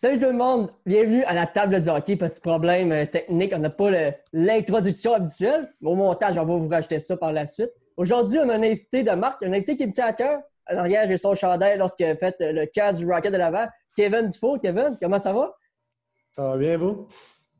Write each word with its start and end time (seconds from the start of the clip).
Salut 0.00 0.20
tout 0.20 0.26
le 0.26 0.32
monde, 0.32 0.70
bienvenue 0.86 1.24
à 1.24 1.34
la 1.34 1.44
table 1.44 1.80
du 1.80 1.88
hockey. 1.88 2.14
Petit 2.14 2.40
problème 2.40 2.92
euh, 2.92 3.04
technique, 3.04 3.52
on 3.52 3.58
n'a 3.58 3.68
pas 3.68 3.90
l'introduction 4.32 5.12
habituelle. 5.12 5.74
Au 5.82 5.96
montage, 5.96 6.38
on 6.38 6.44
va 6.44 6.56
vous 6.56 6.68
rajouter 6.68 7.00
ça 7.00 7.16
par 7.16 7.32
la 7.32 7.46
suite. 7.46 7.72
Aujourd'hui, 7.96 8.38
on 8.38 8.48
a 8.48 8.54
un 8.54 8.62
invité 8.62 9.02
de 9.02 9.10
marque, 9.10 9.42
un 9.42 9.52
invité 9.52 9.76
qui 9.76 9.84
me 9.88 9.90
tient 9.90 10.06
à 10.06 10.12
cœur. 10.12 10.40
En 10.70 10.76
arrière, 10.76 11.08
j'ai 11.08 11.16
son 11.16 11.34
chandail 11.34 11.78
lorsqu'il 11.78 12.06
a 12.06 12.14
fait 12.14 12.36
le 12.38 12.66
cas 12.66 12.92
du 12.92 13.04
Rocket 13.10 13.32
de 13.32 13.38
l'avant. 13.38 13.66
Kevin 13.96 14.28
Dufault. 14.28 14.60
Kevin, 14.60 14.96
comment 15.02 15.18
ça 15.18 15.32
va? 15.32 15.56
Ça 16.30 16.50
va 16.50 16.56
bien, 16.56 16.78
vous? 16.78 17.08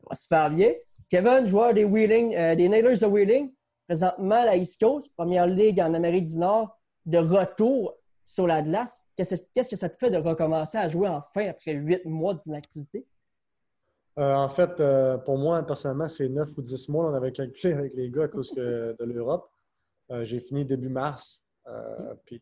Ça 0.02 0.06
va 0.08 0.14
super 0.14 0.50
bien. 0.50 0.70
Kevin, 1.10 1.44
joueur 1.44 1.74
des 1.74 1.82
Wheeling, 1.82 2.36
euh, 2.36 2.54
des 2.54 2.68
Nailers 2.68 3.00
de 3.00 3.06
Wheeling, 3.06 3.52
présentement 3.88 4.36
à 4.36 4.44
la 4.44 4.54
East 4.54 4.80
Coast, 4.80 5.12
première 5.16 5.48
ligue 5.48 5.80
en 5.80 5.92
Amérique 5.92 6.26
du 6.26 6.38
Nord, 6.38 6.78
de 7.04 7.18
retour 7.18 7.97
sur 8.28 8.46
la 8.46 8.60
glace. 8.60 9.06
Qu'est-ce 9.16 9.70
que 9.70 9.76
ça 9.76 9.88
te 9.88 9.96
fait 9.96 10.10
de 10.10 10.18
recommencer 10.18 10.76
à 10.76 10.86
jouer 10.86 11.08
enfin 11.08 11.48
après 11.48 11.72
huit 11.72 12.04
mois 12.04 12.34
d'inactivité? 12.34 13.06
Euh, 14.18 14.34
en 14.34 14.50
fait, 14.50 14.80
euh, 14.80 15.16
pour 15.16 15.38
moi, 15.38 15.62
personnellement, 15.62 16.08
c'est 16.08 16.28
neuf 16.28 16.50
ou 16.58 16.60
dix 16.60 16.90
mois. 16.90 17.10
On 17.10 17.14
avait 17.14 17.32
calculé 17.32 17.72
avec 17.72 17.94
les 17.94 18.10
gars 18.10 18.24
à 18.24 18.28
cause 18.28 18.52
de 18.52 18.96
l'Europe. 19.00 19.50
Euh, 20.10 20.24
j'ai 20.24 20.40
fini 20.40 20.66
début 20.66 20.90
mars. 20.90 21.42
Puis, 22.26 22.40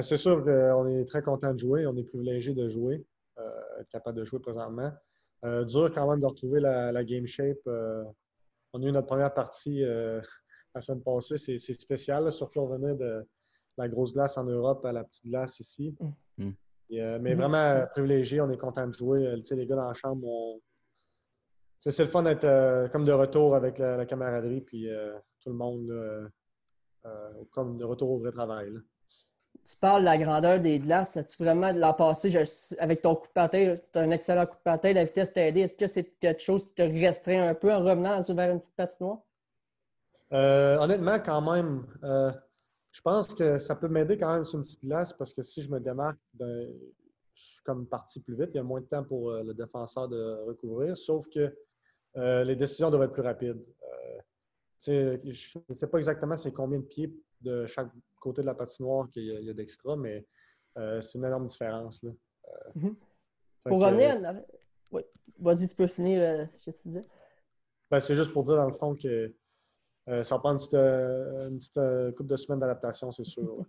c'est 0.00 0.16
sûr 0.16 0.42
qu'on 0.42 0.86
est 0.86 1.04
très 1.04 1.22
content 1.22 1.52
de 1.52 1.58
jouer. 1.58 1.86
On 1.86 1.96
est 1.96 2.04
privilégié 2.04 2.54
de 2.54 2.68
jouer, 2.70 3.04
être 3.78 3.88
capable 3.90 4.16
de 4.18 4.24
jouer 4.24 4.40
présentement. 4.40 4.92
dur 5.42 5.90
quand 5.94 6.10
même 6.10 6.20
de 6.20 6.26
retrouver 6.26 6.60
la, 6.60 7.04
game 7.04 7.26
shape. 7.26 7.66
on 7.66 8.82
a 8.82 8.86
eu 8.86 8.92
notre 8.92 9.06
première 9.06 9.34
partie 9.34 9.80
la 10.74 10.80
semaine 10.80 11.02
passée. 11.02 11.36
C'est 11.36 11.74
spécial, 11.74 12.32
surtout 12.32 12.60
on 12.60 12.66
venait 12.66 12.94
de 12.94 13.26
la 13.76 13.88
grosse 13.88 14.12
glace 14.12 14.36
en 14.38 14.44
Europe 14.44 14.84
à 14.84 14.92
la 14.92 15.04
petite 15.04 15.26
glace 15.26 15.60
ici. 15.60 15.94
Mm. 16.38 16.44
Mm. 16.44 16.52
Euh, 16.92 17.18
mais 17.20 17.34
mm-hmm. 17.34 17.36
vraiment 17.36 17.86
privilégié, 17.90 18.40
on 18.40 18.50
est 18.50 18.56
content 18.56 18.86
de 18.86 18.92
jouer. 18.92 19.26
Euh, 19.26 19.42
les 19.50 19.66
gars 19.66 19.76
dans 19.76 19.88
la 19.88 19.94
chambre, 19.94 20.60
c'est 21.80 21.98
le 22.02 22.08
fun 22.08 22.22
d'être 22.22 22.44
euh, 22.44 22.88
comme 22.88 23.04
de 23.04 23.12
retour 23.12 23.54
avec 23.54 23.78
la, 23.78 24.06
camaraderie, 24.06 24.60
puis 24.60 24.88
tout 25.40 25.50
le 25.50 25.56
monde 25.56 26.30
comme 27.52 27.78
de 27.78 27.84
retour 27.84 28.10
au 28.10 28.18
vrai 28.18 28.32
travail. 28.32 28.72
Tu 29.64 29.76
parles 29.76 30.02
de 30.02 30.06
la 30.06 30.18
grandeur 30.18 30.60
des 30.60 30.78
glaces. 30.78 31.16
As-tu 31.16 31.42
vraiment 31.42 31.72
de 31.72 31.78
la 31.78 31.92
passé 31.92 32.36
avec 32.78 33.02
ton 33.02 33.16
coup 33.16 33.26
de 33.26 33.32
patin? 33.32 33.74
Tu 33.92 33.98
as 33.98 34.02
un 34.02 34.10
excellent 34.10 34.46
coup 34.46 34.56
de 34.56 34.62
patin, 34.62 34.92
la 34.92 35.04
vitesse 35.04 35.32
t'a 35.32 35.46
aidé. 35.46 35.60
Est-ce 35.60 35.76
que 35.76 35.86
c'est 35.86 36.04
quelque 36.20 36.42
chose 36.42 36.64
qui 36.64 36.74
te 36.74 36.82
restreint 36.82 37.48
un 37.48 37.54
peu 37.54 37.72
en 37.72 37.78
revenant 37.78 38.20
vers 38.20 38.50
une 38.50 38.58
petite 38.58 38.76
patinoire? 38.76 39.18
honnêtement, 40.30 41.18
quand 41.20 41.40
même 41.40 41.86
je 42.96 43.02
pense 43.02 43.34
que 43.34 43.58
ça 43.58 43.76
peut 43.76 43.88
m'aider 43.88 44.16
quand 44.16 44.32
même 44.32 44.46
sur 44.46 44.56
une 44.58 44.64
petite 44.64 44.82
glace 44.82 45.12
parce 45.12 45.34
que 45.34 45.42
si 45.42 45.62
je 45.62 45.70
me 45.70 45.78
démarque, 45.78 46.18
je 46.40 46.72
suis 47.34 47.62
comme 47.62 47.86
parti 47.86 48.20
plus 48.20 48.34
vite. 48.34 48.48
Il 48.54 48.56
y 48.56 48.60
a 48.60 48.62
moins 48.62 48.80
de 48.80 48.86
temps 48.86 49.04
pour 49.04 49.30
euh, 49.30 49.42
le 49.42 49.52
défenseur 49.52 50.08
de 50.08 50.46
recouvrir, 50.46 50.96
sauf 50.96 51.28
que 51.28 51.54
euh, 52.16 52.42
les 52.44 52.56
décisions 52.56 52.88
doivent 52.88 53.02
être 53.02 53.12
plus 53.12 53.20
rapides. 53.20 53.62
Euh, 54.86 55.18
je 55.24 55.58
ne 55.68 55.74
sais 55.74 55.86
pas 55.88 55.98
exactement 55.98 56.36
c'est 56.36 56.52
combien 56.52 56.78
de 56.78 56.84
pieds 56.84 57.12
de 57.42 57.66
chaque 57.66 57.90
côté 58.18 58.40
de 58.40 58.46
la 58.46 58.54
patinoire 58.54 59.10
qu'il 59.10 59.24
y 59.24 59.50
a, 59.50 59.52
d'extra, 59.52 59.94
mais 59.94 60.26
c'est 60.74 61.18
une 61.18 61.26
énorme 61.26 61.46
différence. 61.46 62.02
Mm-hmm. 62.74 62.94
Pour 63.64 63.82
revenir, 63.82 64.42
oui. 64.90 65.02
vas-y, 65.38 65.68
tu 65.68 65.76
peux 65.76 65.86
finir 65.86 66.48
ce 66.54 66.70
que 66.70 66.76
tu 66.76 66.88
disais. 66.88 67.04
Ben, 67.90 68.00
c'est 68.00 68.16
juste 68.16 68.32
pour 68.32 68.44
dire 68.44 68.56
dans 68.56 68.68
le 68.68 68.72
fond 68.72 68.94
que 68.94 69.34
euh, 70.08 70.22
ça 70.22 70.36
va 70.36 70.38
prendre 70.38 70.54
une 70.54 70.58
petite, 71.58 71.76
euh, 71.76 72.08
euh, 72.08 72.12
couple 72.12 72.30
de 72.30 72.36
semaines 72.36 72.60
d'adaptation, 72.60 73.10
c'est 73.10 73.24
sûr. 73.24 73.64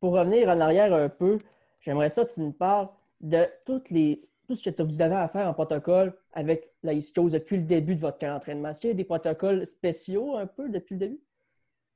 Pour 0.00 0.12
revenir 0.12 0.48
en 0.48 0.60
arrière 0.60 0.92
un 0.94 1.08
peu, 1.08 1.38
j'aimerais 1.82 2.08
ça 2.08 2.24
que 2.24 2.32
tu 2.32 2.40
nous 2.40 2.52
parles 2.52 2.88
de 3.20 3.44
toutes 3.64 3.90
les, 3.90 4.28
tout 4.46 4.54
ce 4.54 4.70
que 4.70 4.82
vous 4.82 5.00
avez 5.00 5.16
à 5.16 5.28
faire 5.28 5.48
en 5.48 5.54
protocole 5.54 6.14
avec 6.32 6.72
la 6.84 6.92
Coast 6.92 7.34
depuis 7.34 7.56
le 7.56 7.64
début 7.64 7.96
de 7.96 8.00
votre 8.00 8.18
camp 8.18 8.32
d'entraînement. 8.32 8.68
Est-ce 8.68 8.80
qu'il 8.80 8.90
y 8.90 8.92
a 8.92 8.96
des 8.96 9.04
protocoles 9.04 9.66
spéciaux 9.66 10.36
un 10.36 10.46
peu 10.46 10.68
depuis 10.68 10.94
le 10.94 11.00
début? 11.00 11.20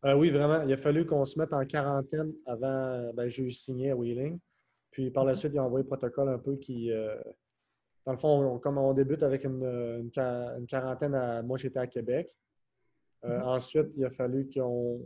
oui, 0.02 0.30
vraiment. 0.30 0.62
Il 0.62 0.72
a 0.72 0.78
fallu 0.78 1.04
qu'on 1.04 1.26
se 1.26 1.38
mette 1.38 1.52
en 1.52 1.64
quarantaine 1.66 2.32
avant. 2.46 3.12
Ben, 3.12 3.28
j'ai 3.28 3.50
signé 3.50 3.90
à 3.90 3.96
Wheeling. 3.96 4.38
Puis 4.90 5.10
par 5.10 5.24
la 5.24 5.32
mhm. 5.32 5.36
suite, 5.36 5.52
ils 5.54 5.60
ont 5.60 5.64
envoyé 5.64 5.84
un 5.84 5.86
protocole 5.86 6.30
un 6.30 6.38
peu 6.38 6.56
qui. 6.56 6.90
dans 8.06 8.12
le 8.12 8.18
fond, 8.18 8.54
on, 8.54 8.58
comme 8.58 8.78
on 8.78 8.94
débute 8.94 9.22
avec 9.22 9.44
une, 9.44 9.62
une 9.62 10.66
quarantaine 10.66 11.14
à. 11.14 11.42
Moi, 11.42 11.58
j'étais 11.58 11.78
à 11.78 11.86
Québec. 11.86 12.34
Euh, 13.24 13.38
mhm. 13.38 13.42
Ensuite, 13.44 13.88
il 13.96 14.04
a 14.04 14.10
fallu 14.10 14.48
qu'on, 14.52 15.00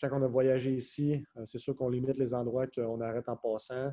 quand 0.00 0.08
on 0.12 0.22
a 0.22 0.28
voyagé 0.28 0.72
ici, 0.72 1.24
euh, 1.36 1.42
c'est 1.44 1.58
sûr 1.58 1.76
qu'on 1.76 1.88
limite 1.88 2.16
les 2.16 2.34
endroits 2.34 2.66
qu'on 2.66 3.00
arrête 3.00 3.28
en 3.28 3.36
passant, 3.36 3.90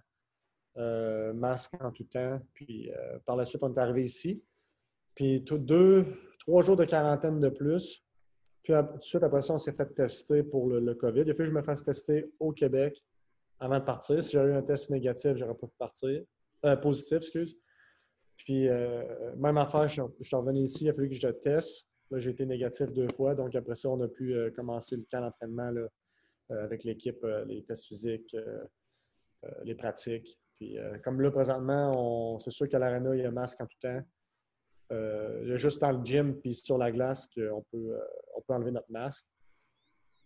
euh, 0.77 1.33
masque 1.33 1.73
en 1.79 1.91
tout 1.91 2.03
temps. 2.05 2.39
Puis 2.53 2.89
par 3.25 3.35
la 3.35 3.45
suite, 3.45 3.63
on 3.63 3.73
est 3.73 3.79
arrivé 3.79 4.03
ici. 4.03 4.43
Puis 5.15 5.41
deux, 5.41 6.05
trois 6.39 6.63
jours 6.63 6.75
de 6.75 6.85
quarantaine 6.85 7.39
de 7.39 7.49
plus. 7.49 8.03
Puis 8.63 8.73
tout 8.73 8.97
de 8.97 9.03
suite, 9.03 9.23
après 9.23 9.41
ça, 9.41 9.53
on 9.53 9.57
s'est 9.57 9.73
fait 9.73 9.93
tester 9.93 10.41
pour 10.41 10.69
le, 10.69 10.93
COVID. 10.95 11.21
Il 11.21 11.31
a 11.31 11.33
fallu 11.33 11.49
que 11.49 11.53
je 11.53 11.59
me 11.59 11.63
fasse 11.63 11.83
tester 11.83 12.31
au 12.39 12.51
Québec 12.51 13.03
avant 13.59 13.79
de 13.79 13.83
partir. 13.83 14.23
Si 14.23 14.31
j'avais 14.31 14.51
eu 14.51 14.55
un 14.55 14.61
test 14.61 14.89
négatif, 14.89 15.35
j'aurais 15.35 15.53
pas 15.53 15.67
pu 15.67 15.75
partir. 15.77 16.23
positif, 16.81 17.17
excuse. 17.17 17.57
Puis, 18.37 18.67
même 19.37 19.57
affaire, 19.57 19.87
je, 19.87 20.01
je 20.21 20.27
suis 20.27 20.35
revenu 20.35 20.61
ici, 20.61 20.85
il 20.85 20.89
a 20.89 20.93
fallu 20.93 21.09
que 21.09 21.15
je 21.15 21.27
teste 21.27 21.87
j'ai 22.19 22.31
été 22.31 22.45
négatif 22.45 22.91
deux 22.91 23.07
fois. 23.09 23.35
Donc, 23.35 23.55
après 23.55 23.75
ça, 23.75 23.89
on 23.89 23.99
a 24.01 24.07
pu 24.07 24.33
euh, 24.33 24.51
commencer 24.51 24.95
le 24.95 25.05
camp 25.09 25.21
d'entraînement 25.21 25.71
euh, 25.75 25.87
avec 26.49 26.83
l'équipe, 26.83 27.23
euh, 27.23 27.45
les 27.45 27.63
tests 27.63 27.85
physiques, 27.85 28.35
les 29.63 29.75
pratiques. 29.75 30.39
Puis, 30.55 30.77
comme 31.03 31.19
là, 31.19 31.29
présentement, 31.31 32.39
c'est 32.39 32.51
sûr 32.51 32.69
qu'à 32.69 32.79
l'arena, 32.79 33.13
il 33.13 33.21
y 33.21 33.25
a 33.25 33.31
masque 33.31 33.59
en 33.59 33.65
tout 33.65 33.77
temps. 33.81 34.01
il 34.91 35.49
y 35.49 35.51
a 35.51 35.57
juste 35.57 35.81
dans 35.81 35.91
le 35.91 36.05
gym 36.05 36.39
puis 36.39 36.53
sur 36.53 36.77
la 36.77 36.91
glace 36.91 37.27
qu'on 37.27 37.65
peut, 37.69 37.99
on 38.35 38.41
peut 38.41 38.53
enlever 38.53 38.71
notre 38.71 38.89
masque. 38.89 39.25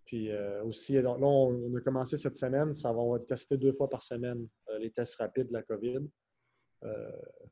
Puis 0.06 0.30
aussi, 0.64 1.02
là, 1.02 1.18
on, 1.20 1.76
a 1.76 1.82
commencé 1.82 2.16
cette 2.16 2.38
semaine, 2.38 2.74
ça 2.74 2.92
va, 2.94 3.00
on 3.00 3.14
va 3.14 3.20
deux 3.52 3.74
fois 3.74 3.90
par 3.90 4.04
semaine 4.04 4.48
les 4.78 4.92
tests 4.92 5.16
rapides 5.16 5.48
de 5.48 5.54
la 5.54 5.64
COVID. 5.64 6.08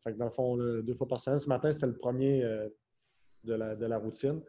fait 0.03 0.13
que 0.13 0.18
dans 0.18 0.25
le 0.25 0.31
fond, 0.31 0.57
deux 0.57 0.94
fois 0.94 1.07
par 1.07 1.19
semaine. 1.19 1.40
Ce 1.40 1.50
matin, 1.50 1.72
c'était 1.72 1.88
le 1.88 1.97
premier 1.97 2.44
de 3.45 3.85
la, 3.85 3.97
routine. 3.97 4.41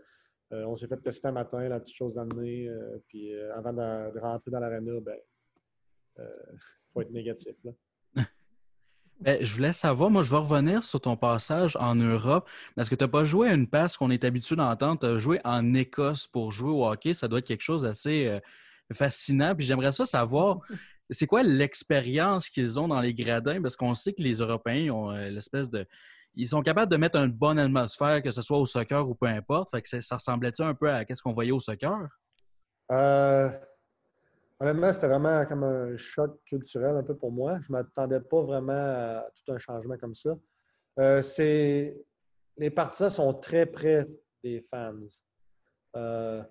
Euh, 0.52 0.64
on 0.64 0.76
s'est 0.76 0.86
fait 0.86 0.96
tester 0.98 1.28
un 1.28 1.32
matin, 1.32 1.68
la 1.68 1.80
petite 1.80 1.96
chose 1.96 2.14
d'amener, 2.14 2.68
euh, 2.68 2.98
puis 3.08 3.34
euh, 3.34 3.56
avant 3.56 3.72
de, 3.72 4.18
rentrer 4.20 4.50
dans 4.50 4.60
l'aréna, 4.60 5.00
ben, 5.00 5.16
il 6.18 6.24
faut 6.92 7.00
être 7.02 7.10
négatif. 7.10 7.54
Ben, 9.18 9.42
je 9.42 9.54
voulais 9.54 9.72
savoir, 9.72 10.10
moi, 10.10 10.22
je 10.22 10.30
vais 10.30 10.36
revenir 10.36 10.82
sur 10.84 11.00
ton 11.00 11.16
passage 11.16 11.74
en 11.76 11.94
Europe. 11.94 12.46
Parce 12.74 12.90
que 12.90 12.94
tu 12.94 13.02
n'as 13.02 13.08
pas 13.08 13.24
joué 13.24 13.48
à 13.48 13.54
une 13.54 13.66
passe 13.66 13.96
qu'on 13.96 14.10
est 14.10 14.24
habitué 14.24 14.56
d'entendre. 14.56 15.00
Tu 15.00 15.06
as 15.06 15.16
joué 15.16 15.40
en 15.42 15.72
Écosse 15.72 16.26
pour 16.26 16.52
jouer 16.52 16.68
au 16.68 16.86
hockey. 16.86 17.14
Ça 17.14 17.26
doit 17.26 17.38
être 17.38 17.46
quelque 17.46 17.62
chose 17.62 17.80
d'assez 17.80 18.38
fascinant. 18.92 19.54
Puis 19.54 19.64
j'aimerais 19.64 19.92
ça 19.92 20.04
savoir, 20.04 20.60
c'est 21.08 21.26
quoi 21.26 21.42
l'expérience 21.42 22.50
qu'ils 22.50 22.78
ont 22.78 22.88
dans 22.88 23.00
les 23.00 23.14
gradins? 23.14 23.62
Parce 23.62 23.74
qu'on 23.74 23.94
sait 23.94 24.12
que 24.12 24.20
les 24.20 24.34
Européens 24.34 24.92
ont 24.92 25.10
l'espèce 25.12 25.70
de 25.70 25.86
ils 26.36 26.46
sont 26.46 26.62
capables 26.62 26.92
de 26.92 26.96
mettre 26.96 27.16
une 27.16 27.32
bonne 27.32 27.58
atmosphère, 27.58 28.22
que 28.22 28.30
ce 28.30 28.42
soit 28.42 28.58
au 28.58 28.66
soccer 28.66 29.08
ou 29.08 29.14
peu 29.14 29.26
importe. 29.26 29.70
Fait 29.70 29.82
que 29.82 30.00
ça 30.00 30.16
ressemblait-tu 30.16 30.62
un 30.62 30.74
peu 30.74 30.90
à 30.90 31.02
ce 31.08 31.22
qu'on 31.22 31.32
voyait 31.32 31.52
au 31.52 31.60
soccer? 31.60 32.08
Euh, 32.92 33.50
honnêtement, 34.60 34.92
c'était 34.92 35.08
vraiment 35.08 35.44
comme 35.46 35.64
un 35.64 35.96
choc 35.96 36.38
culturel 36.44 36.96
un 36.96 37.02
peu 37.02 37.16
pour 37.16 37.32
moi. 37.32 37.58
Je 37.62 37.72
ne 37.72 37.78
m'attendais 37.78 38.20
pas 38.20 38.42
vraiment 38.42 38.72
à 38.74 39.24
tout 39.34 39.52
un 39.52 39.58
changement 39.58 39.96
comme 39.96 40.14
ça. 40.14 40.36
Euh, 40.98 41.22
les 42.58 42.70
partisans 42.70 43.10
sont 43.10 43.34
très 43.34 43.66
près 43.66 44.06
des 44.44 44.60
fans. 44.60 44.94
Euh, 45.96 46.42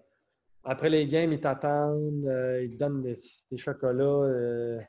après 0.67 0.89
les 0.89 1.05
games, 1.05 1.31
ils 1.31 1.39
t'attendent, 1.39 2.25
euh, 2.25 2.63
ils 2.63 2.71
te 2.71 2.77
donnent 2.77 3.03
des, 3.03 3.15
chocolats. 3.57 4.03
Euh, 4.03 4.79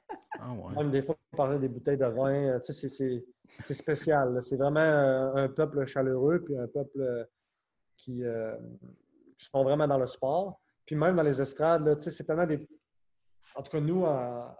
ah 0.41 0.55
même 0.75 0.91
des 0.91 1.03
fois, 1.03 1.17
on 1.33 1.37
parlait 1.37 1.59
des 1.59 1.69
bouteilles 1.69 1.99
de 1.99 2.07
vin. 2.07 2.33
Euh, 2.33 2.61
tu 2.61 2.73
sais, 2.73 3.25
c'est 3.65 3.75
spécial. 3.75 4.39
C'est 4.43 4.57
vraiment 4.57 4.81
un 4.81 5.49
peuple 5.49 5.85
chaleureux, 5.87 6.43
puis 6.45 6.57
un 6.57 6.67
peuple 6.67 7.27
qui, 7.97 8.23
se 9.37 9.51
font 9.51 9.65
vraiment 9.65 9.87
dans 9.87 9.99
le 9.99 10.07
sport. 10.07 10.61
Puis 10.87 10.97
même 10.97 11.17
dans 11.17 11.23
les 11.23 11.41
estrades, 11.41 12.01
c'est 12.01 12.25
tellement 12.25 12.47
des. 12.47 12.67
En 13.55 13.63
tout 13.63 13.71
cas, 13.71 13.81
nous, 13.81 14.05
à, 14.07 14.57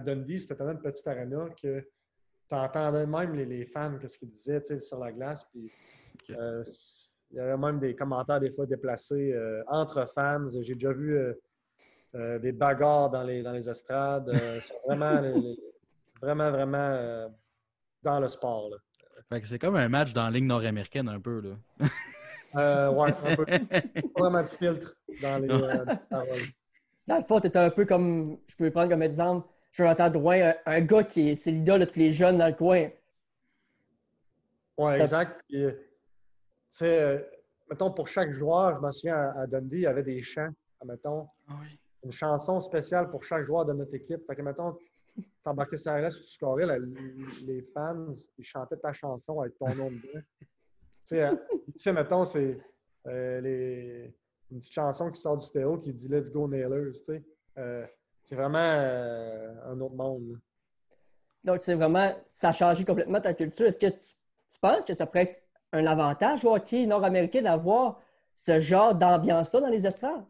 Dundee, 0.00 0.40
c'était 0.40 0.56
tellement 0.56 0.72
une 0.72 0.80
petite 0.80 1.06
arena 1.06 1.48
que 1.62 1.80
tu 2.48 2.54
entendais 2.54 3.06
même 3.06 3.34
les, 3.34 3.64
fans, 3.64 3.96
qu'est-ce 3.98 4.18
qu'ils 4.18 4.30
disaient 4.30 4.80
sur 4.80 4.98
la 4.98 5.12
glace. 5.12 5.44
Puis, 5.52 5.70
il 7.30 7.36
y 7.36 7.40
avait 7.40 7.56
même 7.56 7.78
des 7.78 7.94
commentaires 7.94 8.40
des 8.40 8.50
fois 8.50 8.66
déplacés 8.66 9.32
euh, 9.32 9.62
entre 9.68 10.06
fans. 10.06 10.46
J'ai 10.48 10.74
déjà 10.74 10.92
vu 10.92 11.16
euh, 11.16 11.32
euh, 12.16 12.38
des 12.40 12.52
bagarres 12.52 13.10
dans 13.10 13.22
les, 13.22 13.42
dans 13.42 13.52
les 13.52 13.70
estrades. 13.70 14.30
vraiment, 14.86 15.22
vraiment, 16.20 16.50
vraiment 16.50 17.30
dans 18.02 18.20
le 18.20 18.28
sport. 18.28 18.70
c'est 19.42 19.58
comme 19.58 19.76
un 19.76 19.88
match 19.88 20.12
dans 20.12 20.24
la 20.24 20.30
ligne 20.30 20.46
nord-américaine 20.46 21.08
un 21.08 21.20
peu. 21.20 21.40
Là. 21.40 22.90
ouais, 22.90 23.12
un 23.24 23.36
peu. 23.36 23.44
Pas 24.14 24.20
vraiment 24.20 24.42
de 24.42 24.48
filtre 24.48 24.96
dans 25.22 25.38
les 25.38 25.48
paroles. 25.48 26.38
Dans 27.06 27.16
le 27.18 27.24
fond, 27.24 27.40
tu 27.40 27.50
un 27.56 27.70
peu 27.70 27.84
comme, 27.84 28.38
je 28.46 28.56
peux 28.56 28.70
prendre 28.70 28.90
comme 28.90 29.02
exemple, 29.02 29.48
Jonathan 29.72 30.10
Drouin, 30.10 30.50
un, 30.50 30.54
un 30.66 30.80
gars 30.80 31.04
qui 31.04 31.30
est, 31.30 31.34
c'est 31.34 31.50
l'idole 31.50 31.80
de 31.80 31.84
tous 31.86 31.98
les 31.98 32.12
jeunes 32.12 32.38
dans 32.38 32.46
le 32.46 32.54
coin. 32.54 32.88
Oui, 34.78 34.92
Ça- 34.92 35.00
exact. 35.00 35.40
Euh, 35.54 35.72
tu 35.72 35.78
sais, 36.70 37.02
euh, 37.02 37.18
mettons, 37.68 37.90
pour 37.90 38.08
chaque 38.08 38.32
joueur, 38.32 38.76
je 38.80 38.86
me 38.86 38.90
souviens 38.92 39.16
à, 39.16 39.40
à 39.42 39.46
Dundee, 39.46 39.76
il 39.78 39.82
y 39.82 39.86
avait 39.86 40.02
des 40.02 40.22
chants. 40.22 40.50
Mettons, 40.84 41.28
Ah 41.48 41.54
oui. 41.60 41.78
une 42.04 42.12
chanson 42.12 42.60
spéciale 42.60 43.10
pour 43.10 43.22
chaque 43.22 43.44
joueur 43.44 43.66
de 43.66 43.72
notre 43.74 43.94
équipe. 43.94 44.24
Fait 44.26 44.34
que, 44.36 44.42
mettons, 44.42 44.76
t'embarquais 45.44 45.76
sur 45.76 45.92
la 45.92 46.10
tu 46.10 46.22
scorais, 46.24 46.66
là, 46.66 46.78
les 46.78 47.62
fans, 47.74 48.12
ils 48.38 48.44
chantaient 48.44 48.76
ta 48.76 48.92
chanson 48.92 49.40
avec 49.40 49.58
ton 49.58 49.74
nom 49.74 49.90
dedans. 49.90 50.20
tu 50.40 50.46
sais, 51.04 51.22
euh, 51.24 51.92
mettons, 51.92 52.24
c'est 52.24 52.58
euh, 53.06 53.40
les- 53.40 54.14
une 54.50 54.58
petite 54.58 54.72
chanson 54.72 55.10
qui 55.10 55.20
sort 55.20 55.38
du 55.38 55.46
stéréo 55.46 55.78
qui 55.78 55.92
dit 55.92 56.08
Let's 56.08 56.30
go 56.30 56.48
Nailers, 56.48 56.92
tu 56.92 57.04
sais. 57.04 57.22
Euh, 57.58 57.86
c'est 58.22 58.34
vraiment 58.34 58.58
euh, 58.58 59.54
un 59.72 59.80
autre 59.80 59.94
monde. 59.94 60.32
là. 60.32 60.38
Donc, 61.44 61.62
c'est 61.62 61.74
vraiment, 61.74 62.14
ça 62.32 62.48
a 62.50 62.52
changé 62.52 62.84
complètement 62.84 63.20
ta 63.20 63.32
culture. 63.32 63.66
Est-ce 63.66 63.78
que 63.78 63.86
tu, 63.86 63.98
tu 64.50 64.58
penses 64.60 64.84
que 64.84 64.92
ça 64.92 65.06
pourrait 65.06 65.22
être 65.22 65.42
un 65.72 65.86
avantage 65.86 66.44
au 66.44 66.54
hockey 66.54 66.84
nord-américain 66.86 67.42
d'avoir 67.42 68.00
ce 68.34 68.58
genre 68.58 68.94
d'ambiance-là 68.94 69.60
dans 69.60 69.68
les 69.68 69.86
estrades? 69.86 70.24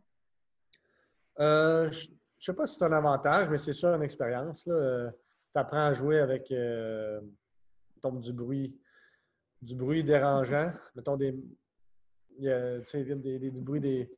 Euh, 1.41 1.91
je 1.91 2.09
ne 2.41 2.55
sais 2.55 2.57
pas 2.57 2.67
si 2.67 2.77
c'est 2.77 2.85
un 2.85 2.93
avantage, 2.93 3.49
mais 3.51 3.59
c'est 3.59 3.73
sûr 3.73 3.91
une 3.95 4.03
expérience. 4.03 4.65
Tu 4.65 4.71
apprends 5.55 5.87
à 5.87 5.93
jouer 5.93 6.21
avec 6.21 6.51
euh, 6.53 7.21
mettons, 7.97 8.13
du 8.19 8.33
bruit, 8.33 8.79
du 9.61 9.75
bruit 9.75 10.03
dérangeant. 10.05 10.73
Mettons 10.95 11.17
des, 11.17 11.35
il 12.39 12.45
y 12.45 12.51
a, 12.51 12.79
des, 12.81 13.39
des- 13.39 13.51
du 13.51 13.61
bruit 13.61 13.81
des, 13.81 14.11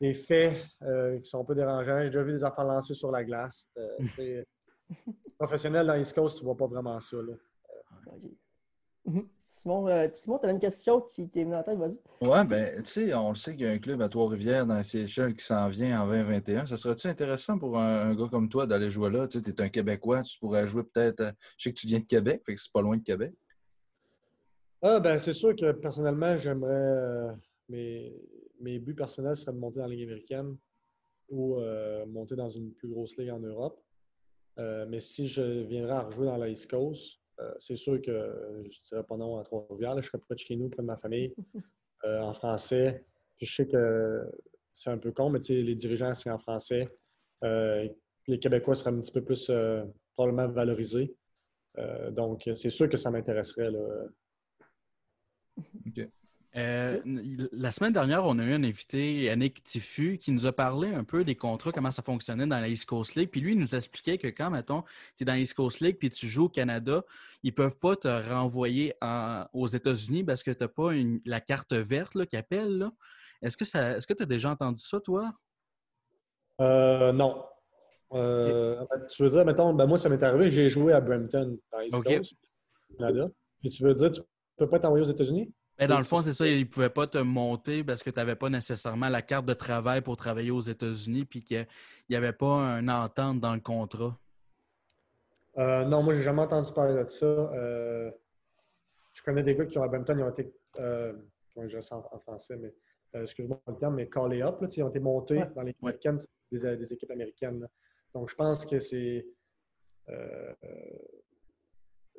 des 0.00 0.12
faits 0.12 0.62
euh, 0.82 1.18
qui 1.20 1.28
sont 1.30 1.40
un 1.40 1.44
peu 1.44 1.54
dérangeants. 1.54 2.00
J'ai 2.00 2.06
déjà 2.10 2.22
vu 2.22 2.32
des 2.32 2.44
enfants 2.44 2.64
lancer 2.64 2.94
sur 2.94 3.10
la 3.10 3.24
glace. 3.24 3.68
Euh, 3.78 4.42
professionnel 5.38 5.86
dans 5.86 5.94
East 5.94 6.14
Coast, 6.14 6.36
tu 6.38 6.42
ne 6.44 6.46
vois 6.46 6.56
pas 6.56 6.66
vraiment 6.66 6.98
ça. 7.00 7.16
là. 7.18 7.32
Mhm. 9.06 9.28
Simon, 9.48 9.86
euh, 9.88 10.08
Simon, 10.14 10.38
tu 10.38 10.44
avais 10.44 10.54
une 10.54 10.60
question 10.60 11.00
qui 11.00 11.28
t'est 11.28 11.44
venue 11.44 11.54
en 11.54 11.62
tête, 11.62 11.78
vas-y. 11.78 11.98
Ouais, 12.20 12.44
ben, 12.44 12.82
tu 12.82 12.90
sais, 12.90 13.14
on 13.14 13.30
le 13.30 13.34
sait 13.36 13.52
qu'il 13.52 13.62
y 13.64 13.68
a 13.68 13.70
un 13.70 13.78
club 13.78 14.02
à 14.02 14.08
Trois-Rivières 14.08 14.66
dans 14.66 14.74
la 14.74 14.82
CHL 14.82 15.34
qui 15.36 15.44
s'en 15.44 15.68
vient 15.68 16.02
en 16.02 16.06
2021. 16.08 16.66
Ça 16.66 16.76
serait-tu 16.76 17.06
intéressant 17.06 17.58
pour 17.58 17.78
un, 17.78 18.10
un 18.10 18.14
gars 18.14 18.28
comme 18.30 18.48
toi 18.48 18.66
d'aller 18.66 18.90
jouer 18.90 19.10
là? 19.10 19.28
Tu 19.28 19.38
sais, 19.40 19.48
es 19.50 19.60
un 19.60 19.68
Québécois, 19.68 20.22
tu 20.22 20.38
pourrais 20.38 20.66
jouer 20.66 20.82
peut-être. 20.82 21.20
euh, 21.20 21.32
Je 21.58 21.64
sais 21.64 21.72
que 21.74 21.78
tu 21.78 21.86
viens 21.86 22.00
de 22.00 22.04
Québec, 22.06 22.42
fait 22.44 22.54
que 22.54 22.60
c'est 22.60 22.72
pas 22.72 22.82
loin 22.82 22.96
de 22.96 23.02
Québec. 23.02 23.32
Ah, 24.82 25.00
ben, 25.00 25.18
c'est 25.18 25.32
sûr 25.32 25.54
que 25.54 25.72
personnellement, 25.72 26.36
j'aimerais. 26.36 26.72
euh, 26.74 27.32
mes, 27.68 28.14
mes 28.60 28.78
buts 28.78 28.94
personnels 28.94 29.36
seraient 29.36 29.52
de 29.52 29.58
monter 29.58 29.78
dans 29.78 29.86
la 29.86 29.94
Ligue 29.94 30.04
américaine 30.04 30.56
ou 31.28 31.58
euh, 31.60 32.04
monter 32.06 32.36
dans 32.36 32.50
une 32.50 32.72
plus 32.72 32.88
grosse 32.88 33.16
ligue 33.16 33.30
en 33.30 33.40
Europe. 33.40 33.80
Euh, 34.58 34.86
mais 34.88 35.00
si 35.00 35.28
je 35.28 35.42
viendrais 35.64 35.92
à 35.94 36.00
rejouer 36.02 36.26
dans 36.26 36.36
la 36.36 36.48
East 36.48 36.70
Coast, 36.70 37.18
euh, 37.40 37.52
c'est 37.58 37.76
sûr 37.76 38.00
que 38.00 38.62
je 38.64 38.80
ne 38.80 38.86
dirais 38.88 39.02
pas 39.02 39.16
non 39.16 39.38
à 39.38 39.44
Trois-Rivières. 39.44 40.00
Je 40.00 40.06
serais 40.06 40.18
près 40.18 40.34
de 40.34 40.40
chez 40.40 40.56
nous, 40.56 40.68
près 40.68 40.82
de 40.82 40.86
ma 40.86 40.96
famille, 40.96 41.34
euh, 42.04 42.20
en 42.20 42.32
français. 42.32 43.04
Puis 43.36 43.46
je 43.46 43.54
sais 43.54 43.66
que 43.66 44.30
c'est 44.72 44.90
un 44.90 44.98
peu 44.98 45.12
con, 45.12 45.30
mais 45.30 45.40
les 45.48 45.74
dirigeants, 45.74 46.14
c'est 46.14 46.30
en 46.30 46.38
français. 46.38 46.88
Euh, 47.44 47.88
les 48.26 48.38
Québécois 48.38 48.74
seraient 48.74 48.90
un 48.90 49.00
petit 49.00 49.12
peu 49.12 49.22
plus 49.22 49.48
euh, 49.50 49.84
probablement 50.14 50.48
valorisés. 50.48 51.14
Euh, 51.78 52.10
donc, 52.10 52.48
c'est 52.54 52.70
sûr 52.70 52.88
que 52.88 52.96
ça 52.96 53.10
m'intéresserait. 53.10 53.70
là. 53.70 54.06
Euh, 56.56 57.00
la 57.52 57.70
semaine 57.70 57.92
dernière, 57.92 58.24
on 58.24 58.38
a 58.38 58.42
eu 58.44 58.54
un 58.54 58.64
invité, 58.64 59.24
Yannick 59.24 59.62
Tiffu, 59.62 60.16
qui 60.16 60.32
nous 60.32 60.46
a 60.46 60.52
parlé 60.52 60.88
un 60.88 61.04
peu 61.04 61.22
des 61.22 61.34
contrats, 61.34 61.70
comment 61.70 61.90
ça 61.90 62.02
fonctionnait 62.02 62.46
dans 62.46 62.58
la 62.58 62.68
East 62.68 62.86
Coast 62.86 63.14
League. 63.14 63.28
Puis 63.30 63.42
lui, 63.42 63.52
il 63.52 63.58
nous 63.58 63.74
expliquait 63.74 64.16
que 64.16 64.28
quand, 64.28 64.48
mettons, 64.50 64.82
tu 65.16 65.22
es 65.22 65.26
dans 65.26 65.34
la 65.34 65.38
East 65.40 65.52
Coast 65.54 65.80
League 65.80 65.98
puis 65.98 66.08
tu 66.08 66.26
joues 66.26 66.44
au 66.44 66.48
Canada, 66.48 67.04
ils 67.42 67.48
ne 67.50 67.54
peuvent 67.54 67.76
pas 67.76 67.94
te 67.94 68.08
renvoyer 68.08 68.94
en- 69.02 69.44
aux 69.52 69.66
États-Unis 69.66 70.24
parce 70.24 70.42
que 70.42 70.50
tu 70.50 70.64
n'as 70.64 70.68
pas 70.68 70.92
une- 70.94 71.20
la 71.26 71.40
carte 71.40 71.74
verte 71.74 72.14
là, 72.14 72.24
appellent. 72.32 72.78
là. 72.78 72.92
Est-ce 73.42 73.56
que 73.58 73.66
ça, 73.66 73.98
est-ce 73.98 74.06
que 74.06 74.14
tu 74.14 74.22
as 74.22 74.26
déjà 74.26 74.50
entendu 74.50 74.82
ça, 74.82 74.98
toi? 74.98 75.34
Euh, 76.62 77.12
non. 77.12 77.44
Euh, 78.14 78.82
Tu 79.10 79.22
veux 79.24 79.28
dire, 79.28 79.44
mettons, 79.44 79.74
ben 79.74 79.86
moi, 79.86 79.98
ça 79.98 80.08
m'est 80.08 80.22
arrivé, 80.22 80.50
j'ai 80.50 80.70
joué 80.70 80.94
à 80.94 81.00
Brampton, 81.02 81.58
dans 81.70 81.80
East. 81.80 82.02
Coast, 82.02 82.32
au 82.90 82.96
Canada. 82.96 83.28
Puis 83.60 83.68
tu 83.70 83.82
veux 83.82 83.92
dire, 83.92 84.10
tu 84.10 84.22
peux 84.56 84.68
pas 84.70 84.78
t'envoyer 84.78 85.04
aux 85.04 85.10
États-Unis? 85.10 85.52
Ben, 85.78 85.88
dans 85.88 85.98
le 85.98 86.04
fond, 86.04 86.22
c'est 86.22 86.32
ça, 86.32 86.46
ils 86.46 86.60
ne 86.60 86.64
pouvaient 86.64 86.88
pas 86.90 87.06
te 87.06 87.18
monter 87.18 87.84
parce 87.84 88.02
que 88.02 88.08
tu 88.10 88.16
n'avais 88.16 88.34
pas 88.36 88.48
nécessairement 88.48 89.08
la 89.10 89.20
carte 89.20 89.44
de 89.44 89.52
travail 89.54 90.00
pour 90.00 90.16
travailler 90.16 90.50
aux 90.50 90.60
États-Unis 90.60 91.24
puis 91.26 91.42
qu'il 91.42 91.66
n'y 92.08 92.16
avait 92.16 92.32
pas 92.32 92.78
une 92.78 92.90
entente 92.90 93.40
dans 93.40 93.54
le 93.54 93.60
contrat. 93.60 94.18
Euh, 95.58 95.84
non, 95.84 96.02
moi, 96.02 96.14
j'ai 96.14 96.22
jamais 96.22 96.42
entendu 96.42 96.72
parler 96.72 96.98
de 96.98 97.06
ça. 97.06 97.26
Euh, 97.26 98.10
je 99.12 99.22
connais 99.22 99.42
des 99.42 99.54
gars 99.54 99.66
qui 99.66 99.78
ont 99.78 99.82
à 99.82 99.88
Brampton, 99.88 100.16
ils 100.16 100.22
ont 100.22 100.30
été, 100.30 100.50
euh, 100.78 101.12
comment 101.54 101.68
je 101.68 101.80
ça 101.80 101.96
en, 101.96 102.08
en 102.12 102.18
français, 102.20 102.56
mais 102.56 102.74
euh, 103.14 103.22
excuse-moi 103.22 103.60
le 103.66 103.76
terme, 103.76 103.94
mais 103.96 104.08
callés 104.08 104.42
up, 104.42 104.60
là, 104.60 104.68
ils 104.74 104.82
ont 104.82 104.88
été 104.90 105.00
montés 105.00 105.38
Ouais. 105.38 105.50
dans 105.54 105.62
les 105.62 105.74
Ouais. 105.82 105.90
américaines, 105.92 106.18
des, 106.52 106.76
des 106.76 106.92
équipes 106.92 107.10
américaines. 107.10 107.60
là. 107.60 107.68
Donc, 108.14 108.28
je 108.30 108.34
pense 108.34 108.64
que 108.64 108.78
c'est. 108.78 109.26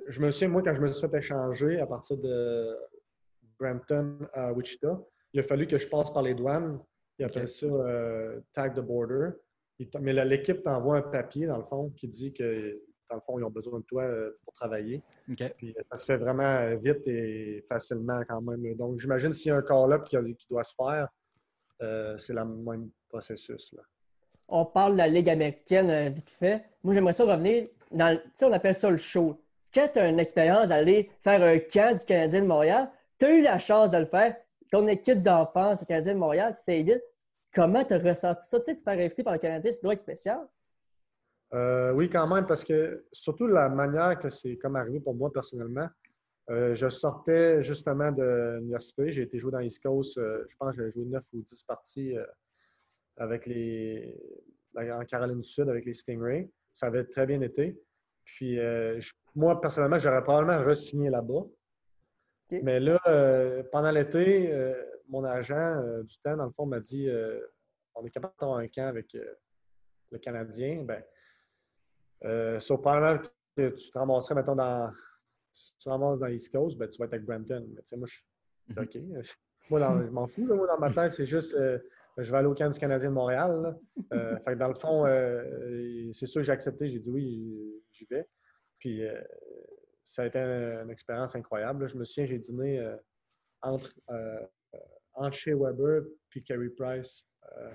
je 0.07 0.21
me 0.21 0.29
souviens, 0.31 0.49
moi, 0.49 0.61
quand 0.63 0.75
je 0.75 0.81
me 0.81 0.91
suis 0.91 1.07
fait 1.07 1.17
échanger 1.17 1.79
à 1.79 1.85
partir 1.87 2.17
de 2.17 2.75
Brampton 3.59 4.17
à 4.33 4.53
Wichita, 4.53 4.99
il 5.33 5.39
a 5.39 5.43
fallu 5.43 5.67
que 5.67 5.77
je 5.77 5.87
passe 5.87 6.11
par 6.11 6.23
les 6.23 6.33
douanes. 6.33 6.79
Ils 7.19 7.25
appellent 7.25 7.47
ça 7.47 7.65
euh, 7.65 8.39
tag 8.53 8.75
the 8.75 8.79
border. 8.79 9.31
Mais 9.99 10.13
l'équipe 10.25 10.63
t'envoie 10.63 10.97
un 10.97 11.01
papier, 11.01 11.45
dans 11.47 11.57
le 11.57 11.63
fond, 11.63 11.91
qui 11.95 12.07
dit 12.07 12.33
que, 12.33 12.79
dans 13.09 13.15
le 13.15 13.21
fond, 13.21 13.39
ils 13.39 13.43
ont 13.43 13.49
besoin 13.51 13.79
de 13.79 13.85
toi 13.85 14.03
euh, 14.03 14.37
pour 14.43 14.53
travailler. 14.53 15.03
Puis 15.57 15.75
euh, 15.77 15.81
ça 15.91 15.97
se 15.97 16.05
fait 16.05 16.17
vraiment 16.17 16.75
vite 16.77 17.07
et 17.07 17.63
facilement 17.67 18.21
quand 18.27 18.41
même. 18.41 18.73
Donc, 18.75 18.99
j'imagine 18.99 19.33
s'il 19.33 19.49
y 19.49 19.51
a 19.51 19.57
un 19.57 19.61
call-up 19.61 20.03
qui, 20.05 20.17
doit 20.49 20.63
se 20.63 20.73
faire, 20.75 21.07
euh, 21.81 22.17
c'est 22.17 22.33
le 22.33 22.43
même 22.45 22.89
processus. 23.09 23.71
Là. 23.73 23.83
On 24.47 24.65
parle 24.65 24.93
de 24.93 24.97
la 24.97 25.07
Ligue 25.07 25.29
américaine 25.29 26.13
vite 26.13 26.29
fait. 26.29 26.63
Moi, 26.83 26.93
j'aimerais 26.93 27.13
ça 27.13 27.25
revenir 27.25 27.67
dans, 27.91 28.13
le- 28.13 28.21
tu 28.23 28.29
sais, 28.33 28.45
on 28.45 28.53
appelle 28.53 28.75
ça 28.75 28.89
le 28.89 28.97
show. 28.97 29.39
Quand 29.73 29.89
tu 29.93 29.99
as 29.99 30.09
une 30.09 30.19
expérience 30.19 30.69
d'aller 30.69 31.11
faire 31.21 31.43
un 31.43 31.59
camp 31.59 31.95
du 31.97 32.05
Canadien 32.05 32.41
de 32.41 32.47
Montréal, 32.47 32.89
tu 33.19 33.25
as 33.25 33.31
eu 33.31 33.41
la 33.41 33.59
chance 33.59 33.91
de 33.91 33.97
le 33.97 34.05
faire. 34.05 34.35
Ton 34.71 34.87
équipe 34.87 35.21
d'enfance 35.21 35.79
du 35.79 35.85
Canadien 35.85 36.13
de 36.13 36.19
Montréal 36.19 36.55
qui 36.57 36.65
t'invite, 36.65 37.01
comment 37.53 37.83
tu 37.83 37.93
as 37.93 37.99
ressenti 37.99 38.47
ça? 38.47 38.59
Tu 38.59 38.65
sais, 38.65 38.75
te 38.75 38.81
faire 38.81 38.99
inviter 38.99 39.23
par 39.23 39.33
le 39.33 39.39
Canadien, 39.39 39.71
ça 39.71 39.79
doit 39.81 39.93
être 39.93 39.99
spécial. 39.99 40.39
Euh, 41.53 41.91
oui, 41.93 42.09
quand 42.09 42.27
même, 42.27 42.45
parce 42.45 42.65
que 42.65 43.05
surtout 43.11 43.47
la 43.47 43.69
manière 43.69 44.19
que 44.19 44.29
c'est 44.29 44.57
comme 44.57 44.75
arrivé 44.75 44.99
pour 44.99 45.15
moi 45.15 45.31
personnellement, 45.31 45.87
euh, 46.49 46.75
je 46.75 46.89
sortais 46.89 47.63
justement 47.63 48.11
de 48.11 48.57
l'université. 48.57 49.11
J'ai 49.11 49.23
été 49.23 49.39
joué 49.39 49.51
dans 49.51 49.59
East 49.59 49.81
Coast. 49.81 50.17
euh, 50.17 50.45
je 50.47 50.55
pense 50.57 50.71
que 50.71 50.77
j'avais 50.77 50.91
joué 50.91 51.05
9 51.05 51.23
ou 51.33 51.41
10 51.41 51.63
parties 51.63 52.15
avec 53.17 53.45
les, 53.45 54.15
en 54.75 55.03
Caroline 55.05 55.41
du 55.41 55.47
Sud 55.47 55.69
avec 55.69 55.85
les 55.85 55.93
Stingrays. 55.93 56.49
Ça 56.73 56.87
avait 56.87 57.05
très 57.05 57.25
bien 57.25 57.41
été. 57.41 57.79
Puis 58.25 58.59
moi, 59.35 59.59
personnellement, 59.59 59.99
j'aurais 59.99 60.23
probablement 60.23 60.63
re-signé 60.63 61.09
là-bas. 61.09 61.45
Mais 62.51 62.79
là, 62.79 62.99
euh, 63.07 63.63
pendant 63.71 63.91
l'été, 63.91 64.51
euh, 64.53 64.73
mon 65.09 65.23
agent 65.23 65.55
euh, 65.55 66.03
du 66.03 66.17
temps, 66.19 66.37
dans 66.37 66.45
le 66.45 66.51
fond, 66.51 66.65
m'a 66.65 66.79
dit 66.79 67.09
on 67.95 68.05
est 68.05 68.09
capable 68.09 68.33
d'avoir 68.39 68.59
un 68.59 68.67
camp 68.67 68.87
avec 68.87 69.15
le 70.11 70.17
Canadien. 70.19 70.85
Ben, 70.85 72.59
sur 72.59 72.81
probablement 72.81 73.21
que 73.55 73.69
tu 73.69 73.91
te 73.91 73.97
ramasserais, 73.97 74.35
mettons, 74.35 74.55
dans. 74.55 74.91
Si 75.51 75.73
tu 75.73 75.79
te 75.85 75.89
ramasses 75.89 76.19
dans 76.19 76.27
East 76.27 76.51
Coast, 76.51 76.77
ben, 76.77 76.87
tu 76.89 76.99
vas 76.99 77.05
être 77.05 77.13
avec 77.13 77.25
Brampton. 77.25 77.65
Mais 77.73 77.81
tu 77.81 77.87
sais, 77.87 77.97
moi, 77.97 78.07
je 78.09 78.19
Mhm. 78.69 78.83
OK. 78.83 78.97
Moi, 79.69 79.79
dans- 79.81 80.05
je 80.05 80.11
m'en 80.11 80.27
fous. 80.27 80.45
là. 80.47 80.55
moi, 80.55 80.67
dans 80.67 80.77
ma 80.79 80.91
tête, 80.93 81.11
c'est 81.11 81.25
juste 81.25 81.55
je 82.17 82.31
vais 82.31 82.37
aller 82.37 82.47
au 82.47 82.53
camp 82.53 82.69
du 82.69 82.79
Canadien 82.79 83.09
de 83.09 83.13
Montréal. 83.13 83.77
Euh, 84.13 84.37
fait 84.45 84.53
que 84.53 84.59
dans 84.59 84.67
le 84.69 84.73
fond, 84.73 85.05
euh, 85.05 86.09
c'est 86.13 86.25
sûr 86.25 86.41
que 86.41 86.45
j'ai 86.45 86.51
accepté. 86.51 86.89
J'ai 86.89 86.99
dit 86.99 87.09
oui, 87.11 87.81
j'y 87.91 88.05
vais. 88.05 88.27
Puis 88.79 89.05
euh, 89.05 89.21
ça 90.07 90.23
a 90.23 90.25
été 90.27 90.39
un- 90.39 90.83
une 90.83 90.89
expérience 90.89 91.35
incroyable. 91.35 91.81
là. 91.81 91.87
Je 91.87 91.97
me 91.97 92.03
souviens, 92.05 92.25
j'ai 92.25 92.39
dîné 92.39 92.79
euh, 92.79 92.95
entre, 93.61 93.93
euh, 94.09 94.39
euh, 94.73 94.77
entre 95.15 95.35
Shea 95.37 95.55
Weber 95.55 96.03
puis 96.29 96.43
Carey 96.43 96.69
Price. 96.69 97.27
Euh, 97.57 97.73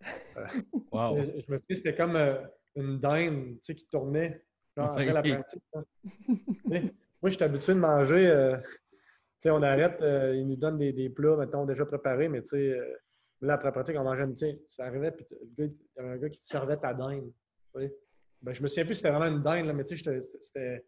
Wow. 0.92 1.16
je, 1.18 1.24
je 1.24 1.36
me 1.52 1.58
souviens, 1.58 1.60
c'était 1.70 1.96
comme 1.96 2.16
euh, 2.16 2.40
une 2.76 2.98
dinde 3.00 3.54
tu 3.56 3.58
sais, 3.62 3.74
qui 3.74 3.86
tournait 3.88 4.44
genre, 4.76 4.90
après 4.90 5.06
la 5.12 5.22
pratique. 5.22 5.62
sais, 5.72 6.82
Moi, 7.22 7.30
je 7.30 7.30
suis 7.30 7.42
habitué 7.44 7.74
de 7.74 7.78
manger. 7.80 8.26
euh, 8.28 8.56
tu 8.58 8.68
sais, 9.38 9.50
on 9.50 9.62
arrête, 9.62 10.00
euh, 10.02 10.34
ils 10.36 10.46
nous 10.46 10.56
donnent 10.56 10.78
des, 10.78 10.92
des 10.92 11.10
plats, 11.10 11.36
mettons, 11.36 11.64
déjà 11.64 11.84
préparés, 11.84 12.28
mais 12.28 12.42
tu 12.42 12.48
sais, 12.50 12.78
euh, 12.78 12.96
là, 13.40 13.54
après 13.54 13.66
la 13.68 13.72
pratique, 13.72 13.96
on 13.98 14.04
mangeait 14.04 14.24
une. 14.24 14.36
sais, 14.36 14.60
Ça 14.68 14.84
arrivait, 14.86 15.10
puis 15.10 15.26
il 15.58 15.64
y 15.66 15.98
avait 15.98 16.10
un 16.10 16.16
gars 16.18 16.28
qui 16.30 16.40
te 16.40 16.46
servait 16.46 16.76
ta 16.76 16.94
dinde. 16.94 17.32
Ben, 17.74 18.52
je 18.52 18.62
me 18.62 18.68
souviens 18.68 18.84
plus 18.84 18.94
c'était 18.94 19.10
vraiment 19.10 19.26
une 19.34 19.42
dinde, 19.42 19.66
là, 19.66 19.72
mais 19.72 19.84
tu 19.84 19.96
sais, 19.96 20.04
j'étais- 20.04 20.20
c'était- 20.40 20.84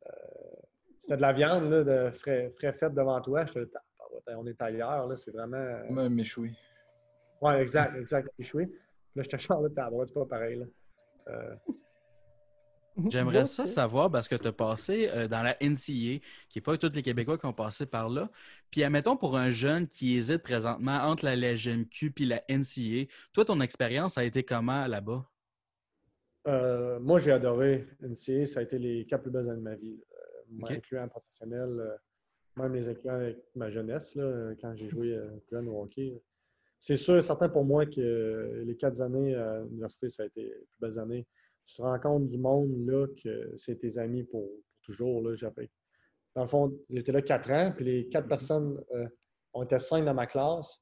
c'était. 0.00 0.10
euh, 0.10 0.60
c'était 1.00 1.16
de 1.16 1.22
la 1.22 1.32
viande 1.32 1.70
là, 1.70 1.84
de 1.84 2.10
frais, 2.10 2.52
frais 2.56 2.72
faite 2.72 2.94
devant 2.94 3.20
toi. 3.20 3.44
Tabarouette, 3.44 4.36
on 4.36 4.46
est 4.46 4.60
ailleurs, 4.62 5.06
là, 5.06 5.16
c'est 5.16 5.30
vraiment. 5.30 5.56
euh, 5.56 5.86
Comme 5.86 5.98
un 5.98 6.08
méchoui. 6.08 6.54
oui, 7.40 7.54
exact, 7.54 7.96
exact. 7.96 8.28
Échoué. 8.38 8.66
Puis 8.66 8.76
là, 9.16 9.22
je 9.22 9.28
te 9.28 9.36
chante, 9.36 9.62
là, 9.62 9.68
tabarouette, 9.70 10.08
c'est 10.08 10.14
pas 10.14 10.26
pareil. 10.26 10.56
Là. 10.56 10.66
Euh, 11.28 11.54
J'aimerais 13.10 13.46
ça 13.46 13.64
savoir 13.66 14.10
parce 14.10 14.26
que 14.26 14.34
tu 14.34 14.48
as 14.48 14.52
passé 14.52 15.08
euh, 15.10 15.28
dans 15.28 15.42
la 15.44 15.56
NCA, 15.62 15.78
qui 15.86 16.22
n'est 16.56 16.62
pas 16.62 16.76
tous 16.76 16.90
les 16.92 17.02
Québécois 17.02 17.38
qui 17.38 17.46
ont 17.46 17.52
passé 17.52 17.86
par 17.86 18.08
là. 18.08 18.28
Puis, 18.72 18.82
admettons, 18.82 19.16
pour 19.16 19.36
un 19.36 19.50
jeune 19.50 19.86
qui 19.86 20.16
hésite 20.16 20.42
présentement 20.42 20.96
entre 21.04 21.24
la 21.24 21.36
LGMQ 21.36 22.12
et 22.18 22.24
la 22.24 22.42
NCA, 22.48 23.08
toi, 23.32 23.44
ton 23.44 23.60
expérience 23.60 24.18
a 24.18 24.24
été 24.24 24.42
comment 24.42 24.86
là-bas? 24.88 25.24
Euh, 26.46 26.98
moi, 27.00 27.18
j'ai 27.18 27.32
adoré 27.32 27.86
NCA. 28.02 28.46
Ça 28.46 28.60
a 28.60 28.62
été 28.62 28.78
les 28.78 29.04
quatre 29.04 29.22
plus 29.22 29.30
belles 29.30 29.48
années 29.48 29.58
de 29.58 29.62
ma 29.64 29.74
vie. 29.74 30.00
Euh, 30.12 30.42
moi, 30.50 30.70
Ok. 30.70 30.76
incluant 30.76 31.08
professionnel, 31.08 31.68
euh, 31.80 31.96
même 32.56 32.74
les 32.74 32.88
incluant 32.88 33.14
avec 33.16 33.38
ma 33.54 33.68
jeunesse, 33.70 34.14
là, 34.14 34.52
quand 34.60 34.74
j'ai 34.74 34.88
joué 34.88 35.12
euh, 35.14 35.28
jeune 35.50 35.68
au 35.68 35.82
hockey. 35.82 36.14
C'est 36.78 36.96
sûr 36.96 37.16
et 37.16 37.22
certain 37.22 37.48
pour 37.48 37.64
moi 37.64 37.86
que 37.86 38.00
euh, 38.00 38.64
les 38.64 38.76
quatre 38.76 39.00
années 39.02 39.34
à 39.34 39.60
l'université, 39.62 40.08
ça 40.08 40.22
a 40.22 40.26
été 40.26 40.42
les 40.42 40.50
plus 40.50 40.78
belles 40.80 40.98
années. 40.98 41.26
Tu 41.66 41.74
te 41.76 41.82
rends 41.82 41.98
compte 41.98 42.28
du 42.28 42.38
monde 42.38 42.86
là, 42.88 43.06
que 43.22 43.52
c'est 43.56 43.76
tes 43.76 43.98
amis 43.98 44.22
pour, 44.24 44.46
pour 44.46 44.80
toujours. 44.82 45.22
Là. 45.22 45.34
J'avais- 45.34 45.68
Dans 46.34 46.42
le 46.42 46.48
fond, 46.48 46.72
j'étais 46.88 47.12
là 47.12 47.20
quatre 47.20 47.50
ans, 47.50 47.72
puis 47.74 47.84
les 47.84 48.08
quatre 48.08 48.28
personnes, 48.28 48.80
euh, 48.94 49.06
on 49.52 49.64
était 49.64 49.78
cinq 49.80 50.04
dans 50.04 50.14
ma 50.14 50.26
classe, 50.26 50.80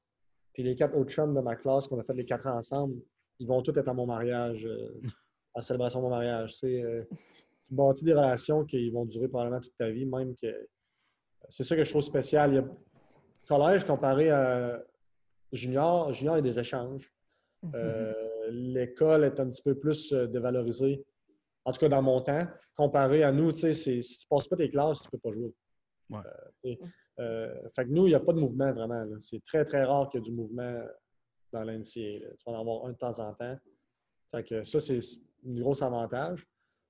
puis 0.53 0.63
les 0.63 0.75
quatre 0.75 0.95
autres 0.95 1.11
chums 1.11 1.33
de 1.35 1.41
ma 1.41 1.55
classe 1.55 1.87
qu'on 1.87 1.99
a 1.99 2.03
fait 2.03 2.13
les 2.13 2.25
quatre 2.25 2.45
ans 2.47 2.57
ensemble, 2.57 2.95
ils 3.39 3.47
vont 3.47 3.61
tous 3.63 3.77
être 3.77 3.87
à 3.89 3.93
mon 3.93 4.05
mariage, 4.05 4.65
euh, 4.65 5.01
la 5.57 5.61
célébration 5.61 5.99
de 5.99 6.03
mon 6.05 6.11
mariage. 6.11 6.51
Tu 6.53 6.57
sais, 6.59 6.83
euh, 6.83 7.03
tu 7.67 7.73
bâtis 7.73 8.05
des 8.05 8.13
relations 8.13 8.63
qui 8.63 8.89
vont 8.91 9.05
durer 9.05 9.27
probablement 9.27 9.59
toute 9.59 9.75
ta 9.77 9.89
vie, 9.89 10.05
même 10.05 10.35
que 10.35 10.67
c'est 11.49 11.63
ça 11.63 11.75
que 11.75 11.83
je 11.83 11.89
trouve 11.89 12.03
spécial. 12.03 12.51
Il 12.51 12.55
y 12.55 12.59
a 12.59 12.65
collège 13.47 13.83
comparé 13.83 14.29
à 14.29 14.81
junior, 15.51 16.13
junior, 16.13 16.35
il 16.35 16.45
y 16.45 16.47
a 16.47 16.51
des 16.51 16.59
échanges. 16.59 17.11
Euh, 17.73 18.13
L'école 18.49 19.23
est 19.25 19.39
un 19.39 19.49
petit 19.49 19.63
peu 19.63 19.75
plus 19.75 20.13
euh, 20.13 20.27
dévalorisée, 20.27 21.03
en 21.65 21.71
tout 21.73 21.79
cas 21.79 21.89
dans 21.89 22.01
mon 22.01 22.21
temps, 22.21 22.45
comparé 22.77 23.23
à 23.23 23.31
nous. 23.31 23.51
Tu 23.51 23.59
sais, 23.61 23.73
c'est- 23.73 24.01
si 24.01 24.19
tu 24.19 24.25
ne 24.31 24.37
passes 24.37 24.47
pas 24.47 24.55
tes 24.55 24.69
classes, 24.69 25.01
tu 25.01 25.07
ne 25.07 25.11
peux 25.11 25.17
pas 25.17 25.31
jouer. 25.31 25.53
Ouais. 26.09 26.19
Euh, 26.19 26.49
et, 26.63 26.79
euh, 27.19 27.69
fait 27.75 27.85
que 27.85 27.89
nous, 27.89 28.05
il 28.05 28.09
n'y 28.09 28.15
a 28.15 28.19
pas 28.21 28.31
de 28.31 28.39
mouvement 28.39 28.71
vraiment. 28.71 29.03
C'est 29.19 29.43
très, 29.43 29.65
très 29.65 29.83
rare 29.83 30.07
qu'il 30.09 30.19
y 30.19 30.23
ait 30.23 30.29
du 30.29 30.31
mouvement 30.33 30.81
dans 31.51 31.63
l'NCA. 31.63 32.19
Tu 32.37 32.43
vas 32.45 32.51
en 32.53 32.61
avoir 32.61 32.85
un 32.85 32.91
de 32.91 32.97
temps 32.97 33.19
en 33.19 33.33
temps. 33.33 33.57
Fait 34.31 34.43
que 34.43 34.63
ça, 34.63 34.79
c'est 34.79 34.99
un 35.47 35.59
gros 35.59 35.81
avantage. 35.83 36.45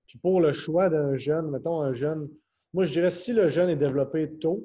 Puis 0.07 0.17
pour 0.19 0.41
le 0.41 0.51
choix 0.51 0.89
d'un 0.89 1.15
jeune, 1.17 1.49
mettons 1.49 1.81
un 1.81 1.93
jeune, 1.93 2.29
moi 2.73 2.85
je 2.85 2.91
dirais 2.91 3.09
si 3.09 3.33
le 3.33 3.47
jeune 3.49 3.69
est 3.69 3.75
développé 3.75 4.37
tôt, 4.39 4.63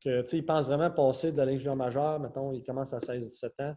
que 0.00 0.22
tu 0.22 0.28
sais, 0.28 0.38
il 0.38 0.46
pense 0.46 0.68
vraiment 0.68 0.90
passer 0.90 1.32
de 1.32 1.44
junior 1.56 1.74
majeure, 1.74 2.20
mettons, 2.20 2.52
il 2.52 2.62
commence 2.62 2.92
à 2.94 2.98
16-17 2.98 3.50
ans, 3.64 3.74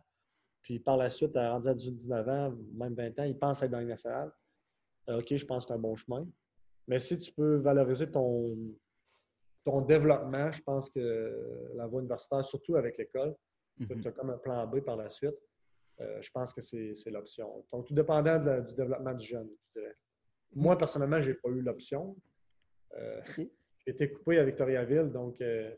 puis 0.61 0.79
par 0.79 0.97
la 0.97 1.09
suite, 1.09 1.35
à 1.35 1.51
rendu 1.51 1.67
à 1.67 1.73
18-19 1.73 2.29
ans, 2.29 2.55
même 2.75 2.93
20 2.93 3.19
ans, 3.19 3.23
il 3.23 3.37
pense 3.37 3.63
être 3.63 3.71
dans 3.71 3.81
nationale. 3.81 4.31
Euh, 5.09 5.19
OK, 5.19 5.35
je 5.35 5.45
pense 5.45 5.65
que 5.65 5.69
c'est 5.69 5.73
un 5.73 5.79
bon 5.81 5.95
chemin. 5.95 6.27
Mais 6.87 6.99
si 6.99 7.17
tu 7.17 7.31
peux 7.33 7.55
valoriser 7.55 8.11
ton, 8.11 8.55
ton 9.65 9.81
développement, 9.81 10.51
je 10.51 10.61
pense 10.61 10.91
que 10.91 11.71
la 11.75 11.87
voie 11.87 12.01
universitaire, 12.01 12.45
surtout 12.45 12.75
avec 12.75 12.97
l'école, 12.99 13.35
tu 13.79 13.95
Mhm. 13.95 14.05
as 14.05 14.11
comme 14.11 14.29
un 14.29 14.37
plan 14.37 14.67
B 14.67 14.81
par 14.81 14.97
la 14.97 15.09
suite. 15.09 15.35
Euh, 16.01 16.21
je 16.21 16.29
pense 16.31 16.51
que 16.53 16.61
c'est 16.61 16.93
l'option. 17.11 17.63
Donc, 17.71 17.85
tout 17.87 17.93
dépendant 17.93 18.39
de 18.39 18.45
la- 18.45 18.61
du 18.61 18.73
développement 18.75 19.13
du 19.13 19.25
jeune, 19.25 19.47
je 19.75 19.79
dirais. 19.79 19.95
Moi, 20.53 20.77
personnellement, 20.77 21.21
je 21.21 21.29
n'ai 21.29 21.35
pas 21.35 21.49
eu 21.49 21.61
l'option. 21.61 22.15
Euh. 22.97 23.21
J'ai 23.85 23.93
été 23.93 24.11
coupé 24.11 24.37
à 24.39 24.43
Victoriaville, 24.43 25.09
donc 25.11 25.41
euh, 25.41 25.71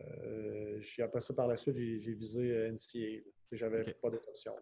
euh, 0.00 0.76
j'ai- 0.80 1.02
après 1.02 1.20
ça, 1.20 1.34
par 1.34 1.46
la 1.48 1.56
suite, 1.56 1.76
j'ai 1.76 2.00
j'ai 2.00 2.12
visé 2.12 2.50
euh, 2.52 2.68
NCA. 2.72 3.22
J'avais 3.52 3.80
Ok. 3.80 3.94
pas 4.00 4.10
d'autre 4.10 4.28
option. 4.28 4.52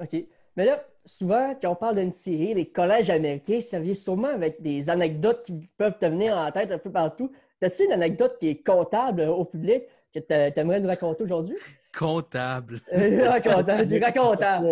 OK. 0.00 0.16
Mais 0.56 0.64
là, 0.64 0.84
souvent, 1.04 1.54
quand 1.60 1.70
on 1.72 1.76
parle 1.76 1.96
d'NCA, 1.96 2.54
les 2.54 2.70
collèges 2.70 3.10
américains, 3.10 3.60
ça 3.60 3.80
vient 3.80 3.94
sûrement 3.94 4.28
avec 4.28 4.60
des 4.62 4.90
anecdotes 4.90 5.42
qui 5.44 5.68
peuvent 5.76 5.98
te 5.98 6.06
venir 6.06 6.36
en 6.36 6.50
tête 6.52 6.70
un 6.70 6.78
peu 6.78 6.90
partout. 6.90 7.30
As-tu 7.60 7.84
une 7.84 7.92
anecdote 7.92 8.38
qui 8.38 8.48
est 8.48 8.62
comptable 8.64 9.22
au 9.22 9.44
public 9.44 9.84
que 10.14 10.20
tu 10.20 10.32
aimerais 10.60 10.80
nous 10.80 10.88
raconter 10.88 11.22
aujourd'hui? 11.24 11.56
Comptable. 11.98 12.78
Euh, 12.92 13.28
racontant, 13.28 13.82
du 13.84 13.98
racontable. 14.02 14.66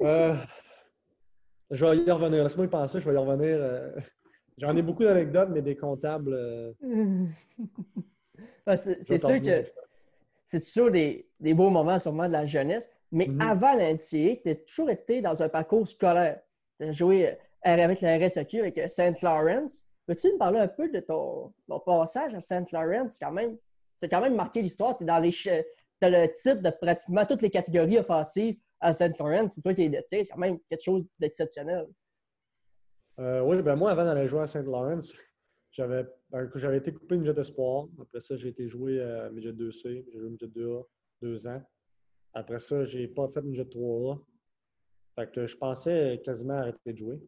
Euh, 0.00 0.34
je 1.70 1.84
vais 1.86 1.96
y 1.98 2.10
revenir. 2.10 2.42
Laisse-moi 2.44 2.66
y 2.66 2.68
penser, 2.68 3.00
je 3.00 3.08
vais 3.08 3.14
y 3.14 3.18
revenir. 3.18 3.56
euh. 3.60 3.90
J'en 4.58 4.76
ai 4.76 4.82
beaucoup 4.82 5.02
d'anecdotes, 5.02 5.48
mais 5.52 5.60
des 5.62 5.76
comptables. 5.76 6.32
euh, 6.32 6.72
C'est 8.76 9.18
sûr 9.18 9.40
que 9.40 9.64
c'est 10.46 10.60
toujours 10.60 10.90
des, 10.90 11.28
des 11.40 11.54
beaux 11.54 11.70
moments 11.70 11.98
sûrement 11.98 12.28
de 12.28 12.32
la 12.32 12.46
jeunesse. 12.46 12.90
Mais 13.10 13.26
Mhm. 13.26 13.40
avant 13.40 13.74
la 13.74 13.92
NCA, 13.92 14.36
tu 14.42 14.50
as 14.50 14.54
toujours 14.54 14.90
été 14.90 15.20
dans 15.20 15.42
un 15.42 15.48
parcours 15.48 15.86
scolaire. 15.88 16.40
Tu 16.80 16.86
as 16.86 16.92
joué 16.92 17.36
avec 17.62 18.00
la 18.00 18.18
RSEQ, 18.18 18.60
avec 18.60 18.88
St. 18.88 19.20
Lawrence. 19.22 19.84
Peux-tu 20.06 20.30
nous 20.32 20.38
parler 20.38 20.60
un 20.60 20.68
peu 20.68 20.88
de 20.90 21.00
ton, 21.00 21.52
ton 21.68 21.80
passage 21.80 22.34
à 22.34 22.40
St. 22.40 22.70
Lawrence? 22.72 23.18
Quand 23.18 23.32
même, 23.32 23.56
as 24.04 24.08
quand 24.08 24.20
même 24.20 24.36
marqué 24.36 24.62
l'histoire. 24.62 24.96
Tu 24.96 25.08
as 25.08 25.20
le 25.20 26.32
titre 26.34 26.62
de 26.62 26.70
pratiquement 26.70 27.24
toutes 27.26 27.42
les 27.42 27.50
catégories 27.50 27.98
offensives 27.98 28.56
à 28.80 28.92
St. 28.92 29.18
Lawrence. 29.18 29.54
C'est 29.54 29.62
toi 29.62 29.74
qui 29.74 29.82
les 29.82 29.88
détiens. 29.88 30.22
C'est 30.22 30.30
quand 30.30 30.38
même 30.38 30.58
quelque 30.68 30.82
chose 30.82 31.04
d'exceptionnel. 31.18 31.86
Euh, 33.20 33.40
oui, 33.40 33.62
ben 33.62 33.76
moi, 33.76 33.92
avant 33.92 34.04
d'aller 34.04 34.26
jouer 34.26 34.40
à 34.40 34.46
St. 34.46 34.64
Lawrence, 34.64 35.14
j'avais 35.70 36.04
ben, 36.30 36.50
j'avais 36.56 36.78
été 36.78 36.92
coupé 36.92 37.14
une 37.14 37.24
jet 37.24 37.34
d'espoir. 37.34 37.86
Après 38.00 38.20
ça, 38.20 38.36
j'ai 38.36 38.48
été 38.48 38.66
joué 38.66 39.00
à 39.00 39.30
Midget 39.30 39.52
2C. 39.52 40.04
J'ai 40.12 40.18
joué 40.18 40.30
Midget 40.30 40.46
2A 40.46 40.84
deux 41.22 41.46
ans. 41.46 41.62
Après 42.32 42.58
ça, 42.58 42.84
j'ai 42.84 43.06
pas 43.06 43.28
fait 43.28 43.42
Midget 43.42 43.64
3A. 43.64 44.20
Fait 45.14 45.30
que 45.30 45.46
je 45.46 45.56
pensais 45.56 46.20
quasiment 46.24 46.54
arrêter 46.54 46.92
de 46.92 46.98
jouer. 46.98 47.20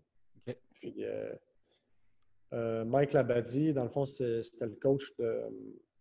Puis, 0.80 1.04
euh, 1.04 1.32
euh, 2.52 2.84
Mike 2.84 3.12
Labadie, 3.12 3.72
dans 3.72 3.84
le 3.84 3.88
fond, 3.88 4.04
c'était 4.04 4.42
le 4.60 4.76
coach 4.80 5.16
de, 5.18 5.42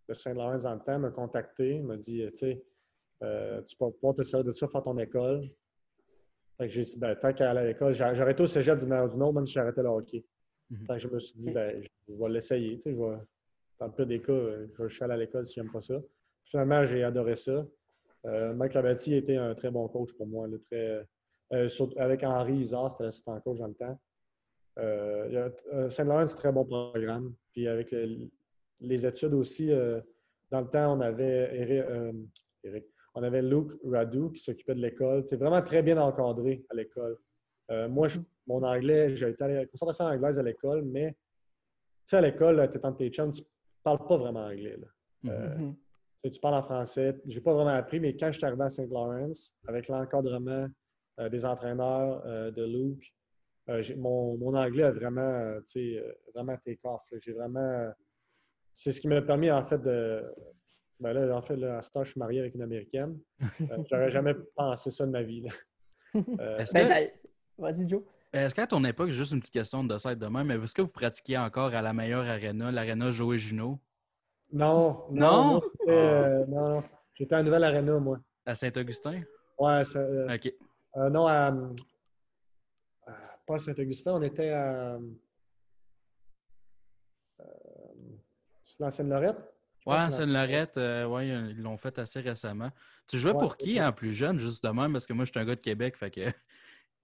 de 0.08 0.14
St. 0.14 0.34
Lawrence 0.36 0.64
dans 0.64 0.74
le 0.76 0.80
temps, 0.82 1.00
m'a 1.00 1.10
contacté, 1.12 1.80
m'a 1.80 1.98
dit, 1.98 2.24
tu 2.32 2.38
sais, 2.38 2.64
euh, 3.24 3.62
tu 3.64 3.76
vas 3.80 3.92
pouvoir 3.92 4.14
te 4.16 4.22
servir 4.24 4.46
de 4.46 4.52
ça, 4.52 4.68
faire 4.68 4.82
ton 4.84 4.98
école. 4.98 5.50
Fait 6.58 6.68
que 6.68 6.74
j'ai 6.74 6.82
dit, 6.84 6.98
ben, 7.00 7.16
tant 7.16 7.34
qu'à 7.34 7.50
aller 7.52 7.60
à 7.62 7.66
l'école, 7.66 8.00
arrêté 8.02 8.44
au 8.44 8.46
cégep 8.46 8.82
manière 8.84 9.06
ou 9.06 9.10
d'une 9.10 9.24
autre, 9.24 9.34
même 9.34 9.48
si 9.48 9.54
j'arrêtais 9.54 9.82
le 9.82 9.90
hockey. 9.90 10.24
Fait 10.88 10.94
que 10.94 11.00
je 11.00 11.08
me 11.08 11.20
suis 11.20 11.40
dit, 11.40 11.52
ben, 11.54 11.82
je 11.82 12.14
vais 12.14 12.30
l'essayer. 12.30 12.78
je 12.80 12.90
vais- 12.90 13.18
Dans 13.80 13.88
le 13.88 13.92
pire 13.92 14.08
des 14.08 14.22
cas, 14.22 14.32
euh, 14.32 14.68
je 14.80 14.84
vais 15.00 15.04
aller 15.04 15.14
à 15.14 15.18
l'école 15.18 15.46
si 15.46 15.56
j'aime 15.56 15.70
pas 15.72 15.82
ça. 15.82 16.02
Finalement, 16.46 16.86
j'ai 16.86 17.04
adoré 17.04 17.36
ça. 17.36 17.66
Euh, 18.26 18.54
Mike 18.54 18.74
Labadie 18.74 19.14
a 19.16 19.18
été 19.18 19.38
un 19.38 19.54
très 19.54 19.70
bon 19.70 19.88
coach 19.90 20.14
pour 20.14 20.28
moi. 20.28 20.48
là, 20.48 20.58
très, 20.60 21.06
euh, 21.54 21.68
avec 21.98 22.24
Henri 22.24 22.56
Isard, 22.56 22.90
c'était 22.90 23.04
l'assistant 23.04 23.40
coach 23.42 23.58
dans 23.60 23.68
le 23.68 23.74
temps. 23.76 24.00
Euh, 24.78 25.50
euh, 25.74 25.90
Saint-Laurent, 25.90 26.26
c'est 26.26 26.34
un 26.34 26.38
très 26.38 26.52
bon 26.52 26.66
programme. 26.66 27.34
Puis 27.52 27.68
avec 27.68 27.92
le- 27.92 28.30
les 28.82 29.06
études 29.06 29.34
aussi, 29.34 29.72
euh, 29.72 30.00
dans 30.52 30.62
le 30.62 30.68
temps, 30.68 30.98
on 30.98 31.02
avait 31.02 31.50
Eric, 31.56 31.86
euh, 31.90 32.12
Eric, 32.64 32.86
on 33.14 33.24
avait 33.24 33.42
Luke 33.42 33.72
Radu 33.84 34.32
qui 34.34 34.40
s'occupait 34.40 34.76
de 34.76 34.82
l'école. 34.82 35.24
C'est 35.28 35.38
vraiment 35.38 35.62
très 35.62 35.82
bien 35.82 35.98
encadré 35.98 36.64
à 36.70 36.76
l'école. 36.76 37.18
Euh, 37.72 37.88
moi, 37.88 38.08
je- 38.08 38.20
mon 38.48 38.62
anglais, 38.64 39.16
j'ai 39.16 39.30
été 39.30 39.44
à 39.44 39.48
la 39.48 39.66
concentration 39.66 40.06
anglaise 40.06 40.38
à 40.38 40.44
l'école, 40.44 40.84
mais 40.84 41.12
tu 41.12 41.18
sais, 42.06 42.18
à 42.18 42.22
l'école, 42.22 42.70
tu 42.70 42.78
es 42.78 42.82
dans 42.82 42.94
tes 42.94 43.10
chums, 43.10 43.32
tu 43.32 43.42
parles 43.84 44.06
pas 44.08 44.18
vraiment 44.18 44.46
anglais. 44.46 44.78
là. 44.78 44.88
Mhm. 45.24 45.32
Euh, 45.32 45.58
Mhm. 45.58 46.32
tu 46.32 46.40
parles 46.40 46.56
en 46.56 46.62
français. 46.62 47.16
J'ai 47.26 47.42
pas 47.42 47.54
vraiment 47.54 47.72
appris, 47.76 48.00
mais 48.00 48.16
quand 48.16 48.28
je 48.28 48.34
suis 48.38 48.46
arrivé 48.46 48.64
à 48.64 48.70
St. 48.70 48.90
Lawrence, 48.92 49.56
avec 49.68 49.88
l'encadrement 49.88 50.68
euh, 51.20 51.30
des 51.30 51.46
entraîneurs 51.46 52.22
euh, 52.26 52.52
de 52.52 52.64
Luke, 52.66 53.14
euh, 53.70 53.82
mon, 53.98 54.38
mon 54.38 54.54
anglais 54.54 54.84
a 54.84 54.92
vraiment, 54.92 55.22
euh, 55.22 55.60
tu 55.62 55.96
sais, 55.96 56.16
vraiment 56.34 56.58
take 56.64 56.82
off. 56.84 57.02
J'ai 57.18 57.32
vraiment. 57.32 57.90
C'est 58.78 58.92
ce 58.92 59.00
qui 59.00 59.08
m'a 59.08 59.22
permis, 59.22 59.50
en 59.50 59.66
fait, 59.66 59.78
de. 59.80 60.24
Ben 61.00 61.14
là, 61.14 61.36
en 61.36 61.42
fait, 61.42 61.56
là, 61.56 61.78
à 61.78 61.82
ce 61.82 61.90
temps, 61.92 62.04
je 62.04 62.12
suis 62.12 62.20
marié 62.20 62.40
avec 62.42 62.54
une 62.56 62.62
Américaine. 62.62 63.18
Euh, 63.42 63.78
J'aurais 63.90 64.12
jamais 64.12 64.34
pensé 64.56 64.92
ça 64.92 65.06
de 65.06 65.12
ma 65.12 65.24
vie. 65.24 65.44
Euh, 66.40 66.64
Ben, 66.74 66.88
que- 66.88 67.62
Vas-y, 67.62 67.90
Joe. 67.90 68.02
Est-ce 68.32 68.56
qu'à 68.56 68.66
ton 68.68 68.82
époque, 68.86 69.10
juste 69.10 69.34
une 69.34 69.40
petite 69.42 69.52
question 69.54 69.84
de 69.84 69.98
site 69.98 70.18
de 70.20 70.28
même, 70.28 70.48
mais 70.48 70.56
est-ce 70.56 70.74
que 70.74 70.82
vous 70.82 70.88
pratiquiez 70.88 71.38
encore 71.38 71.74
à 71.76 71.82
la 71.82 71.92
meilleure 71.92 72.26
arena, 72.26 72.72
l'arena 72.72 73.12
Joey 73.12 73.38
Juno, 73.38 73.80
non, 74.54 75.04
non, 75.12 75.54
Non? 75.56 75.62
c'était, 75.62 75.92
euh, 75.92 76.46
non, 76.48 76.70
non. 76.76 76.84
J'étais 77.16 77.36
à 77.36 77.44
Nouvelle 77.44 77.66
Arena, 77.66 78.00
moi. 78.00 78.20
à 78.46 78.56
Saint-Augustin? 78.56 79.24
Ouais, 79.60 79.84
ça, 79.84 80.00
euh, 80.00 80.34
OK. 80.36 80.54
Euh, 80.96 81.10
non, 81.10 81.28
à, 81.28 81.48
à- 83.08 83.38
pas 83.46 83.56
à 83.56 83.60
Saint-Augustin, 83.60 84.14
on 84.14 84.22
était 84.22 84.52
à. 84.52 84.98
euh, 87.42 87.46
sur 88.66 88.84
l'ancienne 88.84 89.10
Lorette? 89.10 89.38
Que 89.88 89.92
c'est 90.10 90.12
Seine-Lorette, 90.24 90.78
euh, 90.78 91.06
ouais, 91.06 91.28
ils 91.28 91.62
l'ont 91.62 91.78
fait 91.78 92.00
assez 92.00 92.20
récemment. 92.20 92.72
Tu 93.08 93.20
jouais 93.20 93.34
Ouais, 93.34 93.40
pour 93.40 93.52
c'est 93.52 93.66
qui 93.66 93.80
en 93.80 93.94
plus 93.94 94.16
jeune, 94.16 94.40
juste 94.40 94.64
de 94.64 94.70
même, 94.70 94.92
parce 94.94 95.06
que 95.06 95.14
moi, 95.14 95.26
je 95.26 95.30
suis 95.32 95.40
un 95.40 95.46
gars 95.46 95.54
de 95.56 95.62
Québec, 95.62 95.96
fait 95.96 96.10
que. 96.12 96.22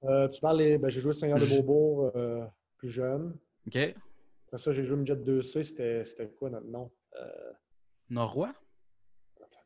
Euh, 0.04 0.28
tu 0.30 0.42
parles, 0.42 0.80
ben, 0.80 0.90
j'ai 0.90 1.00
joué 1.00 1.14
Seigneur 1.14 1.38
de 1.38 1.46
Beaubourg 1.46 2.12
euh, 2.16 2.44
plus 2.78 2.90
jeune. 2.90 3.38
OK. 3.68 3.76
Après 4.48 4.58
ça, 4.58 4.74
j'ai 4.74 4.84
joué 4.84 4.98
Midget 4.98 5.14
2C. 5.16 5.62
C'était 6.04 6.28
quoi 6.40 6.50
notre 6.50 6.66
nom? 6.66 6.90
Euh, 7.20 7.52
Norrois? 8.10 8.52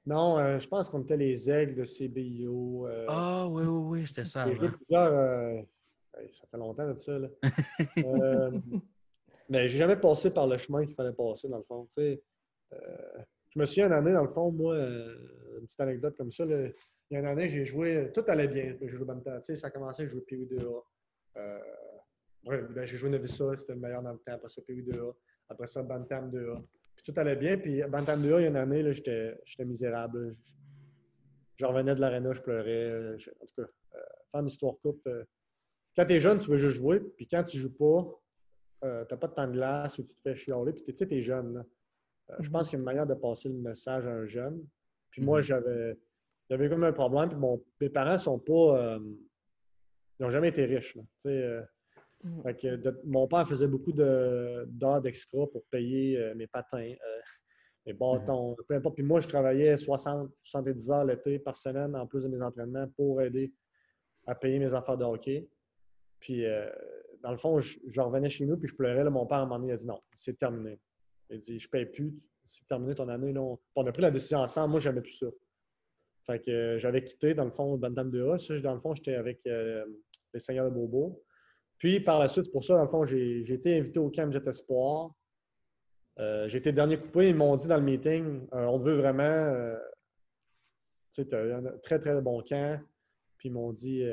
non, 0.06 0.38
euh, 0.38 0.60
je 0.60 0.68
pense 0.68 0.90
qu'on 0.90 1.04
était 1.04 1.16
les 1.16 1.50
Aigles 1.50 1.76
de 1.76 1.86
CBIO. 1.86 2.86
euh, 2.86 3.06
Ah, 3.08 3.48
oui, 3.48 3.64
oui, 3.64 4.00
oui, 4.02 4.08
c'était 4.08 4.26
ça 4.26 4.44
avant. 4.44 4.70
plusieurs. 4.72 5.14
euh, 5.14 5.62
ça 6.34 6.44
fait 6.52 6.58
longtemps 6.58 6.90
de 6.90 6.96
ça. 6.96 7.18
Là. 7.18 7.30
Mais 9.50 9.68
j'ai 9.68 9.78
jamais 9.78 9.96
passé 9.96 10.32
par 10.32 10.48
le 10.48 10.58
chemin 10.58 10.86
qu'il 10.86 10.96
fallait 10.96 11.14
passer, 11.14 11.48
dans 11.48 11.58
le 11.58 11.64
fond. 11.64 11.88
Euh, 11.98 12.16
je 13.50 13.60
me 13.60 13.66
souviens 13.66 13.88
une 13.88 13.94
année, 13.94 14.12
dans 14.12 14.24
le 14.24 14.30
fond, 14.30 14.52
moi, 14.52 14.74
euh, 14.74 15.16
une 15.60 15.66
petite 15.66 15.80
anecdote 15.80 16.16
comme 16.18 16.32
ça. 16.32 16.46
il 16.46 16.74
y 17.12 17.16
a 17.16 17.20
une 17.20 17.26
année, 17.26 17.48
j'ai 17.50 17.66
joué, 17.66 18.12
tout 18.14 18.24
allait 18.28 18.48
bien. 18.48 18.76
J'ai 18.82 18.90
joué 18.90 19.06
sais, 19.44 19.56
ça 19.56 19.68
a 19.68 19.70
commencé, 19.70 20.06
PW2A. 20.06 20.84
Euh, 21.38 21.60
ouais, 22.46 22.62
ben, 22.70 22.86
j'ai 22.86 22.98
joué 22.98 23.10
Novissa, 23.10 23.56
c'était 23.58 23.74
le 23.74 23.80
meilleur 23.80 24.02
dans 24.02 24.14
le 24.14 24.20
temps. 24.20 24.34
Après 24.34 24.50
ça, 24.50 24.62
PW2A. 24.62 25.14
Après 25.50 25.68
ça, 25.68 25.84
Bantam 25.84 26.32
2A. 26.32 26.62
Puis 26.96 27.14
tout 27.14 27.20
allait 27.20 27.36
bien. 27.36 27.58
Puis 27.58 27.84
Bantam 27.84 28.22
2A, 28.22 28.40
il 28.40 28.44
y 28.44 28.46
a 28.46 28.48
une 28.48 28.56
année, 28.56 28.94
j'étais 28.94 29.36
misérable. 29.60 30.32
Je, 31.58 31.66
revenais 31.66 31.96
de 31.96 32.02
l'aréna, 32.02 32.34
je 32.34 32.42
pleurais. 32.42 33.14
en 33.14 33.46
tout 33.46 33.62
cas, 33.62 33.70
euh, 33.96 34.00
faire 34.32 34.42
une 34.42 34.50
courte. 34.82 35.08
euh, 35.08 35.24
quand 35.96 36.06
tu 36.06 36.14
es 36.14 36.20
jeune, 36.20 36.40
tu 36.40 36.50
veux 36.50 36.58
juste 36.58 36.78
jouer. 36.78 37.00
Puis 37.00 37.28
quand 37.28 37.44
tu 37.44 37.58
joues 37.58 37.76
pas, 37.76 38.06
euh, 38.84 39.06
tu 39.06 39.14
n'as 39.14 39.18
pas 39.20 39.28
de 39.28 39.34
temps 39.34 39.48
de 39.48 39.54
glace 39.54 39.98
ou 40.00 40.04
tu 40.04 40.16
te 40.16 40.22
fais 40.22 40.36
chialer. 40.36 40.74
Puis 40.74 40.84
tu 40.84 40.96
sais, 40.98 41.08
tu 41.08 41.16
es 41.16 41.22
jeune. 41.22 41.64
Euh, 42.30 42.36
Je 42.40 42.50
pense 42.50 42.70
qu'il 42.70 42.78
y 42.78 42.80
a 42.80 42.80
une 42.82 42.86
manière 42.86 43.08
de 43.08 43.14
passer 43.16 43.50
le 43.50 43.56
message 43.56 44.06
à 44.06 44.12
un 44.12 44.26
jeune. 44.26 44.64
Puis 45.12 45.22
moi, 45.24 45.38
Mhm. 45.40 45.44
j'avais 45.44 45.98
j'avais 46.50 46.70
comme 46.70 46.84
un 46.84 46.94
problème. 46.94 47.30
Puis 47.30 47.38
mon, 47.40 47.64
mes 47.82 47.90
parents 47.90 48.18
sont 48.18 48.38
pas. 48.40 48.78
euh, 48.96 49.00
ils 50.20 50.24
n'ont 50.24 50.30
jamais 50.30 50.50
été 50.50 50.66
riches. 50.66 50.96
là. 50.96 51.04
Mhm. 52.24 52.42
fait 52.44 52.56
que 52.56 52.76
de- 52.78 53.02
mon 53.06 53.28
père 53.28 53.48
faisait 53.48 53.68
beaucoup 53.68 53.92
de- 53.92 54.66
d'heures 54.68 55.02
d'extra 55.02 55.46
pour 55.48 55.64
payer 55.66 56.34
mes 56.36 56.48
patins, 56.48 56.94
mes 57.86 57.94
bâtons, 57.94 58.56
peu 58.68 58.74
importe. 58.76 58.96
Puis 58.96 59.04
moi, 59.04 59.20
je 59.20 59.28
travaillais 59.28 59.76
60, 59.78 60.32
70 60.42 60.90
heures 60.90 61.04
l'été 61.06 61.38
par 61.40 61.56
semaine 61.56 61.96
en 61.96 62.08
plus 62.08 62.24
de 62.24 62.30
mes 62.30 62.42
entraînements 62.42 62.88
pour 62.96 63.22
aider 63.22 63.52
à 64.26 64.34
payer 64.34 64.58
mes 64.58 64.74
affaires 64.74 64.98
de 64.98 65.04
hockey. 65.04 65.48
Puis, 66.20 66.46
dans 67.26 67.32
le 67.32 67.38
fond, 67.38 67.60
je, 67.60 67.80
revenais 68.00 68.30
chez 68.30 68.46
nous 68.46 68.56
puis 68.56 68.68
je 68.68 68.76
pleurais. 68.76 69.04
Mon 69.10 69.26
père, 69.26 69.40
à 69.40 69.42
un 69.42 69.46
moment 69.46 69.60
donné, 69.60 69.74
a 69.74 69.78
dit 69.78 69.88
non, 69.88 70.00
c'est 70.14 70.38
terminé. 70.38 70.80
Il 71.32 71.38
a 71.38 71.40
dit 71.40 71.58
je 71.58 71.68
paye 71.68 71.88
plus, 71.88 72.14
c'est 72.46 72.68
terminé 72.68 72.94
ton 72.94 73.10
année. 73.10 73.34
Non. 73.34 73.58
On 73.76 73.88
a 73.88 73.92
pris 73.92 74.04
la 74.04 74.12
décision 74.12 74.40
ensemble. 74.40 74.70
Moi, 74.72 74.80
j'aimais 74.80 75.02
plus 75.02 75.18
ça. 75.18 75.26
Fait 76.28 76.40
que 76.40 76.52
euh, 76.52 76.78
j'avais 76.78 77.04
quitté, 77.04 77.34
dans 77.34 77.46
le 77.46 77.50
fond, 77.50 77.78
Bantam 77.78 78.12
2A. 78.12 78.38
Ça, 78.38 78.60
dans 78.60 78.76
le 78.76 78.80
fond, 78.80 78.94
j'étais 78.94 79.16
avec 79.16 79.48
euh, 79.48 79.84
les 80.36 80.40
Seigneurs 80.40 80.66
de 80.66 80.76
Bobo. 80.76 81.24
Puis 81.80 82.00
par 82.00 82.20
la 82.20 82.28
suite, 82.28 82.52
pour 82.52 82.64
ça, 82.64 82.76
dans 82.76 82.84
le 82.84 82.90
fond, 82.90 83.06
j'ai 83.06 83.52
été 83.52 83.76
invité 83.76 84.00
au 84.00 84.12
camp 84.12 84.32
Jet 84.32 84.46
Espoir. 84.48 85.12
Euh, 86.20 86.48
j'ai 86.48 86.60
été 86.60 86.72
dernier 86.72 86.98
coupé. 86.98 87.30
Ils 87.30 87.36
m'ont 87.36 87.56
dit 87.56 87.68
dans 87.68 87.78
le 87.78 87.84
meeting 87.84 88.48
euh, 88.54 88.66
on 88.66 88.78
te 88.78 88.84
veut 88.84 88.98
vraiment. 88.98 89.76
tu 91.12 91.24
sais, 91.24 91.36
un 91.36 91.64
très, 91.82 91.98
très 91.98 92.22
bon 92.22 92.44
camp. 92.44 92.80
Puis 93.40 93.50
ils 93.50 93.52
m'ont 93.52 93.74
dit 93.74 94.04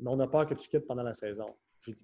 mais 0.00 0.08
on 0.08 0.20
a 0.20 0.26
peur 0.26 0.46
que 0.46 0.54
tu 0.54 0.70
quittes 0.70 0.86
pendant 0.86 1.02
la 1.02 1.12
saison. 1.12 1.54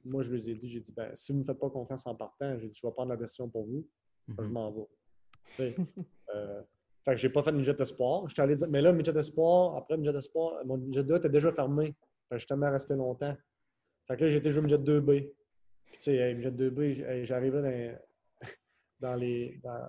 Moi, 0.04 0.22
je 0.22 0.32
les 0.32 0.50
ai 0.50 0.54
dit 0.54 0.68
j'ai 0.68 0.80
dit 0.80 0.92
ben, 0.92 1.10
si 1.14 1.32
vous 1.32 1.38
ne 1.38 1.42
me 1.42 1.46
faites 1.46 1.58
pas 1.58 1.70
confiance 1.70 2.06
en 2.06 2.14
partant, 2.14 2.58
j'ai 2.58 2.68
dit 2.68 2.78
je 2.80 2.86
vais 2.86 2.92
prendre 2.92 3.10
la 3.10 3.16
décision 3.16 3.48
pour 3.48 3.64
vous. 3.66 3.86
je 4.28 4.34
Mhm. 4.44 4.52
m'en 4.52 4.70
vais. 4.70 4.86
Euh, 6.34 6.62
fait 7.04 7.10
que 7.10 7.16
j'ai 7.18 7.28
pas 7.28 7.42
fait 7.42 7.50
une 7.50 7.62
jet 7.64 7.78
espoir. 7.80 8.26
J'étais 8.28 8.40
allé 8.42 8.54
dire, 8.54 8.68
mais 8.70 8.80
là, 8.80 8.92
midget 8.92 9.14
espoir, 9.18 9.76
après 9.76 9.96
midget 9.98 10.16
espoir, 10.16 10.64
mon 10.64 10.78
midget 10.78 11.02
2 11.04 11.16
était 11.16 11.28
déjà 11.28 11.52
fermé. 11.52 11.86
Fait 12.28 12.36
que 12.36 12.38
j'étais 12.38 12.48
tellement 12.54 12.70
resté 12.70 12.94
longtemps. 12.94 13.36
Fait 14.06 14.16
que 14.16 14.22
là, 14.24 14.28
j'ai 14.30 14.36
été 14.36 14.50
jouer 14.50 14.62
midget 14.62 14.78
2B. 14.78 15.28
Puis 15.86 15.96
tu 15.96 16.02
sais, 16.02 16.14
hey, 16.16 16.34
midget 16.34 16.52
2B, 16.52 16.92
j'- 16.92 17.02
hey, 17.02 17.24
j'arrivais 17.26 17.60
dans, 17.60 17.98
dans 19.00 19.14
les. 19.16 19.60
Dans, 19.62 19.88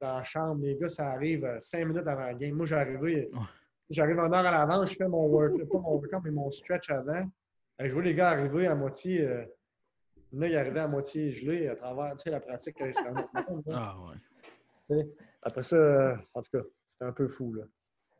dans 0.00 0.16
la 0.18 0.22
chambre, 0.22 0.64
les 0.64 0.76
gars, 0.76 0.88
ça 0.88 1.10
arrive 1.10 1.44
euh, 1.44 1.58
cinq 1.60 1.84
minutes 1.86 2.06
avant 2.06 2.22
la 2.22 2.34
game. 2.34 2.54
Moi, 2.54 2.66
j'arrivais. 2.66 3.28
J'arrive 3.90 4.18
en 4.20 4.32
heure 4.32 4.46
à 4.46 4.50
l'avance, 4.50 4.90
je 4.90 4.96
fais 4.96 5.08
mon 5.08 5.26
work, 5.26 5.62
pas 5.64 5.78
mon 5.78 5.96
workout, 5.96 6.20
mais 6.24 6.30
mon 6.30 6.50
stretch 6.50 6.88
avant. 6.88 7.28
Je 7.80 7.92
vois 7.92 8.02
les 8.02 8.14
gars 8.14 8.30
arriver 8.30 8.66
à 8.66 8.74
moitié. 8.74 9.22
Euh, 9.26 9.44
là, 10.32 10.46
ils 10.48 10.56
arrivaient 10.56 10.80
à 10.80 10.88
moitié 10.88 11.32
gelés 11.32 11.68
à 11.68 11.76
travers 11.76 12.14
la 12.26 12.40
pratique. 12.40 12.78
là. 12.80 12.86
Ah 13.72 13.96
ouais. 14.90 15.06
Après 15.42 15.62
ça, 15.62 15.76
euh, 15.76 16.16
en 16.34 16.40
tout 16.42 16.50
cas, 16.52 16.64
c'était 16.86 17.04
un 17.04 17.12
peu 17.12 17.26
fou. 17.28 17.54
Là. 17.54 17.64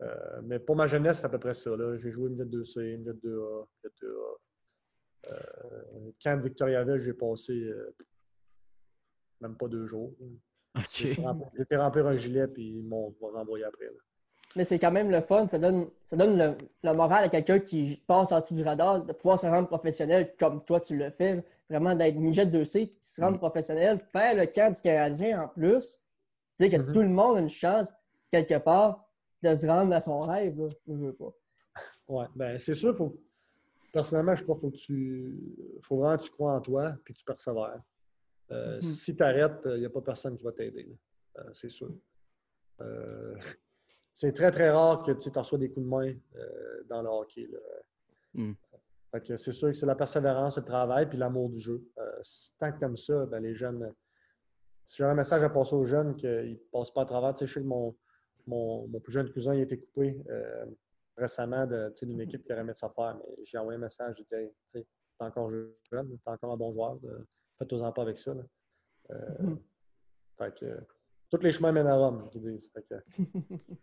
Euh, 0.00 0.40
mais 0.42 0.58
pour 0.58 0.74
ma 0.74 0.86
jeunesse, 0.86 1.20
c'est 1.20 1.26
à 1.26 1.28
peu 1.28 1.38
près 1.38 1.54
ça. 1.54 1.70
J'ai 1.96 2.10
joué 2.10 2.30
une 2.30 2.36
jet 2.36 2.44
2C, 2.44 2.80
une 2.94 3.04
jet 3.04 3.12
2A, 3.12 3.66
une 3.66 3.66
jet 3.84 4.06
2A. 4.06 4.36
Euh, 5.28 6.36
de 6.36 6.42
Victoriaville, 6.42 7.00
j'ai 7.00 7.12
passé 7.12 7.52
euh, 7.52 7.94
même 9.40 9.56
pas 9.56 9.68
deux 9.68 9.86
jours. 9.86 10.12
OK. 10.76 10.86
J'ai 10.90 11.12
été 11.12 11.22
remplir- 11.22 11.50
j'ai 11.54 11.62
été 11.62 11.76
remplir 11.76 12.06
un 12.08 12.16
gilet, 12.16 12.48
puis 12.48 12.78
ils 12.78 12.82
m'ont 12.84 13.14
renvoyé 13.20 13.64
après. 13.64 13.84
là. 13.86 13.92
Mais 14.56 14.64
c'est 14.64 14.78
quand 14.78 14.90
même 14.90 15.10
le 15.10 15.20
fun. 15.22 15.46
Ça 15.46 15.58
donne, 15.58 15.88
ça 16.04 16.16
donne 16.16 16.36
le, 16.38 16.56
le 16.82 16.92
moral 16.94 17.24
à 17.24 17.28
quelqu'un 17.28 17.58
qui 17.58 18.02
passe 18.06 18.32
en 18.32 18.40
dessous 18.40 18.54
du 18.54 18.62
radar 18.62 19.02
de 19.04 19.12
pouvoir 19.12 19.38
se 19.38 19.46
rendre 19.46 19.66
professionnel 19.68 20.34
comme 20.38 20.62
toi, 20.64 20.80
tu 20.80 20.96
le 20.96 21.10
fais. 21.10 21.42
Vraiment 21.70 21.94
d'être 21.94 22.16
midget 22.16 22.44
2C, 22.44 22.88
qui 22.88 23.08
se 23.08 23.20
rendre 23.22 23.36
Mm. 23.36 23.40
professionnel, 23.40 23.98
faire 23.98 24.34
le 24.34 24.46
camp 24.46 24.70
du 24.74 24.80
Canadien 24.82 25.42
en 25.44 25.48
plus. 25.48 25.98
Tu 26.56 26.64
sais 26.64 26.68
que 26.68 26.76
Mhm. 26.76 26.92
tout 26.92 27.00
le 27.02 27.08
monde 27.08 27.38
a 27.38 27.40
une 27.40 27.48
chance, 27.48 27.94
quelque 28.30 28.58
part, 28.58 29.08
de 29.42 29.54
se 29.54 29.66
rendre 29.66 29.94
à 29.94 30.00
son 30.02 30.20
rêve. 30.20 30.58
Là. 30.60 30.68
Je 30.86 30.92
veux 30.92 31.14
pas. 31.14 31.32
Ouais, 32.08 32.26
ben 32.36 32.58
c'est 32.58 32.74
sûr, 32.74 32.94
faut, 32.94 33.16
personnellement, 33.90 34.34
je 34.36 34.42
crois 34.42 34.56
qu'il 34.56 34.62
faut 34.62 34.70
que 34.70 34.76
tu. 34.76 35.34
faut 35.82 35.96
vraiment 35.96 36.18
que 36.18 36.24
tu 36.24 36.30
crois 36.30 36.52
en 36.52 36.60
toi 36.60 36.94
puis 37.04 37.14
que 37.14 37.18
tu 37.20 37.24
persévères. 37.24 37.80
Euh, 38.50 38.76
Mhm. 38.76 38.82
Si 38.82 39.16
tu 39.16 39.22
arrêtes, 39.22 39.62
il 39.64 39.78
n'y 39.80 39.86
a 39.86 39.90
pas 39.90 40.02
personne 40.02 40.36
qui 40.36 40.44
va 40.44 40.52
t'aider. 40.52 40.86
Euh, 41.38 41.42
c'est 41.52 41.70
sûr. 41.70 41.90
Euh, 42.82 43.34
c'est 44.14 44.32
très, 44.32 44.50
très 44.50 44.70
rare 44.70 45.02
que 45.02 45.12
tu 45.12 45.30
reçois 45.34 45.58
des 45.58 45.70
coups 45.70 45.84
de 45.86 45.90
main 45.90 46.14
euh, 46.36 46.82
dans 46.88 47.02
le 47.02 47.08
hockey. 47.08 47.48
là. 47.50 47.58
Mhm. 48.34 48.54
Fait 49.10 49.20
que 49.20 49.36
c'est 49.36 49.52
sûr 49.52 49.68
que 49.68 49.74
c'est 49.74 49.86
la 49.86 49.94
persévérance, 49.94 50.56
le 50.56 50.64
travail 50.64 51.08
puis 51.08 51.18
l'amour 51.18 51.50
du 51.50 51.58
jeu. 51.58 51.82
Euh, 51.98 52.22
tant 52.58 52.72
que 52.72 52.82
aimes 52.84 52.96
ça, 52.96 53.26
ben, 53.26 53.40
les 53.42 53.54
jeunes. 53.54 53.92
Si 54.86 54.96
j'ai 54.96 55.04
un 55.04 55.14
message 55.14 55.42
à 55.44 55.50
passer 55.50 55.74
aux 55.74 55.84
jeunes 55.84 56.16
qu'ils 56.16 56.52
ne 56.52 56.56
passent 56.72 56.90
pas 56.90 57.02
à 57.02 57.04
travers, 57.06 57.34
tu 57.34 57.40
sais, 57.40 57.46
je 57.46 57.54
sais 57.54 57.60
que 57.60 57.66
mon, 57.66 57.94
mon, 58.46 58.88
mon 58.88 59.00
plus 59.00 59.12
jeune 59.12 59.30
cousin 59.30 59.54
il 59.54 59.60
a 59.60 59.62
été 59.62 59.78
coupé 59.78 60.20
euh, 60.28 60.64
récemment 61.16 61.66
de- 61.66 61.90
tu 61.90 61.98
sais, 61.98 62.06
d'une 62.06 62.20
équipe 62.20 62.42
qui 62.44 62.52
aurait 62.52 62.62
aimé 62.62 62.74
ça 62.74 62.88
faire, 62.90 63.16
mais 63.16 63.44
j'ai 63.44 63.58
envoyé 63.58 63.76
un 63.76 63.80
message, 63.82 64.16
j'ai 64.18 64.24
dit 64.24 64.34
Hey, 64.34 64.50
t'es 64.72 64.84
encore 65.20 65.50
jeune, 65.50 66.08
t'es 66.18 66.30
encore 66.30 66.52
un 66.52 66.56
bon 66.56 66.72
joueur, 66.72 66.98
faites-en 67.58 67.92
pas 67.92 68.02
avec 68.02 68.18
ça. 68.18 68.34
là. 68.34 68.42
Euh, 69.10 69.42
Mhm. 69.42 69.58
fait 70.38 70.54
que, 70.58 70.80
tous 71.30 71.40
les 71.42 71.52
chemins 71.52 71.72
mènent 71.72 71.86
à 71.86 71.96
Rome, 71.96 72.28
qu'ils 72.30 72.42
disent. 72.42 72.70
Fait 72.72 72.82
que, 72.82 72.94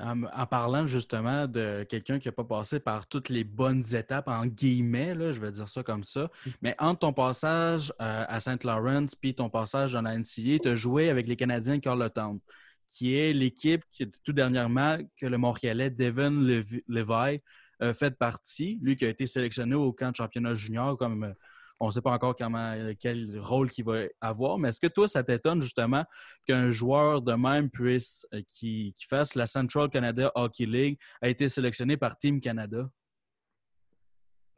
En, 0.00 0.22
en 0.22 0.46
parlant 0.46 0.86
justement 0.86 1.48
de 1.48 1.84
quelqu'un 1.88 2.18
qui 2.18 2.28
n'a 2.28 2.32
pas 2.32 2.44
passé 2.44 2.78
par 2.78 3.06
toutes 3.08 3.28
les 3.30 3.42
bonnes 3.42 3.82
étapes, 3.94 4.28
en 4.28 4.46
guillemets, 4.46 5.14
là, 5.14 5.32
je 5.32 5.40
vais 5.40 5.50
dire 5.50 5.68
ça 5.68 5.82
comme 5.82 6.04
ça, 6.04 6.30
mais 6.62 6.76
entre 6.78 7.00
ton 7.00 7.12
passage 7.12 7.92
euh, 8.00 8.24
à 8.28 8.40
Saint 8.40 8.58
Lawrence 8.62 9.14
puis 9.14 9.34
ton 9.34 9.50
passage 9.50 9.94
dans 9.94 10.02
la 10.02 10.16
NCA, 10.16 10.58
tu 10.62 10.68
as 10.68 10.74
joué 10.74 11.10
avec 11.10 11.26
les 11.26 11.36
Canadiens 11.36 11.76
de 11.76 11.80
Carleton, 11.80 12.40
qui 12.86 13.16
est 13.16 13.32
l'équipe 13.32 13.82
qui, 13.90 14.08
tout 14.08 14.32
dernièrement, 14.32 14.98
que 15.16 15.26
le 15.26 15.38
Montréalais 15.38 15.90
Devin 15.90 16.30
Levi 16.30 16.82
Levi 16.86 17.40
a 17.80 17.94
fait 17.94 18.16
partie, 18.16 18.78
lui 18.82 18.96
qui 18.96 19.04
a 19.04 19.08
été 19.08 19.26
sélectionné 19.26 19.74
au 19.74 19.92
camp 19.92 20.10
de 20.10 20.16
championnat 20.16 20.54
junior 20.54 20.96
comme 20.96 21.24
euh, 21.24 21.32
on 21.80 21.86
ne 21.86 21.92
sait 21.92 22.00
pas 22.00 22.10
encore 22.10 22.34
euh, 22.40 22.94
quel 22.98 23.38
rôle 23.38 23.70
qu'il 23.70 23.84
va 23.84 24.02
avoir, 24.20 24.58
mais 24.58 24.70
est-ce 24.70 24.80
que 24.80 24.86
toi, 24.86 25.06
ça 25.06 25.22
t'étonne 25.22 25.60
justement 25.60 26.04
qu'un 26.46 26.70
joueur 26.70 27.22
de 27.22 27.32
même 27.34 27.70
puisse, 27.70 28.26
euh, 28.34 28.42
qui, 28.46 28.94
fasse 29.08 29.34
la 29.34 29.46
Central 29.46 29.88
Canada 29.88 30.32
Hockey 30.34 30.66
League, 30.66 30.98
a 31.22 31.28
été 31.28 31.48
sélectionné 31.48 31.96
par 31.96 32.18
Team 32.18 32.40
Canada? 32.40 32.90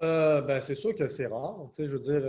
Euh, 0.02 0.40
ben, 0.40 0.60
c'est 0.60 0.74
sûr 0.74 0.94
que 0.94 1.08
c'est 1.08 1.26
rare. 1.26 1.70
Je 1.78 1.84
veux 1.84 2.00
dire, 2.00 2.22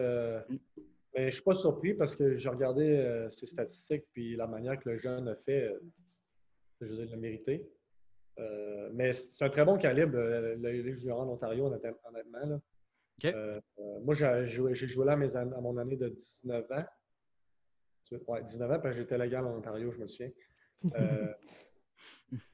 mais 1.13 1.23
je 1.23 1.25
ne 1.25 1.31
suis 1.31 1.41
pas 1.41 1.53
surpris 1.53 1.93
parce 1.93 2.15
que 2.15 2.37
j'ai 2.37 2.49
regardé 2.49 2.83
euh, 2.83 3.29
ses 3.29 3.45
statistiques 3.45 4.05
puis 4.13 4.35
la 4.35 4.47
manière 4.47 4.77
que 4.77 4.89
le 4.89 4.97
jeune 4.97 5.27
a 5.27 5.35
fait. 5.35 5.73
je 6.81 6.87
veux 6.87 6.95
dire, 6.95 7.05
il 7.05 7.11
l'a 7.11 7.17
mérité. 7.17 7.69
Mais 8.93 9.13
c'est 9.13 9.43
un 9.43 9.49
très 9.49 9.63
bon 9.63 9.77
calibre, 9.77 10.17
le 10.17 10.93
junior 10.93 11.21
en 11.21 11.29
Ontario, 11.29 11.67
honnêtement. 11.67 11.91
honnêtement, 12.09 12.45
là. 12.45 12.59
Euh, 13.25 13.59
euh, 13.79 13.99
moi, 14.01 14.13
j'ai 14.15 14.47
joué, 14.47 14.73
j'ai 14.75 14.87
joué 14.87 15.05
là 15.05 15.13
à, 15.13 15.15
mes 15.15 15.35
an- 15.35 15.51
à 15.51 15.61
mon 15.61 15.77
année 15.77 15.95
de 15.97 16.09
19 16.09 16.69
ans. 16.71 16.83
Ouais, 18.27 18.43
19 18.43 18.69
ans, 18.71 18.79
parce 18.79 18.95
que 18.95 19.01
j'étais 19.01 19.17
légal 19.17 19.45
en 19.45 19.57
Ontario, 19.57 19.91
je 19.91 19.97
me 19.99 20.07
souviens. 20.07 20.31
Euh, 20.95 21.31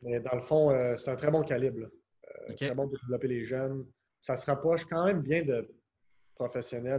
mais 0.01 0.19
dans 0.19 0.35
le 0.35 0.41
fond, 0.41 0.69
euh, 0.71 0.97
c'est 0.97 1.11
un 1.11 1.15
très 1.15 1.31
bon 1.31 1.43
calibre. 1.43 1.79
là. 1.81 1.87
Euh, 1.87 2.49
OK. 2.51 2.55
Très 2.57 2.75
bon 2.75 2.89
pour 2.89 2.99
développer 2.99 3.27
les 3.29 3.43
jeunes. 3.43 3.85
Ça 4.19 4.35
se 4.35 4.45
rapproche 4.47 4.85
quand 4.85 5.05
même 5.05 5.21
bien 5.21 5.43
de 5.43 5.65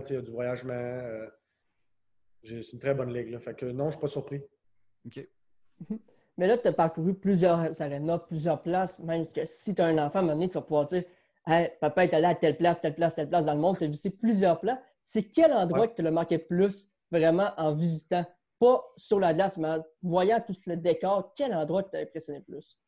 sais, 0.07 0.15
Il 0.15 0.17
y 0.17 0.19
a 0.19 0.23
du 0.23 0.31
voyagement. 0.31 0.73
euh, 0.73 1.29
j'ai- 2.43 2.63
c'est 2.63 2.73
une 2.73 2.79
très 2.79 2.95
bonne 2.95 3.13
ligue. 3.13 3.31
Là. 3.31 3.41
Fait 3.41 3.55
que 3.55 3.67
non, 3.67 3.85
je 3.85 3.87
ne 3.87 3.91
suis 3.93 4.01
pas 4.01 4.09
surpris. 4.09 4.41
OK. 5.07 5.29
Mais 6.39 6.47
là, 6.47 6.57
tu 6.57 6.69
as 6.69 6.73
parcouru 6.73 7.15
plusieurs 7.15 7.83
arénas, 7.83 8.21
plusieurs 8.21 8.63
places, 8.63 8.99
même 9.01 9.31
que 9.31 9.45
si 9.45 9.75
tu 9.75 9.83
as 9.83 9.87
un 9.87 9.99
enfant, 9.99 10.21
à 10.21 10.23
un 10.23 10.25
moment 10.27 10.35
donné, 10.35 10.49
tu 10.49 10.55
vas 10.55 10.63
pouvoir 10.63 10.87
dire 10.87 11.05
hey, 11.49 11.71
Papa 11.81 12.05
est 12.05 12.15
allé 12.15 12.27
à 12.27 12.35
telle 12.35 12.57
place, 12.57 12.81
telle 12.81 12.95
place, 12.95 13.15
telle 13.15 13.29
place 13.29 13.47
dans 13.47 13.55
le 13.55 13.61
monde, 13.61 13.79
tu 13.79 13.85
as 13.85 13.87
visité 13.87 14.11
plusieurs 14.11 14.61
places. 14.61 14.79
C'est 15.03 15.25
quel 15.25 15.53
endroit 15.53 15.81
Ouais. 15.81 15.89
que 15.89 15.95
tu 15.95 16.03
le 16.03 16.11
marqué 16.11 16.39
plus 16.39 16.91
vraiment 17.11 17.51
en 17.57 17.75
visitant? 17.75 18.25
Pas 18.61 18.85
sur 18.97 19.19
la 19.21 19.33
glace, 19.35 19.57
mais 19.57 19.69
en 19.69 19.85
voyant 20.03 20.41
tout 20.47 20.55
le 20.67 20.77
décor, 20.77 21.33
quel 21.35 21.55
endroit 21.55 21.83
t'a 21.85 21.99
impressionné 22.01 22.41
plus? 22.41 22.79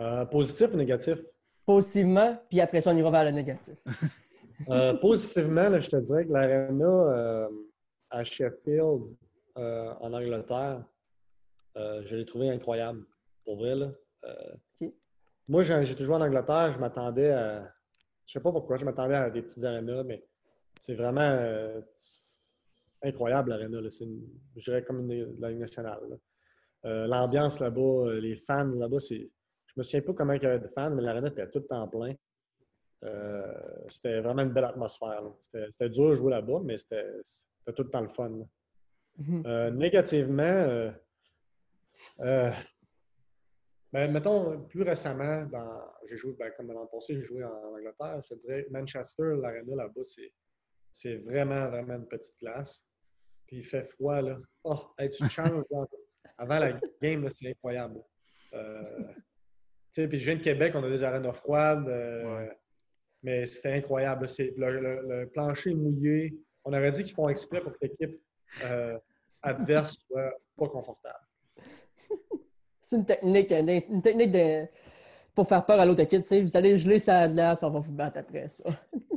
Euh, 0.00 0.24
positif 0.24 0.68
ou 0.72 0.76
négatif? 0.76 1.18
Positivement, 1.66 2.36
puis 2.48 2.60
après 2.60 2.80
ça, 2.80 2.92
on 2.92 2.96
ira 2.96 3.10
vers 3.10 3.24
le 3.24 3.30
négatif. 3.32 3.76
Euh, 4.68 4.94
positivement, 4.98 5.68
là, 5.68 5.80
je 5.80 5.88
te 5.90 5.96
dirais 5.96 6.24
que 6.24 6.32
l'aréna 6.32 6.84
euh, 6.86 7.48
à 8.10 8.22
Sheffield, 8.22 9.16
en 9.56 10.12
Angleterre, 10.12 10.84
je 11.74 12.14
l'ai 12.14 12.24
trouvé 12.24 12.48
incroyable. 12.48 13.04
Pour 13.44 13.56
vrai, 13.56 13.74
là. 13.74 13.88
Moi, 15.48 15.64
j'ai 15.64 15.94
toujours 15.96 16.14
en 16.14 16.20
Angleterre, 16.20 16.70
je 16.70 16.78
m'attendais 16.78 17.32
à. 17.32 17.72
Je 18.32 18.38
sais 18.38 18.42
pas 18.42 18.50
pourquoi, 18.50 18.78
je 18.78 18.86
m'attendais 18.86 19.14
à 19.14 19.28
des 19.28 19.42
petites 19.42 19.62
arénas, 19.62 20.04
mais 20.04 20.24
c'est 20.80 20.94
vraiment 20.94 21.20
euh, 21.20 21.82
incroyable 23.02 23.50
l'aréna. 23.50 23.78
C'est, 23.90 24.08
je 24.56 24.64
dirais, 24.64 24.82
comme 24.82 25.00
une, 25.12 25.38
la 25.38 25.50
Ligue 25.50 25.60
nationale. 25.60 26.00
là. 26.08 26.16
Euh, 26.86 27.06
L'ambiance 27.06 27.60
là-bas, 27.60 27.80
euh, 27.82 28.20
les 28.20 28.36
fans 28.36 28.64
là-bas, 28.64 29.00
c'est. 29.00 29.30
Je 29.66 29.72
me 29.76 29.82
souviens 29.82 30.00
pas 30.00 30.14
comment 30.14 30.32
il 30.32 30.42
y 30.42 30.46
avait 30.46 30.60
de 30.60 30.68
fans, 30.68 30.88
mais 30.88 31.02
l'aréna 31.02 31.28
était 31.28 31.46
tout 31.50 31.58
le 31.58 31.66
temps 31.66 31.86
plein. 31.88 32.14
Euh, 33.04 33.52
c'était 33.88 34.20
vraiment 34.20 34.44
une 34.44 34.52
belle 34.52 34.64
atmosphère. 34.64 35.22
C'était, 35.42 35.90
dur 35.90 36.08
de 36.08 36.14
jouer 36.14 36.30
là-bas, 36.30 36.60
mais 36.64 36.78
c'était, 36.78 37.04
tout 37.76 37.82
le 37.82 37.90
temps 37.90 38.00
le 38.00 38.08
fun. 38.08 38.30
Mhm. 39.18 39.42
Euh, 39.44 39.70
négativement, 39.72 40.90
euh, 42.20 42.50
euh, 43.94 44.06
ben, 44.06 44.12
mettons, 44.12 44.60
plus 44.66 44.82
récemment, 44.82 45.44
dans, 45.46 45.82
j'ai 46.08 46.16
joué, 46.16 46.34
ben, 46.38 46.50
comme 46.56 46.72
l'an 46.72 46.86
passé, 46.86 47.14
j'ai 47.14 47.24
joué 47.24 47.44
en, 47.44 47.50
Angleterre. 47.74 48.20
Je 48.22 48.34
te 48.34 48.40
dirais, 48.40 48.66
Manchester, 48.70 49.34
l'aréna 49.40 49.76
là-bas, 49.76 50.02
c'est, 50.04 50.32
c'est 50.90 51.16
vraiment, 51.16 51.68
vraiment 51.68 51.94
une 51.94 52.06
petite 52.08 52.36
classe. 52.38 52.82
Puis 53.46 53.58
il 53.58 53.64
fait 53.64 53.84
froid, 53.84 54.20
là. 54.22 54.38
Oh, 54.64 54.80
hey, 54.98 55.10
tu 55.10 55.22
te 55.24 55.28
changes. 55.30 55.64
là. 55.70 55.86
Avant 56.38 56.58
la 56.58 56.72
game, 57.00 57.28
c'est 57.34 57.50
incroyable. 57.50 58.00
Euh, 58.54 58.82
tu 59.14 60.02
sais, 60.02 60.08
puis 60.08 60.18
je 60.18 60.24
viens 60.26 60.36
de 60.36 60.42
Québec, 60.42 60.72
on 60.74 60.82
a 60.84 60.88
des 60.88 61.04
arénas 61.04 61.32
froides. 61.34 61.86
euh, 61.88 62.36
Ouais. 62.38 62.58
Mais 63.24 63.46
c'était 63.46 63.72
incroyable. 63.74 64.28
C'est, 64.28 64.52
le, 64.56 64.80
le- 64.80 65.02
le 65.20 65.28
plancher 65.28 65.74
mouillé. 65.74 66.34
On 66.64 66.72
aurait 66.72 66.90
dit 66.90 67.04
qu'ils 67.04 67.14
font 67.14 67.28
exprès 67.28 67.60
pour 67.60 67.72
que 67.72 67.78
l'équipe 67.82 68.20
euh, 68.64 68.98
adverse 69.42 69.96
soit 70.08 70.32
pas 70.56 70.68
confortable. 70.68 71.24
C'est 72.92 72.98
une 72.98 73.06
technique, 73.06 73.50
une, 73.50 73.82
une 73.90 74.02
technique 74.02 74.32
de, 74.32 74.66
pour 75.34 75.48
faire 75.48 75.64
peur 75.64 75.80
à 75.80 75.86
l'autre 75.86 76.02
équipe. 76.02 76.26
Vous 76.30 76.56
allez 76.58 76.76
geler 76.76 76.98
sa 76.98 77.26
glace, 77.26 77.62
on 77.62 77.70
va 77.70 77.80
vous 77.80 77.90
battre 77.90 78.18
après 78.18 78.48
ça. 78.48 78.64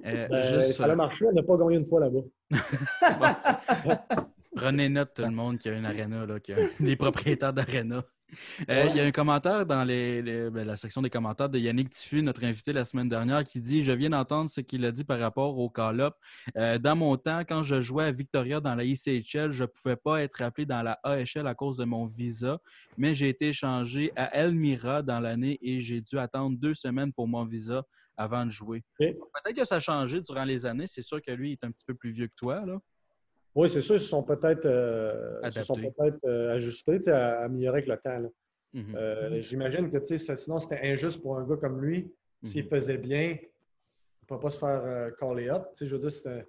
Euh, 0.05 0.27
Ben, 0.29 0.43
juste, 0.43 0.73
ça 0.73 0.85
a 0.85 0.95
marché, 0.95 1.25
on 1.27 1.33
n'a 1.33 1.43
pas 1.43 1.57
gagné 1.57 1.75
une 1.75 1.85
fois 1.85 1.99
là-bas. 1.99 2.21
Prenez 4.55 4.87
note, 4.87 5.13
tout 5.13 5.23
le 5.23 5.31
monde, 5.31 5.57
qui 5.57 5.67
a 5.67 5.73
une 5.73 5.85
arena, 5.85 6.25
là, 6.25 6.39
qui 6.39 6.53
a 6.53 6.57
les 6.79 6.95
propriétaires 6.95 7.51
d'arena. 7.51 8.05
Euh, 8.69 8.83
Ouais. 8.85 8.89
Il 8.91 8.95
y 8.97 8.99
a 8.99 9.05
un 9.05 9.11
commentaire 9.11 9.65
dans 9.65 9.83
les, 9.83 10.21
les- 10.21 10.49
ben, 10.49 10.65
la 10.65 10.75
section 10.77 11.01
des 11.01 11.09
commentaires 11.09 11.49
de 11.49 11.59
Yannick 11.59 11.89
Diffus, 11.89 12.21
notre 12.23 12.43
invité 12.43 12.73
la 12.73 12.83
semaine 12.83 13.07
dernière, 13.07 13.43
qui 13.43 13.61
dit 13.61 13.83
Je 13.83 13.91
viens 13.91 14.09
d'entendre 14.09 14.49
ce 14.49 14.61
qu'il 14.61 14.83
a 14.85 14.91
dit 14.91 15.03
par 15.03 15.19
rapport 15.19 15.57
au 15.57 15.69
call-up. 15.69 16.15
Euh, 16.57 16.77
dans 16.77 16.95
mon 16.95 17.17
temps, 17.17 17.41
quand 17.47 17.63
je 17.63 17.81
jouais 17.81 18.05
à 18.05 18.11
Victoria 18.11 18.59
dans 18.59 18.75
la 18.75 18.83
ICHL, 18.83 19.51
je 19.51 19.63
ne 19.63 19.67
pouvais 19.67 19.95
pas 19.95 20.21
être 20.23 20.41
appelé 20.41 20.65
dans 20.65 20.81
la 20.81 20.99
AHL 21.03 21.45
à 21.47 21.53
cause 21.55 21.77
de 21.77 21.85
mon 21.85 22.05
visa, 22.07 22.59
mais 22.97 23.13
j'ai 23.13 23.29
été 23.29 23.49
échangé 23.49 24.11
à 24.15 24.35
Elmira 24.35 25.01
dans 25.01 25.19
l'année 25.19 25.59
et 25.61 25.79
j'ai 25.79 26.01
dû 26.01 26.17
attendre 26.17 26.57
deux 26.57 26.73
semaines 26.73 27.13
pour 27.13 27.27
mon 27.27 27.45
visa 27.45 27.83
avant 28.17 28.45
de 28.45 28.49
jouer. 28.51 28.83
Peut-être 29.43 29.55
que 29.57 29.65
ça 29.65 29.75
a 29.75 29.79
changé 29.79 30.21
durant 30.21 30.45
les 30.45 30.65
années. 30.65 30.87
C'est 30.87 31.01
sûr 31.01 31.21
que 31.21 31.31
lui 31.31 31.49
il 31.49 31.53
est 31.53 31.63
un 31.63 31.71
petit 31.71 31.85
peu 31.85 31.93
plus 31.93 32.11
vieux 32.11 32.27
que 32.27 32.35
toi. 32.35 32.65
Là. 32.65 32.79
Oui, 33.55 33.69
c'est 33.69 33.81
sûr, 33.81 33.95
ils 33.95 33.99
se 34.01 34.07
sont 34.07 34.23
peut-être 34.23 34.65
euh, 34.65 35.39
peut-être 35.41 36.19
euh, 36.25 36.55
ajustés, 36.55 36.99
améliorer 37.09 37.77
avec 37.79 37.87
le 37.87 37.97
temps. 37.97 38.19
là. 38.19 38.29
Mhm. 38.73 38.95
Euh, 38.95 39.39
J'imagine 39.41 39.89
que 39.89 39.97
tu 39.99 40.07
sais, 40.07 40.17
ça- 40.17 40.35
sinon 40.35 40.59
c'était 40.59 40.81
injuste 40.83 41.21
pour 41.21 41.37
un 41.37 41.47
gars 41.47 41.55
comme 41.55 41.81
lui. 41.81 42.11
S'il 42.43 42.63
Mhm. 42.65 42.69
faisait 42.69 42.97
bien, 42.97 43.29
il 43.31 43.39
ne 44.23 44.27
peut 44.27 44.39
pas 44.39 44.49
se 44.49 44.57
faire 44.59 44.81
euh, 44.83 45.09
caller 45.11 45.49
up. 45.49 45.67
Tu 45.73 45.77
sais, 45.79 45.87
je 45.87 45.95
veux 45.95 46.01
dire, 46.09 46.43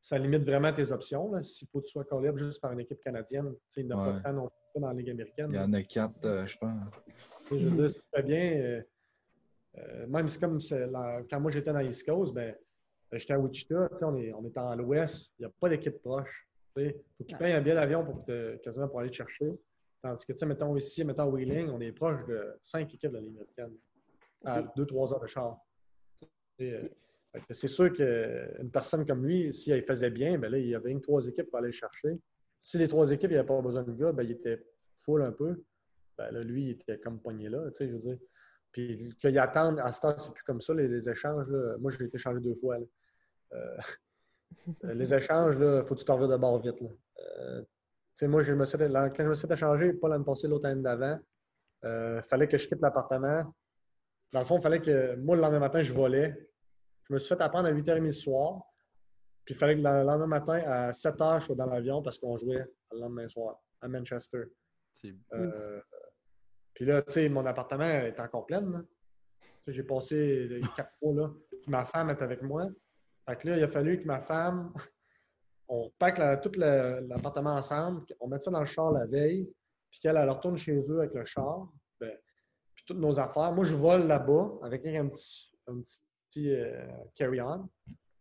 ça 0.00 0.18
limite 0.18 0.42
vraiment 0.42 0.72
tes 0.72 0.90
options. 0.90 1.40
S'il 1.42 1.68
faut 1.68 1.80
que 1.80 1.86
tu 1.86 1.92
sois 1.92 2.04
callé 2.04 2.28
up 2.28 2.38
juste 2.38 2.60
par 2.60 2.72
une 2.72 2.80
équipe 2.80 3.00
canadienne, 3.02 3.52
tu 3.52 3.58
sais, 3.68 3.80
il 3.82 3.86
n'a 3.86 3.96
pas 3.96 4.12
de 4.18 4.22
temps 4.24 4.32
non 4.32 4.48
plus 4.72 4.80
dans 4.80 4.88
la 4.88 4.94
Ligue 4.94 5.10
américaine. 5.10 5.50
Il 5.50 5.56
y 5.56 5.58
en 5.60 5.72
a 5.72 5.82
quatre, 5.84 6.24
euh, 6.24 6.44
je 6.46 6.58
pense. 6.58 6.90
Je 7.52 7.56
veux 7.56 7.70
dire, 7.70 7.88
c'est 7.88 8.02
très 8.12 8.22
bien. 8.24 8.52
euh, 8.60 8.82
euh, 9.78 10.06
même 10.08 10.26
si 10.26 10.40
comme 10.40 10.58
la- 10.70 11.22
quand 11.30 11.38
moi 11.40 11.52
j'étais 11.52 11.72
dans 11.72 11.78
l'East 11.78 12.04
Coast, 12.04 12.34
ben, 12.34 12.52
j'étais 13.12 13.34
à 13.34 13.38
Wichita, 13.38 13.88
tu 13.90 13.96
sais, 13.98 14.04
on 14.04 14.16
est, 14.16 14.32
on 14.32 14.44
est 14.44 14.58
en 14.58 14.74
l'Ouest, 14.74 15.32
il 15.38 15.42
n'y 15.42 15.46
a 15.46 15.52
pas 15.60 15.68
d'équipe 15.68 16.00
proche. 16.02 16.47
Il 16.86 16.94
faut 17.16 17.24
qu'il 17.24 17.36
paye 17.38 17.52
un 17.52 17.60
billet 17.60 17.74
d'avion 17.74 18.04
pour 18.04 18.24
te- 18.24 18.56
quasiment 18.56 18.88
pour 18.88 19.00
aller 19.00 19.10
te 19.10 19.16
chercher. 19.16 19.50
Tandis 20.02 20.24
que, 20.24 20.32
tu 20.32 20.38
sais, 20.38 20.46
mettons 20.46 20.76
ici, 20.76 21.04
mettons 21.04 21.26
Wheeling, 21.30 21.68
on 21.70 21.80
est 21.80 21.92
proche 21.92 22.24
de 22.26 22.56
cinq 22.62 22.94
équipes 22.94 23.10
de 23.10 23.16
la 23.16 23.20
Ligue 23.22 23.36
américaine. 23.36 23.76
À 24.44 24.60
Ok. 24.60 24.76
deux, 24.76 24.86
trois 24.86 25.12
heures 25.12 25.20
de 25.20 25.26
char. 25.26 25.58
Euh, 26.60 26.88
C'est 27.50 27.68
sûr 27.68 27.92
qu'une 27.92 28.70
personne 28.72 29.04
comme 29.06 29.24
lui, 29.26 29.52
si 29.52 29.70
elle 29.70 29.84
faisait 29.84 30.10
bien, 30.10 30.38
ben 30.38 30.50
là, 30.50 30.58
il 30.58 30.68
y 30.68 30.74
avait 30.74 30.90
une 30.90 31.00
trois 31.00 31.26
équipes 31.26 31.50
pour 31.50 31.58
aller 31.58 31.68
le 31.68 31.72
chercher. 31.72 32.18
Si 32.60 32.78
les 32.78 32.88
trois 32.88 33.10
équipes, 33.10 33.30
il 33.30 33.34
n'y 33.34 33.38
avait 33.38 33.46
pas 33.46 33.60
besoin 33.60 33.82
de 33.82 33.92
gars, 33.92 34.12
ben, 34.12 34.22
il 34.22 34.32
était 34.32 34.64
full 34.96 35.22
un 35.22 35.32
peu. 35.32 35.62
Ben 36.16 36.30
là, 36.30 36.40
lui, 36.42 36.64
il 36.64 36.70
était 36.70 36.98
comme 36.98 37.20
pogné 37.20 37.48
là, 37.48 37.68
tu 37.70 37.74
sais, 37.76 37.88
je 37.88 37.92
veux 37.92 37.98
dire. 37.98 38.18
Puis 38.72 39.14
qu'il 39.20 39.38
attende, 39.38 39.80
à 39.80 39.90
ce 39.92 40.00
temps, 40.00 40.16
c'est 40.16 40.32
plus 40.32 40.42
comme 40.44 40.60
ça, 40.60 40.74
les, 40.74 40.88
les 40.88 41.08
échanges. 41.08 41.48
Là. 41.48 41.76
Moi, 41.78 41.90
j'ai 41.92 42.04
été 42.04 42.18
changé 42.18 42.40
deux 42.40 42.54
fois. 42.54 42.78
là. 42.78 42.84
Euh, 43.54 43.76
les 44.82 45.14
échanges, 45.14 45.56
il 45.56 45.84
faut 45.86 45.94
que 45.94 46.00
tu 46.00 46.04
t'en 46.04 46.26
de 46.26 46.36
bord 46.36 46.60
vite. 46.60 46.80
Là. 46.80 46.88
Euh, 47.40 47.64
moi, 48.28 48.42
je 48.42 48.52
me 48.52 48.64
suis, 48.64 48.78
quand 48.78 49.12
je 49.18 49.22
me 49.22 49.34
suis 49.34 49.46
fait 49.46 49.54
échanger, 49.54 49.92
pas 49.92 50.08
l'année 50.08 50.24
passée, 50.24 50.48
l'autre 50.48 50.66
année 50.66 50.82
d'avant, 50.82 51.18
il 51.84 52.20
fallait 52.22 52.48
que 52.48 52.58
je 52.58 52.66
quitte 52.68 52.80
l'appartement. 52.80 53.54
Dans 54.32 54.40
le 54.40 54.44
fond, 54.44 54.58
il 54.58 54.62
fallait 54.62 54.80
que 54.80 55.14
moi, 55.16 55.36
le 55.36 55.42
lendemain 55.42 55.60
matin, 55.60 55.80
je 55.80 55.92
volais. 55.92 56.48
Je 57.04 57.14
me 57.14 57.18
suis 57.18 57.28
fait 57.28 57.40
apprendre 57.40 57.68
à 57.68 57.72
8h30 57.72 58.00
le 58.00 58.10
soir. 58.10 58.60
Puis 59.44 59.54
il 59.54 59.58
fallait 59.58 59.76
que 59.76 59.80
le 59.80 60.02
lendemain 60.02 60.26
matin, 60.26 60.60
à 60.66 60.90
7h, 60.90 61.40
je 61.40 61.46
sois 61.46 61.56
dans 61.56 61.66
l'avion 61.66 62.02
parce 62.02 62.18
qu'on 62.18 62.36
jouait 62.36 62.66
le 62.92 62.98
lendemain 63.00 63.28
soir 63.28 63.58
à 63.80 63.88
Manchester. 63.88 64.44
Euh, 65.32 65.80
Puis 66.74 66.84
là, 66.84 67.02
tu 67.02 67.12
sais, 67.12 67.28
mon 67.28 67.46
appartement 67.46 67.84
est 67.84 68.18
encore 68.20 68.46
plein. 68.46 68.84
J'ai 69.66 69.82
passé 69.82 70.48
les 70.48 70.60
quatre 70.76 70.92
mois 71.02 71.14
là. 71.14 71.30
Ma 71.66 71.84
femme 71.84 72.10
est 72.10 72.22
avec 72.22 72.42
moi. 72.42 72.66
Fait 73.28 73.36
que 73.36 73.48
là, 73.48 73.56
il 73.58 73.62
a 73.62 73.68
fallu 73.68 74.00
que 74.00 74.06
ma 74.06 74.20
femme, 74.20 74.72
on 75.68 75.90
pack 75.98 76.16
la- 76.18 76.38
tout 76.38 76.52
l'appartement 76.56 77.54
ensemble, 77.56 78.04
on 78.20 78.28
mette 78.28 78.42
ça 78.42 78.50
dans 78.50 78.60
le 78.60 78.66
char 78.66 78.90
la 78.90 79.04
veille, 79.06 79.44
puis 79.90 80.00
qu'elle 80.00 80.16
elle 80.16 80.30
retourne 80.30 80.56
chez 80.56 80.78
eux 80.90 80.98
avec 81.00 81.12
le 81.14 81.24
char, 81.26 81.68
ben, 82.00 82.16
puis 82.74 82.84
toutes 82.86 82.98
nos 82.98 83.20
affaires. 83.20 83.52
Moi, 83.52 83.64
je 83.66 83.76
vole 83.76 84.06
là-bas 84.06 84.58
avec 84.62 84.86
un 84.86 85.08
petit, 85.08 85.52
un 85.66 85.80
petit 85.80 86.54
euh, 86.54 86.86
carry-on 87.14 87.68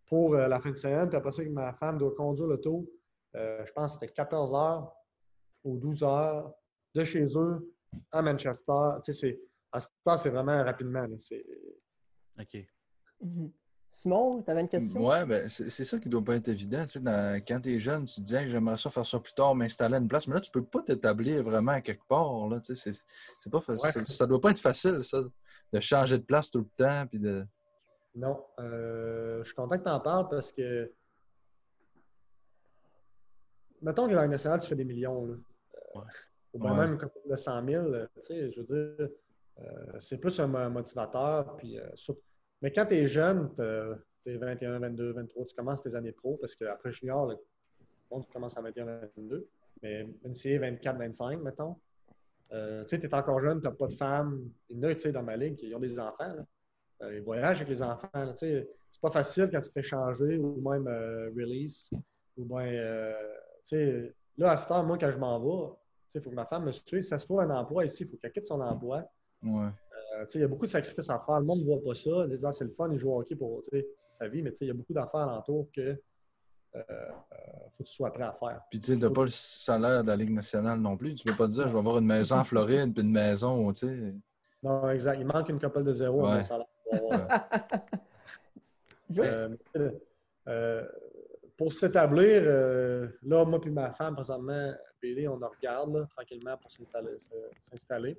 pour 0.07 0.35
euh, 0.35 0.47
la 0.49 0.59
fin 0.59 0.71
de 0.71 0.75
semaine. 0.75 1.07
Puis 1.07 1.17
après 1.17 1.31
ça, 1.31 1.43
que 1.43 1.49
ma 1.49 1.73
femme 1.73 1.97
doit 1.97 2.13
conduire 2.15 2.47
l'auto, 2.47 2.85
euh, 3.35 3.65
je 3.65 3.71
pense 3.71 3.93
que 3.93 3.99
c'était 4.01 4.13
14 4.13 4.53
heures 4.53 4.93
ou 5.63 5.77
12 5.77 6.03
heures 6.03 6.53
de 6.95 7.03
chez 7.05 7.25
eux 7.37 7.73
à 8.11 8.21
Manchester. 8.21 8.73
Tu 9.05 9.13
sais, 9.13 9.19
c'est- 9.19 9.41
à 9.71 9.79
ce 9.79 9.89
temps, 10.03 10.17
c'est 10.17 10.29
vraiment 10.29 10.63
rapidement. 10.63 11.01
là. 11.07 11.17
C'est- 11.17 11.45
OK. 12.39 12.57
Mhm. 13.21 13.51
Simon, 13.89 14.43
tu 14.43 14.51
avais 14.51 14.61
une 14.61 14.67
question? 14.69 15.05
Ouais, 15.07 15.25
ben, 15.25 15.47
c'est 15.49 15.83
ça 15.83 15.97
qui 15.97 16.09
doit 16.09 16.23
pas 16.23 16.35
être 16.35 16.47
évident. 16.49 16.83
Tu 16.85 16.91
sais, 16.93 16.99
dans- 16.99 17.41
quand 17.47 17.61
tu 17.61 17.73
es 17.73 17.79
jeune, 17.79 18.05
tu 18.05 18.15
te 18.15 18.21
dis 18.21 18.35
Hey, 18.35 18.49
j'aimerais 18.49 18.77
ça 18.77 18.89
faire 18.89 19.05
ça 19.05 19.19
plus 19.19 19.33
tard, 19.33 19.55
m'installer 19.55 19.95
à 19.95 19.97
une 19.99 20.07
place. 20.07 20.27
Mais 20.27 20.35
là, 20.35 20.41
tu 20.41 20.51
peux 20.51 20.63
pas 20.63 20.81
t'établir 20.83 21.41
vraiment 21.43 21.71
à 21.71 21.81
quelque 21.81 22.05
part. 22.07 22.47
Là, 22.49 22.59
c'est 22.63 22.75
c'est 22.75 23.49
pas 23.51 23.61
facile. 23.61 23.85
Ouais. 23.85 23.91
Ça, 23.91 24.03
ça 24.03 24.27
doit 24.27 24.41
pas 24.41 24.51
être 24.51 24.59
facile, 24.59 25.03
ça, 25.03 25.21
de 25.73 25.79
changer 25.79 26.17
de 26.17 26.23
place 26.23 26.51
tout 26.51 26.59
le 26.59 26.69
temps. 26.75 27.07
Puis 27.07 27.17
de... 27.19 27.45
Non, 28.15 28.43
euh, 28.59 29.39
je 29.39 29.45
suis 29.45 29.55
content 29.55 29.77
que 29.77 29.83
tu 29.83 29.89
en 29.89 29.99
parles 29.99 30.27
parce 30.29 30.51
que. 30.51 30.91
Mettons 33.81 34.07
que 34.07 34.13
dans 34.13 34.21
la 34.21 34.27
nationale, 34.27 34.59
tu 34.59 34.67
fais 34.69 34.75
des 34.75 34.85
millions. 34.85 35.25
Là. 35.25 35.33
Euh, 35.33 35.99
Ouais. 35.99 36.05
Ou 36.53 36.59
bien 36.59 36.71
Ouais. 36.77 36.87
même 36.87 36.97
comme 36.97 37.09
de 37.29 37.35
100 37.35 37.65
000. 37.65 37.85
euh, 37.85 38.05
Tu 38.15 38.21
sais, 38.23 38.51
je 38.51 38.61
veux 38.61 38.65
dire, 38.97 39.09
euh, 39.59 39.99
c'est 39.99 40.17
plus 40.17 40.39
un 40.39 40.47
mo- 40.47 40.69
motivateur. 40.69 41.55
Puis, 41.57 41.79
euh, 41.79 41.87
surtout- 41.95 42.21
Mais 42.61 42.71
quand 42.71 42.85
tu 42.85 42.95
es 42.95 43.07
jeune, 43.07 43.51
tu 43.55 44.31
es 44.31 44.37
21, 44.37 44.79
22, 44.79 45.13
23, 45.13 45.45
tu 45.45 45.55
commences 45.55 45.81
tes 45.81 45.95
années 45.95 46.11
pro 46.11 46.37
parce 46.37 46.55
qu'après 46.55 46.91
junior, 46.91 47.27
le 47.27 47.37
monde 48.11 48.27
commence 48.31 48.57
à 48.57 48.61
21, 48.61 48.85
22. 49.15 49.47
Mais 49.83 50.07
NCA 50.25 50.59
24, 50.59 50.97
25, 50.97 51.41
mettons. 51.41 51.75
Euh, 52.53 52.83
tu 52.83 52.89
sais, 52.89 52.99
tu 52.99 53.05
es 53.05 53.13
encore 53.13 53.39
jeune, 53.41 53.59
tu 53.61 53.67
n'as 53.67 53.73
pas 53.73 53.87
de 53.87 53.93
femme. 53.93 54.49
Il 54.69 54.77
y 54.77 54.79
en 54.79 54.89
a, 54.89 54.95
tu 54.95 55.01
sais, 55.01 55.11
dans 55.11 55.23
ma 55.23 55.35
ligue 55.35 55.55
qui 55.55 55.73
ont 55.75 55.79
des 55.79 55.99
enfants. 55.99 56.35
Euh, 57.03 57.15
ils 57.15 57.21
voyagent 57.21 57.57
avec 57.57 57.69
les 57.69 57.81
enfants. 57.81 58.09
tu 58.13 58.35
sais. 58.35 58.69
C'est 58.89 59.01
pas 59.01 59.11
facile 59.11 59.49
quand 59.51 59.61
tu 59.61 59.69
fais 59.69 59.83
changer 59.83 60.37
ou 60.37 60.61
même 60.67 60.87
euh, 60.87 61.29
release. 61.35 61.91
Ou 62.37 62.45
bien, 62.45 62.71
tu 63.63 63.75
sais, 63.75 64.15
là, 64.37 64.51
à 64.51 64.57
ce 64.57 64.67
temps, 64.67 64.83
moi, 64.83 64.97
quand 64.97 65.11
je 65.11 65.17
m'en 65.17 65.39
vais, 65.39 65.73
il 66.15 66.21
faut 66.21 66.29
que 66.29 66.35
ma 66.35 66.45
femme 66.45 66.65
me 66.65 66.71
suive. 66.71 67.01
Ça 67.01 67.19
se 67.19 67.25
trouve 67.25 67.41
un 67.41 67.49
emploi 67.49 67.85
ici, 67.85 68.03
il 68.03 68.09
faut 68.09 68.17
qu'elle 68.17 68.31
quitte 68.31 68.45
son 68.45 68.61
emploi. 68.61 69.03
Ouais. 69.43 69.69
Euh, 70.17 70.25
il 70.35 70.41
y 70.41 70.43
a 70.43 70.47
beaucoup 70.47 70.65
de 70.65 70.69
sacrifices 70.71 71.09
à 71.09 71.19
faire. 71.19 71.39
Le 71.39 71.45
monde 71.45 71.59
ne 71.61 71.65
voit 71.65 71.81
pas 71.83 71.93
ça. 71.93 72.25
Les 72.27 72.37
gens, 72.37 72.51
c'est 72.51 72.63
le 72.65 72.71
fun, 72.71 72.89
ils 72.91 72.97
jouent 72.97 73.11
au 73.13 73.19
hockey 73.21 73.35
pour 73.35 73.61
sa 74.17 74.27
vie, 74.27 74.41
mais 74.41 74.51
il 74.61 74.67
y 74.67 74.71
a 74.71 74.73
beaucoup 74.73 74.93
d'affaires 74.93 75.21
alentour 75.21 75.67
que 75.75 75.81
euh, 75.81 75.95
euh, 76.75 76.81
faut 77.77 77.83
que 77.83 77.87
tu 77.87 77.93
sois 77.93 78.11
prêt 78.11 78.23
à 78.23 78.33
faire. 78.33 78.61
Puis 78.69 78.79
tu 78.79 78.93
sais, 78.93 78.99
t'as 78.99 79.09
pas 79.09 79.23
le 79.23 79.29
salaire 79.29 80.03
de 80.03 80.07
la 80.09 80.15
Ligue 80.15 80.31
nationale 80.33 80.79
non 80.79 80.97
plus. 80.97 81.15
Tu 81.15 81.23
peux 81.25 81.35
pas 81.35 81.47
te 81.47 81.51
dire 81.53 81.67
je 81.67 81.73
vais 81.73 81.79
avoir 81.79 81.97
une 81.99 82.05
maison 82.07 82.35
en 82.37 82.43
Floride 82.43 82.93
puis 82.93 83.03
une 83.03 83.11
maison, 83.11 83.71
tu 83.73 83.87
sais. 83.87 84.13
Non, 84.63 84.89
exact. 84.89 85.19
Il 85.19 85.25
manque 85.27 85.49
une 85.49 85.59
couple 85.59 85.83
de 85.83 85.91
zéro 85.91 86.25
à 86.25 86.31
Ouais. 86.31 86.37
mon 86.37 86.43
salaire. 86.43 86.65
pour 86.89 87.13
avoir- 87.13 87.47
Je- 89.09 89.21
Euh, 89.21 89.49
Euh, 90.49 90.87
pour 91.57 91.73
s'établir, 91.73 92.41
euh, 92.45 93.07
là, 93.23 93.43
moi 93.43 93.59
et 93.65 93.69
ma 93.69 93.91
femme, 93.91 94.13
présentement, 94.15 94.71
Billy, 95.01 95.27
on 95.27 95.41
en 95.41 95.49
regarde 95.49 95.93
là, 95.93 96.05
tranquillement 96.15 96.55
pour 96.57 96.71
s'installer. 96.71 98.17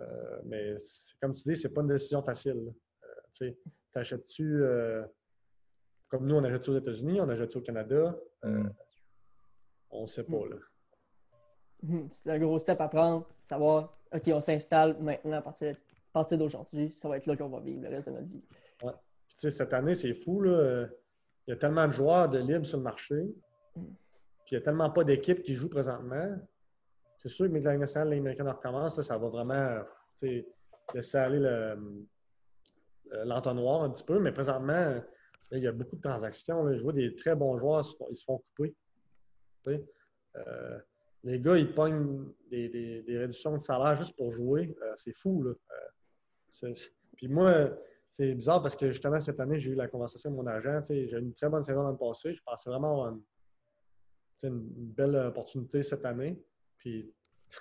Euh, 0.00 0.40
mais 0.44 0.76
comme 1.20 1.34
tu 1.34 1.42
dis, 1.44 1.56
c'est 1.56 1.68
pas 1.70 1.82
une 1.82 1.88
décision 1.88 2.22
facile. 2.22 2.72
Euh, 3.02 3.06
tu 3.32 3.48
sais, 3.48 3.58
t'achètes-tu, 3.92 4.62
euh, 4.62 5.04
comme 6.08 6.26
nous, 6.26 6.34
on 6.36 6.44
achète 6.44 6.68
aux 6.68 6.76
États-Unis, 6.78 7.20
on 7.20 7.28
achète 7.28 7.54
au 7.56 7.60
Canada, 7.60 8.16
euh, 8.44 8.48
Mm. 8.48 8.72
on 9.90 10.02
ne 10.02 10.06
sait 10.06 10.24
pas. 10.24 10.46
Là. 10.48 10.56
Mhm. 11.82 12.08
C'est 12.10 12.30
un 12.30 12.38
gros 12.38 12.58
step 12.58 12.80
à 12.80 12.88
prendre, 12.88 13.26
savoir, 13.42 13.96
OK, 14.12 14.22
on 14.28 14.40
s'installe 14.40 14.96
maintenant 15.00 15.38
à 15.38 15.42
partir, 15.42 15.76
partir 16.12 16.38
d'aujourd'hui, 16.38 16.90
ça 16.92 17.08
va 17.08 17.16
être 17.16 17.26
là 17.26 17.36
qu'on 17.36 17.48
va 17.48 17.60
vivre 17.60 17.82
le 17.82 17.88
reste 17.88 18.08
de 18.08 18.14
notre 18.14 18.28
vie. 18.28 18.42
Puis, 18.78 18.88
tu 19.28 19.36
sais, 19.36 19.50
cette 19.50 19.72
année, 19.72 19.94
c'est 19.94 20.14
fou. 20.14 20.40
Là. 20.42 20.86
Il 21.46 21.50
y 21.50 21.52
a 21.52 21.56
tellement 21.56 21.86
de 21.86 21.92
joueurs 21.92 22.28
de 22.28 22.38
libre 22.38 22.66
sur 22.66 22.78
le 22.78 22.84
marché. 22.84 23.14
Mm. 23.76 23.82
Puis 24.44 24.56
il 24.56 24.58
n'y 24.58 24.62
a 24.62 24.64
tellement 24.64 24.90
pas 24.90 25.04
d'équipes 25.04 25.42
qui 25.42 25.54
jouent 25.54 25.68
présentement. 25.68 26.36
C'est 27.20 27.28
sûr 27.28 27.48
que 27.48 27.52
la 27.52 27.72
Ligue 27.72 27.80
nationale, 27.80 28.08
l'Américaine 28.08 28.46
américaine 28.46 28.70
recommence, 28.72 28.96
là, 28.96 29.02
ça 29.02 29.18
va 29.18 29.28
vraiment 29.28 29.82
laisser 30.94 31.18
aller 31.18 31.38
le- 31.38 32.06
euh, 33.12 33.24
l'entonnoir 33.26 33.82
un 33.82 33.90
petit 33.90 34.04
peu. 34.04 34.18
Mais 34.20 34.32
présentement, 34.32 35.02
il 35.52 35.58
y 35.58 35.66
a 35.66 35.72
beaucoup 35.72 35.96
de 35.96 36.00
transactions. 36.00 36.72
Je 36.72 36.82
vois 36.82 36.94
des 36.94 37.14
très 37.14 37.36
bons 37.36 37.58
joueurs, 37.58 37.84
ils 38.08 38.16
se 38.16 38.24
font 38.24 38.42
couper. 38.56 38.74
Euh, 39.66 40.78
les 41.24 41.38
gars, 41.40 41.58
ils 41.58 41.74
pognent 41.74 42.32
des, 42.50 43.04
réductions 43.06 43.54
de 43.54 43.62
salaire 43.62 43.96
juste 43.96 44.16
pour 44.16 44.32
jouer. 44.32 44.74
Euh, 44.82 44.94
c'est 44.96 45.12
fou. 45.12 45.44
Puis 47.16 47.28
moi, 47.28 47.68
c'est 48.10 48.32
bizarre 48.32 48.62
parce 48.62 48.76
que 48.76 48.92
justement, 48.92 49.20
cette 49.20 49.40
année, 49.40 49.60
j'ai 49.60 49.72
eu 49.72 49.74
la 49.74 49.88
conversation 49.88 50.30
avec 50.30 50.42
mon 50.42 50.46
agent. 50.46 50.84
J'ai 50.88 51.10
eu 51.12 51.18
une 51.18 51.34
très 51.34 51.50
bonne 51.50 51.62
saison 51.62 51.82
l'année 51.82 51.98
passée. 51.98 52.34
Je 52.34 52.42
pensais 52.42 52.70
vraiment 52.70 52.92
avoir 52.92 53.14
une 54.42 54.62
belle 54.62 55.16
opportunité 55.16 55.82
cette 55.82 56.06
année. 56.06 56.42
Puis 56.80 57.12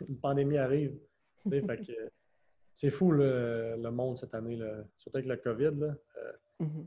une 0.08 0.18
pandémie 0.20 0.58
arrive. 0.58 0.98
que, 1.78 2.10
c'est 2.74 2.90
fou 2.90 3.12
le, 3.12 3.76
le 3.78 3.92
monde 3.92 4.18
cette 4.18 4.34
année, 4.34 4.56
là. 4.56 4.84
surtout 4.98 5.18
avec 5.18 5.30
le 5.30 5.38
COVID. 5.38 5.72
Là. 5.80 5.96
Euh, 6.18 6.32
Mhm. 6.62 6.86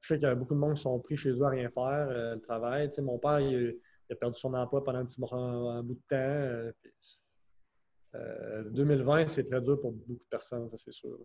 je 0.00 0.08
sais 0.08 0.14
qu'il 0.18 0.28
y 0.28 0.30
a 0.30 0.34
beaucoup 0.34 0.54
de 0.54 0.58
monde 0.60 0.74
qui 0.74 0.82
sont 0.82 0.98
pris 1.00 1.16
chez 1.16 1.30
eux 1.30 1.42
à 1.42 1.48
rien 1.50 1.68
faire, 1.70 2.08
euh, 2.10 2.34
le 2.36 2.40
travail. 2.40 2.88
Tu 2.88 2.96
sais, 2.96 3.02
mon 3.02 3.18
père, 3.18 3.40
il, 3.40 3.78
il 4.08 4.12
a 4.12 4.16
perdu 4.16 4.38
son 4.38 4.54
emploi 4.54 4.82
pendant 4.84 4.98
un 5.00 5.04
petit 5.06 5.20
bout- 5.20 5.32
un, 5.32 5.78
un 5.78 5.82
bout 5.82 5.94
de 5.94 6.00
temps. 6.08 6.16
euh, 6.16 6.72
puis, 6.80 6.92
euh, 8.14 8.64
2020, 8.70 9.26
c'est 9.28 9.44
très 9.44 9.60
dur 9.60 9.80
pour 9.80 9.92
beaucoup 9.92 10.12
de 10.14 10.22
personnes, 10.30 10.68
ça 10.70 10.76
c'est 10.78 10.92
sûr. 10.92 11.18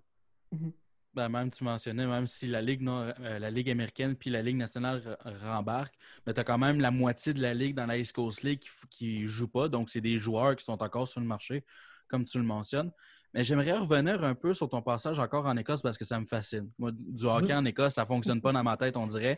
Ben, 1.15 1.29
même 1.29 1.51
tu 1.51 1.63
mentionnais, 1.63 2.07
même 2.07 2.25
si 2.25 2.47
la 2.47 2.61
Ligue, 2.61 2.81
nord- 2.81 3.13
euh, 3.19 3.37
la 3.37 3.51
Ligue 3.51 3.69
américaine 3.69 4.15
puis 4.15 4.31
la 4.31 4.41
Ligue 4.41 4.57
nationale 4.57 4.99
re- 5.25 5.45
rembarquent, 5.45 5.93
mais 6.25 6.33
tu 6.33 6.39
as 6.39 6.43
quand 6.43 6.57
même 6.57 6.79
la 6.79 6.89
moitié 6.89 7.33
de 7.33 7.41
la 7.41 7.53
Ligue 7.53 7.75
dans 7.75 7.85
la 7.85 7.97
East 7.97 8.15
Coast 8.15 8.41
League 8.41 8.63
qui 8.89 9.19
ne 9.21 9.25
joue 9.27 9.47
pas. 9.47 9.67
Donc, 9.67 9.91
c'est 9.91 10.01
des 10.01 10.17
joueurs 10.17 10.55
qui 10.55 10.65
sont 10.65 10.81
encore 10.81 11.07
sur 11.07 11.19
le 11.21 11.27
marché, 11.27 11.63
comme 12.07 12.25
tu 12.25 12.39
le 12.39 12.43
mentionnes. 12.43 12.91
Mais 13.35 13.43
j'aimerais 13.43 13.77
revenir 13.77 14.23
un 14.23 14.35
peu 14.35 14.53
sur 14.53 14.69
ton 14.69 14.81
passage 14.81 15.17
encore 15.19 15.45
en 15.47 15.57
Écosse 15.57 15.81
parce 15.81 15.97
que 15.97 16.05
ça 16.05 16.19
me 16.19 16.25
fascine. 16.25 16.69
Moi, 16.77 16.91
du 16.93 17.25
hockey 17.25 17.53
en 17.53 17.65
Écosse, 17.65 17.93
ça 17.95 18.03
ne 18.03 18.07
fonctionne 18.07 18.41
pas 18.41 18.51
dans 18.51 18.63
ma 18.63 18.77
tête, 18.77 18.95
on 18.97 19.07
dirait. 19.07 19.37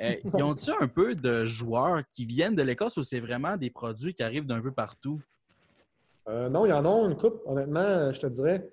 Euh, 0.00 0.14
ils 0.34 0.42
ont-tu 0.42 0.70
un 0.78 0.88
peu 0.88 1.14
de 1.14 1.44
joueurs 1.46 2.02
qui 2.08 2.26
viennent 2.26 2.54
de 2.54 2.62
l'Écosse 2.62 2.96
ou 2.98 3.02
c'est 3.02 3.20
vraiment 3.20 3.56
des 3.56 3.70
produits 3.70 4.12
qui 4.14 4.22
arrivent 4.22 4.46
d'un 4.46 4.60
peu 4.60 4.72
partout? 4.72 5.20
Euh, 6.28 6.50
non, 6.50 6.66
il 6.66 6.68
y 6.68 6.72
en 6.72 6.84
a 6.84 7.08
une 7.08 7.16
coupe. 7.16 7.40
Honnêtement, 7.46 8.12
je 8.12 8.20
te 8.20 8.26
dirais, 8.26 8.68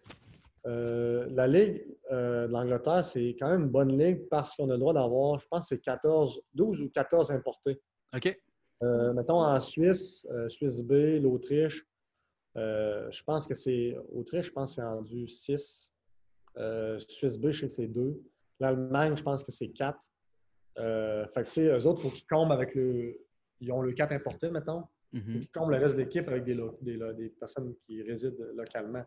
euh, 0.68 1.28
la 1.32 1.48
Ligue 1.48 1.86
euh, 2.12 2.48
de 2.48 2.52
l'Angleterre, 2.52 3.04
c'est 3.04 3.36
quand 3.40 3.50
même 3.50 3.62
une 3.64 3.70
bonne 3.70 3.98
ligue 3.98 4.28
parce 4.30 4.56
qu'on 4.56 4.70
a 4.70 4.74
le 4.74 4.80
droit 4.80 4.94
d'avoir, 4.94 5.40
je 5.40 5.48
pense, 5.48 5.70
c'est 5.70 5.80
14, 5.80 6.42
12 6.54 6.82
ou 6.82 6.90
14 6.90 7.32
importés. 7.32 7.82
OK. 8.16 8.40
Euh, 8.84 9.14
mettons 9.14 9.42
en 9.42 9.60
Suisse, 9.60 10.28
Suisse 10.50 10.82
B, 10.84 11.20
l'Autriche, 11.22 11.86
je 12.56 13.24
pense 13.24 13.48
que 13.48 13.56
c'est. 13.56 13.96
Autriche, 14.14 14.48
je 14.48 14.52
pense 14.52 14.72
que 14.72 14.82
c'est 14.82 14.88
rendu 14.88 15.28
6. 15.28 15.92
Euh, 16.58 16.98
Suisse 17.08 17.38
B, 17.38 17.52
je 17.52 17.62
sais 17.62 17.68
que 17.68 17.74
c'est 17.74 17.88
2. 17.88 18.20
L'Allemagne, 18.60 19.16
je 19.16 19.24
pense 19.24 19.44
que 19.44 19.52
c'est 19.52 19.70
4. 19.70 19.98
Euh, 20.80 21.26
fait 21.28 21.42
que, 21.44 21.48
tu 21.48 21.54
sais, 21.54 21.66
eux 21.68 21.88
autres, 21.88 22.02
il 22.04 22.10
faut 22.10 22.16
qu'ils 22.16 22.28
comblent 22.28 22.52
avec 22.54 22.76
le. 22.76 23.18
Ils 23.60 23.72
ont 23.72 23.82
le 23.82 23.94
4 23.94 24.12
importé, 24.14 24.50
mettons. 24.50 24.84
Il 25.14 25.22
faut 25.22 25.30
Mhm. 25.32 25.40
qu'ils 25.40 25.52
comblent 25.52 25.74
le 25.74 25.80
reste 25.80 25.96
de 25.96 26.02
l'équipe 26.02 26.28
avec 26.28 26.44
des 26.44 27.30
personnes 27.40 27.74
qui 27.86 28.02
résident 28.04 28.44
localement. 28.56 29.04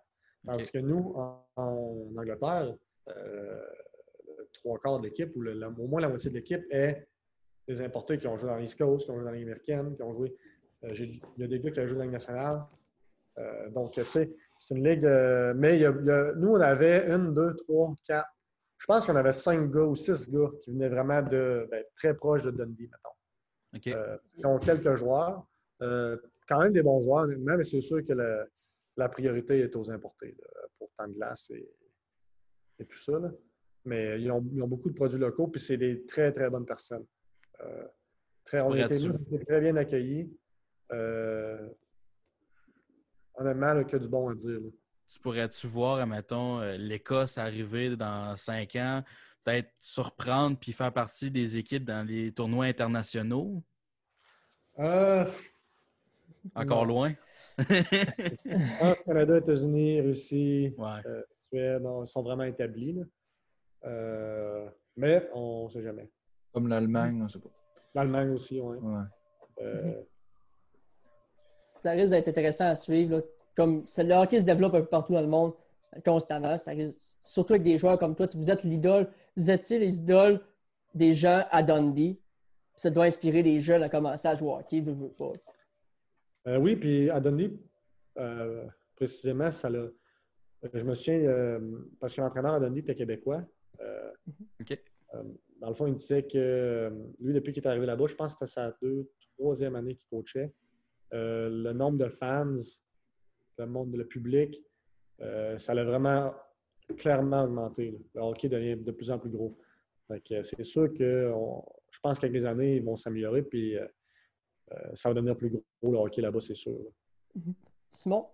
OK. 0.49 0.71
que 0.73 0.79
nous, 0.79 1.13
en, 1.17 1.45
en 1.57 2.13
Angleterre, 2.17 2.75
euh, 3.09 3.61
trois 4.53 4.79
quarts 4.79 4.99
de 5.01 5.05
l'équipe, 5.05 5.35
ou 5.37 5.41
le- 5.43 5.53
la- 5.53 5.69
au 5.69 5.87
moins 5.87 6.01
la 6.01 6.09
moitié 6.09 6.31
de 6.31 6.37
l'équipe, 6.37 6.65
est 6.71 7.07
des 7.69 7.83
importés 7.83 8.19
qui 8.19 8.27
ont 8.27 8.37
joué 8.37 8.49
dans 8.49 8.57
l'East 8.57 8.79
Coast, 8.79 9.05
qui 9.05 9.11
ont 9.11 9.17
joué 9.17 9.25
dans 9.25 9.31
la 9.31 9.37
Ligue 9.37 9.47
américaine, 9.47 9.95
qui 9.97 10.03
ont 10.03 10.13
joué. 10.15 10.35
euh, 10.85 10.95
j'ai- 10.95 11.21
il 11.37 11.43
y 11.43 11.45
a 11.45 11.47
des 11.47 11.61
gars 11.61 11.71
qui 11.71 11.81
ont 11.81 11.87
joué 11.87 11.93
dans 11.95 11.99
la 12.01 12.05
Ligue 12.07 12.13
nationale. 12.15 12.63
Euh, 13.39 13.69
donc, 13.71 13.93
tu 13.93 14.03
sais, 14.05 14.31
c'est 14.59 14.75
une 14.75 14.87
ligue. 14.89 15.05
euh, 15.05 15.53
mais 15.55 15.77
il 15.77 15.83
y 15.83 15.87
a- 15.87 15.95
il 15.99 16.07
y 16.07 16.11
a- 16.11 16.33
nous, 16.35 16.49
on 16.53 16.61
avait 16.61 17.07
une, 17.11 17.35
deux, 17.35 17.55
trois, 17.57 17.95
quatre. 18.07 18.29
Je 18.79 18.87
pense 18.87 19.05
qu'on 19.07 19.15
avait 19.17 19.33
cinq 19.33 19.71
gars 19.71 19.83
ou 19.83 19.95
six 19.95 20.29
gars 20.31 20.49
qui 20.63 20.71
venaient 20.71 20.89
vraiment 20.89 21.21
de 21.23 21.69
ben, 21.71 21.85
très 21.95 22.15
proches 22.15 22.45
de 22.45 22.51
Dundee, 22.51 22.89
mettons. 22.91 23.77
OK. 23.77 23.87
Euh, 23.89 24.17
ils 24.39 24.47
ont 24.47 24.59
quelques 24.59 24.95
joueurs. 24.95 25.47
Quand 26.49 26.61
même 26.61 26.73
des 26.73 26.83
bons 26.83 27.01
joueurs, 27.03 27.25
honnêtement, 27.25 27.57
mais 27.59 27.63
c'est 27.63 27.81
sûr 27.83 28.03
que 28.05 28.13
le- 28.15 28.51
la 28.97 29.09
priorité 29.09 29.61
est 29.61 29.75
aux 29.77 29.91
importés 29.91 30.37
là, 30.39 30.69
pour 30.79 30.91
temps 30.97 31.09
de 31.09 31.15
glace 31.15 31.51
et, 31.51 31.69
et 32.79 32.85
tout 32.85 32.99
ça. 32.99 33.19
là. 33.19 33.31
Mais 33.85 34.21
ils 34.21 34.31
ont, 34.31 34.45
ils 34.53 34.63
ont 34.63 34.69
beaucoup 34.69 34.91
de 34.91 34.95
produits 34.95 35.19
locaux, 35.19 35.49
puis 35.49 35.61
c'est 35.61 35.79
des 35.79 36.05
très, 36.05 36.33
très 36.33 36.51
bonnes 36.51 36.67
personnes. 36.67 37.07
Euh, 37.61 37.87
très, 38.45 38.61
on, 38.61 38.73
a 38.73 38.81
été, 38.81 38.99
très 39.47 39.61
bien 39.61 39.77
accueillis. 39.77 40.31
Euh, 40.93 41.69
honnêtement, 43.35 43.73
là, 43.73 43.85
que 43.85 43.97
du 43.97 44.09
bon 44.09 44.29
à 44.29 44.35
dire. 44.35 44.61
là. 44.61 44.69
Tu 45.09 45.19
pourrais-tu 45.19 45.67
voir, 45.67 45.99
admettons, 45.99 46.61
euh, 46.61 46.77
l'Écosse 46.77 47.39
arriver 47.39 47.97
dans 47.97 48.37
cinq 48.37 48.77
ans, 48.77 49.03
peut-être 49.45 49.71
surprendre 49.79 50.59
puis 50.59 50.73
faire 50.73 50.93
partie 50.93 51.31
des 51.31 51.59
équipes 51.59 51.85
dans 51.85 52.07
les 52.07 52.33
tournois 52.33 52.67
internationaux? 52.67 53.63
Euh, 54.79 55.25
Encore 56.55 56.87
Non. 56.87 56.95
loin? 56.95 57.15
France, 57.65 59.03
Canada, 59.07 59.37
États-Unis, 59.39 60.01
Russie, 60.01 60.75
ouais. 60.79 60.89
Euh, 61.07 61.23
Suède, 61.41 61.83
non, 61.83 62.05
ils 62.05 62.07
sont 62.07 62.23
vraiment 62.23 62.45
établis. 62.45 62.93
là. 62.95 63.03
Euh, 63.87 64.69
mais 64.97 65.29
on 65.35 65.65
ne 65.65 65.69
sait 65.71 65.83
jamais. 65.83 66.11
Comme 66.53 66.69
l'Allemagne, 66.69 67.21
on 67.23 67.29
sait 67.29 67.39
pas. 67.39 67.49
L'Allemagne 67.95 68.31
aussi, 68.31 68.61
oui. 68.61 68.77
Ouais. 68.79 69.03
Euh, 69.63 70.03
Ça 71.81 71.93
risque 71.93 72.11
d'être 72.13 72.29
intéressant 72.29 72.67
à 72.69 72.75
suivre. 72.75 73.17
là. 73.17 73.23
Comme 73.57 73.85
le 73.99 74.15
hockey 74.15 74.39
se 74.39 74.45
développe 74.45 74.75
un 74.75 74.81
peu 74.81 74.87
partout 74.87 75.13
dans 75.13 75.21
le 75.21 75.27
monde 75.27 75.53
constamment. 76.05 76.57
Ça 76.57 76.71
risque- 76.73 77.17
surtout 77.23 77.55
avec 77.55 77.63
des 77.65 77.79
joueurs 77.79 77.99
comme 77.99 78.15
toi. 78.15 78.27
Vous 78.35 78.51
êtes 78.51 78.63
l'idole. 78.63 79.11
Vous 79.37 79.51
étiez 79.51 79.79
les 79.79 79.99
idoles 79.99 80.41
des 80.95 81.15
gens 81.15 81.45
à 81.51 81.63
Dundee. 81.63 82.19
Ça 82.77 82.91
doit 82.91 83.05
inspirer 83.05 83.43
les 83.43 83.61
jeunes 83.61 83.83
à 83.83 83.89
commencer 83.89 84.29
à 84.29 84.35
jouer 84.35 84.49
au 84.49 84.57
hockey, 84.57 84.81
veux, 84.81 84.93
veux 84.93 85.09
pas. 85.09 85.33
Euh, 86.47 86.57
oui, 86.59 86.77
puis 86.77 87.11
à 87.11 87.21
Dundee, 87.21 87.59
euh, 88.19 88.67
précisément, 88.97 89.51
ça 89.51 89.69
l'a. 89.71 89.87
Je 90.75 90.85
me 90.85 90.95
souviens, 90.95 91.21
euh, 91.21 91.59
parce 92.01 92.15
que 92.15 92.21
l'entraîneur 92.21 92.55
à 92.55 92.61
Dundee 92.61 92.81
était 92.81 92.95
québécois. 92.95 93.43
Euh, 93.81 94.11
OK. 94.61 94.79
dans 95.61 95.69
le 95.69 95.75
fond, 95.75 95.87
il 95.87 95.95
disait 95.95 96.23
que 96.25 96.93
lui, 97.21 97.33
depuis 97.33 97.53
qu'il 97.53 97.63
est 97.63 97.67
arrivé 97.67 97.87
là-bas, 97.87 98.07
je 98.09 98.15
pense 98.15 98.35
que 98.35 98.45
c'était 98.47 98.53
sa 98.61 98.77
deux, 98.83 99.09
troisième 99.39 99.75
année 99.77 99.95
qu'il 99.95 100.09
coachait. 100.11 100.53
le 101.13 101.73
nombre 101.73 101.97
de 101.99 102.09
fans, 102.11 102.55
le 103.59 103.67
monde, 103.67 103.97
le 103.97 104.07
public, 104.07 104.63
ça 105.59 105.73
l'a 105.75 105.85
vraiment 105.85 106.35
clairement 106.99 107.45
augmenté. 107.45 107.91
là. 107.93 107.99
Le 108.17 108.21
hockey 108.21 108.49
devient 108.49 108.77
de 108.77 108.93
plus 108.93 109.11
en 109.11 109.19
plus 109.19 109.31
gros. 109.31 109.57
C'est 110.27 110.65
sûr 110.65 110.93
que 110.93 111.31
on- 111.35 111.65
je 111.91 111.99
pense 112.01 112.19
qu'avec 112.19 112.35
les 112.35 112.45
années, 112.47 112.77
ils 112.77 112.85
vont 112.85 112.97
s'améliorer, 112.97 113.43
puis 113.43 113.77
ça 114.95 115.09
va 115.09 115.15
devenir 115.15 115.37
plus 115.37 115.51
gros 115.51 115.93
le 115.93 115.99
hockey 115.99 116.23
là-bas, 116.23 116.41
c'est 116.41 116.55
sûr. 116.55 116.77
Simon? 117.91 118.27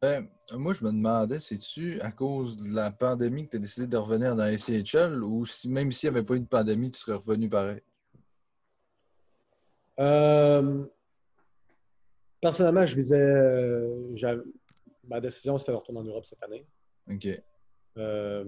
Ben, 0.00 0.26
moi, 0.52 0.72
je 0.72 0.84
me 0.84 0.90
demandais, 0.90 1.38
c'est-tu 1.38 2.00
à 2.00 2.10
cause 2.10 2.56
de 2.56 2.74
la 2.74 2.90
pandémie 2.90 3.44
que 3.44 3.50
tu 3.50 3.56
as 3.56 3.60
décidé 3.60 3.86
de 3.86 3.96
revenir 3.96 4.34
dans 4.34 4.44
la 4.44 4.58
CHL 4.58 5.22
ou 5.22 5.46
si 5.46 5.68
même 5.68 5.92
s'il 5.92 6.10
n'y 6.10 6.16
avait 6.16 6.26
pas 6.26 6.34
eu 6.34 6.40
de 6.40 6.46
pandémie, 6.46 6.90
tu 6.90 6.98
serais 6.98 7.16
revenu 7.16 7.48
pareil? 7.48 7.80
Euh, 10.00 10.84
personnellement, 12.40 12.84
je 12.84 12.96
visais. 12.96 13.16
euh, 13.16 14.42
ma 15.04 15.20
décision, 15.20 15.56
c'était 15.58 15.72
de 15.72 15.76
retourner 15.76 16.00
en 16.00 16.04
Europe 16.04 16.24
cette 16.24 16.42
année. 16.42 16.66
OK. 17.08 17.28
Euh, 17.98 18.44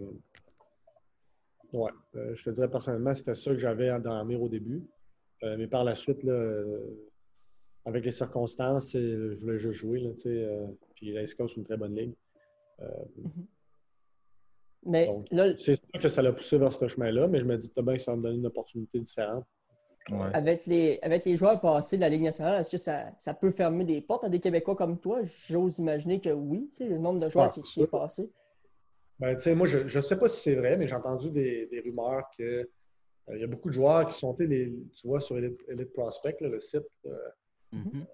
ouais, 1.72 1.90
euh, 2.16 2.34
je 2.34 2.44
te 2.44 2.50
dirais 2.50 2.68
personnellement, 2.68 3.14
c'était 3.14 3.34
ça 3.34 3.52
que 3.52 3.58
j'avais 3.58 3.88
dans 4.00 4.14
la 4.16 4.24
mire 4.24 4.42
au 4.42 4.48
début. 4.48 4.84
Euh, 5.44 5.56
mais 5.56 5.66
par 5.66 5.84
la 5.84 5.94
suite, 5.94 6.22
là, 6.24 6.32
euh, 6.32 7.12
avec 7.84 8.04
les 8.04 8.10
circonstances, 8.10 8.94
euh, 8.96 9.34
je 9.36 9.40
voulais 9.42 9.58
juste 9.58 9.78
jouer. 9.78 10.00
Là, 10.00 10.10
euh, 10.26 10.66
puis 10.94 11.12
la 11.12 11.26
c'est 11.26 11.56
une 11.56 11.64
très 11.64 11.76
bonne 11.76 11.94
ligue. 11.94 12.14
Euh, 12.80 12.86
Mais 14.86 15.06
Donc, 15.06 15.26
là, 15.30 15.56
c'est 15.56 15.76
sûr 15.76 16.00
que 16.00 16.08
ça 16.08 16.22
l'a 16.22 16.32
poussé 16.32 16.58
vers 16.58 16.72
ce 16.72 16.86
chemin-là, 16.88 17.28
mais 17.28 17.40
je 17.40 17.44
me 17.44 17.56
dis 17.56 17.68
peut-être 17.68 17.84
bien 17.86 17.96
que 17.96 18.02
ça 18.02 18.12
va 18.12 18.16
me 18.16 18.22
donner 18.22 18.38
une 18.38 18.46
opportunité 18.46 18.98
différente. 19.00 19.44
Ouais. 20.10 20.28
Avec 20.34 20.66
les, 20.66 20.98
avec 21.00 21.24
les 21.24 21.34
joueurs 21.36 21.58
passés 21.60 21.96
de 21.96 22.02
la 22.02 22.10
Ligue 22.10 22.22
nationale, 22.22 22.60
est-ce 22.60 22.70
que 22.70 22.76
ça, 22.76 23.10
ça 23.18 23.32
peut 23.32 23.50
fermer 23.50 23.84
des 23.84 24.02
portes 24.02 24.24
à 24.24 24.28
des 24.28 24.38
Québécois 24.40 24.76
comme 24.76 25.00
toi? 25.00 25.20
J'ose 25.48 25.78
imaginer 25.78 26.20
que 26.20 26.28
oui, 26.28 26.68
tu 26.70 26.76
sais, 26.78 26.84
le 26.86 26.98
nombre 26.98 27.20
de 27.20 27.28
joueurs 27.30 27.46
Ah, 27.46 27.50
qui, 27.50 27.62
qui 27.62 27.80
est 27.82 27.86
passé. 27.86 28.30
Ben, 29.18 29.34
tu 29.34 29.40
sais, 29.44 29.54
moi, 29.54 29.66
je 29.66 29.78
ne 29.78 30.00
sais 30.02 30.18
pas 30.18 30.28
si 30.28 30.40
c'est 30.42 30.56
vrai, 30.56 30.76
mais 30.76 30.88
j'ai 30.88 30.94
entendu 30.94 31.30
des, 31.30 31.66
des 31.66 31.80
rumeurs 31.80 32.24
que 32.36 32.42
euh, 32.42 32.66
il 33.34 33.40
y 33.40 33.44
a 33.44 33.46
beaucoup 33.46 33.68
de 33.70 33.74
joueurs 33.74 34.06
qui 34.06 34.18
sont, 34.18 34.34
les- 34.40 34.74
tu 34.94 35.06
vois, 35.06 35.20
sur 35.20 35.38
Elite, 35.38 35.64
Elite 35.68 35.92
Prospect, 35.94 36.36
là, 36.40 36.48
le 36.48 36.60
site, 36.60 36.82
euh, 37.06 37.16
Mhm. 37.74 38.06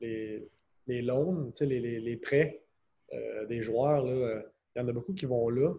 les, 0.00 0.48
les 0.86 1.02
loans, 1.02 1.50
les, 1.60 1.80
les- 1.80 2.00
les 2.00 2.16
prêts 2.16 2.62
euh, 3.12 3.46
des 3.46 3.62
joueurs, 3.62 4.04
euh, 4.06 4.40
il 4.74 4.80
y 4.80 4.82
en 4.82 4.88
a 4.88 4.92
beaucoup 4.92 5.14
qui 5.14 5.26
vont 5.26 5.48
là, 5.50 5.72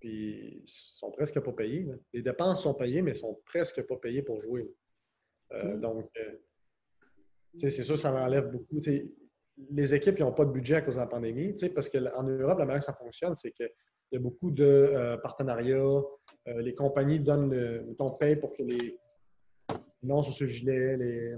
puis 0.00 0.62
ils 0.62 0.68
sont 0.68 1.10
presque 1.10 1.40
pas 1.40 1.52
payés. 1.52 1.84
là. 1.84 1.94
Les 2.12 2.22
dépenses 2.22 2.62
sont 2.62 2.74
payées, 2.74 3.02
mais 3.02 3.12
ils 3.12 3.16
sont 3.16 3.40
presque 3.44 3.82
pas 3.86 3.96
payés 3.96 4.22
pour 4.22 4.40
jouer. 4.40 4.70
Euh. 5.52 5.76
Donc, 5.78 6.10
c'est 7.56 7.70
sûr, 7.70 7.96
ça 7.98 8.12
enlève 8.12 8.50
beaucoup. 8.50 8.78
Les 9.70 9.94
équipes 9.94 10.18
n'ont 10.18 10.32
pas 10.32 10.44
de 10.44 10.50
budget 10.52 10.76
à 10.76 10.82
cause 10.82 10.96
de 10.96 11.00
la 11.00 11.06
pandémie, 11.06 11.54
parce 11.74 11.88
qu'en 11.88 12.22
Europe, 12.24 12.58
la 12.58 12.66
manière 12.66 12.80
que 12.80 12.84
ça 12.84 12.92
fonctionne, 12.92 13.34
c'est 13.36 13.52
qu'il 13.52 13.70
y 14.12 14.16
a 14.16 14.20
beaucoup 14.20 14.50
de 14.50 14.64
euh, 14.64 15.16
partenariats. 15.16 16.02
Euh, 16.48 16.60
les 16.60 16.74
compagnies 16.74 17.20
donnent 17.20 17.50
le, 17.50 17.94
ton 17.96 18.10
paye 18.10 18.36
pour 18.36 18.52
que 18.52 18.62
les 18.62 18.98
noms 20.02 20.22
sur 20.22 20.34
ce 20.34 20.46
gilet. 20.46 20.96
Les... 20.98 21.34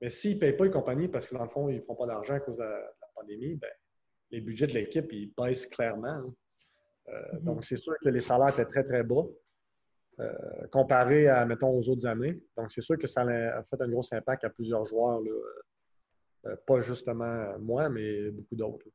Mais 0.00 0.08
s'ils 0.08 0.34
ne 0.36 0.40
payent 0.40 0.52
pas 0.56 0.64
les 0.64 0.70
compagnies 0.70 1.08
parce 1.08 1.30
que 1.30 1.36
dans 1.36 1.44
le 1.44 1.48
fond, 1.50 1.68
ils 1.68 1.76
ne 1.76 1.80
font 1.82 1.94
pas 1.94 2.06
d'argent 2.06 2.34
à 2.34 2.40
cause 2.40 2.56
de 2.56 2.62
la, 2.62 2.92
pandémie, 3.14 3.54
ben, 3.54 3.70
les 4.30 4.40
budgets 4.40 4.66
de 4.66 4.74
l'équipe, 4.74 5.10
ils 5.12 5.32
baissent 5.36 5.66
clairement. 5.66 6.06
hein. 6.08 6.34
Euh, 7.08 7.12
Mhm. 7.34 7.44
Donc, 7.44 7.64
c'est 7.64 7.78
sûr 7.78 7.94
que 8.02 8.08
les 8.08 8.20
salaires 8.20 8.48
étaient 8.48 8.66
très, 8.66 8.84
très 8.84 9.02
bas 9.02 9.24
euh, 10.18 10.32
comparé 10.72 11.28
à, 11.28 11.46
mettons, 11.46 11.70
aux 11.70 11.88
autres 11.88 12.06
années. 12.06 12.38
Donc, 12.56 12.72
c'est 12.72 12.82
sûr 12.82 12.98
que 12.98 13.06
ça 13.06 13.22
a 13.22 13.62
fait 13.62 13.80
un 13.80 13.88
gros 13.88 14.02
impact 14.12 14.44
à 14.44 14.50
plusieurs 14.50 14.84
joueurs. 14.84 15.20
là. 15.20 15.30
Euh, 16.46 16.56
pas 16.66 16.80
justement 16.80 17.58
moi, 17.58 17.88
mais 17.88 18.30
beaucoup 18.30 18.54
d'autres. 18.54 18.86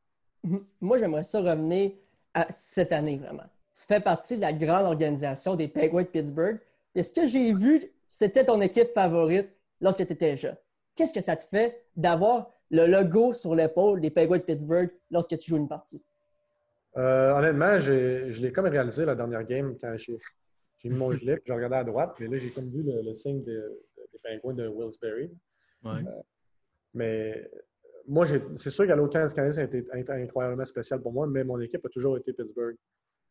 Mhm. 0.43 0.65
Moi, 0.81 0.97
j'aimerais 0.97 1.23
ça 1.23 1.39
revenir 1.39 1.93
à 2.33 2.51
cette 2.51 2.91
année, 2.91 3.17
vraiment. 3.17 3.43
Tu 3.73 3.83
fais 3.87 3.99
partie 3.99 4.35
de 4.35 4.41
la 4.41 4.53
grande 4.53 4.85
organisation 4.85 5.55
des 5.55 5.67
Penguins 5.67 6.03
de 6.03 6.07
Pittsburgh. 6.07 6.59
Et 6.95 7.03
ce 7.03 7.13
que 7.13 7.25
j'ai 7.25 7.53
vu, 7.53 7.81
c'était 8.05 8.45
ton 8.45 8.59
équipe 8.61 8.93
favorite 8.93 9.49
lorsque 9.79 10.05
tu 10.05 10.13
étais 10.13 10.35
jeune? 10.35 10.57
Qu'est-ce 10.95 11.13
que 11.13 11.21
ça 11.21 11.35
te 11.35 11.43
fait 11.45 11.83
d'avoir 11.95 12.51
le 12.69 12.85
logo 12.87 13.33
sur 13.33 13.55
l'épaule 13.55 14.01
des 14.01 14.09
Penguins 14.09 14.37
de 14.37 14.43
Pittsburgh 14.43 14.91
lorsque 15.09 15.37
tu 15.37 15.51
joues 15.51 15.57
une 15.57 15.67
partie? 15.67 16.01
Euh, 16.97 17.33
honnêtement, 17.33 17.79
je 17.79 18.41
l'ai 18.41 18.51
comme 18.51 18.65
réalisé 18.65 19.05
la 19.05 19.15
dernière 19.15 19.43
game 19.43 19.77
quand 19.79 19.95
j'ai 19.97 20.17
j'ai 20.79 20.89
mis 20.89 20.97
mon 20.97 21.11
gilet, 21.13 21.35
puis 21.35 21.43
j'ai 21.47 21.53
regardé 21.53 21.75
à 21.75 21.83
droite, 21.83 22.15
mais 22.19 22.27
là, 22.27 22.37
j'ai 22.37 22.49
comme 22.49 22.69
vu 22.69 22.81
le, 22.83 23.01
le 23.03 23.13
signe 23.13 23.43
de- 23.43 23.81
des 24.11 24.19
pingouins 24.23 24.53
de 24.55 24.67
Willsbury. 24.67 25.29
Ouais. 25.83 26.01
Mais 26.93 27.49
moi, 28.07 28.25
j'ai- 28.25 28.41
c'est 28.55 28.71
sûr 28.71 28.87
qu'à 28.87 28.95
l'automne 28.95 29.27
canadien, 29.31 29.51
ça 29.51 29.61
a 29.61 29.97
été, 29.97 30.11
incroyablement 30.11 30.65
spécial 30.65 30.99
pour 31.01 31.13
moi, 31.13 31.27
mais 31.27 31.43
mon 31.43 31.59
équipe 31.61 31.85
a 31.85 31.89
toujours 31.89 32.17
été 32.17 32.33
Pittsburgh. 32.33 32.75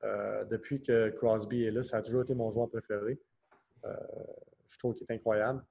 Euh, 0.04 0.44
depuis 0.44 0.80
que 0.80 1.10
Crosby 1.10 1.64
est 1.64 1.70
là, 1.72 1.82
ça 1.82 1.98
a 1.98 2.02
toujours 2.02 2.22
été 2.22 2.34
mon 2.34 2.50
joueur 2.52 2.70
préféré. 2.70 3.18
Euh, 3.84 3.92
je 4.68 4.78
trouve 4.78 4.94
qu'il 4.94 5.04
est 5.10 5.14
incroyable. 5.14 5.62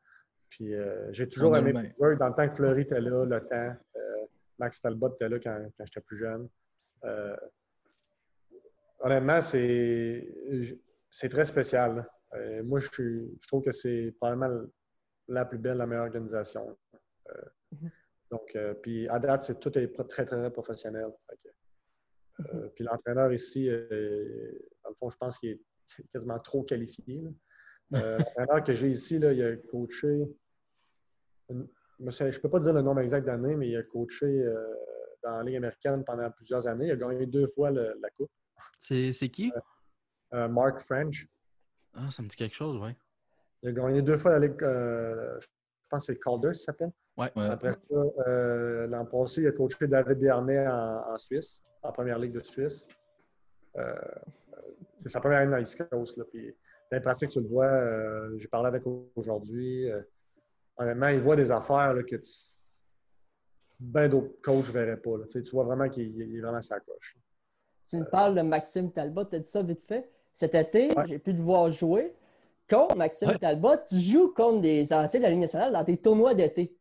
Puis 0.49 0.73
euh, 0.73 1.11
j'ai 1.11 1.27
toujours 1.29 1.55
aimé. 1.55 1.73
Pittsburgh 1.73 2.17
dans 2.17 2.29
le 2.29 2.33
temps 2.33 2.47
que 2.47 2.55
Fleury 2.55 2.81
était 2.81 3.01
là, 3.01 3.25
le 3.25 3.45
temps. 3.45 3.75
euh, 3.95 4.25
Max 4.57 4.81
Talbot 4.81 5.13
était 5.13 5.29
là 5.29 5.39
quand, 5.39 5.69
quand 5.77 5.85
j'étais 5.85 6.01
plus 6.01 6.17
jeune. 6.17 6.49
Euh, 7.05 7.35
honnêtement, 8.99 9.41
c'est 9.41 11.29
très 11.29 11.45
spécial. 11.45 12.05
moi, 12.63 12.79
je, 12.79 13.37
trouve 13.47 13.63
que 13.63 13.71
c'est 13.71 14.13
probablement 14.19 14.65
la 15.27 15.45
plus 15.45 15.59
belle, 15.59 15.77
la 15.77 15.85
meilleure 15.85 16.05
organisation. 16.05 16.77
Mhm. 17.71 17.91
donc, 18.31 18.57
puis 18.81 19.07
à 19.07 19.19
date, 19.19 19.43
c'est 19.43 19.59
tout 19.59 19.77
est 19.77 19.87
très, 19.93 20.03
très, 20.05 20.25
très 20.25 20.51
professionnel. 20.51 21.07
Euh, 22.39 22.69
puis 22.75 22.83
l'entraîneur 22.83 23.31
ici, 23.31 23.67
dans 23.67 24.89
le 24.89 24.95
fond, 24.99 25.09
je 25.09 25.17
pense 25.17 25.37
qu'il 25.37 25.51
est 25.51 25.61
quasiment 26.11 26.39
trop 26.39 26.63
qualifié. 26.63 27.21
là. 27.21 27.29
Euh, 27.95 28.17
L'entraîneur 28.19 28.63
que 28.63 28.73
j'ai 28.73 28.89
ici, 28.89 29.17
là, 29.19 29.31
il 29.33 29.43
a 29.43 29.55
coaché. 29.55 30.27
une- 31.49 31.67
je 31.99 32.23
ne 32.23 32.37
peux 32.39 32.49
pas 32.49 32.59
dire 32.59 32.73
le 32.73 32.81
nombre 32.81 33.01
exact 33.01 33.25
d'années, 33.25 33.55
mais 33.55 33.67
il 33.69 33.75
a 33.77 33.83
coaché 33.83 34.25
euh, 34.25 34.73
dans 35.23 35.37
la 35.37 35.43
Ligue 35.43 35.55
américaine 35.57 36.03
pendant 36.05 36.29
plusieurs 36.31 36.67
années. 36.67 36.85
Il 36.87 36.91
a 36.91 36.95
gagné 36.95 37.25
deux 37.25 37.47
fois 37.47 37.71
le- 37.71 37.97
la 38.01 38.09
Coupe. 38.11 38.29
C'est 38.79 39.29
qui? 39.29 39.51
Euh, 40.33 40.47
Mark 40.47 40.79
French. 40.81 41.27
Ah, 41.95 42.09
ça 42.11 42.21
me 42.21 42.27
dit 42.27 42.35
quelque 42.37 42.55
chose, 42.55 42.77
ouais. 42.81 42.95
Il 43.63 43.69
a 43.69 43.71
gagné 43.73 44.01
deux 44.01 44.17
fois 44.17 44.31
la 44.37 44.47
Ligue. 44.47 44.63
euh, 44.63 45.39
je 45.41 45.47
pense 45.89 46.05
que 46.07 46.13
c'est 46.13 46.19
Calder, 46.19 46.53
ça 46.53 46.65
s'appelle. 46.65 46.91
Ouais. 47.17 47.31
Ouais. 47.35 47.45
Après 47.47 47.71
ça, 47.71 47.95
euh, 48.27 48.87
l'an 48.87 49.05
passé, 49.05 49.41
il 49.41 49.47
a 49.47 49.51
coaché 49.51 49.87
David 49.87 50.19
Dernay 50.19 50.67
en, 50.67 51.03
en 51.13 51.17
Suisse, 51.17 51.63
en 51.81 51.91
première 51.91 52.19
ligue 52.19 52.31
de 52.33 52.43
Suisse. 52.43 52.87
Euh, 53.75 53.93
c'est 55.01 55.09
sa 55.09 55.19
première 55.19 55.39
année 55.39 55.51
dans 55.51 55.57
l'East 55.57 55.83
Coast. 55.89 56.15
Là, 56.17 56.23
puis, 56.31 56.55
dans 56.91 56.97
les 56.97 57.01
pratiques, 57.01 57.29
tu 57.29 57.39
le 57.41 57.47
vois, 57.47 57.65
euh, 57.65 58.37
j'ai 58.37 58.47
parlé 58.47 58.67
avec 58.67 58.83
aujourd'hui. 59.15 59.89
euh, 59.89 60.01
honnêtement, 60.77 61.09
il 61.09 61.19
voit 61.19 61.35
des 61.35 61.51
affaires 61.51 61.93
là, 61.93 62.03
que 62.03 62.15
tu- 62.15 62.53
ben 63.79 64.09
d'autres 64.09 64.41
coachs 64.41 64.67
ne 64.67 64.71
verraient 64.71 64.97
pas. 65.01 65.17
là. 65.17 65.25
Tu 65.27 65.41
vois 65.51 65.63
vraiment 65.63 65.87
qu'il 65.87 66.15
il 66.19 66.37
est 66.37 66.41
vraiment 66.41 66.61
sa 66.61 66.79
coche. 66.79 67.17
Tu 67.89 67.97
me 67.97 68.05
parles 68.05 68.35
de 68.35 68.41
Maxime 68.41 68.91
Talbot, 68.91 69.25
tu 69.25 69.35
as 69.35 69.39
dit 69.39 69.47
ça 69.47 69.61
vite 69.63 69.85
fait. 69.87 70.09
Cet 70.33 70.55
été, 70.55 70.87
Ouais. 70.95 71.07
j'ai 71.07 71.19
pu 71.19 71.33
te 71.33 71.41
voir 71.41 71.71
jouer. 71.71 72.13
Contre 72.69 72.95
Maxime 72.95 73.29
Ouais. 73.29 73.37
Talbot, 73.39 73.77
tu 73.87 73.99
joues 73.99 74.31
contre 74.33 74.61
des 74.61 74.93
anciens 74.93 75.19
de 75.19 75.23
la 75.25 75.29
Ligue 75.31 75.39
nationale 75.39 75.73
dans 75.73 75.83
des 75.83 75.97
tournois 75.97 76.33
d'été 76.35 76.75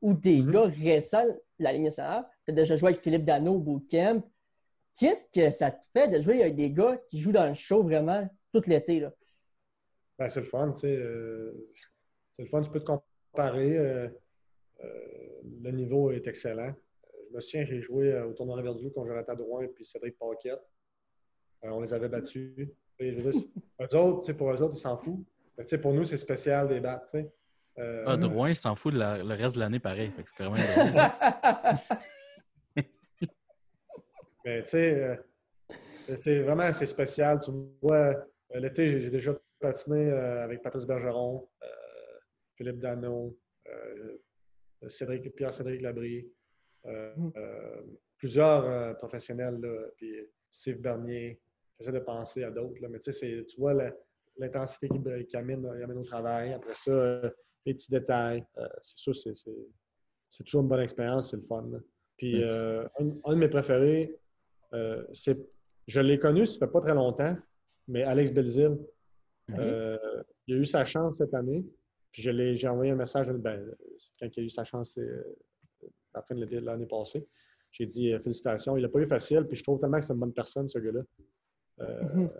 ou 0.00 0.14
des 0.14 0.42
Mhm. 0.42 0.50
gars 0.52 0.66
récents 0.82 1.26
de 1.26 1.34
la 1.58 1.72
Ligue 1.72 1.82
nationale. 1.84 2.26
Tu 2.44 2.52
as 2.52 2.54
déjà 2.54 2.76
joué 2.76 2.90
avec 2.90 3.02
Philippe 3.02 3.24
Dano 3.24 3.54
au 3.54 3.58
bootcamp. 3.58 4.22
Qu'est-ce 4.98 5.24
que 5.32 5.50
ça 5.50 5.70
te 5.70 5.84
fait 5.92 6.08
de 6.08 6.20
jouer 6.20 6.42
avec 6.42 6.54
des 6.56 6.70
gars 6.70 6.96
qui 7.08 7.18
jouent 7.18 7.32
dans 7.32 7.46
le 7.48 7.54
show 7.54 7.82
vraiment 7.82 8.28
tout 8.52 8.62
l'été? 8.66 9.08
Ben, 10.22 10.28
c'est 10.28 10.38
le 10.40 10.46
fun, 10.46 10.70
tu 10.70 10.82
sais. 10.82 10.94
euh, 10.96 11.50
c'est 12.30 12.42
le 12.44 12.48
fun, 12.48 12.62
tu 12.62 12.70
peux 12.70 12.78
te 12.78 12.84
comparer. 12.84 13.76
euh, 13.76 14.08
euh, 14.84 14.88
le 15.64 15.70
niveau 15.72 16.12
est 16.12 16.24
excellent. 16.28 16.72
Je 17.28 17.34
me 17.34 17.40
souviens, 17.40 17.64
j'ai 17.64 17.82
joué 17.82 18.12
euh, 18.12 18.26
au 18.26 18.32
tournoi 18.32 18.54
Rivière-du-Loup 18.54 18.90
contre 18.90 19.08
Jonathan 19.08 19.34
Drouin 19.34 19.62
et 19.64 19.84
Cédric 19.84 20.16
Paquette. 20.16 20.60
Euh, 21.64 21.70
on 21.70 21.80
les 21.80 21.92
avait 21.92 22.08
battus. 22.08 22.68
Et 23.00 23.12
je 23.12 23.20
veux 23.20 23.32
dire, 23.32 23.42
eux 23.80 23.96
autres, 23.96 24.20
tu 24.20 24.26
sais, 24.26 24.34
pour 24.34 24.52
eux 24.52 24.62
autres, 24.62 24.76
ils 24.76 24.80
s'en 24.80 24.96
foutent. 24.96 25.26
Mais 25.58 25.64
tu 25.64 25.70
sais, 25.70 25.80
pour 25.80 25.92
nous, 25.92 26.04
c'est 26.04 26.18
spécial 26.18 26.68
des 26.68 26.78
battre, 26.78 27.06
tu 27.06 27.18
sais. 27.18 27.32
Euh, 27.78 28.04
Ah, 28.06 28.16
Drouin, 28.16 28.50
il 28.50 28.56
s'en 28.56 28.76
fout 28.76 28.94
de 28.94 28.98
la- 29.00 29.24
le 29.24 29.34
reste 29.34 29.56
de 29.56 29.60
l'année 29.60 29.80
pareil. 29.80 30.12
Fait 30.12 30.22
que 30.22 30.30
c'est 30.36 30.44
vraiment 30.44 30.54
drôle. 30.54 31.02
Mais 34.44 34.62
tu 34.62 34.68
sais, 34.68 34.94
euh, 34.94 35.16
c'est 36.16 36.40
vraiment 36.42 36.70
c'est 36.72 36.86
spécial. 36.86 37.38
Tu 37.40 37.50
vois, 37.80 38.14
l'été, 38.54 39.00
j'ai 39.00 39.10
déjà 39.10 39.34
patiné 39.62 40.10
euh, 40.10 40.44
avec 40.44 40.60
Patrice 40.62 40.86
Bergeron, 40.86 41.48
euh, 41.62 41.66
Philippe 42.56 42.78
Dano, 42.80 43.36
euh, 43.68 44.18
Cédric, 44.88 45.34
Pierre-Cédric 45.34 45.80
Labrie, 45.80 46.28
Mm. 46.84 47.30
plusieurs 48.18 48.98
professionnels, 48.98 49.60
là, 49.60 49.86
puis 49.96 50.16
Steve 50.50 50.80
Bernier. 50.80 51.40
J'essaie 51.78 51.92
de 51.92 52.00
penser 52.00 52.42
à 52.42 52.50
d'autres, 52.50 52.74
mais 52.90 52.98
tu 52.98 53.12
sais, 53.12 53.44
tu 53.48 53.60
vois 53.60 53.72
l'intensité 54.36 54.88
qu'il 54.88 55.36
amène, 55.36 55.72
il 55.76 55.82
amène 55.84 55.98
au 55.98 56.02
travail. 56.02 56.52
Après 56.54 56.74
ça, 56.74 57.22
les 57.64 57.74
petits 57.74 57.88
détails. 57.92 58.44
C'est 58.82 58.98
sûr, 58.98 59.14
c'est- 59.14 60.44
toujours 60.44 60.62
une 60.62 60.68
bonne 60.68 60.80
expérience, 60.80 61.30
c'est 61.30 61.36
le 61.36 61.44
fun. 61.44 61.68
là. 61.70 61.78
Puis 62.16 62.42
euh, 62.42 62.82
un, 62.98 63.10
un 63.26 63.34
de 63.34 63.38
mes 63.38 63.48
préférés, 63.48 64.18
euh, 64.74 65.04
c'est, 65.12 65.38
je 65.86 66.00
l'ai 66.00 66.18
connu, 66.18 66.46
ça 66.46 66.66
fait 66.66 66.72
pas 66.72 66.80
très 66.80 66.94
longtemps, 66.94 67.36
mais 67.86 68.02
Alex 68.02 68.32
Belzil, 68.32 68.76
Euh, 69.50 70.22
il 70.46 70.56
a 70.56 70.58
eu 70.58 70.64
sa 70.64 70.84
chance 70.84 71.18
cette 71.18 71.34
année. 71.34 71.64
Puis 72.10 72.22
j'ai 72.22 72.68
envoyé 72.68 72.92
un 72.92 72.96
message 72.96 73.26
ben, 73.28 73.74
quand 74.18 74.28
il 74.36 74.40
a 74.40 74.42
eu 74.44 74.50
sa 74.50 74.64
chance 74.64 74.98
euh, 74.98 75.36
à 76.14 76.18
la 76.18 76.22
fin 76.22 76.34
de 76.34 76.58
l'année 76.58 76.86
passée. 76.86 77.26
J'ai 77.70 77.86
dit 77.86 78.12
euh, 78.12 78.20
félicitations. 78.20 78.76
Il 78.76 78.82
n'a 78.82 78.88
pas 78.88 79.00
eu 79.00 79.06
facile, 79.06 79.44
puis 79.44 79.56
je 79.56 79.62
trouve 79.62 79.80
tellement 79.80 79.98
que 79.98 80.04
c'est 80.04 80.12
une 80.12 80.20
bonne 80.20 80.32
personne, 80.32 80.68
ce 80.68 80.78
gars-là. 80.78 81.02
Mhm. 81.78 82.30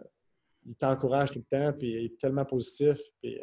Il 0.66 0.76
t'encourage 0.76 1.32
tout 1.32 1.40
le 1.40 1.44
temps, 1.44 1.76
puis 1.76 1.90
il 1.90 2.04
est 2.04 2.18
tellement 2.20 2.44
positif. 2.44 2.98
Puis, 3.20 3.40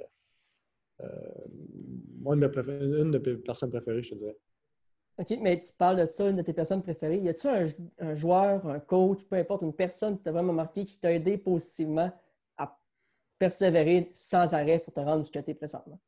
moi, 2.19 2.35
une 2.35 2.41
de, 2.41 3.01
une 3.01 3.11
de 3.11 3.17
mes 3.17 3.37
personnes 3.37 3.71
préférées, 3.71 4.03
je 4.03 4.11
te 4.11 4.15
dirais. 4.15 4.37
OK, 5.17 5.37
mais 5.41 5.59
tu 5.59 5.73
parles 5.73 5.97
de 5.97 6.09
ça, 6.09 6.29
une 6.29 6.37
de 6.37 6.41
tes 6.43 6.53
personnes 6.53 6.81
préférées. 6.81 7.17
Y 7.17 7.27
a-tu 7.27 7.47
un, 7.47 7.65
un 7.99 8.13
joueur, 8.13 8.65
un 8.67 8.79
coach, 8.79 9.25
peu 9.25 9.35
importe, 9.35 9.63
une 9.63 9.73
personne 9.73 10.15
qui 10.15 10.23
t'a 10.23 10.31
vraiment 10.31 10.53
marqué, 10.53 10.85
qui 10.85 10.97
t'a 10.97 11.11
aidé 11.11 11.37
positivement? 11.37 12.09
Persévérer 13.39 14.09
sans 14.13 14.53
arrêt 14.53 14.79
pour 14.79 14.93
te 14.93 14.99
rendre 14.99 15.23
jusqu'à 15.23 15.41
tes 15.41 15.55
présentement? 15.55 15.99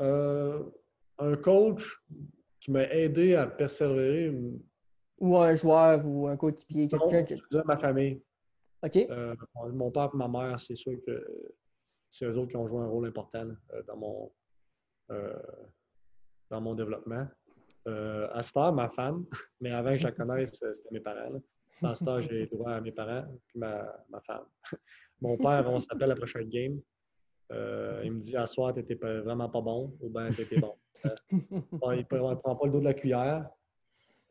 Euh, 0.00 0.64
un 1.18 1.36
coach 1.36 2.02
qui 2.60 2.70
m'a 2.70 2.84
aidé 2.84 3.34
à 3.34 3.46
persévérer, 3.46 4.34
Ou 5.18 5.36
un 5.36 5.54
joueur 5.54 6.04
ou 6.06 6.28
un 6.28 6.36
coéquipier, 6.36 6.88
quelqu'un 6.88 7.24
je 7.28 7.34
que. 7.34 7.48
dire 7.50 7.66
ma 7.66 7.76
famille. 7.76 8.22
OK? 8.82 8.96
Euh, 8.96 9.34
mon 9.72 9.90
père 9.90 10.10
et 10.14 10.16
ma 10.16 10.28
mère, 10.28 10.58
c'est 10.58 10.76
sûr 10.76 10.98
que 11.06 11.24
c'est 12.10 12.24
eux 12.24 12.38
autres 12.38 12.50
qui 12.50 12.56
ont 12.56 12.66
joué 12.66 12.80
un 12.80 12.86
rôle 12.88 13.08
important 13.08 13.44
là, 13.44 13.82
dans, 13.86 13.96
mon, 13.96 14.32
dans 16.48 16.60
mon 16.60 16.74
développement. 16.74 17.26
à 17.86 18.42
cette 18.42 18.56
heure, 18.56 18.72
ma 18.72 18.88
femme, 18.88 19.26
mais 19.60 19.72
avant 19.72 19.90
que 19.90 19.98
je 19.98 20.04
la 20.04 20.12
connaisse, 20.12 20.52
c'était 20.52 20.92
mes 20.92 21.00
parents. 21.00 21.30
Là. 21.30 21.40
À 21.82 21.94
cette 21.94 22.08
heure, 22.08 22.20
j'ai 22.20 22.46
droit 22.46 22.72
à 22.72 22.80
mes 22.80 22.92
parents 22.92 23.24
puis 23.46 23.58
ma, 23.58 24.04
ma 24.10 24.20
femme. 24.20 24.44
Mon 25.20 25.36
père, 25.36 25.64
on 25.68 25.80
s'appelle 25.80 26.08
la 26.08 26.16
prochaine 26.16 26.48
game. 26.48 26.80
Euh, 27.50 28.02
il 28.04 28.12
me 28.12 28.20
dit 28.20 28.36
à 28.36 28.46
soir, 28.46 28.74
t'étais 28.74 28.94
vraiment 28.94 29.48
pas 29.48 29.60
bon 29.60 29.96
ou 30.00 30.10
bien 30.10 30.30
t'étais 30.30 30.58
bon. 30.58 30.74
Euh, 31.04 31.96
il 31.96 32.06
ne 32.10 32.34
prend 32.34 32.56
pas 32.56 32.66
le 32.66 32.72
dos 32.72 32.80
de 32.80 32.84
la 32.84 32.94
cuillère. 32.94 33.48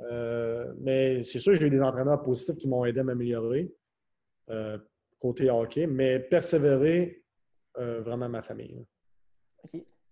Euh, 0.01 0.73
mais 0.79 1.23
c'est 1.23 1.39
sûr 1.39 1.53
que 1.53 1.59
j'ai 1.59 1.67
eu 1.67 1.71
des 1.71 1.81
entraîneurs 1.81 2.21
positifs 2.21 2.55
qui 2.57 2.67
m'ont 2.67 2.85
aidé 2.85 2.99
à 2.99 3.03
m'améliorer 3.03 3.71
côté 5.19 5.49
hockey, 5.49 5.87
mais 5.87 6.19
persévérer 6.19 7.23
vraiment 7.75 8.29
ma 8.29 8.41
famille. 8.41 8.85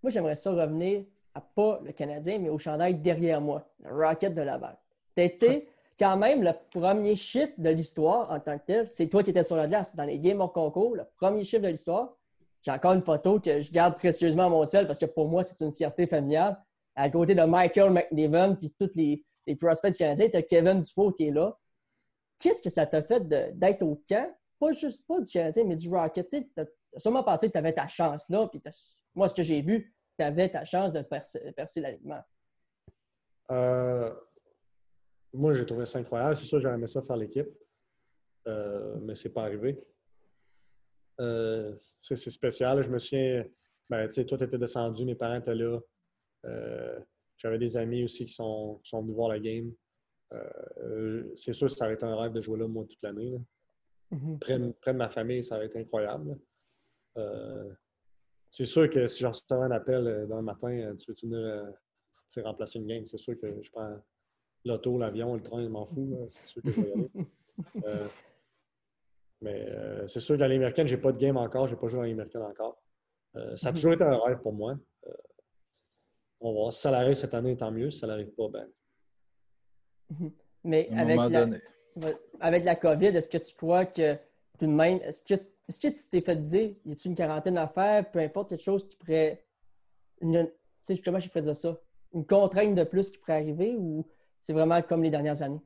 Moi, 0.02 0.10
j'aimerais 0.10 0.34
ça 0.34 0.52
revenir 0.52 1.04
à 1.34 1.40
pas 1.40 1.80
le 1.84 1.92
Canadien, 1.92 2.38
mais 2.38 2.48
au 2.48 2.58
chandail 2.58 2.96
derrière 2.96 3.40
moi, 3.40 3.70
le 3.80 3.94
Rocket 3.94 4.34
de 4.34 4.42
Laval. 4.42 4.76
Tu 5.16 5.22
été 5.22 5.68
quand 5.98 6.16
même 6.16 6.42
le 6.42 6.52
premier 6.70 7.16
chiffre 7.16 7.54
de 7.58 7.70
l'histoire 7.70 8.30
en 8.30 8.40
tant 8.40 8.58
que 8.58 8.64
tel. 8.66 8.88
C'est 8.88 9.08
toi 9.08 9.22
qui 9.22 9.30
étais 9.30 9.44
sur 9.44 9.56
la 9.56 9.66
glace 9.66 9.96
dans 9.96 10.04
les 10.04 10.18
games 10.18 10.40
hors 10.40 10.52
concours, 10.52 10.94
le 10.94 11.04
premier 11.16 11.44
chiffre 11.44 11.62
de 11.62 11.68
l'histoire. 11.68 12.16
J'ai 12.62 12.70
encore 12.70 12.92
une 12.92 13.02
photo 13.02 13.40
que 13.40 13.60
je 13.60 13.70
garde 13.70 13.96
précieusement 13.96 14.46
à 14.46 14.48
mon 14.48 14.64
sel 14.64 14.86
parce 14.86 14.98
que 14.98 15.06
pour 15.06 15.28
moi, 15.28 15.42
c'est 15.42 15.64
une 15.64 15.74
fierté 15.74 16.06
familiale. 16.06 16.60
À 16.94 17.08
côté 17.10 17.34
de 17.34 17.42
Michael 17.42 17.90
McNiven 17.90 18.56
puis 18.56 18.74
tous 18.78 18.90
les, 18.94 19.24
prospects 19.56 19.92
du 19.92 19.98
Canadien, 19.98 20.28
tu 20.28 20.36
as 20.36 20.42
Kevin 20.42 20.80
Dufault 20.80 21.12
qui 21.12 21.28
est 21.28 21.30
là. 21.30 21.56
Qu'est-ce 22.40 22.60
que 22.60 22.70
ça 22.70 22.84
t'a 22.84 23.02
fait 23.02 23.26
d'être 23.56 23.82
au 23.82 24.02
camp? 24.08 24.28
Pas 24.58 24.72
juste 24.72 25.06
pas 25.06 25.20
du 25.20 25.32
Canadien, 25.32 25.64
mais 25.64 25.76
du 25.76 25.88
Rocket. 25.88 26.28
Tu 26.28 26.44
as 26.56 27.00
sûrement 27.00 27.22
pensé 27.22 27.46
que 27.46 27.52
tu 27.52 27.58
avais 27.58 27.72
ta 27.72 27.86
chance 27.86 28.28
là. 28.28 28.46
Puis 28.48 28.60
moi, 29.14 29.28
ce 29.28 29.34
que 29.34 29.42
j'ai 29.42 29.62
vu, 29.62 29.94
tu 30.18 30.24
avais 30.24 30.48
ta 30.48 30.64
chance 30.64 30.92
de 30.92 31.02
percer, 31.02 31.52
percer 31.52 31.80
l'alignement. 31.80 32.22
Euh, 33.50 34.12
moi, 35.36 35.52
j'ai 35.52 35.66
trouvé 35.66 35.84
ça 35.84 35.98
incroyable. 35.98 36.36
C'est 36.36 36.46
sûr, 36.46 36.60
j'aurais 36.60 36.74
aimé 36.74 36.86
ça 36.86 37.02
faire 37.02 37.16
l'équipe, 37.16 37.48
euh, 38.48 38.96
mais 39.02 39.14
c'est 39.14 39.30
pas 39.30 39.42
arrivé. 39.42 39.78
Euh, 41.20 41.74
c'est 41.98 42.16
spécial. 42.16 42.82
Je 42.82 42.88
me 42.88 42.98
souviens, 42.98 43.44
ben, 43.88 44.08
toi, 44.08 44.24
tu 44.24 44.44
étais 44.44 44.58
descendu, 44.58 45.04
mes 45.04 45.14
parents 45.14 45.36
étaient 45.36 45.54
là. 45.54 45.78
Euh, 46.44 46.98
j'avais 47.36 47.58
des 47.58 47.76
amis 47.76 48.04
aussi 48.04 48.24
qui 48.24 48.32
sont, 48.32 48.80
venus 48.92 49.14
voir 49.14 49.28
la 49.28 49.38
game. 49.38 49.72
Euh, 50.32 51.24
c'est 51.34 51.52
sûr 51.52 51.68
que 51.68 51.72
ça 51.72 51.84
aurait 51.84 51.94
été 51.94 52.04
un 52.04 52.16
rêve 52.16 52.32
de 52.32 52.40
jouer 52.40 52.58
là, 52.58 52.66
moi, 52.66 52.84
toute 52.88 53.02
l'année. 53.02 53.38
Mm-hmm. 54.12 54.38
près, 54.38 54.92
de 54.92 54.98
ma 54.98 55.08
famille, 55.08 55.42
ça 55.42 55.56
aurait 55.56 55.66
été 55.66 55.80
incroyable. 55.80 56.38
c'est 58.50 58.66
sûr 58.66 58.88
que 58.88 59.08
si 59.08 59.20
j'en 59.20 59.30
recevais 59.30 59.62
un 59.62 59.70
appel 59.72 60.26
dans 60.28 60.36
le 60.36 60.42
matin, 60.42 60.94
tu 60.96 61.10
veux 61.10 61.16
venir 61.20 61.72
remplacer 62.44 62.78
une 62.78 62.86
game, 62.86 63.06
c'est 63.06 63.18
sûr 63.18 63.38
que 63.40 63.62
je 63.62 63.70
prends 63.70 63.96
l'auto, 64.66 64.98
l'avion, 64.98 65.34
le 65.34 65.40
train, 65.40 65.62
je 65.62 65.68
m'en 65.68 65.86
fous. 65.86 66.26
C'est 66.28 66.48
sûr 66.48 66.62
que 66.62 66.70
je 66.70 66.80
vais 66.80 66.88
y 66.88 66.92
aller. 66.92 67.10
Mais 69.42 69.66
euh, 69.68 70.06
c'est 70.06 70.20
sûr 70.20 70.36
que 70.36 70.40
dans 70.40 70.48
l'américaine, 70.48 70.86
je 70.86 70.94
n'ai 70.94 71.00
pas 71.00 71.12
de 71.12 71.18
game 71.18 71.36
encore. 71.36 71.68
Je 71.68 71.74
n'ai 71.74 71.80
pas 71.80 71.88
joué 71.88 71.98
dans 71.98 72.06
l'américaine 72.06 72.42
encore. 72.42 72.80
Euh, 73.36 73.56
ça 73.56 73.68
a 73.68 73.72
toujours 73.72 73.92
été 73.92 74.04
un 74.04 74.18
rêve 74.18 74.38
pour 74.38 74.52
moi. 74.52 74.76
Euh, 75.06 75.12
on 76.40 76.52
va 76.52 76.60
voir. 76.60 76.72
Si 76.72 76.80
ça 76.80 76.90
l'arrive 76.90 77.14
cette 77.14 77.34
année, 77.34 77.56
tant 77.56 77.70
mieux. 77.70 77.90
Si 77.90 77.98
ça 77.98 78.06
n'arrive 78.06 78.30
pas, 78.30 78.48
ben. 78.48 78.68
Mhm. 80.10 80.32
Mais 80.64 80.88
avec 80.90 81.16
la, 81.16 81.46
avec 82.40 82.64
la 82.64 82.76
COVID, 82.76 83.06
est-ce 83.06 83.28
que 83.28 83.38
tu 83.38 83.54
crois 83.54 83.84
que 83.84 84.14
tout 84.58 84.66
de 84.66 84.72
même, 84.72 85.00
est-ce 85.02 85.22
que, 85.22 85.34
est 85.34 85.82
que 85.82 85.88
tu 85.88 86.08
t'es 86.08 86.20
fait 86.20 86.36
dire, 86.36 86.74
y 86.84 86.92
a-t-il 86.92 87.10
une 87.10 87.16
quarantaine 87.16 87.58
à 87.58 87.68
faire, 87.68 88.10
peu 88.10 88.18
importe 88.18 88.50
quelque 88.50 88.62
chose 88.62 88.88
qui 88.88 88.96
pourrait. 88.96 89.44
tu 90.20 90.28
sais, 90.82 90.98
comment 90.98 91.18
je 91.18 91.28
pourrais 91.28 91.42
dire 91.42 91.56
ça? 91.56 91.78
Une 92.14 92.26
contrainte 92.26 92.74
de 92.74 92.84
plus 92.84 93.10
qui 93.10 93.18
pourrait 93.18 93.34
arriver 93.34 93.76
ou 93.76 94.06
c'est 94.46 94.52
vraiment 94.52 94.80
comme 94.80 95.02
les 95.02 95.10
dernières 95.10 95.42
années? 95.42 95.60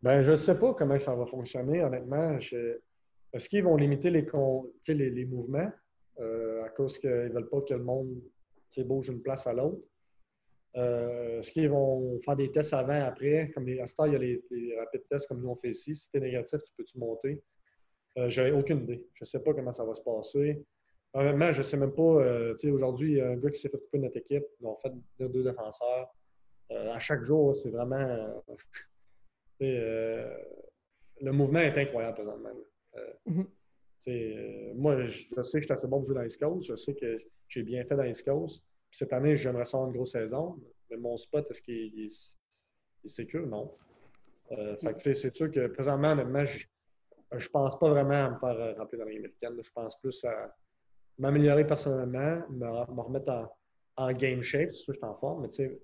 Ben, 0.00 0.22
je 0.22 0.30
ne 0.30 0.36
sais 0.36 0.56
pas 0.60 0.74
comment 0.74 0.96
ça 0.96 1.16
va 1.16 1.26
fonctionner, 1.26 1.82
honnêtement. 1.82 2.38
Est-ce 2.38 3.48
qu'ils 3.48 3.64
vont 3.64 3.74
limiter 3.74 4.10
les, 4.10 5.24
mouvements 5.24 5.72
euh, 6.20 6.64
à 6.64 6.68
cause 6.68 6.98
qu'ils 7.00 7.10
ne 7.10 7.32
veulent 7.32 7.48
pas 7.48 7.62
que 7.62 7.74
le 7.74 7.82
monde 7.82 8.22
bouge 8.78 9.08
d'une 9.08 9.20
place 9.20 9.48
à 9.48 9.54
l'autre? 9.54 9.82
Euh, 10.76 11.40
est-ce 11.40 11.50
qu'ils 11.50 11.68
vont 11.68 12.20
faire 12.20 12.36
des 12.36 12.52
tests 12.52 12.74
avant, 12.74 13.02
après? 13.02 13.50
Comme 13.52 13.68
à 13.80 13.88
ce 13.88 13.96
temps, 13.96 14.04
il 14.04 14.12
y 14.12 14.16
a 14.16 14.18
les, 14.18 14.76
rapides 14.78 15.08
tests 15.10 15.26
comme 15.26 15.42
nous 15.42 15.48
on 15.48 15.56
fait 15.56 15.70
ici. 15.70 15.96
Si 15.96 16.08
tu 16.08 16.18
es 16.18 16.20
négatif, 16.20 16.60
tu 16.62 16.72
peux-tu 16.78 16.98
monter? 17.00 17.42
Euh, 18.18 18.28
J'ai 18.28 18.52
aucune 18.52 18.84
idée. 18.84 19.04
Je 19.14 19.24
ne 19.24 19.26
sais 19.26 19.42
pas 19.42 19.52
comment 19.52 19.72
ça 19.72 19.84
va 19.84 19.94
se 19.94 20.02
passer. 20.02 20.64
Honnêtement, 21.12 21.52
je 21.52 21.58
ne 21.58 21.62
sais 21.64 21.76
même 21.76 21.92
pas. 21.92 22.02
Euh, 22.02 22.54
aujourd'hui, 22.70 23.12
il 23.12 23.16
y 23.16 23.20
a 23.20 23.30
un 23.30 23.36
gars 23.36 23.50
qui 23.50 23.60
s'est 23.60 23.68
fait 23.68 23.78
couper 23.78 23.98
notre 23.98 24.18
équipe. 24.18 24.44
Ils 24.60 24.66
ont 24.66 24.76
fait 24.76 24.92
deux 25.18 25.42
défenseurs. 25.42 26.14
À 26.70 26.98
chaque 26.98 27.24
jour, 27.24 27.54
c'est 27.54 27.70
vraiment. 27.70 28.42
Euh, 29.62 30.36
le 31.22 31.32
mouvement 31.32 31.60
est 31.60 31.78
incroyable 31.78 32.14
présentement. 32.14 32.50
Euh, 32.96 33.12
mhm. 33.24 33.46
euh, 34.08 34.74
moi, 34.74 35.02
je, 35.04 35.42
sais 35.42 35.58
que 35.58 35.62
je 35.62 35.64
suis 35.64 35.72
assez 35.72 35.86
bon 35.86 36.00
pour 36.00 36.08
jouer 36.08 36.14
dans 36.16 36.22
les 36.22 36.36
Coast. 36.36 36.66
Je 36.66 36.76
sais 36.76 36.94
que 36.94 37.18
j'ai 37.48 37.62
bien 37.62 37.82
fait 37.84 37.96
dans 37.96 38.02
les 38.02 38.12
Coast. 38.12 38.62
cette 38.90 39.14
année, 39.14 39.34
j'aimerais 39.36 39.64
ça 39.64 39.78
une 39.78 39.92
grosse 39.92 40.12
saison. 40.12 40.60
Mais 40.90 40.98
mon 40.98 41.16
spot, 41.16 41.50
est-ce 41.50 41.62
qu'il 41.62 42.04
est, 42.04 43.08
sécure? 43.08 43.46
Non. 43.46 43.72
c'est 44.98 45.34
sûr 45.34 45.50
que 45.50 45.68
présentement, 45.68 46.12
honnêtement, 46.12 46.44
je 46.44 46.66
ne 47.32 47.48
pense 47.50 47.78
pas 47.78 47.88
vraiment 47.88 48.26
à 48.26 48.30
me 48.30 48.38
faire 48.38 48.76
remplir 48.76 48.98
dans 48.98 49.06
l'américaine. 49.06 49.58
Je 49.62 49.72
pense 49.72 49.98
plus 49.98 50.24
à 50.24 50.54
m'améliorer 51.18 51.66
personnellement, 51.66 52.42
me, 52.50 53.00
remettre 53.00 53.48
en, 53.96 54.12
game 54.12 54.42
shape. 54.42 54.70
C'est 54.70 54.78
sûr 54.78 54.92
que 54.92 55.00
je 55.00 55.06
suis 55.06 55.06
en 55.06 55.14
forme, 55.14 55.42
mais 55.42 55.48
tu 55.48 55.64
sais, 55.64 55.80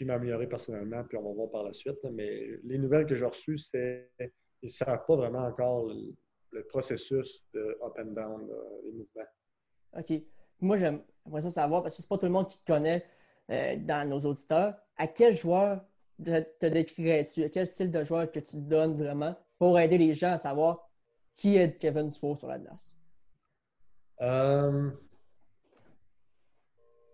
puis 0.00 0.06
m'améliorer 0.06 0.46
personnellement, 0.46 1.04
puis 1.04 1.18
on 1.18 1.22
va 1.22 1.34
voir 1.34 1.50
par 1.50 1.62
la 1.62 1.74
suite. 1.74 1.98
Mais 2.10 2.58
les 2.64 2.78
nouvelles 2.78 3.04
que 3.04 3.14
j'ai 3.14 3.26
reçues, 3.26 3.58
c'est 3.58 4.10
qu'ils 4.18 4.30
ne 4.62 4.68
savent 4.68 5.04
pas 5.06 5.14
vraiment 5.14 5.44
encore 5.44 5.88
le, 5.88 6.64
processus 6.70 7.44
de 7.52 7.78
up 7.84 7.92
and 7.98 8.12
down, 8.12 8.48
les 8.86 8.92
mouvements. 8.92 9.28
OK. 9.98 10.22
Moi, 10.60 10.78
j'aimerais 10.78 11.42
ça 11.42 11.50
savoir, 11.50 11.82
parce 11.82 11.96
que 11.96 12.02
ce 12.02 12.06
n'est 12.06 12.08
pas 12.08 12.16
tout 12.16 12.24
le 12.24 12.32
monde 12.32 12.46
qui 12.46 12.58
te 12.60 12.64
connaît 12.64 13.04
euh, 13.50 13.76
dans 13.76 14.08
nos 14.08 14.20
auditeurs. 14.20 14.74
À 14.96 15.06
quel 15.06 15.36
joueur 15.36 15.84
te, 16.24 16.66
décrirais-tu? 16.66 17.44
À 17.44 17.50
quel 17.50 17.66
style 17.66 17.90
de 17.90 18.02
joueur 18.02 18.32
que 18.32 18.40
tu 18.40 18.56
donnes 18.56 18.96
vraiment 18.96 19.36
pour 19.58 19.78
aider 19.78 19.98
les 19.98 20.14
gens 20.14 20.32
à 20.32 20.38
savoir 20.38 20.90
qui 21.34 21.58
est 21.58 21.76
Kevin 21.78 22.08
Dufour 22.08 22.38
sur 22.38 22.48
la 22.48 22.58
glace? 22.58 22.98
Euh, 24.22 24.90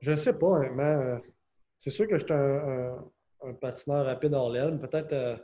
je 0.02 0.12
ne 0.12 0.16
sais 0.16 0.34
pas, 0.34 0.46
honnêtement. 0.46 1.20
C'est 1.78 1.90
sûr 1.90 2.08
que 2.08 2.18
j'étais 2.18 2.32
un, 2.32 3.04
un, 3.42 3.52
patineur 3.54 4.06
rapide 4.06 4.34
hors 4.34 4.50
l'aile, 4.50 4.78
peut-être 4.78 5.12
euh, 5.12 5.36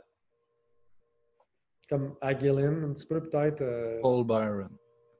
comme 1.89 2.15
Agilin, 2.21 2.83
un 2.83 2.93
petit 2.93 3.05
peu, 3.05 3.21
peut-être. 3.21 3.61
Euh, 3.61 4.01
Paul 4.01 4.25
Byron. 4.25 4.69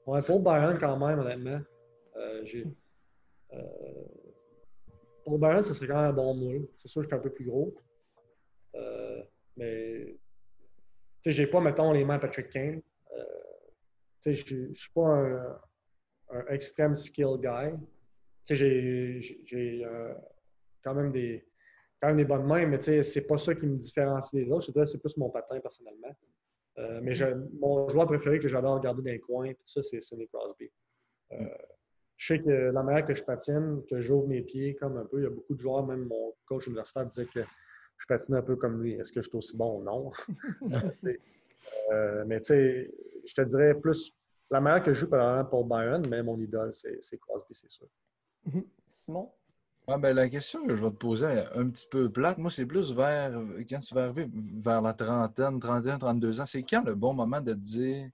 Ouais, 0.06 0.22
Paul 0.22 0.42
Byron 0.42 0.78
quand 0.80 0.98
même, 0.98 1.20
honnêtement. 1.20 1.62
Euh, 2.18 2.44
Paul 5.24 5.40
Byron, 5.40 5.64
ce 5.64 5.74
serait 5.74 5.88
quand 5.88 6.02
même 6.02 6.12
un 6.12 6.14
bon 6.14 6.34
moule. 6.34 6.68
C'est 6.80 6.88
sûr 6.88 7.02
que 7.02 7.06
je 7.06 7.10
suis 7.10 7.20
un 7.20 7.24
peu 7.24 7.32
plus 7.32 7.46
gros. 7.46 7.74
mais, 9.56 10.18
tu 11.22 11.30
sais, 11.30 11.32
j'ai 11.32 11.48
pas, 11.48 11.62
mettons, 11.62 11.92
les 11.92 12.04
mains 12.04 12.16
à 12.16 12.20
Patrick 12.20 12.50
Kane. 12.50 12.82
tu 14.22 14.34
sais, 14.34 14.34
je 14.34 14.56
ne 14.56 14.74
suis 14.74 14.92
pas 14.92 15.08
un, 15.08 15.60
un, 16.32 16.46
extreme 16.48 16.96
skill 16.96 17.38
guy. 17.40 17.72
Tu 18.46 18.58
sais, 18.58 19.22
j'ai 19.46 19.86
quand 20.84 20.94
même 20.94 21.12
des, 21.12 21.46
quand 22.02 22.08
même 22.08 22.18
des 22.18 22.26
bonnes 22.26 22.46
mains, 22.46 22.66
mais 22.66 22.82
c'est 22.82 23.22
pas 23.22 23.38
ça 23.38 23.56
qui 23.56 23.66
me 23.66 23.78
différencie 23.78 24.34
des 24.34 24.52
autres. 24.52 24.68
Je 24.68 24.72
dirais 24.72 24.86
c'est 24.86 25.00
plus 25.00 25.16
mon 25.18 25.30
patin 25.30 25.60
personnellement. 25.60 26.16
Euh, 26.80 27.00
mais 27.04 27.14
mon 27.60 27.88
joueur 27.88 28.08
préféré 28.08 28.40
que 28.40 28.48
j'adore 28.48 28.76
regarder 28.76 29.02
dans 29.02 29.12
les 29.12 29.20
coins, 29.20 29.54
tout 29.54 29.68
ça, 29.68 29.82
c'est 29.82 30.02
Sidney 30.02 30.28
Crosby. 30.28 30.72
Euh, 31.32 31.46
je 32.18 32.34
sais 32.34 32.40
que 32.40 32.50
la 32.50 32.84
manière 32.84 33.06
que 33.06 33.14
je 33.14 33.24
patine, 33.24 33.84
que 33.90 34.02
j'ouvre 34.02 34.28
mes 34.28 34.42
pieds 34.42 34.76
comme 34.76 34.98
un 34.98 35.06
peu, 35.06 35.20
il 35.20 35.24
y 35.24 35.28
a 35.28 35.30
beaucoup 35.30 35.56
de 35.56 35.60
joueurs, 35.60 35.86
même 35.86 36.06
mon 36.06 36.34
coach 36.46 36.68
universitaire 36.68 37.06
disait 37.06 37.26
que 37.26 37.42
je 37.98 38.06
patine 38.08 38.36
un 38.36 38.42
peu 38.42 38.56
comme 38.56 38.82
lui. 38.82 38.94
Est-ce 38.94 39.14
que 39.14 39.22
je 39.22 39.30
suis 39.30 39.38
aussi 39.38 39.56
bon? 39.56 39.80
Ou 39.80 39.84
non? 39.84 40.12
euh, 41.92 42.24
mais 42.26 42.40
tu 42.40 42.48
sais, 42.48 42.92
je 43.26 43.34
te 43.34 43.42
dirais 43.42 43.76
plus 43.76 44.12
la 44.50 44.60
manière 44.60 44.84
que 44.84 44.94
je 44.94 45.02
joue 45.02 45.10
par 45.10 45.50
pour 45.50 45.66
Byron, 45.66 46.06
mais 46.10 46.22
mon 46.24 46.40
idole, 46.40 46.74
c'est 46.74 47.18
Crosby, 47.18 47.54
c'est 47.54 47.72
sûr. 47.72 47.88
Mm-hmm. 48.48 48.66
Simon? 48.88 49.32
Ben, 49.88 50.14
la 50.14 50.30
question 50.30 50.66
que 50.66 50.76
je 50.76 50.84
vais 50.84 50.92
te 50.92 50.96
poser 50.96 51.44
un 51.56 51.70
petit 51.70 51.88
peu 51.90 52.10
plate, 52.10 52.38
moi, 52.38 52.50
c'est 52.50 52.66
plus 52.66 52.94
vers 52.94 53.32
quand 53.70 53.80
tu 53.80 53.94
vas 53.94 54.06
arriver 54.06 54.30
vers 54.34 54.82
la 54.82 54.94
trentaine, 54.94 55.60
31, 55.60 55.98
32 55.98 56.42
ans, 56.42 56.46
c'est 56.46 56.64
quand 56.64 56.84
le 56.86 56.96
bon 56.96 57.14
moment 57.14 57.42
de 57.42 57.54
te 57.54 57.60
dire. 57.60 58.10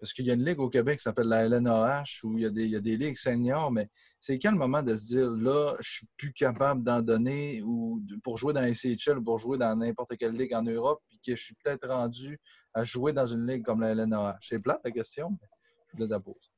Parce 0.00 0.14
qu'il 0.14 0.24
y 0.24 0.30
a 0.30 0.34
une 0.34 0.44
ligue 0.44 0.58
au 0.60 0.70
Québec 0.70 0.96
qui 0.96 1.02
s'appelle 1.02 1.28
la 1.28 1.46
LNAH 1.46 2.24
où 2.24 2.38
il 2.38 2.42
y, 2.42 2.46
a 2.46 2.50
des, 2.50 2.64
il 2.64 2.70
y 2.70 2.76
a 2.76 2.80
des 2.80 2.96
ligues 2.96 3.18
seniors, 3.18 3.70
mais 3.70 3.86
c'est 4.18 4.38
quand 4.38 4.50
le 4.50 4.56
moment 4.56 4.82
de 4.82 4.96
se 4.96 5.06
dire 5.08 5.30
là, 5.30 5.76
je 5.78 5.90
suis 5.90 6.06
plus 6.16 6.32
capable 6.32 6.82
d'en 6.82 7.02
donner 7.02 7.60
ou 7.62 8.02
pour 8.24 8.38
jouer 8.38 8.54
dans 8.54 8.62
les 8.62 8.72
CHL 8.72 9.18
ou 9.18 9.22
pour 9.22 9.36
jouer 9.36 9.58
dans 9.58 9.76
n'importe 9.76 10.16
quelle 10.16 10.32
ligue 10.32 10.54
en 10.54 10.62
Europe, 10.62 11.00
puis 11.06 11.20
que 11.24 11.36
je 11.36 11.44
suis 11.44 11.54
peut-être 11.62 11.86
rendu 11.86 12.40
à 12.72 12.82
jouer 12.82 13.12
dans 13.12 13.26
une 13.26 13.46
ligue 13.46 13.62
comme 13.62 13.82
la 13.82 13.94
LNAH. 13.94 14.38
C'est 14.40 14.62
plate 14.62 14.80
la 14.82 14.90
question, 14.90 15.30
mais 15.30 15.48
je 15.88 15.96
voulais 15.98 16.08
la 16.08 16.20
pose. 16.20 16.50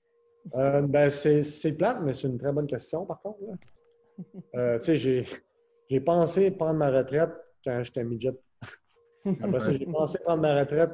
Euh, 0.54 0.82
ben, 0.82 1.10
c'est 1.10 1.72
plate, 1.72 1.98
mais 2.00 2.12
c'est 2.12 2.28
une 2.28 2.38
très 2.38 2.52
bonne 2.52 2.68
question, 2.68 3.04
par 3.04 3.20
contre. 3.20 3.38
Euh, 4.54 4.78
tu 4.78 4.84
sais, 4.84 4.96
j'ai- 4.96 5.24
j'ai 5.88 6.00
pensé 6.00 6.50
prendre 6.50 6.78
ma 6.78 6.90
retraite 6.90 7.30
quand 7.64 7.82
j'étais 7.82 8.04
midget. 8.04 8.34
Après 9.42 9.60
ça, 9.60 9.72
j'ai 9.72 9.86
pensé 9.86 10.18
prendre 10.18 10.42
ma 10.42 10.60
retraite 10.60 10.90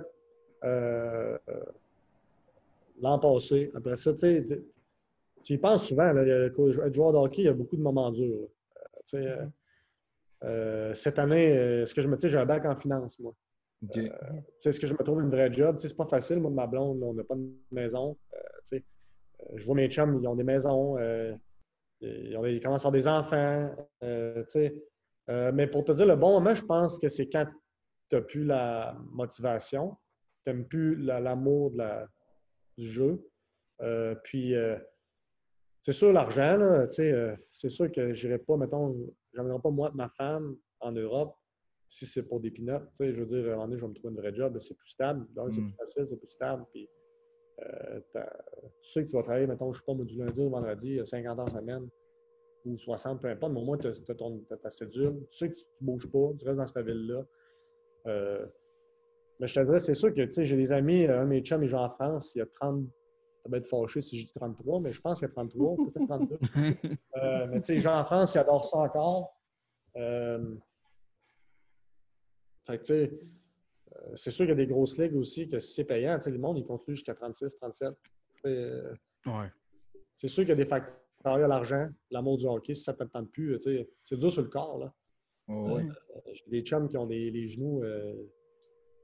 euh, 0.65 1.39
euh, 1.49 1.65
l'an 3.01 3.19
passé. 3.19 3.71
Après 3.75 3.97
ça, 3.97 4.13
tu 4.13 4.19
sais, 4.19 4.45
tu- 5.43 5.55
y 5.55 5.59
penses 5.59 5.87
souvent. 5.89 6.13
Là, 6.13 6.23
le- 6.25 6.47
être 6.47 6.95
joueur 6.95 7.13
de 7.13 7.19
hockey, 7.19 7.43
il 7.43 7.45
y 7.45 7.49
a 7.49 7.53
beaucoup 7.55 7.77
de 7.77 7.83
moments 7.83 8.11
durs. 8.11 8.37
Euh, 8.37 8.81
tu 9.05 9.19
sais, 9.19 9.27
euh, 9.27 9.47
euh, 10.45 10.95
cette 10.95 11.19
année, 11.19 11.57
euh, 11.57 11.83
est-ce 11.83 11.95
que 11.95 12.03
je 12.03 12.09
me 12.09 12.17
dis, 12.17 12.29
j'ai 12.29 12.39
un 12.39 12.47
bac 12.47 12.65
en 12.65 12.77
finance, 12.77 13.19
moi. 13.19 13.35
OK. 13.85 13.93
Tu 13.95 14.01
sais, 14.59 14.71
est-ce 14.71 14.81
que 14.81 14.87
je 14.87 14.95
me 14.95 15.03
trouve 15.05 15.21
une 15.23 15.31
vraie 15.31 15.53
job? 15.53 15.77
C'est 15.79 15.97
pas 15.97 16.07
facile, 16.07 16.41
moi, 16.41 16.51
de 16.51 16.57
ma 16.57 16.67
blonde, 16.67 17.03
on 17.03 17.15
n'a 17.15 17.25
pas 17.25 17.37
de 17.37 17.49
maison. 17.71 18.17
Euh, 18.35 18.39
euh, 18.75 18.79
je 19.55 19.65
vois 19.65 19.77
mes 19.77 19.89
chums, 19.89 20.19
ils 20.21 20.27
ont 20.27 20.35
des 20.35 20.45
maisons, 20.45 20.99
euh, 20.99 21.35
ils, 22.01 22.37
des- 22.37 22.55
ils 22.55 22.61
commencent 22.61 22.85
à 22.85 22.89
avoir 22.89 22.93
des 23.01 23.09
enfants. 23.09 23.75
euh, 24.03 24.43
tu 24.45 24.51
sais. 24.51 24.85
Euh, 25.31 25.53
mais 25.53 25.67
pour 25.67 25.85
te 25.85 25.93
dire 25.93 26.07
le 26.07 26.17
bon 26.17 26.33
moment, 26.33 26.55
je 26.55 26.65
pense 26.65 26.99
que 26.99 27.09
c'est 27.09 27.29
quand 27.29 27.47
tu 28.09 28.17
n'as 28.17 28.23
plus 28.23 28.45
la 28.45 28.97
motivation, 29.13 29.97
tu 30.45 30.51
n'aimes 30.51 30.67
plus 30.67 30.97
la- 30.97 31.21
l'amour 31.21 31.73
la- 31.75 32.07
du 32.79 32.87
jeu. 32.87 33.29
Euh, 33.83 34.15
puis, 34.25 34.55
euh, 34.55 34.79
c'est 35.83 35.93
sûr, 35.93 36.13
l'argent, 36.13 36.87
tu 36.89 36.95
sais, 36.97 37.13
euh, 37.13 37.35
c'est 37.49 37.71
sûr 37.71 37.91
que 37.93 38.13
je 38.15 38.27
n'irai 38.27 38.39
pas, 38.39 38.57
mettons, 38.57 38.97
j'emmènerai 39.35 39.61
pas 39.61 39.71
moi 39.71 39.91
et 39.93 39.97
ma 39.97 40.09
femme 40.09 40.57
en 40.81 40.93
Europe 40.93 41.35
si 41.89 42.07
c'est 42.07 42.23
pour 42.23 42.41
des. 42.41 42.53
Tu 42.53 43.05
sais, 43.07 43.13
je 43.15 43.21
veux 43.23 43.27
dire, 43.27 43.39
à 43.39 43.41
un 43.41 43.51
moment 43.57 43.65
donné, 43.67 43.77
je 43.79 43.83
vais 43.83 43.89
me 43.89 43.95
trouver 43.95 44.15
une 44.15 44.21
vraie 44.21 44.35
job, 44.35 44.57
c'est 44.59 44.75
plus 44.77 44.89
stable. 44.89 45.27
Donc, 45.35 45.53
c'est 45.55 45.61
Mm. 45.61 45.67
plus 45.67 45.75
facile, 45.77 46.07
c'est 46.07 46.17
plus 46.19 46.27
stable. 46.29 46.65
Puis, 46.73 46.89
euh, 47.63 48.01
tu 48.83 48.91
sais 48.91 49.05
que 49.05 49.11
tu 49.11 49.17
vas 49.17 49.23
travailler, 49.23 49.47
mettons, 49.47 49.73
je 49.73 49.79
sais 49.79 49.85
pas, 49.85 49.95
moi, 49.95 50.05
du 50.05 50.17
lundi 50.17 50.41
au 50.41 50.51
vendredi, 50.51 50.99
euh, 50.99 51.05
50 51.05 51.39
heures 51.39 51.51
semaine 51.51 51.89
ou 52.65 52.77
60, 52.77 53.21
peu 53.21 53.29
importe, 53.29 53.53
mais 53.53 53.61
au 53.61 53.65
moins, 53.65 53.79
tu 53.79 53.87
as, 53.87 54.57
ta 54.57 54.71
cédule. 54.71 55.27
Tu 55.31 55.39
sais 55.39 55.49
que 55.49 55.55
tu 55.55 55.65
ne 55.81 55.87
bouges 55.87 56.11
pas, 56.11 56.33
tu 56.39 56.45
restes 56.45 56.59
dans 56.59 56.67
cette 56.67 56.87
ville-là. 56.87 57.23
Euh, 58.07 58.47
mais 59.41 59.47
je 59.47 59.55
te 59.55 59.65
dirais, 59.65 59.79
c'est 59.79 59.95
sûr 59.95 60.13
que, 60.13 60.23
tu 60.23 60.33
sais, 60.33 60.45
j'ai 60.45 60.57
des 60.57 60.73
amis, 60.73 61.07
euh, 61.07 61.21
un 61.21 61.25
de 61.25 61.29
mes 61.29 61.41
chums, 61.41 61.63
il 61.63 61.69
joue 61.69 61.77
en 61.77 61.91
France, 61.91 62.35
il 62.35 62.39
y 62.39 62.43
a 62.43 62.47
30, 62.47 62.85
ça 63.43 63.49
va 63.49 63.59
être 63.59 63.69
fâché 63.69 64.01
si 64.01 64.21
je 64.21 64.27
dis 64.27 64.33
33, 64.35 64.81
mais 64.81 64.93
je 64.93 65.01
pense 65.01 65.21
qu'il 65.21 65.29
y 65.29 65.31
a 65.31 65.35
33, 65.35 65.77
peut-être 65.77 66.07
32. 66.07 66.39
Euh, 67.17 67.47
mais 67.49 67.61
tu 67.61 67.67
sais, 67.67 67.75
les 67.75 67.81
gens 67.81 67.99
en 67.99 68.05
France, 68.05 68.35
ils 68.35 68.39
adorent 68.39 68.69
ça 68.69 68.79
encore. 68.79 69.37
Euh, 69.97 70.55
fait 72.65 72.79
que, 72.79 72.83
tu 72.83 72.87
sais, 72.87 73.11
euh, 73.13 73.29
c'est 74.15 74.31
sûr 74.31 74.45
qu'il 74.45 74.51
y 74.51 74.53
a 74.53 74.57
des 74.57 74.67
grosses 74.67 74.99
ligues 74.99 75.15
aussi 75.17 75.49
que 75.49 75.59
si 75.59 75.75
c'est 75.75 75.85
payant, 75.85 76.17
tu 76.19 76.25
sais, 76.25 76.31
le 76.31 76.39
monde, 76.39 76.59
il 76.59 76.65
continue 76.65 76.95
jusqu'à 76.97 77.15
36, 77.15 77.57
37. 77.57 77.95
Euh, 78.47 78.95
Ouais. 79.27 79.49
c'est 80.15 80.29
sûr 80.29 80.43
qu'il 80.45 80.51
y 80.51 80.53
a 80.53 80.57
des 80.57 80.65
facteurs, 80.67 80.99
il 81.39 81.41
y 81.41 81.45
a 81.45 81.49
l'argent, 81.49 81.89
l'amour 82.11 82.39
du 82.39 82.47
hockey, 82.47 82.75
si 82.75 82.83
ça 82.83 82.93
ne 82.93 82.99
te 82.99 83.05
tente 83.05 83.31
plus, 83.33 83.57
tu 83.59 83.63
sais, 83.65 83.91
c'est 84.03 84.17
dur 84.19 84.31
sur 84.31 84.43
le 84.43 84.49
corps, 84.49 84.79
là. 84.79 84.95
Oh, 85.49 85.73
ouais. 85.77 85.83
Euh, 85.85 86.21
J'ai 86.33 86.45
des 86.49 86.63
chums 86.63 86.89
qui 86.89 86.97
ont 86.97 87.07
des, 87.07 87.31
les 87.31 87.49
genoux, 87.49 87.83
euh, 87.83 88.15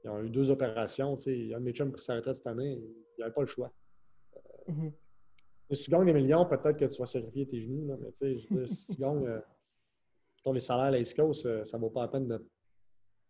ils 0.03 0.09
ont 0.09 0.23
eu 0.23 0.29
deux 0.29 0.51
opérations, 0.51 1.17
tu 1.17 1.23
sais. 1.23 1.37
Il 1.37 1.47
y 1.47 1.53
a 1.53 1.57
un 1.57 1.59
de 1.59 1.65
mes 1.65 1.73
chums 1.73 1.91
qui 1.93 2.01
sa 2.03 2.15
retraite 2.15 2.37
cette 2.37 2.47
année, 2.47 2.73
il 3.17 3.19
n'avait 3.19 3.33
pas 3.33 3.41
le 3.41 3.47
choix. 3.47 3.71
Mhm. 4.67 4.91
Si 5.71 5.83
tu 5.83 5.91
gagnes 5.91 6.05
des 6.05 6.13
millions, 6.13 6.45
peut-être 6.45 6.77
que 6.77 6.85
tu 6.85 6.99
vas 6.99 7.05
sacrifier 7.05 7.47
tes 7.47 7.59
genoux, 7.61 7.87
là, 7.87 7.95
mais 7.99 8.11
tu 8.11 8.17
sais, 8.17 8.37
je 8.39 8.47
veux 8.53 8.59
dire, 8.59 8.67
si 8.69 8.95
tu 8.95 9.01
gagnes 9.01 9.27
euh, 9.27 9.39
ton 10.43 10.53
les 10.53 10.59
salaires 10.59 10.85
à 10.85 10.91
la 10.91 10.99
East 10.99 11.15
Coast, 11.15 11.45
euh, 11.45 11.63
ça 11.63 11.77
ne 11.77 11.81
vaut 11.81 11.89
pas 11.89 12.01
la 12.03 12.07
peine 12.07 12.27
de 12.27 12.45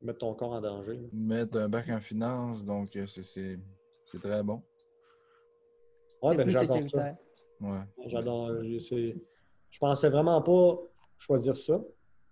mettre 0.01 0.19
ton 0.19 0.33
corps 0.33 0.51
en 0.53 0.61
danger. 0.61 0.93
là. 0.97 1.07
Mettre 1.13 1.57
un 1.57 1.69
bac 1.69 1.89
en 1.89 1.99
finance, 1.99 2.65
donc 2.65 2.95
euh, 2.95 3.05
c'est- 3.07 3.23
c'est 3.23 3.59
c'est 4.05 4.19
très 4.19 4.43
bon. 4.43 4.61
Ouais, 6.21 6.35
ben, 6.37 6.47
j'adore 6.49 6.89
ça. 6.89 7.15
Ouais. 7.61 7.81
J'adore. 8.07 8.47
euh, 8.49 8.79
c'est- 8.79 9.15
Je 9.71 9.79
pensais 9.79 10.09
vraiment 10.09 10.41
pas 10.41 10.77
choisir 11.17 11.55
ça. 11.57 11.81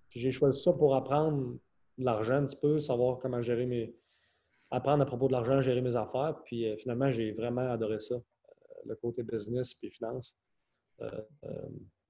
Puis 0.09 0.19
j'ai 0.21 0.31
choisi 0.31 0.61
ça 0.61 0.71
pour 0.71 0.95
apprendre 0.95 1.57
de 1.97 2.05
l'argent 2.05 2.35
un 2.35 2.45
petit 2.45 2.55
peu, 2.55 2.79
savoir 2.79 3.19
comment 3.19 3.41
gérer 3.41 3.65
mes. 3.65 3.93
apprendre 4.71 5.03
à 5.03 5.05
propos 5.05 5.27
de 5.27 5.33
l'argent, 5.33 5.61
gérer 5.61 5.81
mes 5.81 5.95
affaires. 5.95 6.35
Puis 6.45 6.67
euh, 6.67 6.75
finalement, 6.77 7.11
j'ai 7.11 7.31
vraiment 7.31 7.69
adoré 7.71 7.99
ça. 7.99 8.15
euh, 8.15 8.19
le 8.85 8.95
côté 8.95 9.21
business 9.23 9.73
puis 9.75 9.89
finance. 9.91 10.35
Euh, 11.01 11.09
euh, 11.43 11.49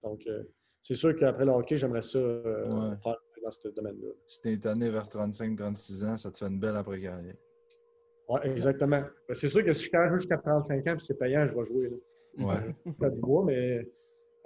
donc, 0.04 0.26
euh, 0.28 0.44
c'est 0.82 0.96
sûr 0.96 1.14
qu'après 1.16 1.44
le 1.46 1.52
hockey, 1.52 1.76
j'aimerais 1.78 2.02
ça 2.02 2.20
euh, 2.20 2.92
Ouais. 2.92 2.96
Dans 3.44 3.52
ce 3.52 3.68
domaine-là. 3.68 4.10
Si 4.26 4.42
t'es 4.42 4.58
tanné 4.58 4.90
vers 4.90 5.08
35-36 5.08 6.06
ans, 6.06 6.18
ça 6.18 6.32
te 6.32 6.38
fait 6.38 6.46
une 6.46 6.60
belle 6.60 6.76
après-carrière. 6.76 7.36
Oui, 8.30 8.40
exactement. 8.46 9.02
Ben, 9.28 9.34
c'est 9.34 9.50
sûr 9.50 9.64
que 9.64 9.74
si 9.74 9.90
je 9.92 10.10
joue 10.10 10.20
jusqu'à 10.20 10.38
35 10.38 10.88
ans 10.88 10.96
puis 10.96 11.06
c'est 11.06 11.18
payant, 11.18 11.48
je 11.48 11.56
vais 11.56 11.66
jouer. 11.66 11.90
Là. 11.90 12.46
Ouais. 12.46 12.76
Je 12.86 12.92
fais 13.00 13.12
du 13.12 13.20
bois, 13.20 13.44
mais 13.46 13.88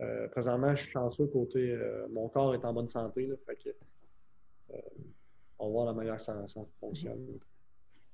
euh, 0.02 0.28
présentement, 0.30 0.74
je 0.76 0.84
suis 0.84 0.92
chanceux 0.92 1.28
côté 1.28 1.72
euh, 1.72 2.08
mon 2.10 2.28
corps 2.30 2.54
est 2.54 2.66
en 2.66 2.74
bonne 2.74 2.88
santé. 2.88 3.28
Là, 3.28 3.36
fait 3.46 3.56
que, 3.56 3.70
euh, 4.74 4.82
on 5.60 5.68
va 5.68 5.72
voir 5.72 5.86
la 5.86 5.94
manière 5.94 6.18
que 6.18 6.22
ça, 6.22 6.48
ça 6.48 6.62
fonctionne. 6.80 7.40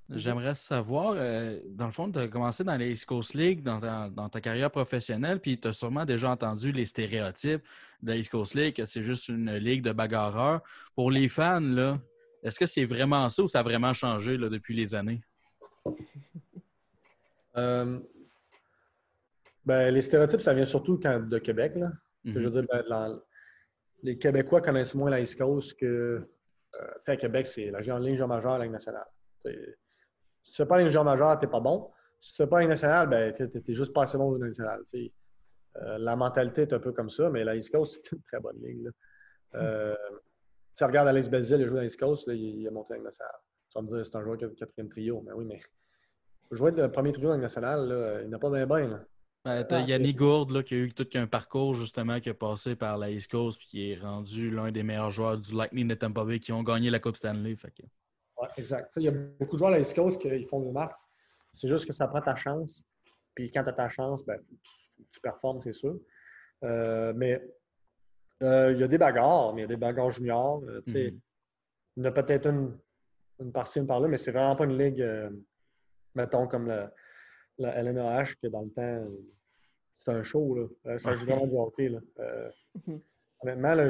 J'aimerais 0.10 0.54
savoir, 0.54 1.14
euh, 1.16 1.60
dans 1.70 1.86
le 1.86 1.91
fond, 1.91 2.12
tu 2.12 2.20
as 2.20 2.28
commencé 2.28 2.64
dans 2.64 2.76
les 2.76 2.91
East 2.91 3.06
Coast 3.06 3.34
League, 3.34 3.64
dans 3.64 3.80
ta, 3.80 4.10
dans 4.10 4.30
ta 4.30 4.41
carrière 4.41 4.70
professionnelle, 4.70 5.39
puis 5.39 5.58
tu 5.60 5.68
as 5.70 5.74
sûrement 5.74 6.06
déjà 6.06 6.30
entendu 6.30 6.72
les 6.72 6.86
stéréotypes 6.86 7.64
de 8.01 8.10
la 8.10 8.18
East 8.18 8.30
Coast 8.30 8.54
League, 8.54 8.76
que 8.76 8.86
c'est 8.86 9.01
juste 9.04 9.30
une 9.30 9.56
ligue 9.56 9.82
de 9.82 9.91
bagarreurs. 9.93 10.62
Pour 10.95 11.10
les 11.10 11.30
fans, 11.30 11.62
là, 11.62 11.99
est-ce 12.43 12.60
que 12.60 12.66
c'est 12.66 12.84
vraiment 12.86 13.30
ça 13.30 13.43
ou 13.43 13.47
ça 13.47 13.60
a 13.62 13.64
vraiment 13.64 13.93
changé 13.93 14.38
là, 14.38 14.49
depuis 14.49 14.76
les 14.76 14.93
années? 14.95 15.22
Euh, 17.56 17.99
ben, 19.64 19.93
les 19.93 20.01
stéréotypes, 20.01 20.41
ça 20.41 20.56
vient 20.56 20.66
surtout 20.66 20.99
quand- 20.99 21.20
de 21.20 21.38
Québec. 21.38 21.74
Là. 21.76 21.91
Je 22.26 22.39
Mhm. 22.39 22.45
veux 22.45 22.49
dire, 22.49 22.64
ben, 22.89 23.20
les 24.01 24.18
Québécois 24.18 24.60
connaissent 24.60 24.95
moins 24.95 25.12
la 25.12 25.20
East 25.20 25.38
Coast 25.38 25.78
que. 25.80 25.86
Euh, 26.82 26.88
à 27.06 27.16
Québec, 27.16 27.45
c'est 27.45 27.70
la 27.70 27.82
Ligue 27.82 27.93
Ligue 28.18 28.22
majeure, 28.24 28.58
la 28.58 28.64
Ligue 28.66 28.74
nationale. 28.74 29.06
Si 30.43 30.51
tu 30.51 30.61
ne 30.61 30.65
fais 30.65 30.69
pas 30.69 30.77
la 30.77 30.83
Ligue 30.87 30.97
majeure, 31.03 31.39
tu 31.39 31.45
n'es 31.45 31.51
pas 31.51 31.59
bon. 31.59 31.89
Si 32.19 32.33
tu 32.35 32.41
ne 32.41 32.45
fais 32.45 32.49
pas 32.49 32.55
la 32.57 32.61
Ligue 32.61 32.69
nationale, 32.69 33.07
ben, 33.09 33.33
tu 33.33 33.43
n'es 33.43 33.73
juste 33.75 33.93
pas 33.93 34.03
assez 34.03 34.17
bon 34.17 34.25
au 34.25 34.35
Ligue 34.35 34.45
nationale. 34.45 34.81
tu 34.87 35.05
sais. 35.05 35.11
Euh, 35.81 35.97
la 35.97 36.15
mentalité 36.15 36.61
est 36.63 36.73
un 36.73 36.79
peu 36.79 36.91
comme 36.91 37.09
ça, 37.09 37.29
mais 37.31 37.43
la 37.43 37.55
East 37.55 37.71
Coast, 37.71 37.93
c'est 38.03 38.11
une 38.15 38.21
très 38.21 38.39
bonne 38.39 38.57
ligue. 38.61 38.83
là. 38.83 38.91
Euh, 39.55 39.95
tu 40.77 40.83
regardes 40.83 41.07
Alex 41.07 41.29
Belzil, 41.29 41.57
il 41.59 41.63
a 41.63 41.67
joué 41.67 41.75
dans 41.75 41.79
la 41.81 41.85
East 41.85 41.99
Coast, 41.99 42.27
là, 42.27 42.33
il, 42.33 42.61
il 42.61 42.67
a 42.67 42.71
monté 42.71 42.93
Ligue 42.93 43.03
nationale. 43.03 43.33
Tu 43.69 43.75
vas 43.75 43.81
me 43.81 43.87
dire, 43.87 44.05
c'est 44.05 44.15
un 44.15 44.23
joueur 44.23 44.37
qui 44.37 44.43
a 44.45 44.47
le 44.47 44.53
quatrième 44.53 44.89
trio. 44.89 45.21
Mais 45.25 45.31
oui, 45.33 45.45
mais 45.45 45.59
jouer 46.51 46.71
le 46.71 46.91
premier 46.91 47.11
trio 47.11 47.23
dans 47.25 47.29
la 47.31 47.35
Ligue 47.37 47.43
nationale, 47.43 47.87
là, 47.87 48.21
il 48.21 48.29
n'a 48.29 48.37
pas 48.37 48.49
bien 48.51 48.65
bien. 48.67 49.03
Ben, 49.45 49.65
Ah, 49.69 49.79
Yannick 49.81 50.17
Gourde 50.17 50.51
là, 50.51 50.63
qui 50.63 50.73
a 50.73 50.77
eu 50.77 50.93
tout 50.93 51.03
qu'un 51.05 51.27
parcours 51.27 51.73
justement 51.73 52.19
qui 52.21 52.29
a 52.29 52.33
passé 52.33 52.75
par 52.77 52.97
la 52.97 53.09
East 53.11 53.29
Coast 53.29 53.57
puis 53.57 53.67
qui 53.67 53.91
est 53.91 53.95
rendu 53.99 54.49
l'un 54.49 54.71
des 54.71 54.83
meilleurs 54.83 55.11
joueurs 55.11 55.37
du 55.37 55.53
Lightning 55.53 55.87
de 55.87 55.95
Tampa 55.95 56.23
Bay 56.23 56.39
qui 56.39 56.53
ont 56.53 56.63
gagné 56.63 56.89
la 56.89 56.99
Coupe 56.99 57.17
Stanley. 57.17 57.55
Fait 57.57 57.71
que- 57.71 57.83
Ouais, 58.43 58.49
exact. 58.57 58.93
Il 58.97 59.03
y 59.03 59.07
a 59.07 59.11
beaucoup 59.11 59.53
de 59.55 59.59
joueurs 59.59 59.71
à 59.71 59.75
la 59.75 59.79
East 59.79 59.95
Coast 59.95 60.21
qui 60.21 60.45
font 60.45 60.59
des 60.59 60.71
marques. 60.71 60.99
C'est 61.53 61.69
juste 61.69 61.85
que 61.85 61.93
ça 61.93 62.07
prend 62.07 62.21
ta 62.21 62.35
chance. 62.35 62.83
Puis 63.35 63.49
quand 63.49 63.63
tu 63.63 63.69
as 63.69 63.73
ta 63.73 63.87
chance, 63.89 64.25
ben, 64.25 64.39
tu, 64.63 65.03
tu 65.11 65.19
performes, 65.21 65.61
c'est 65.61 65.73
sûr. 65.73 65.97
Euh, 66.63 67.13
mais 67.15 67.41
euh, 68.41 68.71
il 68.73 68.79
y 68.79 68.83
a 68.83 68.87
des 68.87 68.97
bagarres, 68.97 69.53
mais 69.53 69.61
il 69.61 69.63
y 69.63 69.65
a 69.65 69.69
des 69.69 69.77
bagarres 69.77 70.11
juniors. 70.11 70.61
euh. 70.67 70.81
Mhm. 70.87 71.19
Il 71.95 72.03
y 72.03 72.07
en 72.07 72.09
a 72.09 72.11
peut-être 72.11 72.47
une, 72.47 72.77
une 73.39 73.51
par-ci, 73.51 73.79
une 73.79 73.87
par-là, 73.87 74.07
mais 74.07 74.17
c'est 74.17 74.31
vraiment 74.31 74.55
pas 74.55 74.65
une 74.65 74.77
ligue, 74.77 75.05
mettons, 76.15 76.47
comme 76.47 76.67
la, 76.67 76.91
la 77.59 77.83
LNAH, 77.83 78.33
que 78.41 78.47
dans 78.47 78.61
le 78.61 78.71
temps, 78.71 79.05
c'est 79.95 80.09
un 80.09 80.23
show. 80.23 80.69
Là. 80.83 80.97
Ça 80.97 81.13
joue 81.13 81.25
vraiment 81.25 81.45
du 81.45 81.55
hockey. 81.55 81.89
Là. 81.89 81.99
Mhm. 82.87 82.99
honnêtement, 83.41 83.89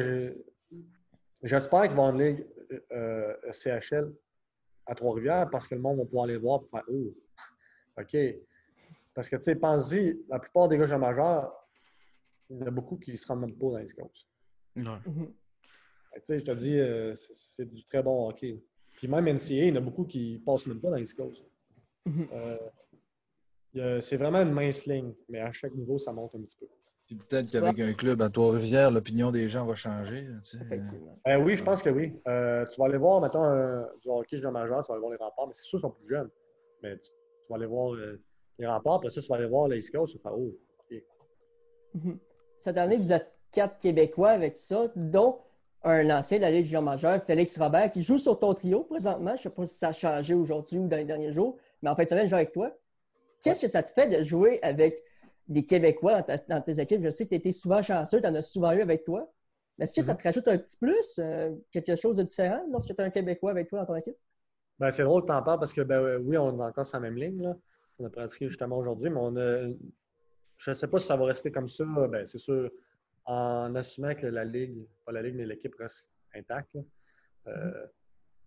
j'espère 1.43 1.83
qu'ils 1.83 1.95
vont 1.95 2.11
une 2.11 2.21
ligue 2.21 2.45
CHL 3.53 4.11
à 4.85 4.95
Trois-Rivières 4.95 5.49
parce 5.49 5.67
que 5.67 5.75
le 5.75 5.81
monde 5.81 5.99
va 5.99 6.05
pouvoir 6.05 6.25
aller 6.25 6.37
voir 6.37 6.61
et 6.63 6.69
faire 6.69 6.83
Oh, 6.87 7.13
OK. 8.01 8.17
Parce 9.13 9.29
que, 9.29 9.35
tu 9.35 9.43
sais, 9.43 9.55
pense-y, 9.55 10.19
la 10.27 10.39
plupart 10.39 10.67
des 10.67 10.77
gars 10.77 10.85
jeunes 10.85 11.01
majeurs, 11.01 11.53
il 12.49 12.57
y 12.57 12.63
en 12.63 12.67
a 12.67 12.71
beaucoup 12.71 12.97
qui 12.97 13.11
ne 13.11 13.15
se 13.15 13.27
rendent 13.27 13.41
même 13.41 13.55
pas 13.55 13.71
dans 13.71 13.77
les 13.77 13.87
Coast. 13.87 14.27
Ouais. 14.75 14.83
Mhm. 14.83 15.33
Tu 16.15 16.21
sais, 16.23 16.39
je 16.39 16.45
te 16.45 16.51
dis, 16.51 16.77
euh, 16.79 17.15
c'est 17.55 17.65
du 17.65 17.83
très 17.85 18.01
bon 18.01 18.29
hockey. 18.29 18.61
Puis 18.95 19.07
même 19.07 19.27
NCA, 19.27 19.53
il 19.53 19.67
y 19.67 19.71
en 19.71 19.77
a 19.77 19.81
beaucoup 19.81 20.05
qui 20.05 20.33
ne 20.33 20.39
passent 20.39 20.67
même 20.67 20.81
pas 20.81 20.89
dans 20.89 20.95
les 20.95 21.05
Coast. 21.05 21.43
Mhm. 22.05 22.27
Euh, 23.75 24.01
c'est 24.01 24.17
vraiment 24.17 24.41
une 24.41 24.51
mince 24.51 24.85
ligne, 24.85 25.13
mais 25.29 25.39
à 25.39 25.51
chaque 25.51 25.73
niveau, 25.73 25.97
ça 25.97 26.11
monte 26.11 26.35
un 26.35 26.41
petit 26.41 26.57
peu. 26.57 26.67
Peut-être 27.29 27.49
qu'avec 27.51 27.79
un 27.79 27.93
club 27.93 28.21
à 28.21 28.29
Trois-Rivières, 28.29 28.91
l'opinion 28.91 29.31
des 29.31 29.47
gens 29.47 29.65
va 29.65 29.75
changer. 29.75 30.27
tu 30.43 30.57
sais. 30.57 30.63
Effectivement. 30.63 31.19
Euh, 31.27 31.37
oui, 31.37 31.55
je 31.57 31.63
pense 31.63 31.81
que 31.81 31.89
oui. 31.89 32.19
Euh, 32.27 32.65
tu 32.65 32.79
vas 32.79 32.87
aller 32.87 32.97
voir, 32.97 33.21
mettons, 33.21 33.43
du 34.01 34.09
hockey 34.09 34.37
jeune 34.37 34.51
majeur, 34.53 34.83
tu 34.83 34.89
vas 34.89 34.95
aller 34.95 35.01
voir 35.01 35.11
les 35.11 35.17
remparts, 35.17 35.47
mais 35.47 35.53
c'est 35.53 35.63
sûr 35.63 35.79
qu'ils 35.79 35.87
sont 35.87 35.91
plus 35.91 36.09
jeunes. 36.09 36.29
Mais 36.81 36.97
tu, 36.97 37.09
tu 37.09 37.49
vas 37.49 37.55
aller 37.55 37.65
voir 37.65 37.93
euh, 37.93 38.21
les 38.59 38.67
remparts, 38.67 38.95
après 38.95 39.09
ça, 39.09 39.21
tu 39.21 39.27
vas 39.27 39.35
aller 39.35 39.47
voir 39.47 39.67
les 39.67 39.77
East 39.77 39.93
Coast, 39.93 40.13
tu 40.13 40.17
vas 40.19 40.29
faire 40.29 40.39
Oh, 40.39 40.53
OK. 40.79 41.03
Mhm. 41.95 42.19
Cette 42.57 42.77
année, 42.77 42.97
vous 42.97 43.13
êtes 43.13 43.31
quatre 43.51 43.79
Québécois 43.79 44.29
avec 44.29 44.57
ça, 44.57 44.87
dont 44.95 45.39
un 45.83 46.09
ancien 46.11 46.37
de 46.37 46.43
la 46.43 46.51
Ligue 46.51 46.65
junior 46.65 46.81
majeure, 46.81 47.21
Félix 47.23 47.57
Robert, 47.59 47.91
qui 47.91 48.03
joue 48.03 48.17
sur 48.17 48.39
ton 48.39 48.53
trio 48.53 48.83
présentement. 48.83 49.31
Je 49.31 49.33
ne 49.33 49.37
sais 49.37 49.49
pas 49.49 49.65
si 49.65 49.75
ça 49.75 49.89
a 49.89 49.91
changé 49.91 50.33
aujourd'hui 50.33 50.79
ou 50.79 50.87
dans 50.87 50.95
les 50.95 51.03
derniers 51.03 51.33
jours, 51.33 51.57
mais 51.81 51.89
en 51.89 51.95
fait, 51.95 52.07
ça 52.07 52.15
vient 52.15 52.23
de 52.23 52.29
jouer 52.29 52.39
avec 52.39 52.53
toi. 52.53 52.71
Qu'est-ce 53.41 53.59
que 53.59 53.67
ça 53.67 53.83
te 53.83 53.91
fait 53.91 54.07
de 54.07 54.23
jouer 54.23 54.59
avec 54.61 55.03
des 55.47 55.65
Québécois 55.65 56.19
dans, 56.19 56.23
ta- 56.23 56.43
dans 56.47 56.61
tes 56.61 56.79
équipes. 56.79 57.03
Je 57.03 57.09
sais 57.09 57.25
que 57.25 57.29
tu 57.29 57.35
étais 57.35 57.51
souvent 57.51 57.81
chanceux, 57.81 58.21
tu 58.21 58.27
en 58.27 58.35
as 58.35 58.41
souvent 58.41 58.71
eu 58.71 58.81
avec 58.81 59.03
toi. 59.03 59.31
Mais 59.77 59.85
Est-ce 59.85 59.95
que 59.95 60.01
ça 60.01 60.13
te 60.15 60.23
rajoute 60.23 60.47
un 60.47 60.57
petit 60.57 60.77
plus, 60.77 61.19
euh, 61.19 61.51
quelque 61.71 61.95
chose 61.95 62.17
de 62.17 62.23
différent 62.23 62.63
lorsque 62.71 62.95
tu 62.95 63.01
as 63.01 63.05
un 63.05 63.09
Québécois 63.09 63.51
avec 63.51 63.67
toi 63.69 63.79
dans 63.79 63.85
ton 63.87 63.95
équipe? 63.95 64.15
Ben, 64.79 64.91
c'est 64.91 65.03
drôle 65.03 65.21
que 65.23 65.27
tu 65.27 65.33
en 65.33 65.41
parles 65.43 65.59
parce 65.59 65.73
que, 65.73 65.81
ben, 65.81 65.99
euh, 65.99 66.19
oui, 66.19 66.37
on 66.37 66.59
est 66.59 66.63
encore 66.63 66.85
sur 66.85 66.97
la 66.97 67.01
même 67.09 67.15
ligne. 67.17 67.41
Là. 67.41 67.55
On 67.99 68.05
a 68.05 68.09
pratiqué 68.09 68.47
justement 68.47 68.77
aujourd'hui, 68.77 69.09
mais 69.09 69.19
on 69.19 69.35
a. 69.37 69.67
Je 70.57 70.69
ne 70.71 70.73
sais 70.73 70.87
pas 70.87 70.99
si 70.99 71.07
ça 71.07 71.15
va 71.15 71.25
rester 71.25 71.51
comme 71.51 71.67
ça. 71.67 71.83
Ben, 72.07 72.25
c'est 72.25 72.37
sûr, 72.37 72.69
en 73.25 73.73
assumant 73.75 74.13
que 74.15 74.27
la 74.27 74.43
Ligue, 74.45 74.77
pas 75.05 75.11
la 75.11 75.21
Ligue, 75.21 75.35
mais 75.35 75.45
l'équipe 75.45 75.73
reste 75.75 76.11
intacte. 76.35 76.73
là. 76.75 76.81
Euh, 77.47 77.85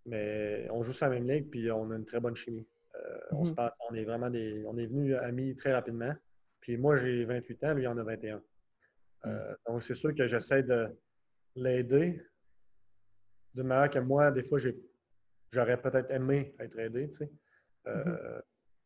Mais 0.08 0.68
on 0.70 0.82
joue 0.84 0.92
sur 0.92 1.08
la 1.08 1.14
même 1.14 1.28
ligue, 1.28 1.50
puis 1.50 1.68
on 1.72 1.90
a 1.90 1.96
une 1.96 2.04
très 2.04 2.20
bonne 2.20 2.36
chimie. 2.36 2.64
Euh, 2.94 3.18
on, 3.32 3.42
se 3.44 3.50
Mhm. 3.50 3.56
parle- 3.56 3.72
on 3.90 3.94
est 3.96 4.04
vraiment 4.04 4.30
des. 4.30 4.64
On 4.66 4.76
est 4.78 4.86
venus 4.86 5.16
amis 5.16 5.54
très 5.56 5.72
rapidement. 5.72 6.12
Puis 6.60 6.76
moi, 6.76 6.96
j'ai 6.96 7.24
28 7.24 7.64
ans, 7.64 7.74
lui, 7.74 7.82
il 7.84 7.88
en 7.88 7.98
a 7.98 8.02
21. 8.02 8.42
Euh, 9.26 9.54
donc, 9.66 9.82
c'est 9.82 9.94
sûr 9.94 10.14
que 10.14 10.26
j'essaie 10.26 10.62
de 10.62 10.88
l'aider 11.54 12.20
de 13.54 13.62
manière 13.62 13.90
que 13.90 13.98
moi, 13.98 14.30
des 14.30 14.42
fois, 14.42 14.58
j'aurais 15.50 15.80
peut-être 15.80 16.10
aimé 16.10 16.54
être 16.58 16.78
aidé. 16.78 17.08
tu 17.08 17.18
sais. 17.18 17.30
Euh, 17.86 18.40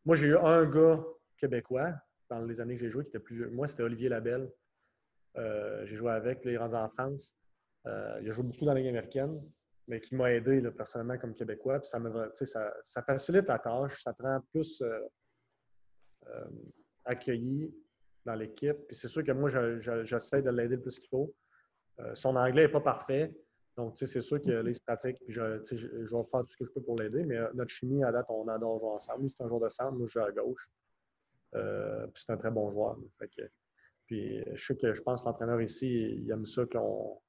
Moi, 0.05 0.15
j'ai 0.15 0.27
eu 0.27 0.37
un 0.37 0.65
gars 0.65 1.03
québécois 1.37 1.93
dans 2.29 2.39
les 2.45 2.61
années 2.61 2.75
que 2.75 2.81
j'ai 2.81 2.89
joué 2.89 3.03
qui 3.03 3.09
était 3.09 3.19
plus 3.19 3.35
vieux. 3.35 3.49
Moi, 3.49 3.67
c'était 3.67 3.83
Olivier 3.83 4.09
Labelle. 4.09 4.49
Euh, 5.37 5.85
j'ai 5.85 5.95
joué 5.95 6.11
avec, 6.11 6.45
là, 6.45 6.51
il 6.51 6.53
est 6.55 6.57
rendu 6.57 6.75
en 6.75 6.89
France. 6.89 7.35
Il 7.85 7.89
a 7.89 8.31
joué 8.31 8.43
beaucoup 8.43 8.63
dans 8.63 8.73
la 8.73 8.79
Ligue 8.79 8.89
américaine, 8.89 9.41
mais 9.87 9.99
qui 9.99 10.15
m'a 10.15 10.31
aidé 10.31 10.61
là, 10.61 10.71
personnellement 10.71 11.17
comme 11.17 11.33
Québécois. 11.33 11.79
Puis 11.79 11.89
ça, 11.89 11.99
me, 11.99 12.31
ça, 12.35 12.73
ça 12.83 13.01
facilite 13.01 13.47
la 13.47 13.59
tâche, 13.59 14.01
ça 14.03 14.13
te 14.13 14.21
rend 14.21 14.39
plus 14.51 14.81
accueilli 17.05 17.73
dans 18.25 18.35
l'équipe. 18.35 18.77
Puis 18.87 18.95
c'est 18.95 19.07
sûr 19.07 19.23
que 19.23 19.31
moi, 19.31 19.49
je- 19.49 19.79
je- 19.79 20.03
j'essaie 20.05 20.41
de 20.41 20.49
l'aider 20.49 20.75
le 20.75 20.81
plus 20.81 20.99
qu'il 20.99 21.09
faut. 21.09 21.33
Euh, 21.99 22.13
son 22.15 22.35
anglais 22.35 22.63
n'est 22.63 22.71
pas 22.71 22.81
parfait. 22.81 23.33
Donc, 23.77 23.93
c'est 23.97 24.21
sûr 24.21 24.41
que 24.41 24.51
là, 24.51 24.69
il 24.69 24.75
se 24.75 24.81
pratique, 24.81 25.17
puis 25.23 25.33
je, 25.33 25.63
je, 25.63 25.75
je 25.77 26.15
vais 26.15 26.23
faire 26.29 26.41
tout 26.41 26.47
ce 26.49 26.57
que 26.57 26.65
je 26.65 26.71
peux 26.71 26.81
pour 26.81 26.97
l'aider, 26.99 27.23
mais 27.25 27.37
euh, 27.37 27.47
notre 27.53 27.71
chimie, 27.71 28.03
à 28.03 28.11
date, 28.11 28.25
on 28.29 28.47
adore 28.47 28.79
jouer 28.79 28.89
ensemble. 28.89 29.21
Lui, 29.23 29.29
c'est 29.29 29.41
un 29.43 29.47
joueur 29.47 29.61
de 29.61 29.69
centre, 29.69 29.93
moi, 29.93 30.07
je 30.07 30.11
joue 30.11 30.19
à 30.25 30.31
gauche. 30.31 30.69
Euh, 31.55 32.05
puis 32.07 32.23
c'est 32.25 32.31
un 32.33 32.37
très 32.37 32.51
bon 32.51 32.69
joueur. 32.69 32.95
là. 32.97 33.03
Fait 33.19 33.27
que- 33.27 33.49
puis 34.05 34.43
je 34.53 34.65
sais 34.65 34.75
que 34.75 34.93
je 34.93 35.01
pense 35.01 35.23
que 35.23 35.27
l'entraîneur 35.29 35.61
ici, 35.61 35.87
il 36.23 36.29
aime 36.31 36.45
ça 36.45 36.65
qu'on. 36.65 37.19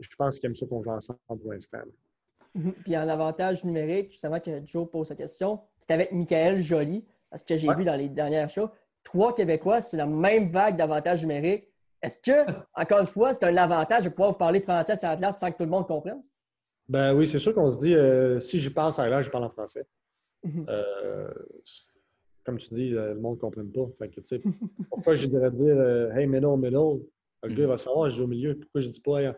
Je 0.00 0.08
pense 0.16 0.38
qu'il 0.40 0.48
aime 0.48 0.54
ça 0.54 0.66
qu'on 0.66 0.82
joue 0.82 0.90
ensemble 0.90 1.18
pour 1.26 1.52
l'instant. 1.52 1.78
Mhm. 2.54 2.72
Puis 2.84 2.96
en 2.96 3.08
avantage 3.08 3.64
numérique, 3.64 4.10
justement 4.12 4.40
que 4.40 4.64
Joe 4.66 4.88
pose 4.90 5.08
sa 5.08 5.16
question, 5.16 5.60
c'est 5.80 5.92
avec 5.92 6.12
Michael 6.12 6.62
Joly, 6.62 7.04
parce 7.34 7.42
que 7.42 7.56
j'ai 7.56 7.66
Ouais. 7.68 7.74
vu 7.74 7.82
dans 7.84 7.96
les 7.96 8.08
dernières 8.08 8.48
shows, 8.48 8.70
trois 9.02 9.34
Québécois, 9.34 9.80
c'est 9.80 9.96
la 9.96 10.06
même 10.06 10.52
vague 10.52 10.76
d'avantage 10.76 11.20
numérique. 11.22 11.68
Est-ce 12.00 12.18
que, 12.18 12.30
encore 12.74 13.00
une 13.00 13.08
fois, 13.08 13.32
c'est 13.32 13.44
un 13.44 13.56
avantage 13.56 14.04
de 14.04 14.08
pouvoir 14.10 14.30
vous 14.30 14.38
parler 14.38 14.60
français 14.60 14.94
sur 14.94 15.08
la 15.08 15.16
classe 15.16 15.40
sans 15.40 15.50
que 15.50 15.56
tout 15.56 15.64
le 15.64 15.68
monde 15.70 15.84
comprenne? 15.84 16.22
Ben 16.88 17.12
oui, 17.12 17.26
c'est 17.26 17.40
sûr 17.40 17.52
qu'on 17.52 17.68
se 17.68 17.78
dit, 17.78 17.92
euh, 17.96 18.38
si 18.38 18.60
j'y 18.60 18.70
parle 18.70 18.92
ça 18.92 19.08
là, 19.08 19.20
je 19.20 19.30
parle 19.30 19.42
en 19.42 19.50
français. 19.50 19.84
Mhm. 20.44 20.64
Euh, 20.68 21.28
comme 22.44 22.58
tu 22.58 22.68
dis, 22.72 22.94
euh, 22.94 23.14
le 23.14 23.20
monde 23.20 23.34
ne 23.34 23.40
comprenne 23.40 23.72
pas. 23.72 23.88
Fait 23.98 24.08
que, 24.08 24.20
pourquoi 24.88 25.16
je 25.16 25.26
dirais 25.26 25.50
dire 25.50 25.76
Hey, 26.16 26.28
middle, 26.28 26.56
middle? 26.56 27.00
Le 27.42 27.48
gars 27.48 27.62
il 27.64 27.66
va 27.66 27.76
savoir, 27.76 28.10
je 28.10 28.16
joue 28.18 28.24
au 28.24 28.28
milieu. 28.28 28.54
Pourquoi 28.60 28.80
je 28.80 28.86
ne 28.86 28.92
dis 28.92 29.00
pas 29.00 29.22
Hey, 29.22 29.32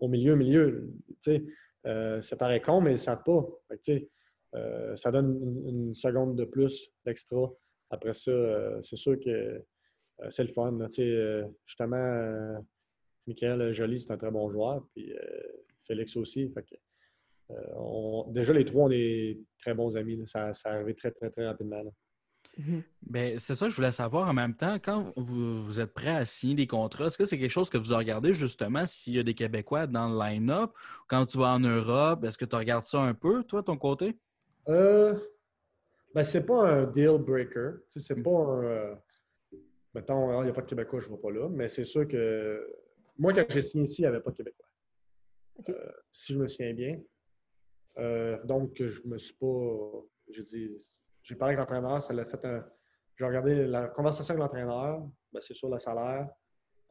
au 0.00 0.08
milieu, 0.08 0.36
milieu? 0.36 0.90
Euh, 1.86 2.20
ça 2.20 2.36
paraît 2.36 2.60
con, 2.60 2.82
mais 2.82 2.90
ils 2.90 2.94
ne 2.94 2.98
savent 2.98 3.22
pas. 3.24 3.42
Fait 3.68 3.78
que, 4.00 4.06
euh, 4.54 4.96
ça 4.96 5.10
donne 5.10 5.38
une, 5.42 5.68
une 5.68 5.94
seconde 5.94 6.36
de 6.36 6.44
plus 6.44 6.90
d'extra. 7.04 7.50
Après 7.90 8.12
ça, 8.12 8.30
euh, 8.30 8.80
c'est 8.82 8.96
sûr 8.96 9.18
que 9.18 9.30
euh, 9.30 10.30
c'est 10.30 10.44
le 10.44 10.52
fun. 10.52 10.72
là. 10.78 10.88
Tu 10.88 10.96
sais, 10.96 11.02
euh, 11.08 11.46
justement, 11.64 11.96
euh, 11.96 12.58
Michael 13.26 13.72
Joly, 13.72 13.98
c'est 14.00 14.12
un 14.12 14.16
très 14.16 14.30
bon 14.30 14.50
joueur. 14.50 14.84
Puis 14.94 15.12
euh, 15.12 15.18
Félix 15.82 16.16
aussi. 16.16 16.48
Fait 16.50 16.62
que, 16.62 16.74
euh, 17.52 17.74
on- 17.76 18.26
déjà, 18.30 18.52
les 18.52 18.64
trois, 18.64 18.84
on 18.86 18.90
est 18.90 19.38
très 19.58 19.74
bons 19.74 19.96
amis. 19.96 20.16
là. 20.16 20.26
Ça, 20.26 20.52
ça 20.52 20.70
arrivé 20.72 20.94
très, 20.94 21.10
très, 21.10 21.30
très 21.30 21.46
rapidement. 21.46 21.82
là. 21.82 21.90
Mhm. 22.56 22.82
Ben, 23.02 23.38
c'est 23.38 23.54
ça 23.54 23.66
que 23.66 23.70
je 23.70 23.76
voulais 23.76 23.92
savoir 23.92 24.28
en 24.28 24.32
même 24.34 24.54
temps. 24.56 24.78
Quand 24.82 25.12
vous, 25.16 25.62
vous 25.64 25.78
êtes 25.80 25.94
prêt 25.94 26.16
à 26.16 26.24
signer 26.24 26.56
des 26.56 26.66
contrats, 26.66 27.06
est-ce 27.06 27.16
que 27.18 27.24
c'est 27.24 27.38
quelque 27.38 27.50
chose 27.50 27.70
que 27.70 27.78
vous 27.78 27.94
regardez 27.94 28.32
justement 28.32 28.84
s'il 28.86 29.14
y 29.14 29.18
a 29.18 29.22
des 29.22 29.34
Québécois 29.34 29.86
dans 29.86 30.08
le 30.08 30.18
line-up? 30.18 30.72
Quand 31.06 31.24
tu 31.26 31.38
vas 31.38 31.52
en 31.54 31.60
Europe, 31.60 32.24
est-ce 32.24 32.36
que 32.36 32.44
tu 32.44 32.56
regardes 32.56 32.84
ça 32.84 33.00
un 33.00 33.14
peu, 33.14 33.44
toi, 33.44 33.60
de 33.60 33.66
ton 33.66 33.76
côté? 33.76 34.18
Euh, 34.68 35.14
ben, 36.14 36.22
c'est 36.22 36.44
pas 36.44 36.68
un 36.68 36.86
deal 36.86 37.18
breaker. 37.18 37.80
C'est 37.88 38.22
pas 38.22 38.30
un. 38.30 38.64
euh, 38.64 38.94
mettons, 39.94 40.40
il 40.42 40.44
n'y 40.44 40.50
a 40.50 40.52
pas 40.52 40.62
de 40.62 40.66
Québécois, 40.66 41.00
je 41.00 41.08
ne 41.10 41.14
vais 41.16 41.20
pas 41.20 41.30
là. 41.30 41.48
Mais 41.48 41.68
c'est 41.68 41.84
sûr 41.84 42.06
que. 42.06 42.66
Moi, 43.18 43.32
quand 43.32 43.44
j'ai 43.48 43.62
signé 43.62 43.84
ici, 43.84 44.02
il 44.02 44.04
n'y 44.04 44.08
avait 44.08 44.20
pas 44.20 44.30
de 44.30 44.36
Québécois. 44.36 44.66
Euh, 45.68 45.90
si 46.12 46.34
je 46.34 46.38
me 46.38 46.46
souviens 46.48 46.72
bien. 46.74 47.00
Euh, 47.98 48.42
donc, 48.44 48.80
je 48.80 49.02
me 49.06 49.18
suis 49.18 49.34
pas. 49.34 50.04
J'ai 50.30 50.42
dit. 50.42 50.76
J'ai 51.22 51.34
parlé 51.34 51.54
avec 51.56 51.68
l'entraîneur, 51.68 52.00
ça 52.00 52.12
l'a 52.14 52.24
fait 52.24 52.44
un. 52.44 52.64
J'ai 53.16 53.24
regardé 53.24 53.66
la 53.66 53.88
conversation 53.88 54.34
avec 54.34 54.42
l'entraîneur. 54.42 55.00
Ben, 55.32 55.40
c'est 55.40 55.54
sur 55.54 55.68
le 55.68 55.78
salaire, 55.78 56.28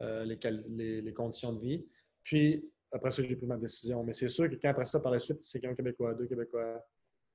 les- 0.00 1.00
les 1.02 1.12
conditions 1.14 1.52
de 1.54 1.60
vie. 1.60 1.86
Puis, 2.22 2.70
après 2.92 3.10
ça, 3.10 3.22
j'ai 3.22 3.34
pris 3.36 3.46
ma 3.46 3.56
décision. 3.56 4.04
Mais 4.04 4.12
c'est 4.12 4.28
sûr 4.28 4.48
que 4.50 4.54
quand 4.56 4.68
après 4.68 4.84
ça, 4.84 5.00
par 5.00 5.12
la 5.12 5.18
suite, 5.18 5.40
c'est 5.40 5.60
qu'un 5.60 5.74
Québécois, 5.74 6.14
deux 6.14 6.26
Québécois, 6.26 6.84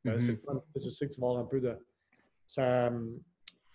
ben, 0.04 0.14
Mhm. 0.14 0.20
c'est 0.20 0.89
sais, 0.89 1.08
que 1.08 1.14
tu 1.14 1.22
vas 1.22 1.28
avoir 1.28 1.43
un 1.43 1.45
peu 1.47 1.60
de. 1.62 1.76
Ça, 2.47 2.91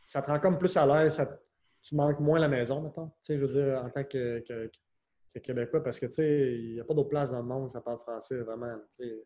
ça 0.05 0.23
te 0.23 0.27
rend 0.31 0.39
comme 0.41 0.59
plus 0.59 0.77
à 0.77 0.87
l'aise. 0.87 1.15
ça- 1.15 1.39
Tu 1.81 1.95
manques 1.95 2.19
moins 2.21 2.39
la 2.41 2.49
maison, 2.49 2.81
maintenant. 2.83 3.07
Tu 3.23 3.27
sais, 3.33 3.39
je 3.39 3.45
veux 3.47 3.53
dire, 3.53 3.81
en 3.83 3.89
tant 3.89 4.03
que, 4.05 4.41
que- 4.41 4.71
que 5.33 5.39
Québécois, 5.39 5.83
parce 5.83 6.01
que, 6.01 6.07
tu 6.07 6.15
sais, 6.15 6.59
il 6.59 6.73
n'y 6.75 6.81
a 6.81 6.85
pas 6.85 6.93
d'autre 6.93 7.09
place 7.09 7.31
dans 7.31 7.39
le 7.39 7.45
monde 7.47 7.67
où 7.67 7.69
ça 7.71 7.81
parle 7.81 8.01
français, 8.01 8.37
vraiment. 8.41 8.77
Tu 8.97 9.05
sais, 9.05 9.25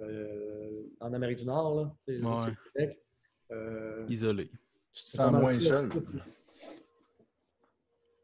euh, 0.00 0.82
en 1.00 1.12
Amérique 1.12 1.38
du 1.38 1.44
Nord, 1.44 1.74
là, 1.74 1.94
tu 2.06 2.16
sais, 2.18 2.24
Ouais. 2.24 2.54
Québec. 2.72 3.02
Euh, 3.50 4.06
Isolé. 4.08 4.48
Tu 4.92 5.04
te 5.04 5.08
sens 5.08 5.32
moins 5.32 5.48
ça. 5.48 5.60
seul. 5.60 5.88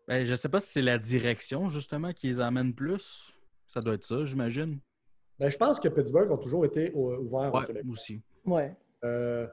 Ben, 0.07 0.25
je 0.25 0.31
ne 0.31 0.37
sais 0.37 0.49
pas 0.49 0.61
si 0.61 0.71
c'est 0.71 0.83
la 0.83 0.99
direction, 0.99 1.69
justement, 1.69 2.13
qui 2.13 2.29
les 2.29 2.41
amène 2.41 2.75
plus. 2.75 3.33
Ça 3.69 3.81
doit 3.81 3.95
être 3.95 4.05
ça, 4.05 4.25
j'imagine. 4.25 4.79
Ben, 5.39 5.51
je 5.51 5.57
pense 5.57 5.81
que 5.81 5.89
Pittsburgh 5.89 6.31
a 6.33 6.37
toujours 6.39 6.65
été 6.65 6.93
au- 6.93 7.17
ouvert 7.17 7.53
au 7.53 7.59
Ouais, 7.59 7.67
Québec. 7.67 7.85
aussi. 7.91 8.23
Ouais. 8.45 8.75
Euh, 9.05 9.47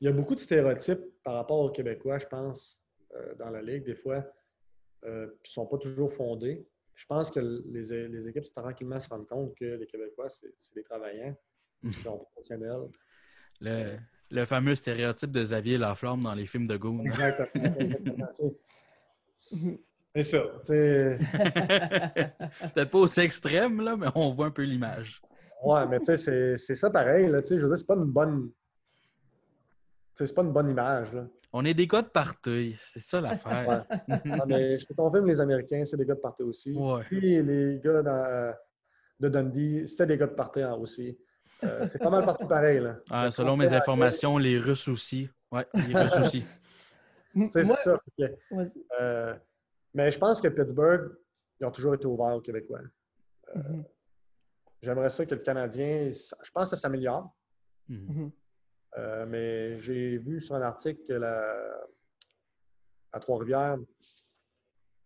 il 0.00 0.06
y 0.06 0.08
a 0.08 0.12
beaucoup 0.12 0.34
de 0.34 0.40
stéréotypes 0.40 1.00
par 1.24 1.34
rapport 1.34 1.60
aux 1.60 1.70
Québécois, 1.70 2.18
je 2.18 2.26
pense, 2.26 2.80
euh, 3.14 3.34
dans 3.36 3.50
la 3.50 3.62
Ligue, 3.62 3.84
des 3.84 3.94
fois, 3.94 4.24
euh, 5.04 5.26
qui 5.42 5.50
ne 5.50 5.52
sont 5.52 5.66
pas 5.66 5.78
toujours 5.78 6.12
fondés. 6.12 6.64
Je 6.94 7.06
pense 7.06 7.30
que 7.30 7.40
les, 7.40 8.08
les 8.08 8.28
équipes 8.28 8.44
se 8.44 8.52
tranquillement 8.52 9.00
se 9.00 9.08
rendent 9.08 9.26
compte 9.28 9.54
que 9.56 9.64
les 9.64 9.86
Québécois, 9.86 10.28
c'est 10.28 10.52
des 10.74 10.82
travaillants, 10.84 11.34
ils 11.82 11.94
sont 11.94 12.18
professionnels. 12.18 12.88
Le, 13.60 13.96
le 14.30 14.44
fameux 14.44 14.74
stéréotype 14.74 15.30
de 15.32 15.42
Xavier 15.42 15.78
Laflamme 15.78 16.22
dans 16.22 16.34
les 16.34 16.46
films 16.46 16.66
de 16.66 16.76
Goon. 16.76 17.04
Exactement. 17.04 17.64
exactement. 17.64 18.28
C'est 20.14 20.22
ça. 20.24 20.38
Peut-être 22.74 22.90
pas 22.90 22.98
aussi 22.98 23.20
extrême, 23.20 23.80
là, 23.80 23.96
mais 23.96 24.06
on 24.14 24.32
voit 24.32 24.46
un 24.46 24.50
peu 24.50 24.62
l'image. 24.62 25.20
Ouais, 25.64 25.86
mais 25.86 25.98
tu 26.00 26.06
sais, 26.06 26.16
c'est- 26.16 26.56
c'est 26.56 26.74
ça 26.74 26.90
pareil. 26.90 27.28
Là, 27.28 27.40
tu 27.42 27.48
sais, 27.48 27.56
je 27.58 27.62
veux 27.62 27.68
dire, 27.68 27.76
c'est 27.78 27.86
pas 27.86 27.94
une 27.94 28.04
bonne. 28.04 28.50
C'est 30.14 30.34
pas 30.34 30.42
une 30.42 30.52
bonne 30.52 30.70
image. 30.70 31.12
Là. 31.12 31.26
On 31.52 31.64
est 31.64 31.74
des 31.74 31.86
gars 31.86 32.02
de 32.02 32.08
party, 32.08 32.76
c'est 32.86 33.00
ça 33.00 33.20
l'affaire. 33.20 33.86
Mais 34.46 34.78
je 34.78 34.86
te 34.86 34.92
confirme, 34.94 35.26
les 35.26 35.40
Américains, 35.40 35.84
c'est 35.84 35.96
des 35.96 36.04
gars 36.06 36.14
de 36.14 36.20
party 36.20 36.42
aussi. 36.42 36.72
Ouais. 36.72 37.02
Puis 37.04 37.42
les 37.42 37.80
gars 37.82 38.02
dans- 38.02 38.54
de 39.20 39.28
Dundee, 39.28 39.86
c'était 39.86 40.06
des 40.06 40.18
gars 40.18 40.26
de 40.26 40.60
hein, 40.62 40.74
aussi. 40.74 41.16
Euh, 41.62 41.86
c'est 41.86 41.98
pas 42.00 42.10
mal 42.10 42.24
partout 42.24 42.46
pareil. 42.48 42.80
Là. 42.80 42.96
Ah, 43.08 43.30
selon 43.30 43.56
mes 43.56 43.72
informations, 43.72 44.36
les 44.36 44.58
Russes 44.58 44.88
aussi. 44.88 45.28
Ouais, 45.52 45.64
les 45.74 45.94
Russes 45.96 46.16
aussi. 46.18 46.44
C'est 47.50 47.62
ça. 47.64 47.98
Vas-y. 48.50 48.84
euh, 49.00 49.34
mais 49.94 50.10
je 50.10 50.18
pense 50.18 50.40
que 50.40 50.48
Pittsburgh, 50.48 51.12
ils 51.60 51.66
ont 51.66 51.70
toujours 51.70 51.94
été 51.94 52.06
ouverts 52.06 52.36
aux 52.36 52.40
Québécois. 52.40 52.80
Mhm. 53.54 53.84
J'aimerais 54.80 55.10
ça 55.10 55.24
que 55.24 55.34
le 55.34 55.40
Canadien, 55.40 56.10
je 56.10 56.50
pense 56.50 56.70
que 56.70 56.76
ça 56.76 56.82
s'améliore. 56.82 57.32
Mhm. 57.88 58.06
Mhm. 58.08 58.32
Euh, 58.98 59.26
mais 59.26 59.80
j'ai 59.80 60.18
vu 60.18 60.40
sur 60.40 60.54
un 60.54 60.62
article 60.62 61.02
que 61.06 61.14
la, 61.14 61.86
à 63.12 63.20
Trois-Rivières, 63.20 63.78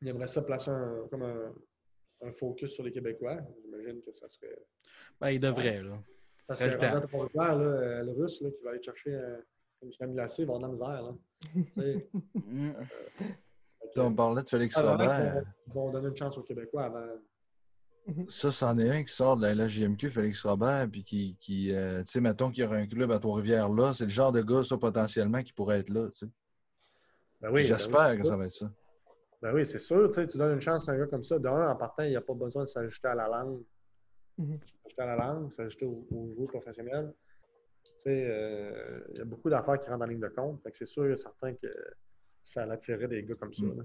il 0.01 0.09
aimerait 0.09 0.27
ça 0.27 0.43
placer 0.43 0.71
un, 0.71 1.07
comme 1.11 1.23
un, 1.23 1.55
un 2.23 2.33
focus 2.33 2.73
sur 2.73 2.85
les 2.85 2.93
Québécois. 2.93 3.39
J'imagine 3.63 4.03
que 4.03 4.13
ça 4.13 4.29
serait. 4.29 4.59
Ben, 5.21 5.31
il 5.31 5.41
devrait, 5.41 5.83
là. 5.83 5.99
Parce 6.47 6.61
serait 6.61 6.71
que 6.71 6.85
le 6.85 7.29
temps. 7.29 7.29
là, 7.35 7.55
euh, 7.55 8.03
le 8.05 8.13
russe 8.13 8.41
là, 8.41 8.51
qui 8.51 8.63
va 8.63 8.71
aller 8.71 8.83
chercher 8.83 9.15
euh, 9.15 9.41
une 9.83 9.91
crème 9.93 10.15
glacée, 10.15 10.43
il 10.43 10.47
va 10.47 10.55
avoir 10.55 10.71
de 10.71 10.79
la 10.79 10.91
misère. 10.91 11.03
Là. 11.03 11.15
Tu 13.19 13.46
On 13.99 14.15
parlait 14.15 14.43
de 14.43 14.49
Félix 14.49 14.77
Robert. 14.77 15.43
qu'ils 15.65 15.73
vont 15.73 15.91
donner 15.91 16.09
une 16.09 16.17
chance 16.17 16.37
aux 16.39 16.43
Québécois 16.43 16.85
avant. 16.85 17.07
Ça, 18.29 18.53
c'en 18.53 18.79
est 18.79 18.89
un 18.89 19.03
qui 19.03 19.13
sort 19.13 19.37
de 19.37 19.43
la 19.43 19.55
LHJMQ, 19.55 20.11
Félix 20.11 20.45
Robert, 20.45 20.89
puis 20.91 21.03
qui, 21.03 21.37
qui 21.41 21.75
euh, 21.75 22.03
tu 22.03 22.13
sais, 22.13 22.21
mettons 22.21 22.51
qu'il 22.51 22.63
y 22.63 22.67
aurait 22.67 22.81
un 22.81 22.87
club 22.87 23.11
à 23.11 23.19
Trois-Rivières 23.19 23.69
là, 23.69 23.93
c'est 23.95 24.05
le 24.05 24.11
genre 24.11 24.31
de 24.31 24.43
gars, 24.43 24.63
ça, 24.63 24.77
potentiellement, 24.77 25.43
qui 25.43 25.53
pourrait 25.53 25.81
être 25.81 25.91
là, 25.91 26.07
tu 26.11 26.19
sais. 26.19 26.27
Ben 27.41 27.49
oui, 27.49 27.63
ben 27.63 27.67
J'espère 27.67 28.11
oui. 28.11 28.19
que 28.19 28.25
ça 28.25 28.37
va 28.37 28.45
être 28.45 28.53
ça. 28.53 28.71
Ben 29.43 29.53
oui, 29.53 29.67
c'est 29.67 29.79
sûr. 29.79 30.09
Tu 30.09 30.15
sais, 30.15 30.27
tu 30.27 30.39
donnes 30.39 30.55
une 30.55 30.61
chance 30.61 30.89
à 30.89 30.93
un 30.93 30.99
gars 30.99 31.07
comme 31.07 31.23
ça. 31.23 31.39
D'un, 31.39 31.69
en 31.69 31.77
partant, 31.77 32.05
il 32.05 32.11
n'y 32.11 32.17
a 32.17 32.21
pas 32.21 32.33
besoin 32.35 32.63
de 32.63 32.69
s'ajouter 32.69 33.09
à 33.09 33.15
la 33.15 33.29
langue. 33.29 33.63
Mhm. 34.39 34.59
S'ajouter 34.85 35.03
à 35.03 35.07
la 35.07 35.17
langue, 35.17 35.51
s'ajouter 35.51 35.85
au, 35.87 36.07
au 36.11 36.35
jeu 36.39 36.47
professionnel. 36.47 37.13
Tu 37.85 37.93
sais, 37.99 38.27
euh, 38.29 39.01
il 39.11 39.19
y 39.19 39.21
a 39.21 39.25
beaucoup 39.25 39.51
d'affaires 39.51 39.79
qui 39.79 39.91
rentrent 39.91 40.05
en 40.05 40.09
ligne 40.09 40.21
de 40.21 40.29
compte. 40.29 40.63
Fait 40.63 40.71
que 40.71 40.77
c'est 40.77 40.87
sûr 40.87 41.11
et 41.11 41.17
certain 41.17 41.55
que 41.55 41.67
ça 42.47 42.63
attirerait 42.63 43.09
des 43.09 43.25
gars 43.25 43.35
comme 43.35 43.53
ça. 43.53 43.65
Mm. 43.65 43.77
là. 43.77 43.85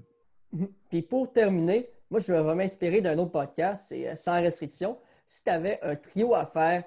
Mhm. 0.54 0.74
Puis 0.90 1.02
pour 1.02 1.32
terminer, 1.34 1.90
moi, 2.10 2.20
je 2.20 2.34
vais 2.34 2.56
m'inspirer 2.56 3.02
d'un 3.02 3.18
autre 3.18 3.32
podcast, 3.32 3.86
c'est 3.90 4.10
euh, 4.10 4.16
Sans 4.16 4.42
restriction. 4.42 4.98
Si 5.26 5.44
tu 5.44 5.50
avais 5.50 5.80
un 5.82 5.96
trio 5.96 6.36
à 6.36 6.46
faire 6.46 6.84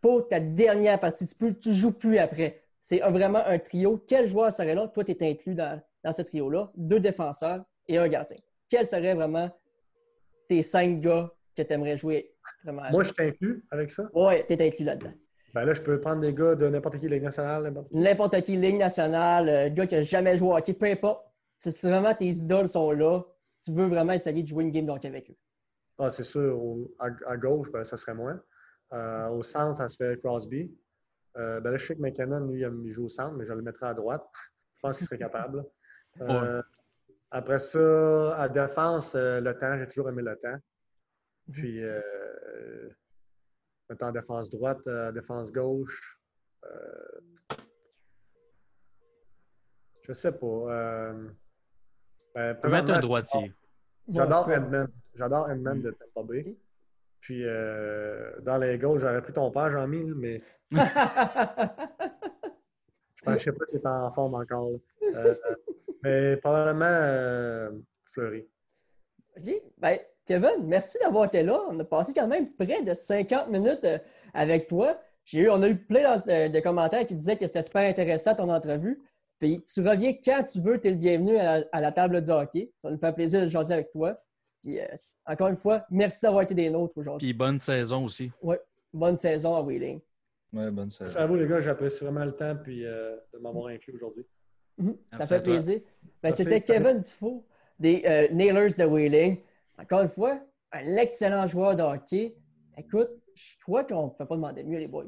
pour 0.00 0.28
ta 0.28 0.40
dernière 0.40 1.00
partie, 1.00 1.26
tu 1.26 1.44
ne 1.44 1.50
tu 1.50 1.72
joues 1.72 1.92
plus 1.92 2.18
après. 2.18 2.62
C'est 2.80 3.00
vraiment 3.00 3.44
un 3.44 3.58
trio. 3.58 4.04
Quel 4.06 4.28
joueur 4.28 4.52
serait 4.52 4.74
là? 4.74 4.86
Toi, 4.88 5.04
tu 5.04 5.12
es 5.12 5.30
inclus 5.30 5.54
dans, 5.54 5.80
dans 6.04 6.12
ce 6.12 6.22
trio-là. 6.22 6.70
Deux 6.76 7.00
défenseurs 7.00 7.64
et 7.88 7.98
un 7.98 8.08
gardien. 8.08 8.36
Quels 8.68 8.86
seraient 8.86 9.14
vraiment 9.14 9.50
tes 10.48 10.62
cinq 10.62 11.00
gars 11.00 11.32
que 11.56 11.62
tu 11.62 11.72
aimerais 11.72 11.96
jouer 11.96 12.34
vraiment? 12.62 12.90
Moi, 12.90 13.02
je 13.02 13.12
t'inclus 13.12 13.64
avec 13.70 13.90
ça. 13.90 14.08
Ouais, 14.12 14.44
tu 14.46 14.52
es 14.52 14.66
inclus 14.66 14.84
là-dedans. 14.84 15.14
Ben 15.54 15.64
là, 15.64 15.72
je 15.72 15.80
peux 15.80 15.98
prendre 16.00 16.20
des 16.20 16.34
gars 16.34 16.54
de 16.54 16.68
n'importe 16.68 16.96
qui, 16.98 17.08
Ligue 17.08 17.22
nationale, 17.22 17.62
n'importe 17.64 17.88
qui. 17.88 17.96
N'importe 17.96 18.40
qui, 18.42 18.56
Ligue 18.56 18.76
nationale, 18.76 19.48
euh, 19.48 19.68
gars 19.70 19.86
qui 19.86 19.94
n'a 19.94 20.02
jamais 20.02 20.36
joué 20.36 20.48
au 20.48 20.56
hockey, 20.56 20.74
peu 20.74 20.86
importe. 20.86 21.26
Si 21.58 21.72
c'est 21.72 21.88
vraiment 21.88 22.14
tes 22.14 22.26
idoles 22.26 22.68
sont 22.68 22.90
là, 22.92 23.22
tu 23.64 23.72
veux 23.72 23.86
vraiment 23.86 24.12
essayer 24.12 24.42
de 24.42 24.46
jouer 24.46 24.64
une 24.64 24.70
game 24.70 24.88
hockey 24.88 25.08
avec 25.08 25.30
eux. 25.30 25.36
Ah, 25.98 26.10
c'est 26.10 26.22
sûr. 26.22 26.56
Au- 26.62 26.94
à, 26.98 27.08
à 27.26 27.36
gauche, 27.36 27.72
ben, 27.72 27.82
ça 27.82 27.96
serait 27.96 28.14
moi. 28.14 28.34
Euh, 28.92 29.28
au 29.28 29.42
centre, 29.42 29.76
ça 29.78 29.88
serait 29.88 30.16
Crosby. 30.18 30.72
Euh, 31.36 31.60
ben 31.60 31.70
là, 31.72 31.76
je 31.76 31.86
sais 31.86 31.94
que 31.96 32.00
McKinnon, 32.00 32.40
lui, 32.46 32.62
il 32.84 32.90
joue 32.90 33.04
au 33.06 33.08
centre, 33.08 33.34
mais 33.34 33.44
je 33.44 33.52
le 33.52 33.62
mettrais 33.62 33.88
à 33.88 33.94
droite. 33.94 34.24
Je 34.76 34.80
pense 34.82 34.98
qu'il 34.98 35.06
serait 35.08 35.18
capable. 35.18 35.64
Euh, 36.20 36.62
Après 37.32 37.58
ça, 37.58 38.36
à 38.36 38.48
défense, 38.48 39.16
euh, 39.16 39.40
le 39.40 39.58
temps, 39.58 39.76
j'ai 39.76 39.88
toujours 39.88 40.08
aimé 40.08 40.22
le 40.22 40.36
temps. 40.36 40.56
Puis, 41.52 41.82
mettons 43.88 44.06
en 44.06 44.12
défense 44.12 44.50
droite, 44.50 44.86
euh, 44.86 45.12
défense 45.12 45.50
gauche. 45.52 46.18
euh, 46.64 47.20
je 50.02 50.12
sais 50.12 50.32
pas. 50.32 50.46
euh, 50.46 51.28
ben, 52.34 52.54
peux 52.56 52.70
mettre 52.70 52.92
un 52.92 53.00
droitier. 53.00 53.52
J'adore 54.08 54.46
Ouais, 54.48 54.54
Edmund. 54.56 54.88
J'adore 55.14 55.50
Edmund 55.50 55.78
Mm. 55.78 55.82
de 55.82 55.90
Tampa 55.90 56.22
Bay. 56.32 56.56
Puis 57.20 57.44
euh, 57.44 58.30
dans 58.40 58.58
les 58.58 58.78
gauches, 58.78 59.00
j'aurais 59.02 59.20
pris 59.22 59.32
ton 59.32 59.50
père, 59.50 59.70
Jean-Mi, 59.70 60.04
mais 60.14 60.40
je 60.70 60.78
ne 63.30 63.38
sais 63.38 63.52
pas 63.52 63.66
si 63.66 63.76
c'est 63.78 63.86
en 63.86 64.10
forme 64.12 64.34
encore. 64.34 64.70
Euh, 65.02 65.34
mais 66.02 66.36
probablement 66.36 66.84
euh, 66.88 67.70
Fleury. 68.12 68.46
OK. 69.36 69.62
Ben, 69.78 69.98
Kevin, 70.28 70.66
merci 70.66 70.98
d'avoir 71.02 71.24
été 71.24 71.42
là. 71.42 71.58
On 71.70 71.80
a 71.80 71.84
passé 71.84 72.12
quand 72.14 72.28
même 72.28 72.52
près 72.52 72.82
de 72.82 72.92
50 72.92 73.48
minutes 73.48 73.80
euh, 73.84 73.98
avec 74.34 74.68
toi. 74.68 75.00
J'ai 75.24 75.40
eu, 75.40 75.50
on 75.50 75.62
a 75.62 75.68
eu 75.68 75.76
plein 75.76 76.18
de, 76.18 76.48
de 76.48 76.60
commentaires 76.60 77.06
qui 77.06 77.14
disaient 77.14 77.38
que 77.38 77.46
c'était 77.46 77.62
super 77.62 77.88
intéressant 77.88 78.34
ton 78.34 78.50
entrevue. 78.50 79.00
Puis 79.38 79.62
tu 79.62 79.80
reviens 79.80 80.12
quand 80.22 80.42
tu 80.44 80.60
veux, 80.60 80.78
tu 80.78 80.88
es 80.88 80.90
le 80.90 80.98
bienvenu 80.98 81.38
à 81.38 81.60
la, 81.60 81.66
à 81.72 81.80
la 81.80 81.92
table 81.92 82.20
du 82.20 82.28
hockey. 82.28 82.70
Ça 82.76 82.90
nous 82.90 82.98
fait 82.98 83.12
plaisir 83.14 83.40
de 83.40 83.46
jaser 83.46 83.72
avec 83.72 83.90
toi. 83.90 84.20
Puis 84.62 84.78
euh, 84.78 84.84
encore 85.24 85.48
une 85.48 85.56
fois, 85.56 85.86
merci 85.90 86.20
d'avoir 86.20 86.42
été 86.42 86.54
des 86.54 86.68
nôtres 86.68 86.98
aujourd'hui. 86.98 87.28
Puis 87.28 87.32
bonne 87.32 87.58
saison 87.58 88.04
aussi. 88.04 88.30
Bonne 88.92 89.16
saison 89.16 89.56
à 89.56 89.62
Wheeling. 89.62 89.98
Ouais, 90.52 90.70
bonne 90.70 90.90
saison. 90.90 91.04
Merci 91.04 91.18
à 91.18 91.26
vous, 91.26 91.36
les 91.36 91.46
gars. 91.46 91.60
J'apprécie 91.60 92.04
vraiment 92.04 92.26
le 92.26 92.32
temps 92.32 92.54
puis, 92.62 92.84
euh, 92.84 93.16
de 93.32 93.38
m'avoir 93.38 93.68
inclus 93.68 93.94
aujourd'hui. 93.94 94.26
Mhm, 94.76 94.94
Ça 95.18 95.26
fait 95.26 95.42
plaisir. 95.42 95.80
Ben. 96.22 96.32
C'était 96.32 96.60
Kevin 96.60 97.00
Dufault 97.00 97.46
des 97.78 98.02
euh, 98.04 98.28
Nailers 98.30 98.76
de 98.76 98.84
Wheeling. 98.84 99.38
Encore 99.78 100.02
une 100.02 100.08
fois, 100.08 100.40
un 100.72 100.96
excellent 100.96 101.46
joueur 101.46 101.76
de 101.76 101.82
hockey. 101.82 102.34
Écoute, 102.76 103.10
je 103.34 103.52
crois 103.62 103.84
qu'on 103.84 104.06
ne 104.06 104.10
peut 104.10 104.26
pas 104.26 104.36
demander 104.36 104.64
mieux, 104.64 104.78
les 104.78 104.88
boys. 104.88 105.04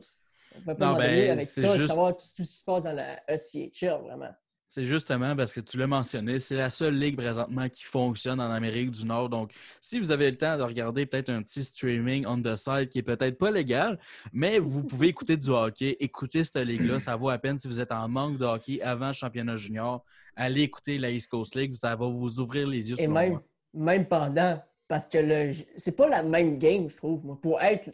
On 0.54 0.58
ne 0.60 0.64
peut 0.64 0.74
pas 0.76 0.86
Non, 0.86 0.92
demander 0.94 1.06
ben, 1.08 1.24
mieux 1.26 1.30
avec 1.32 1.48
c'est 1.50 1.62
ça, 1.62 1.76
juste- 1.76 1.88
savoir 1.88 2.16
tout, 2.16 2.26
tout 2.36 2.44
ce 2.44 2.50
qui 2.52 2.58
se 2.58 2.64
passe 2.64 2.84
dans 2.84 2.92
la 2.92 3.20
ECHL, 3.28 4.02
vraiment. 4.02 4.30
C'est 4.72 4.84
justement 4.84 5.34
parce 5.34 5.52
que 5.52 5.58
tu 5.58 5.76
l'as 5.78 5.88
mentionné, 5.88 6.38
c'est 6.38 6.54
la 6.54 6.70
seule 6.70 6.96
ligue 6.96 7.16
présentement 7.16 7.68
qui 7.68 7.82
fonctionne 7.82 8.40
en 8.40 8.52
Amérique 8.52 8.92
du 8.92 9.04
Nord. 9.04 9.28
Donc, 9.28 9.50
si 9.80 9.98
vous 9.98 10.12
avez 10.12 10.30
le 10.30 10.38
temps 10.38 10.56
de 10.56 10.62
regarder 10.62 11.06
peut-être 11.06 11.28
un 11.28 11.42
petit 11.42 11.64
streaming 11.64 12.24
on 12.24 12.40
the 12.40 12.54
side 12.54 12.88
qui 12.88 13.00
est 13.00 13.02
peut-être 13.02 13.36
pas 13.36 13.50
légal, 13.50 13.98
mais 14.32 14.60
vous 14.60 14.84
pouvez 14.84 15.08
écouter 15.14 15.36
du 15.36 15.48
hockey, 15.50 15.96
écouter 15.98 16.44
cette 16.44 16.58
ligue-là. 16.58 17.00
Ça 17.00 17.16
vaut 17.16 17.30
à 17.30 17.38
peine 17.38 17.58
si 17.58 17.66
vous 17.66 17.80
êtes 17.80 17.90
en 17.90 18.08
manque 18.08 18.38
de 18.38 18.44
hockey 18.44 18.80
avant 18.80 19.08
le 19.08 19.12
championnat 19.12 19.56
junior. 19.56 20.04
Allez 20.36 20.62
écouter 20.62 20.98
la 20.98 21.10
East 21.10 21.28
Coast 21.28 21.56
League, 21.56 21.74
ça 21.74 21.96
va 21.96 22.06
vous 22.06 22.38
ouvrir 22.38 22.68
les 22.68 22.90
yeux. 22.90 23.00
Et 23.00 23.08
même. 23.08 23.40
Même 23.74 24.06
pendant, 24.06 24.60
parce 24.88 25.06
que 25.06 25.18
le, 25.18 25.52
c'est 25.76 25.92
pas 25.96 26.08
la 26.08 26.22
même 26.22 26.58
game, 26.58 26.88
je 26.90 26.96
trouve. 26.96 27.24
Moi, 27.24 27.38
pour 27.40 27.60
être, 27.62 27.90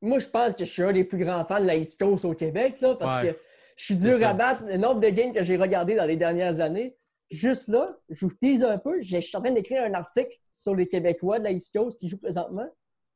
moi, 0.00 0.18
je 0.18 0.26
pense 0.28 0.54
que 0.54 0.64
je 0.64 0.70
suis 0.70 0.82
un 0.82 0.92
des 0.92 1.04
plus 1.04 1.18
grands 1.24 1.44
fans 1.44 1.60
de 1.60 1.66
la 1.66 1.76
East 1.76 1.98
Coast 2.00 2.24
au 2.24 2.34
Québec, 2.34 2.80
là, 2.80 2.94
parce 2.94 3.22
Ouais. 3.24 3.32
que 3.32 3.38
je 3.76 3.84
suis 3.84 3.96
dur 3.96 4.24
à 4.26 4.32
battre. 4.32 4.64
Le 4.66 4.76
nombre 4.76 5.00
de 5.00 5.08
games 5.08 5.32
que 5.32 5.42
j'ai 5.42 5.56
regardé 5.56 5.94
dans 5.96 6.06
les 6.06 6.16
dernières 6.16 6.60
années, 6.60 6.96
juste 7.30 7.68
là, 7.68 7.90
je 8.08 8.24
vous 8.26 8.32
tease 8.32 8.62
un 8.64 8.78
peu. 8.78 9.00
Je 9.00 9.18
suis 9.18 9.36
en 9.36 9.40
train 9.40 9.50
d'écrire 9.52 9.82
un 9.82 9.94
article 9.94 10.36
sur 10.50 10.74
les 10.74 10.86
Québécois 10.86 11.38
de 11.40 11.44
la 11.44 11.50
East 11.50 11.76
Coast 11.76 11.98
qui 11.98 12.08
jouent 12.08 12.20
présentement. 12.20 12.68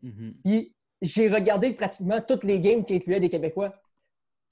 Mhm. 0.02 0.34
Puis 0.44 0.74
j'ai 1.00 1.28
regardé 1.28 1.72
pratiquement 1.72 2.20
toutes 2.20 2.44
les 2.44 2.58
games 2.60 2.84
qui 2.84 2.94
incluaient 2.96 3.20
des 3.20 3.28
Québécois 3.28 3.72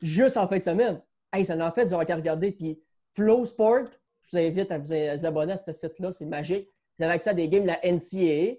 juste 0.01 0.37
en 0.37 0.47
fin 0.47 0.59
de 0.59 0.63
semaine. 0.63 1.03
Hey, 1.33 1.45
ça 1.45 1.57
en 1.57 1.73
fait 1.73 1.87
du 1.87 1.95
hockey 1.95 2.13
à 2.13 2.17
regarder. 2.17 2.53
Puis 2.53 2.81
Flow 3.15 3.45
Sport, 3.45 3.87
je 4.23 4.39
vous 4.39 4.39
invite 4.39 4.71
à 4.71 4.79
vous 4.79 4.87
vous 4.89 5.27
abonner 5.27 5.53
à 5.53 5.57
ce 5.57 5.73
site-là, 5.73 6.11
c'est 6.11 6.25
magique. 6.27 6.69
Vous 6.99 7.05
avez 7.05 7.15
accès 7.15 7.31
à 7.31 7.35
des 7.35 7.49
games 7.49 7.63
de 7.63 7.69
la 7.69 7.81
NCAA 7.85 8.57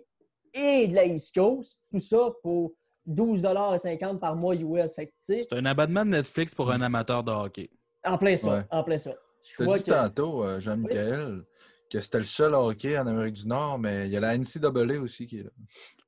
et 0.54 0.88
de 0.88 0.96
la 0.96 1.06
East 1.06 1.36
Coast. 1.36 1.80
Tout 1.92 2.00
ça 2.00 2.18
pour 2.42 2.74
12,50 3.08 4.20
par 4.20 4.36
mois 4.36 4.56
US. 4.56 4.98
C'est 5.18 5.54
un 5.54 5.66
abonnement 5.66 6.06
de 6.06 6.12
Netflix 6.12 6.56
pour 6.56 6.72
un 6.72 6.82
amateur 6.82 7.24
de 7.24 7.32
hockey. 7.32 7.70
en 8.06 8.18
plein 8.18 8.38
ça. 8.38 8.54
Ouais. 8.58 8.64
En 8.72 8.84
plein 8.84 8.98
ça. 8.98 9.12
Je 9.42 9.56
Tu 9.56 9.62
as 9.62 9.66
crois 9.66 9.78
dit 9.78 9.84
que- 9.84 9.92
tantôt, 9.92 10.44
euh, 10.44 10.60
Jean-Michel, 10.60 11.44
que 11.92 12.00
c'était 12.00 12.18
le 12.20 12.24
seul 12.24 12.54
hockey 12.54 12.98
en 12.98 13.08
Amérique 13.08 13.34
du 13.36 13.48
Nord, 13.48 13.80
mais 13.80 14.06
il 14.08 14.12
y 14.12 14.18
a 14.18 14.20
la 14.20 14.38
NCAA 14.38 15.00
aussi 15.02 15.28
qui 15.28 15.40
est 15.40 15.44
là. 15.44 15.50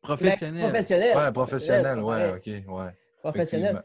Professionnel. 0.02 0.64
Professionnel. 0.64 1.18
Ouais, 1.18 1.32
professionnel, 1.32 2.00
ouais, 2.00 2.34
ok, 2.36 2.46
ouais. 2.74 2.92
Professionnel. 3.22 3.84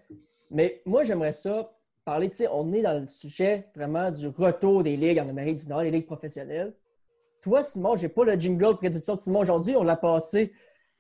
Mais 0.51 0.83
moi, 0.87 1.03
j'aimerais 1.05 1.33
ça 1.33 1.73
parler, 2.05 2.29
tu 2.31 2.37
sais, 2.37 2.49
on 2.51 2.73
est 2.73 2.83
dans 2.83 3.01
le 3.01 3.09
sujet 3.09 3.67
vraiment 3.75 4.11
du 4.11 4.29
retour 4.29 4.83
des 4.85 4.97
ligues 4.97 5.19
en 5.19 5.29
Amérique 5.29 5.59
du 5.59 5.67
Nord, 5.69 5.83
les 5.83 5.91
ligues 5.91 6.07
professionnelles. 6.07 6.73
Toi, 7.47 7.63
Simon, 7.63 7.95
j'ai 7.95 8.09
pas 8.09 8.25
le 8.25 8.33
jingle 8.35 8.77
prédiction 8.77 9.15
de 9.15 9.21
Simon 9.21 9.39
aujourd'hui. 9.39 9.77
On 9.77 9.85
l'a 9.85 9.95
passé 9.95 10.53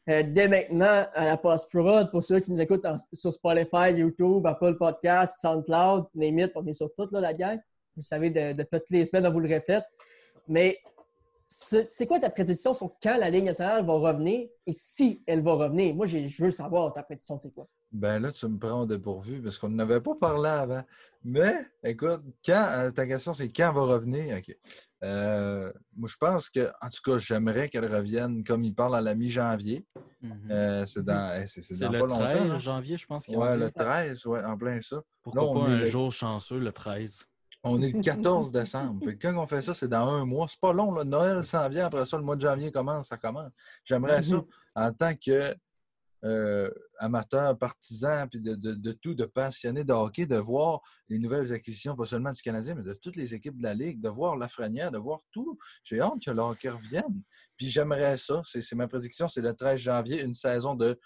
euh, 0.08 0.22
dès 0.22 0.46
maintenant 0.46 1.04
à 1.12 1.24
la 1.24 1.36
post-prod 1.36 2.08
pour 2.12 2.22
ceux 2.22 2.38
qui 2.38 2.52
nous 2.52 2.60
écoutent 2.60 2.86
en- 2.86 2.94
sur 3.12 3.32
Spotify, 3.32 3.90
YouTube, 3.90 4.46
Apple 4.46 4.76
Podcasts, 4.76 5.40
SoundCloud, 5.40 6.04
Name 6.14 6.48
on 6.54 6.64
est 6.68 6.72
sur 6.72 6.94
tout, 6.94 7.08
là, 7.10 7.20
la 7.20 7.34
gang. 7.34 7.58
Vous 7.96 8.02
savez, 8.02 8.30
de, 8.30 8.52
de 8.52 8.62
toutes 8.62 8.88
les 8.90 9.04
semaines, 9.06 9.26
on 9.26 9.32
vous 9.32 9.40
le 9.40 9.48
répète. 9.48 9.82
Mais 10.46 10.78
c'est 11.48 12.06
quoi 12.06 12.20
ta 12.20 12.30
prédiction 12.30 12.72
sur 12.72 12.92
quand 13.02 13.16
la 13.18 13.28
Ligue 13.28 13.46
nationale 13.46 13.84
va 13.84 13.94
revenir 13.94 14.48
et 14.68 14.72
si 14.72 15.24
elle 15.26 15.42
va 15.42 15.54
revenir? 15.54 15.96
Moi, 15.96 16.06
je 16.06 16.44
veux 16.44 16.52
savoir 16.52 16.92
ta 16.92 17.02
prédiction, 17.02 17.36
c'est 17.38 17.52
quoi? 17.52 17.66
Ben 17.92 18.20
là, 18.20 18.32
tu 18.32 18.46
me 18.48 18.58
prends 18.58 18.82
au 18.82 18.86
dépourvu 18.86 19.40
parce 19.40 19.58
qu'on 19.58 19.68
n'avait 19.70 20.00
pas 20.00 20.14
parlé 20.20 20.48
avant. 20.48 20.84
Mais 21.24 21.66
écoute, 21.82 22.22
quand 22.44 22.66
euh, 22.70 22.90
ta 22.90 23.06
question 23.06 23.32
c'est 23.32 23.48
quand 23.50 23.72
va 23.72 23.82
revenir? 23.82 24.36
OK. 24.36 24.56
Euh, 25.02 25.72
moi, 25.96 26.08
je 26.08 26.16
pense 26.16 26.48
que, 26.50 26.68
en 26.82 26.88
tout 26.88 27.00
cas, 27.10 27.18
j'aimerais 27.18 27.68
qu'elle 27.68 27.92
revienne 27.92 28.44
comme 28.44 28.64
il 28.64 28.74
parle 28.74 28.96
à 28.96 29.00
la 29.00 29.14
mi-janvier. 29.14 29.86
Mhm. 30.22 30.48
Euh, 30.50 30.86
c'est 30.86 31.04
dans, 31.04 31.40
eh, 31.40 31.46
c'est, 31.46 31.62
c'est 31.62 31.88
le 31.88 32.00
pas 32.00 32.06
13 32.06 32.38
longtemps. 32.38 32.54
hein? 32.54 32.58
janvier, 32.58 32.96
je 32.98 33.06
pense 33.06 33.24
qu'il 33.26 33.36
Ouais, 33.36 33.56
le 33.56 33.70
13, 33.70 34.26
ouais, 34.26 34.44
en 34.44 34.56
plein 34.56 34.80
ça. 34.80 35.00
Pourquoi 35.22 35.42
Là, 35.42 35.48
on 35.48 35.54
pas 35.64 35.70
un 35.70 35.78
le- 35.78 35.84
jour 35.86 36.12
chanceux, 36.12 36.58
le 36.58 36.72
13? 36.72 37.24
On 37.62 37.80
est 37.82 37.90
le 37.90 38.00
14 38.00 38.52
décembre. 38.52 39.02
Fait 39.04 39.16
que 39.16 39.26
quand 39.26 39.42
on 39.42 39.46
fait 39.46 39.62
ça, 39.62 39.74
c'est 39.74 39.88
dans 39.88 40.08
un 40.08 40.24
mois. 40.24 40.46
C'est 40.48 40.60
pas 40.60 40.72
long, 40.72 40.92
là. 40.92 41.02
Noël 41.04 41.44
s'en 41.44 41.68
vient. 41.68 41.86
Après 41.86 42.06
ça, 42.06 42.16
le 42.16 42.22
mois 42.22 42.36
de 42.36 42.40
janvier 42.42 42.70
commence, 42.70 43.08
ça 43.08 43.16
commence. 43.16 43.50
J'aimerais 43.84 44.22
ça, 44.22 44.42
en 44.76 44.92
tant 44.92 45.14
que 45.14 45.54
euh, 46.26 46.68
amateur, 46.98 47.56
partisan, 47.56 48.26
puis 48.28 48.40
de, 48.40 48.92
tout, 48.92 49.14
de 49.14 49.24
passionné 49.24 49.84
de 49.84 49.92
hockey, 49.92 50.26
de 50.26 50.36
voir 50.36 50.80
les 51.08 51.18
nouvelles 51.18 51.52
acquisitions, 51.52 51.94
pas 51.94 52.06
seulement 52.06 52.32
du 52.32 52.42
Canadien, 52.42 52.74
mais 52.74 52.82
de 52.82 52.94
toutes 52.94 53.16
les 53.16 53.34
équipes 53.34 53.56
de 53.58 53.62
la 53.62 53.74
Ligue, 53.74 54.00
de 54.00 54.08
voir 54.08 54.36
Lafrenière, 54.36 54.90
de 54.90 54.98
voir 54.98 55.20
tout. 55.30 55.56
J'ai 55.84 56.00
hâte 56.00 56.24
que 56.24 56.30
le 56.30 56.40
hockey 56.40 56.68
revienne. 56.68 57.22
Puis 57.56 57.68
j'aimerais 57.68 58.16
ça. 58.16 58.42
C'est 58.44 58.74
ma 58.74 58.88
prédiction, 58.88 59.28
c'est 59.28 59.40
le 59.40 59.54
13 59.54 59.78
janvier, 59.78 60.22
une 60.22 60.34
saison 60.34 60.74
de 60.74 60.98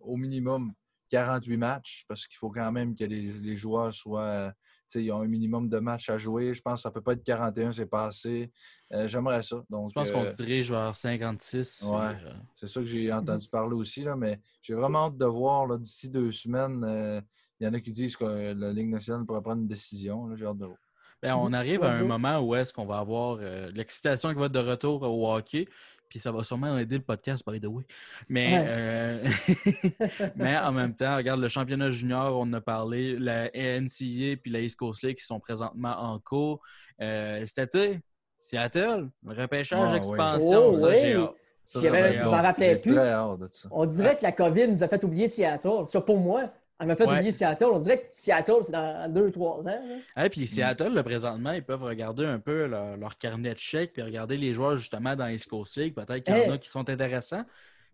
au 0.00 0.16
minimum 0.16 0.72
48 1.10 1.56
matchs, 1.56 2.04
parce 2.06 2.26
qu'il 2.26 2.36
faut 2.36 2.50
quand 2.50 2.70
même 2.70 2.94
que 2.94 3.04
les 3.04 3.54
joueurs 3.56 3.92
soient. 3.92 4.52
Ils 4.94 5.12
ont 5.12 5.20
un 5.20 5.26
minimum 5.28 5.68
de 5.68 5.78
matchs 5.78 6.10
à 6.10 6.18
jouer. 6.18 6.54
Je 6.54 6.62
pense 6.62 6.74
que 6.74 6.80
ça 6.82 6.88
ne 6.88 6.94
peut 6.94 7.00
pas 7.00 7.12
être 7.12 7.22
41, 7.24 7.72
c'est 7.72 7.86
pas 7.86 8.06
assez. 8.06 8.50
Euh, 8.92 9.06
J'aimerais 9.08 9.42
ça. 9.42 9.62
Donc, 9.68 9.88
Je 9.90 9.92
pense 9.94 10.10
euh, 10.10 10.12
qu'on 10.12 10.30
dirige 10.32 10.70
vers 10.70 10.94
56. 10.96 11.84
Ouais. 11.90 12.16
c'est 12.56 12.66
ça 12.68 12.80
que 12.80 12.86
j'ai 12.86 13.12
entendu 13.12 13.48
parler 13.48 13.74
aussi, 13.74 14.02
là, 14.02 14.16
mais 14.16 14.40
j'ai 14.62 14.74
vraiment 14.74 15.06
hâte 15.06 15.16
de 15.18 15.26
voir 15.26 15.66
là, 15.66 15.76
d'ici 15.78 16.08
deux 16.10 16.32
semaines. 16.32 16.82
euh, 16.84 17.20
Il 17.60 17.66
y 17.66 17.68
en 17.70 17.74
a 17.74 17.80
qui 17.80 17.90
disent 17.92 18.16
que 18.16 18.24
la 18.54 18.72
Ligue 18.72 18.88
nationale 18.90 19.24
pourrait 19.26 19.42
prendre 19.42 19.60
une 19.62 19.68
décision. 19.68 20.26
là, 20.28 20.36
J'ai 20.36 20.46
hâte 20.46 20.58
de 20.58 20.66
voir. 20.66 20.78
Ben, 21.20 21.34
on 21.34 21.48
Mhm. 21.48 21.54
arrive 21.54 21.82
à 21.82 21.90
un 21.90 22.04
moment 22.04 22.38
où 22.40 22.54
est-ce 22.54 22.72
qu'on 22.72 22.86
va 22.86 22.98
avoir 22.98 23.38
euh, 23.40 23.72
l'excitation 23.74 24.28
qui 24.32 24.38
va 24.38 24.46
être 24.46 24.52
de 24.52 24.60
retour 24.60 25.02
au 25.02 25.32
hockey. 25.34 25.66
Puis 26.08 26.18
ça 26.18 26.32
va 26.32 26.42
sûrement 26.44 26.76
aider 26.78 26.96
le 26.96 27.02
podcast, 27.02 27.42
by 27.46 27.60
the 27.60 27.66
way. 27.66 27.84
Mais, 28.28 28.58
Ouais. 28.58 28.64
euh, 28.68 29.24
mais 30.36 30.56
en 30.56 30.72
même 30.72 30.94
temps, 30.94 31.16
regarde, 31.16 31.40
le 31.40 31.48
championnat 31.48 31.90
junior, 31.90 32.36
on 32.38 32.42
en 32.42 32.52
a 32.54 32.60
parlé, 32.60 33.18
la 33.18 33.46
NCAA 33.54 34.36
puis 34.42 34.50
la 34.50 34.60
East 34.60 34.76
Coast 34.76 35.02
League 35.02 35.16
qui 35.18 35.24
sont 35.24 35.40
présentement 35.40 35.94
en 35.98 36.18
cours. 36.18 36.60
Euh, 37.00 37.44
cet 37.46 37.74
été, 37.74 38.00
Seattle, 38.38 39.08
le 39.26 39.34
repêchage 39.40 39.90
oui. 39.90 39.96
expansion, 39.96 40.66
Oh, 40.68 40.74
ça, 40.74 40.90
j'ai 40.92 41.16
oui. 41.16 41.22
hâte. 41.24 41.30
Ça, 41.64 41.80
J'y 41.80 41.86
ça, 41.86 41.92
avais- 41.92 42.12
j'ai 42.14 42.18
je 42.22 42.24
m'en 42.24 42.42
rappelais 42.42 42.76
plus. 42.76 42.94
très 42.94 43.10
hâte 43.10 43.40
de 43.40 43.48
ça. 43.52 43.68
On 43.70 43.84
dirait 43.84 44.16
que 44.16 44.22
la 44.22 44.32
COVID 44.32 44.68
nous 44.68 44.82
a 44.82 44.88
fait 44.88 45.04
oublier 45.04 45.28
Seattle. 45.28 45.86
Ça, 45.86 46.00
pour 46.00 46.18
moi, 46.18 46.50
elle 46.80 46.86
m'a 46.86 46.96
fait 46.96 47.06
Ouais. 47.06 47.14
oublier 47.14 47.32
Seattle. 47.32 47.66
On 47.72 47.78
dirait 47.78 47.98
que 48.02 48.06
Seattle, 48.10 48.58
c'est 48.62 48.72
dans 48.72 49.12
2-3 49.12 49.68
ans. 49.68 49.82
Et 50.24 50.28
puis 50.28 50.46
Seattle, 50.46 50.94
là, 50.94 51.02
présentement, 51.02 51.52
ils 51.52 51.64
peuvent 51.64 51.82
regarder 51.82 52.24
un 52.24 52.38
peu 52.38 52.66
leur, 52.66 52.96
leur 52.96 53.18
carnet 53.18 53.54
de 53.54 53.58
chèques 53.58 53.92
puis 53.94 54.02
regarder 54.02 54.36
les 54.36 54.54
joueurs 54.54 54.76
justement 54.76 55.16
dans 55.16 55.34
Coast 55.48 55.76
League. 55.76 55.94
Peut-être 55.94 56.24
qu'il 56.24 56.34
y 56.36 56.38
en 56.38 56.42
Hey. 56.44 56.50
a 56.50 56.58
qui 56.58 56.68
sont 56.68 56.88
intéressants. 56.88 57.44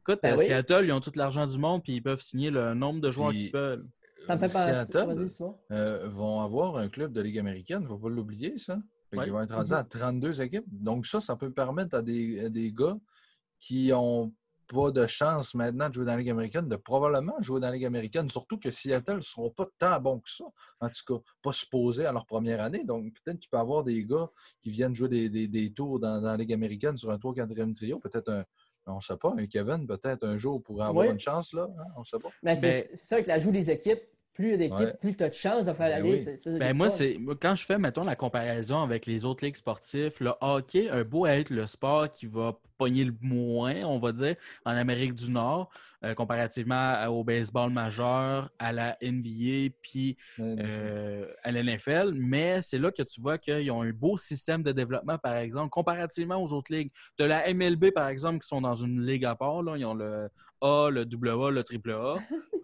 Écoute, 0.00 0.20
Ben 0.22 0.34
à 0.34 0.36
oui. 0.36 0.44
Seattle, 0.46 0.82
ils 0.84 0.92
ont 0.92 1.00
tout 1.00 1.12
l'argent 1.16 1.46
du 1.46 1.58
monde 1.58 1.82
puis 1.82 1.94
ils 1.94 2.02
peuvent 2.02 2.20
signer 2.20 2.50
le 2.50 2.74
nombre 2.74 3.00
de 3.00 3.10
joueurs 3.10 3.32
qu'ils 3.32 3.50
veulent. 3.52 3.86
Ça 4.26 4.36
me 4.36 4.40
fait 4.40 4.52
penser. 4.52 4.72
Seattle 4.86 5.06
Vas-y, 5.14 5.28
Simon. 5.28 5.58
euh, 5.72 6.06
vont 6.08 6.40
avoir 6.42 6.76
un 6.76 6.88
club 6.88 7.12
de 7.12 7.20
Ligue 7.20 7.38
américaine, 7.38 7.78
il 7.80 7.84
ne 7.84 7.88
faut 7.88 7.98
pas 7.98 8.08
l'oublier, 8.08 8.56
ça. 8.58 8.78
Ouais. 9.14 9.26
Ils 9.26 9.32
vont 9.32 9.40
être 9.42 9.54
rendus 9.54 9.72
à 9.72 9.84
32 9.84 10.42
équipes. 10.42 10.64
Donc, 10.66 11.06
ça, 11.06 11.20
ça 11.20 11.36
peut 11.36 11.50
permettre 11.52 11.94
à 11.96 12.02
des, 12.02 12.46
à 12.46 12.48
des 12.48 12.72
gars 12.72 12.96
qui 13.60 13.88
n'ont 13.88 14.32
pas 14.74 14.90
de 14.90 15.06
chance 15.06 15.54
maintenant 15.54 15.88
de 15.88 15.94
jouer 15.94 16.04
dans 16.04 16.12
la 16.12 16.18
Ligue 16.18 16.30
américaine, 16.30 16.68
de 16.68 16.76
probablement 16.76 17.34
jouer 17.40 17.60
dans 17.60 17.68
la 17.68 17.72
Ligue 17.74 17.84
américaine, 17.84 18.28
surtout 18.28 18.58
que 18.58 18.70
Seattle 18.70 19.16
ne 19.16 19.20
seront 19.20 19.50
pas 19.50 19.66
tant 19.78 20.00
bons 20.00 20.18
que 20.20 20.30
ça, 20.30 20.44
en 20.80 20.88
tout 20.88 21.14
cas, 21.18 21.22
pas 21.42 21.52
supposés 21.52 22.06
à 22.06 22.12
leur 22.12 22.26
première 22.26 22.60
année. 22.60 22.82
Donc, 22.84 23.12
peut-être 23.24 23.38
qu'il 23.40 23.50
peut 23.50 23.56
y 23.56 23.60
avoir 23.60 23.84
des 23.84 24.04
gars 24.04 24.28
qui 24.60 24.70
viennent 24.70 24.94
jouer 24.94 25.08
des, 25.08 25.28
des- 25.28 25.48
des 25.48 25.72
tours 25.72 26.00
dans, 26.00 26.20
dans 26.20 26.30
la 26.30 26.36
Ligue 26.36 26.52
américaine 26.52 26.96
sur 26.96 27.10
un 27.10 27.18
tour 27.18 27.34
4e 27.34 27.74
trio, 27.74 27.98
peut-être 27.98 28.30
un, 28.30 28.44
on 28.86 28.96
ne 28.96 29.00
sait 29.00 29.16
pas, 29.16 29.32
un 29.38 29.46
Kevin, 29.46 29.86
peut-être 29.86 30.24
un 30.26 30.36
jour 30.38 30.62
pourrait 30.62 30.86
avoir 30.86 31.06
Oui. 31.06 31.12
une 31.12 31.18
chance, 31.20 31.52
là, 31.52 31.68
hein, 31.78 31.84
on 31.96 32.00
ne 32.00 32.04
sait 32.04 32.18
pas. 32.18 32.28
Mais 32.42 32.54
c'est 32.54 32.70
Ben- 32.70 32.82
c'est 32.90 32.96
ça 32.96 33.14
avec 33.16 33.26
l'ajout 33.28 33.50
des 33.52 33.70
équipes. 33.70 34.02
Plus 34.34 34.46
il 34.46 34.50
y 34.50 34.54
a 34.54 34.56
d'équipes, 34.56 34.78
Ouais. 34.80 34.96
plus 35.00 35.16
tu 35.16 35.22
as 35.22 35.28
de 35.28 35.34
chances 35.34 35.66
de 35.66 35.72
faire 35.74 35.88
la 35.90 36.02
Ben 36.02 36.12
ligue. 36.12 36.28
oui. 36.46 36.58
Ben, 36.58 36.76
moi, 36.76 36.88
c'est 36.88 37.16
quand 37.40 37.54
je 37.54 37.64
fais, 37.64 37.78
mettons, 37.78 38.02
la 38.02 38.16
comparaison 38.16 38.82
avec 38.82 39.06
les 39.06 39.24
autres 39.24 39.44
ligues 39.44 39.54
sportives, 39.54 40.14
le 40.18 40.32
hockey 40.40 40.88
a 40.90 41.04
beau 41.04 41.24
être 41.26 41.50
le 41.50 41.68
sport 41.68 42.10
qui 42.10 42.26
va 42.26 42.58
le 42.86 43.14
moins, 43.20 43.82
on 43.84 43.98
va 43.98 44.12
dire, 44.12 44.36
en 44.64 44.72
Amérique 44.72 45.14
du 45.14 45.30
Nord, 45.30 45.70
euh, 46.04 46.14
comparativement 46.14 47.06
au 47.06 47.24
baseball 47.24 47.70
majeur, 47.70 48.50
à 48.58 48.72
la 48.72 48.96
NBA, 49.00 49.74
puis 49.82 50.16
euh, 50.38 51.26
à 51.42 51.50
l'NFL, 51.50 52.12
mais 52.14 52.60
c'est 52.62 52.78
là 52.78 52.90
que 52.90 53.02
tu 53.02 53.20
vois 53.20 53.38
qu'ils 53.38 53.70
ont 53.70 53.82
un 53.82 53.92
beau 53.92 54.18
système 54.18 54.62
de 54.62 54.72
développement, 54.72 55.18
par 55.18 55.36
exemple, 55.36 55.70
comparativement 55.70 56.42
aux 56.42 56.52
autres 56.52 56.72
ligues. 56.72 56.90
As 57.20 57.26
la 57.26 57.54
MLB, 57.54 57.90
par 57.90 58.08
exemple, 58.08 58.40
qui 58.40 58.48
sont 58.48 58.60
dans 58.60 58.74
une 58.74 59.00
ligue 59.04 59.24
à 59.24 59.34
part. 59.34 59.62
Là. 59.62 59.76
Ils 59.76 59.86
ont 59.86 59.94
le 59.94 60.28
A, 60.60 60.90
le 60.90 61.02
AA, 61.02 61.50
le 61.50 61.64
AAA. 61.64 62.14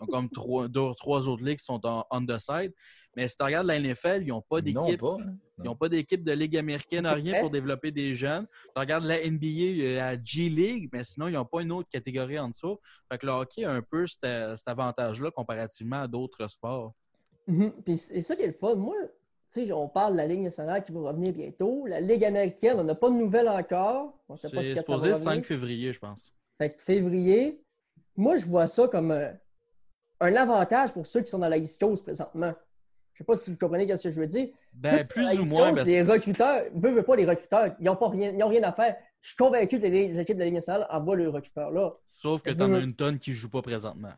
Donc, 0.01 0.11
comme 0.11 0.29
trois, 0.31 0.69
deux, 0.69 0.93
trois 0.97 1.29
autres 1.29 1.45
ligues 1.45 1.59
qui 1.59 1.65
sont 1.65 1.85
en 1.87 2.05
on 2.11 2.27
the 2.27 2.39
side. 2.39 2.73
Mais 3.17 3.27
si 3.29 3.37
tu 3.37 3.43
regardes 3.43 3.67
la 3.67 3.79
NFL, 3.79 4.23
ils 4.23 4.29
n'ont 4.29 4.41
pas 4.41 4.61
Non, 4.63 4.85
d'équipe. 4.87 5.01
pas. 5.01 5.17
Ils 5.59 5.65
n'ont 5.65 5.75
pas 5.75 5.89
d'équipe 5.89 6.23
de 6.23 6.33
Ligue 6.33 6.57
américaine, 6.57 7.07
rien 7.07 7.33
vrai. 7.33 7.41
pour 7.41 7.51
développer 7.51 7.91
des 7.91 8.15
jeunes. 8.15 8.47
Tu 8.75 8.81
regardes 8.81 9.05
la 9.05 9.19
NBA, 9.19 10.01
a 10.01 10.15
la 10.15 10.23
G 10.23 10.49
League, 10.49 10.89
mais 10.93 11.03
sinon, 11.05 11.29
ils 11.29 11.35
n'ont 11.35 11.45
pas 11.45 11.63
une 11.63 11.73
autre 11.73 11.89
catégorie 11.91 12.39
en 12.39 12.49
dessous. 12.49 12.79
Fait 13.11 13.19
que 13.19 13.27
le 13.27 13.33
hockey 13.33 13.65
a 13.65 13.73
un 13.73 13.83
peu 13.83 14.07
cet, 14.07 14.25
cet 14.57 14.69
avantage-là 14.69 15.31
comparativement 15.33 16.03
à 16.03 16.09
d'autres 16.09 16.49
sports. 16.49 16.95
Mhm. 17.47 17.73
Puis 17.85 17.97
c'est 17.97 18.23
ça 18.23 18.37
qui 18.37 18.43
est 18.43 18.47
le 18.47 18.53
fun. 18.53 18.77
Moi, 18.77 18.95
tu 19.53 19.67
sais, 19.67 19.73
on 19.73 19.89
parle 19.89 20.13
de 20.13 20.19
la 20.19 20.27
Ligue 20.29 20.43
nationale 20.43 20.85
qui 20.85 20.93
va 20.93 21.01
revenir 21.01 21.33
bientôt. 21.33 21.87
La 21.87 22.01
Ligue 22.01 22.25
américaine, 22.25 22.77
on 22.79 22.85
n'a 22.85 22.95
pas 22.95 23.11
de 23.11 23.17
nouvelles 23.17 23.49
encore. 23.49 24.15
On 24.29 24.35
ne 24.35 24.39
sait 24.39 24.49
pas 24.49 24.61
va 24.61 24.95
revenir. 24.95 25.17
5 25.17 25.45
février, 25.45 25.93
je 25.93 25.99
pense. 25.99 26.33
Fait 26.59 26.73
que 26.73 26.81
février, 26.81 27.61
moi, 28.17 28.37
je 28.37 28.47
vois 28.47 28.67
ça 28.69 28.87
comme 28.87 29.11
euh, 29.11 29.33
un 30.21 30.37
avantage 30.37 30.93
pour 30.93 31.07
ceux 31.07 31.23
qui 31.23 31.31
sont 31.31 31.39
dans 31.39 31.49
la 31.49 31.57
East 31.57 31.81
Coast 31.81 32.05
présentement. 32.05 32.55
Je 33.21 33.25
sais 33.25 33.27
pas 33.27 33.35
si 33.35 33.51
vous 33.51 33.59
comprenez 33.59 33.97
ce 33.99 34.05
que 34.09 34.15
je 34.15 34.19
veux 34.19 34.27
dire. 34.27 34.49
Ben, 34.73 34.97
Ceux 34.99 35.05
plus 35.05 35.39
ou 35.41 35.45
moins, 35.55 35.75
parce- 35.75 35.87
Les 35.87 36.03
recruteurs, 36.03 36.63
veulent, 36.75 36.95
veulent 36.95 37.05
pas 37.05 37.17
les 37.17 37.27
recruteurs, 37.27 37.75
ils 37.79 37.85
n'ont 37.85 37.95
rien, 38.09 38.31
ils 38.33 38.43
ont 38.43 38.49
rien 38.49 38.63
à 38.63 38.73
faire. 38.73 38.97
Je 39.21 39.29
suis 39.29 39.37
convaincu 39.37 39.79
que 39.79 39.83
les, 39.87 40.09
les 40.09 40.19
équipes 40.21 40.37
de 40.37 40.41
la 40.41 40.45
Ligue 40.47 40.55
nationale 40.55 40.87
envoient 40.89 41.17
le 41.17 41.29
recruteur 41.29 41.71
là. 41.71 41.91
Sauf 42.23 42.41
que 42.41 42.51
tu 42.51 42.63
en 42.63 42.73
as 42.73 42.79
une 42.81 42.95
tonne 42.95 43.19
qui 43.19 43.31
ne 43.31 43.35
joue 43.35 43.51
pas 43.51 43.61
présentement. 43.61 44.13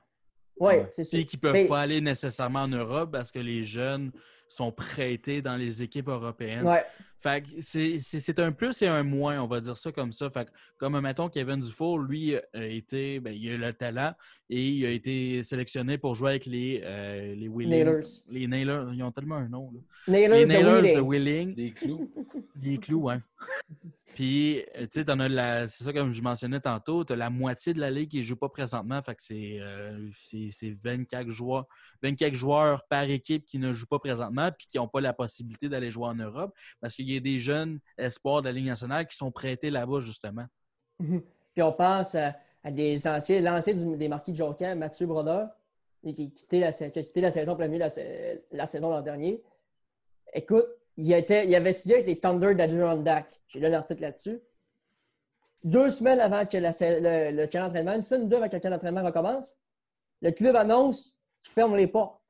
Oui, 0.61 0.75
Ouais. 0.75 0.89
c'est 0.93 1.03
sûr. 1.03 1.19
Et 1.19 1.25
qui 1.25 1.37
ne 1.37 1.41
peuvent 1.41 1.53
Mais- 1.53 1.67
pas 1.67 1.81
aller 1.81 2.01
nécessairement 2.01 2.61
en 2.61 2.69
Europe 2.69 3.11
parce 3.11 3.33
que 3.33 3.41
les 3.41 3.65
jeunes 3.65 4.13
sont 4.47 4.71
prêtés 4.71 5.43
dans 5.43 5.57
les 5.57 5.83
équipes 5.83 6.09
européennes. 6.09 6.65
Ouais. 6.65 6.85
Fait 7.23 7.43
que 7.43 7.49
c'est- 7.61 7.99
c'est 8.01 8.19
c'est 8.19 8.39
un 8.41 8.51
plus 8.51 8.83
et 8.83 8.89
un 8.89 9.05
moins, 9.05 9.41
on 9.41 9.47
va 9.47 9.61
dire 9.61 9.77
ça 9.77 9.93
comme 9.93 10.11
ça. 10.13 10.29
Fait 10.31 10.47
que, 10.47 10.51
comme 10.77 10.99
mettons 11.01 11.29
Kevin 11.29 11.61
Dufour, 11.61 11.99
lui 12.01 12.35
a 12.37 12.67
été, 12.67 13.21
ben, 13.21 13.33
il 13.33 13.53
a 13.53 13.69
le 13.69 13.73
talent 13.73 14.13
et 14.51 14.69
il 14.69 14.85
a 14.87 14.91
été 14.91 15.43
sélectionné 15.45 15.99
pour 15.99 16.15
jouer 16.17 16.31
avec 16.31 16.47
les, 16.47 16.81
euh, 16.85 17.35
les. 17.35 17.49
Nailers. 17.49 18.03
Les 18.29 18.47
Nailers, 18.49 18.93
ils 18.93 19.03
ont 19.05 19.13
tellement 19.13 19.37
un 19.37 19.49
nom. 19.49 19.71
là. 19.73 19.81
Nailers, 20.09 20.37
les 20.39 20.45
de 20.45 20.49
Nailers 20.49 20.97
de 20.97 21.01
Wheeling. 21.01 21.55
Des 21.55 21.71
clous. 21.71 22.11
Les 22.61 22.79
clous, 22.79 23.03
ouais. 23.03 23.19
Puis, 24.15 24.61
euh, 24.77 24.83
tu 24.83 24.89
sais, 24.93 25.05
t'en 25.07 25.19
as 25.21 25.29
la. 25.29 25.69
C'est 25.69 25.85
ça, 25.85 25.93
comme 25.93 26.13
je 26.13 26.21
mentionnais 26.21 26.61
tantôt, 26.61 27.05
tu 27.05 27.15
as 27.15 27.17
la 27.17 27.31
moitié 27.31 27.73
de 27.73 27.81
la 27.81 27.91
ligue 27.91 28.11
qui 28.11 28.19
ne 28.19 28.23
joue 28.23 28.37
pas 28.37 28.49
présentement. 28.51 29.01
Fait 29.03 29.15
que 29.15 29.23
c'est 29.23 29.59
euh, 29.61 30.11
c'est- 30.29 30.51
c'est 30.51 30.77
24 30.85 31.31
joueurs, 31.31 31.67
24 32.03 32.35
joueurs 32.35 32.85
par 32.89 33.05
équipe 33.05 33.47
qui 33.47 33.59
ne 33.59 33.73
jouent 33.73 33.87
pas 33.87 33.99
présentement 33.99 34.51
puis 34.57 34.67
qui 34.67 34.77
n'ont 34.77 34.89
pas 34.89 35.01
la 35.01 35.13
possibilité 35.15 35.69
d'aller 35.69 35.91
jouer 35.91 36.07
en 36.07 36.15
Europe 36.15 36.55
parce 36.81 36.95
qu'il 36.95 37.11
y 37.11 37.17
a 37.17 37.21
des 37.21 37.39
jeunes 37.41 37.79
espoirs 37.97 38.43
de 38.43 38.49
la 38.49 38.53
Ligue 38.53 38.67
nationale 38.67 39.07
qui 39.07 39.17
sont 39.17 39.31
prêtés 39.31 39.71
là-bas, 39.71 40.01
justement. 40.01 40.45
Mhm. 40.99 41.23
Puis 41.55 41.63
on 41.63 41.73
pense 41.73 42.15
à, 42.15 42.35
des 42.71 43.07
anciens, 43.07 43.41
l'ancien 43.41 43.75
des 43.75 44.09
marquis 44.09 44.33
de 44.33 44.37
Jonquière, 44.37 44.77
Mathieu 44.77 45.07
Brodeur, 45.07 45.49
qui, 46.05 46.15
qui 46.15 46.63
a 46.63 46.73
quitté 46.73 47.21
la 47.21 47.31
saison 47.31 47.57
la, 47.57 47.67
la, 47.69 47.89
la 48.53 48.67
saison 48.67 48.91
l'an 48.91 49.01
dernier. 49.01 49.43
Écoute, 50.35 50.67
il, 50.97 51.13
était, 51.13 51.47
il 51.47 51.55
avait 51.55 51.73
signé 51.73 51.97
avec 51.97 52.07
les 52.07 52.21
Thunder 52.21 52.55
d'Adirondack. 52.55 53.41
J'ai 53.49 53.61
lu 53.61 53.69
l'article 53.69 54.03
là-dessus. 54.03 54.41
Deux 55.65 55.91
semaines 55.91 56.21
avant 56.21 56.45
que 56.45 56.57
la 56.57 56.71
le, 56.81 57.37
le 57.37 57.47
camp 57.47 57.61
d'entraînement, 57.61 57.95
une 57.95 58.03
semaine 58.03 58.23
ou 58.25 58.29
deux 58.29 58.37
avant 58.37 58.49
que 58.49 58.57
le 58.57 58.61
camp 58.61 58.71
d'entraînement 58.71 59.05
recommence, 59.05 59.59
le 60.21 60.31
club 60.31 60.57
annonce 60.57 61.17
qu'il 61.43 61.53
ferme 61.53 61.77
les 61.77 61.87
portes. 61.87 62.21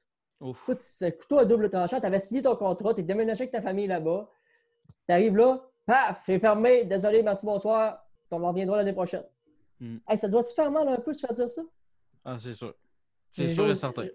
Écoute, 0.45 0.79
c'est 0.79 1.07
un 1.07 1.11
couteau 1.13 1.39
à 1.39 1.45
double 1.45 1.71
tranchant. 1.71 2.01
Tu 2.01 2.07
avais 2.07 2.19
signé 2.19 2.43
ton 2.43 2.57
contrat, 2.57 2.95
tu 2.95 3.01
es 3.01 3.05
déménagé 3.05 3.43
avec 3.43 3.53
ta 3.53 3.63
famille 3.63 3.87
là-bas. 3.87 4.29
Tu 5.09 5.15
arrives 5.15 5.37
là, 5.37 5.63
paf, 5.87 6.23
c'est 6.27 6.39
fermé. 6.39 6.85
Désolé, 6.85 7.23
merci, 7.23 7.47
bonsoir. 7.47 8.05
On 8.31 8.43
en 8.43 8.49
reviendra 8.49 8.79
l'année 8.79 8.93
prochaine. 8.93 9.25
Hmm. 9.79 9.99
Hey, 10.09 10.17
ça 10.17 10.29
doit-tu 10.29 10.55
faire 10.55 10.71
mal 10.71 10.89
un 10.89 10.97
peu 10.97 11.13
se 11.13 11.21
faire 11.21 11.33
dire 11.33 11.49
ça? 11.49 11.63
Ah, 12.25 12.37
c'est 12.41 12.55
sûr. 12.55 12.75
C'est 13.31 13.55
sûr 13.55 13.69
et 13.69 13.75
certain. 13.75 14.07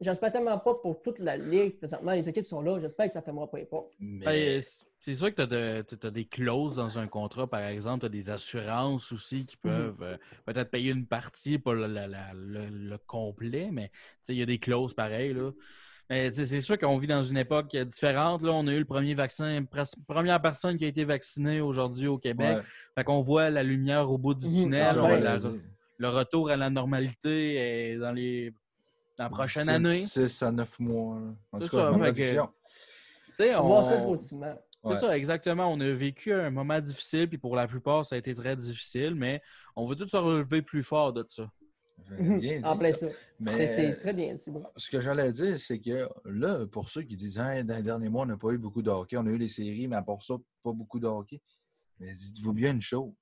J'espère 0.00 0.30
tellement 0.32 0.58
pas 0.58 0.74
pour 0.74 1.02
toute 1.02 1.18
la 1.18 1.36
ligue. 1.36 1.76
Présentement, 1.78 2.12
les 2.12 2.28
équipes 2.28 2.46
sont 2.46 2.60
là. 2.60 2.78
J'espère 2.80 3.06
que 3.06 3.12
ça 3.12 3.18
ne 3.20 3.24
fermera 3.24 3.50
pas 3.50 3.58
les 3.58 3.64
portes. 3.64 3.92
Mais 3.98 4.24
Ben, 4.24 4.62
c'est 5.00 5.14
sûr 5.14 5.34
que 5.34 5.42
tu 5.84 6.06
as, 6.06 6.10
des 6.10 6.24
clauses 6.24 6.76
dans 6.76 6.98
un 6.98 7.08
contrat, 7.08 7.46
par 7.48 7.62
exemple, 7.64 8.00
tu 8.00 8.06
as 8.06 8.08
des 8.10 8.30
assurances 8.30 9.10
aussi 9.12 9.44
qui 9.44 9.56
peuvent 9.56 10.02
euh, 10.02 10.16
peut-être 10.46 10.70
payer 10.70 10.92
une 10.92 11.06
partie, 11.06 11.58
pas 11.58 11.74
le, 11.74 11.86
la- 11.86 12.06
la- 12.06 12.32
le- 12.34 12.68
le 12.70 12.98
complet, 12.98 13.70
mais 13.72 13.88
tu 13.88 13.94
sais, 14.22 14.34
il 14.34 14.38
y 14.38 14.42
a 14.42 14.46
des 14.46 14.58
clauses 14.58 14.94
pareilles. 14.94 15.34
Là. 15.34 15.50
Mais 16.10 16.32
c'est 16.32 16.60
sûr 16.62 16.78
qu'on 16.78 16.96
vit 16.96 17.06
dans 17.08 17.22
une 17.22 17.36
époque 17.36 17.76
différente. 17.76 18.42
Là, 18.42 18.52
on 18.52 18.66
a 18.66 18.72
eu 18.72 18.78
le 18.78 18.84
premier 18.86 19.14
vaccin, 19.14 19.62
première 20.06 20.40
personne 20.40 20.76
qui 20.76 20.84
a 20.84 20.88
été 20.88 21.04
vaccinée 21.04 21.60
aujourd'hui 21.60 22.06
au 22.06 22.18
Québec. 22.18 22.56
ouais, 22.58 22.62
Fait 22.94 23.04
qu'on 23.04 23.20
voit 23.20 23.50
la 23.50 23.62
lumière 23.62 24.10
au 24.10 24.16
bout 24.16 24.34
du 24.34 24.46
Mhm. 24.46 24.54
tunnel. 24.62 24.86
Ah, 24.96 25.02
ben, 25.08 25.60
le 26.00 26.08
retour 26.08 26.48
à 26.50 26.56
la 26.56 26.70
normalité 26.70 27.56
est 27.56 27.96
dans 27.98 28.12
les 28.12 28.52
la 29.18 29.28
prochaine 29.30 29.68
année. 29.68 29.96
6 29.96 30.42
à 30.42 30.50
9 30.52 30.78
mois. 30.80 31.16
là. 31.18 31.26
En 31.52 31.58
C'est 31.60 31.64
tout 31.68 31.76
ça, 31.76 31.90
cas, 31.90 31.90
sais, 33.34 33.54
On. 33.56 33.82
C'est 34.16 34.94
Ouais. 34.94 34.98
ça, 35.00 35.16
exactement. 35.18 35.72
On 35.72 35.80
a 35.80 35.90
vécu 35.92 36.32
un 36.32 36.50
moment 36.50 36.80
difficile, 36.80 37.28
puis 37.28 37.36
pour 37.38 37.56
la 37.56 37.66
plupart, 37.66 38.06
ça 38.06 38.14
a 38.14 38.18
été 38.18 38.32
très 38.32 38.54
difficile, 38.54 39.14
mais 39.16 39.42
on 39.74 39.86
va 39.88 39.96
tous 39.96 40.06
se 40.06 40.16
relever 40.16 40.62
plus 40.62 40.84
fort 40.84 41.12
de 41.12 41.26
ça. 41.28 41.50
Bien 42.16 42.60
dit, 42.60 42.64
en 42.64 42.78
plein 42.78 42.92
ça. 42.92 43.08
ça. 43.08 43.14
Mais 43.40 43.66
C'est- 43.66 43.90
C'est 43.90 43.96
très 43.98 44.12
bien 44.12 44.32
dit. 44.34 44.50
bon. 44.50 44.64
ce 44.76 44.88
que 44.88 45.00
j'allais 45.00 45.32
dire, 45.32 45.58
c'est 45.58 45.80
que 45.80 46.08
là, 46.24 46.64
pour 46.68 46.88
ceux 46.88 47.02
qui 47.02 47.16
disent 47.16 47.40
Hein, 47.40 47.64
dans 47.64 47.74
les 47.76 47.82
derniers 47.82 48.08
mois, 48.08 48.22
on 48.22 48.26
n'a 48.26 48.36
pas 48.36 48.50
eu 48.50 48.58
beaucoup 48.58 48.80
de 48.82 48.88
hockey, 48.88 49.16
on 49.16 49.26
a 49.26 49.30
eu 49.30 49.36
les 49.36 49.48
séries, 49.48 49.88
mais 49.88 49.96
à 49.96 50.02
part 50.02 50.22
ça, 50.22 50.36
pas 50.62 50.72
beaucoup 50.72 51.00
de 51.00 51.08
hockey. 51.08 51.42
Mais 51.98 52.12
dites-vous 52.12 52.52
bien 52.52 52.70
une 52.72 52.80
chose. 52.80 53.12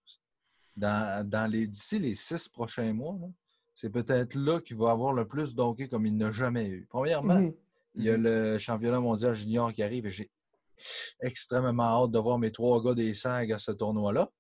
Dans, 0.77 1.27
dans 1.27 1.51
les 1.51 1.67
d'ici 1.67 1.99
les 1.99 2.15
six 2.15 2.49
prochains 2.49 2.93
mois, 2.93 3.17
là, 3.19 3.29
c'est 3.77 3.91
peut-être 3.91 4.35
là 4.35 4.59
qu'il 4.61 4.77
va 4.77 4.91
avoir 4.91 5.13
le 5.13 5.29
plus 5.29 5.55
de 5.55 5.61
hockey 5.61 5.87
comme 5.87 6.07
il 6.07 6.17
n'a 6.17 6.31
jamais 6.31 6.67
eu. 6.67 6.87
Premièrement, 6.89 7.35
Mhm. 7.41 7.53
il 7.95 8.05
y 8.05 8.11
a 8.11 8.17
le 8.17 8.57
championnat 8.59 9.01
mondial 9.01 9.35
junior 9.35 9.73
qui 9.73 9.83
arrive 9.83 10.07
et 10.07 10.11
j'ai 10.11 10.31
extrêmement 11.21 12.05
hâte 12.05 12.11
de 12.11 12.19
voir 12.19 12.39
mes 12.39 12.51
trois 12.51 12.83
gars 12.83 12.95
des 12.95 13.13
SAG 13.15 13.53
à 13.53 13.59
ce 13.59 13.73
tournoi-là. 13.73 14.31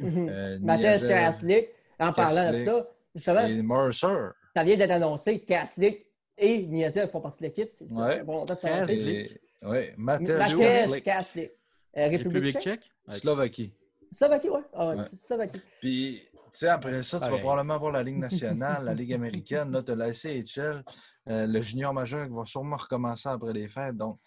Mhm. 0.00 0.28
Euh, 0.28 0.58
Mathias 0.60 1.02
Niazel 1.02 1.08
Kaslik, 1.08 1.68
en 2.00 2.12
parlant 2.12 2.50
de 2.52 2.56
ça, 2.56 2.88
justement, 3.14 3.46
et 3.46 3.62
Mercer. 3.62 4.30
ça 4.56 4.64
vient 4.64 4.76
d'être 4.76 4.90
annoncé. 4.90 5.40
Kaslik 5.40 6.06
et 6.36 6.66
Niazel 6.66 7.08
font 7.08 7.20
partie 7.20 7.38
de 7.38 7.44
l'équipe. 7.44 7.68
C'est 7.70 7.86
ça, 7.88 8.04
Ouais. 8.04 8.22
bon 8.24 8.44
temps 8.44 8.54
de 8.54 9.30
Oui, 9.64 9.90
Matej 9.96 10.56
Kaslik, 10.58 11.04
Kaslik. 11.04 11.50
Euh, 11.96 12.08
République 12.08 12.24
République 12.24 12.58
tchèque? 12.58 12.90
Slovaquie. 13.10 13.72
Slovaquie, 14.10 14.48
ouais. 14.50 14.60
Ah, 14.72 14.88
ouais, 14.90 14.96
Slovaquie. 15.14 15.60
Puis, 15.80 16.22
sais, 16.58 16.68
après 16.68 17.02
ça, 17.02 17.18
tu 17.20 17.30
vas 17.30 17.38
probablement 17.38 17.78
voir 17.78 17.92
la 17.92 18.02
Ligue 18.02 18.18
nationale, 18.28 18.84
la 18.84 18.94
Ligue 18.94 19.12
américaine. 19.14 19.70
Là, 19.70 19.82
tu 19.82 19.92
as 19.92 19.94
la 19.96 20.12
CHL, 20.12 20.84
euh, 21.28 21.46
le 21.46 21.60
junior 21.60 21.92
majeur 21.94 22.26
qui 22.26 22.32
va 22.34 22.44
sûrement 22.44 22.76
recommencer 22.76 23.28
après 23.28 23.52
les 23.52 23.68
fêtes. 23.68 23.96
Donc, 23.96 24.18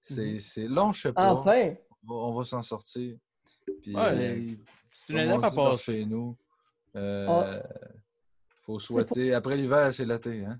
c'est 0.00 0.38
c'est 0.38 0.66
long, 0.68 0.92
je 0.92 1.02
sais 1.02 1.12
pas. 1.12 1.32
Enfin! 1.32 1.74
On 2.08 2.32
va, 2.34 2.44
s'en 2.44 2.62
sortir. 2.62 3.16
Puis, 3.82 3.94
Ouais, 3.94 4.00
euh, 4.12 4.46
c'est 4.88 5.12
une 5.12 5.18
étape 5.20 5.44
à 5.44 5.50
passer. 5.50 5.84
chez 6.00 6.04
nous. 6.04 6.36
Euh, 6.96 7.26
Ah. 7.28 7.62
faut 8.60 8.78
souhaiter. 8.80 9.32
Après 9.34 9.56
l'hiver, 9.56 9.94
c'est 9.94 10.04
l'été. 10.04 10.44
Hein? 10.44 10.58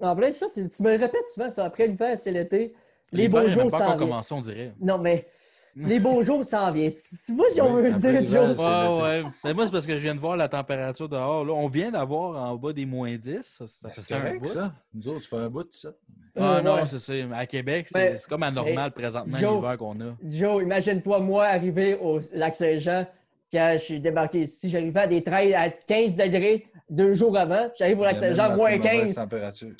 En 0.00 0.14
vrai, 0.16 0.32
ça, 0.32 0.48
c'est- 0.48 0.68
tu 0.68 0.82
me 0.82 0.90
le 0.90 0.96
répètes 0.98 1.28
souvent, 1.28 1.48
ça. 1.50 1.64
Après 1.66 1.86
l'hiver, 1.86 2.18
c'est 2.18 2.32
l'été. 2.32 2.74
Les 3.12 3.28
beaux 3.28 3.46
jours 3.46 3.68
viennent. 3.68 3.96
commencé, 3.98 4.34
on 4.34 4.40
dirait. 4.40 4.74
Non, 4.80 4.98
mais 4.98 5.28
les 5.76 6.00
beaux 6.00 6.22
jours 6.22 6.44
s'en 6.44 6.70
viennent. 6.72 6.92
Tu 6.92 7.32
vois 7.34 7.46
ce 7.50 7.60
qu'on 7.60 7.74
Oui, 7.74 7.82
veut 7.82 7.92
dire, 7.94 8.24
Joe? 8.24 8.56
c'est 8.56 9.02
Ouais. 9.02 9.22
Mais 9.44 9.54
moi, 9.54 9.66
c'est 9.66 9.72
parce 9.72 9.86
que 9.86 9.96
je 9.96 10.02
viens 10.02 10.14
de 10.14 10.20
voir 10.20 10.36
la 10.36 10.48
température 10.48 11.08
dehors. 11.08 11.44
Là. 11.44 11.52
On 11.52 11.68
vient 11.68 11.90
d'avoir 11.90 12.50
en 12.50 12.56
bas 12.56 12.72
des 12.72 12.86
moins 12.86 13.16
10. 13.16 13.38
Ça, 13.42 13.66
ça 13.66 13.74
Ben, 13.82 13.90
fait 13.94 14.00
C'est 14.00 14.14
un 14.14 14.18
correct, 14.20 14.40
bout. 14.40 14.46
ça. 14.48 14.72
Nous 14.94 15.08
autres, 15.08 15.20
tu 15.20 15.28
fais 15.28 15.36
un 15.36 15.48
bout 15.48 15.64
de 15.64 15.70
ça. 15.72 15.88
Ah 16.36 16.56
Euh, 16.56 16.62
non, 16.62 16.74
ouais. 16.76 16.86
c'est 16.86 16.98
ça. 16.98 17.12
À 17.34 17.46
Québec, 17.46 17.86
c'est 17.90 18.16
c'est 18.18 18.28
comme 18.28 18.42
anormal 18.42 18.90
présentement 18.92 19.36
l'hiver 19.36 19.76
qu'on 19.78 20.00
a. 20.00 20.14
Joe, 20.28 20.62
imagine-toi, 20.62 21.18
moi, 21.20 21.46
arrivé 21.46 21.98
au 22.00 22.20
lac 22.32 22.56
Saint-Jean, 22.56 23.06
quand 23.52 23.72
je 23.74 23.82
suis 23.82 24.00
débarqué 24.00 24.40
ici, 24.42 24.70
j'arrivais 24.70 25.00
à 25.00 25.06
des 25.06 25.22
trails 25.22 25.54
à 25.54 25.68
15 25.70 26.14
degrés 26.14 26.66
deux 26.88 27.12
jours 27.14 27.36
avant. 27.36 27.68
J'arrive 27.78 28.00
au 28.00 28.04
lac 28.04 28.18
Saint-Jean, 28.18 28.48
la 28.48 28.56
moins 28.56 28.70
plus 28.70 28.78
mauvaise 28.78 29.14
15. 29.14 29.24
température. 29.24 29.70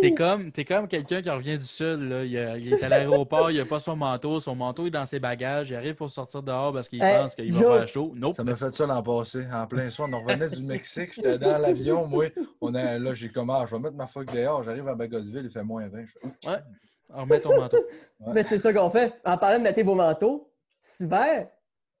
T'es 0.00 0.14
comme, 0.14 0.52
t'es 0.52 0.64
comme 0.64 0.86
quelqu'un 0.88 1.22
qui 1.22 1.30
revient 1.30 1.58
du 1.58 1.64
sud. 1.64 2.00
Là. 2.00 2.24
Il, 2.24 2.36
a- 2.38 2.56
il 2.58 2.72
est 2.72 2.82
à 2.82 2.88
l'aéroport, 2.88 3.50
il 3.50 3.58
n'a 3.58 3.64
pas 3.64 3.80
son 3.80 3.96
manteau. 3.96 4.40
Son 4.40 4.54
manteau 4.54 4.86
est 4.86 4.90
dans 4.90 5.06
ses 5.06 5.18
bagages. 5.20 5.70
Il 5.70 5.76
arrive 5.76 5.94
pour 5.94 6.10
sortir 6.10 6.42
dehors 6.42 6.72
parce 6.72 6.88
qu'il 6.88 7.02
Hey, 7.02 7.16
pense 7.18 7.34
qu'il 7.34 7.52
va 7.52 7.58
faire 7.78 7.88
chaud. 7.88 8.12
Nope. 8.14 8.34
Ça 8.34 8.44
m'a 8.44 8.56
fait 8.56 8.72
ça 8.74 8.86
l'an 8.86 9.02
passé, 9.02 9.44
en 9.52 9.66
plein 9.66 9.88
soir. 9.90 10.08
On 10.12 10.20
revenait 10.22 10.48
du 10.48 10.62
Mexique, 10.64 11.12
j'étais 11.14 11.38
dans 11.38 11.58
l'avion, 11.58 12.06
moi. 12.06 12.26
On 12.60 12.74
a, 12.74 12.98
là, 12.98 13.14
j'ai 13.14 13.30
comme, 13.30 13.50
ah, 13.50 13.64
je 13.66 13.74
vais 13.76 13.82
mettre 13.82 13.96
ma 13.96 14.06
fuck 14.06 14.32
dehors. 14.32 14.62
J'arrive 14.62 14.86
à 14.88 14.94
Bagotville, 14.94 15.42
il 15.44 15.50
fait 15.50 15.62
moins 15.62 15.86
20. 15.88 16.04
Je 16.06 16.12
fais, 16.12 16.50
Ouais. 16.50 16.58
Remets 17.08 17.40
ton 17.40 17.56
manteau. 17.56 17.78
Mais 18.32 18.42
c'est 18.42 18.58
ça 18.58 18.72
qu'on 18.72 18.90
fait. 18.90 19.12
En 19.24 19.38
parlant 19.38 19.58
de 19.58 19.62
mettre 19.62 19.80
vos 19.82 19.94
manteaux, 19.94 20.50
cet 20.80 21.06
hiver, 21.06 21.46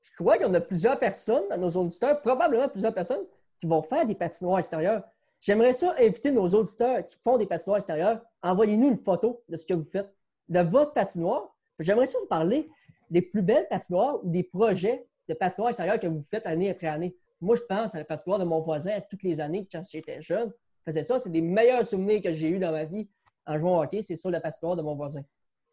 je 0.02 0.10
crois 0.18 0.36
qu'on 0.38 0.52
a 0.52 0.60
plusieurs 0.60 0.98
personnes 0.98 1.44
dans 1.50 1.58
nos 1.58 1.70
auditeurs, 1.70 2.20
probablement 2.20 2.68
plusieurs 2.68 2.92
personnes, 2.92 3.24
qui 3.60 3.66
vont 3.66 3.82
faire 3.82 4.04
des 4.04 4.14
patinoires 4.14 4.58
extérieures. 4.58 5.02
J'aimerais 5.46 5.72
ça 5.74 5.94
inviter 6.00 6.32
nos 6.32 6.48
auditeurs 6.48 7.04
qui 7.04 7.14
font 7.22 7.38
des 7.38 7.46
patinoires 7.46 7.76
extérieures. 7.76 8.20
Envoyez-nous 8.42 8.88
une 8.88 8.98
photo 8.98 9.44
de 9.48 9.56
ce 9.56 9.64
que 9.64 9.74
vous 9.74 9.84
faites, 9.84 10.12
de 10.48 10.58
votre 10.58 10.92
patinoire. 10.92 11.54
J'aimerais 11.78 12.06
ça 12.06 12.18
vous 12.18 12.26
parler 12.26 12.68
des 13.10 13.22
plus 13.22 13.42
belles 13.42 13.68
patinoires 13.68 14.18
ou 14.24 14.28
des 14.28 14.42
projets 14.42 15.06
de 15.28 15.34
patinoires 15.34 15.68
extérieures 15.68 16.00
que 16.00 16.08
vous 16.08 16.20
faites 16.28 16.46
année 16.46 16.70
après 16.70 16.88
année. 16.88 17.14
Moi, 17.40 17.54
je 17.54 17.62
pense 17.62 17.94
à 17.94 17.98
la 17.98 18.04
patinoire 18.04 18.40
de 18.40 18.44
mon 18.44 18.60
voisin 18.60 18.90
à 18.90 19.00
toutes 19.00 19.22
les 19.22 19.40
années 19.40 19.68
quand 19.70 19.82
j'étais 19.88 20.20
jeune. 20.20 20.50
Je 20.80 20.90
faisais 20.90 21.04
ça. 21.04 21.20
C'est 21.20 21.30
des 21.30 21.42
meilleurs 21.42 21.84
souvenirs 21.86 22.22
que 22.22 22.32
j'ai 22.32 22.50
eus 22.50 22.58
dans 22.58 22.72
ma 22.72 22.84
vie 22.84 23.08
en 23.46 23.56
jouant 23.56 23.78
au 23.78 23.82
hockey. 23.84 24.02
C'est 24.02 24.16
sur 24.16 24.32
la 24.32 24.40
patinoire 24.40 24.74
de 24.74 24.82
mon 24.82 24.96
voisin. 24.96 25.22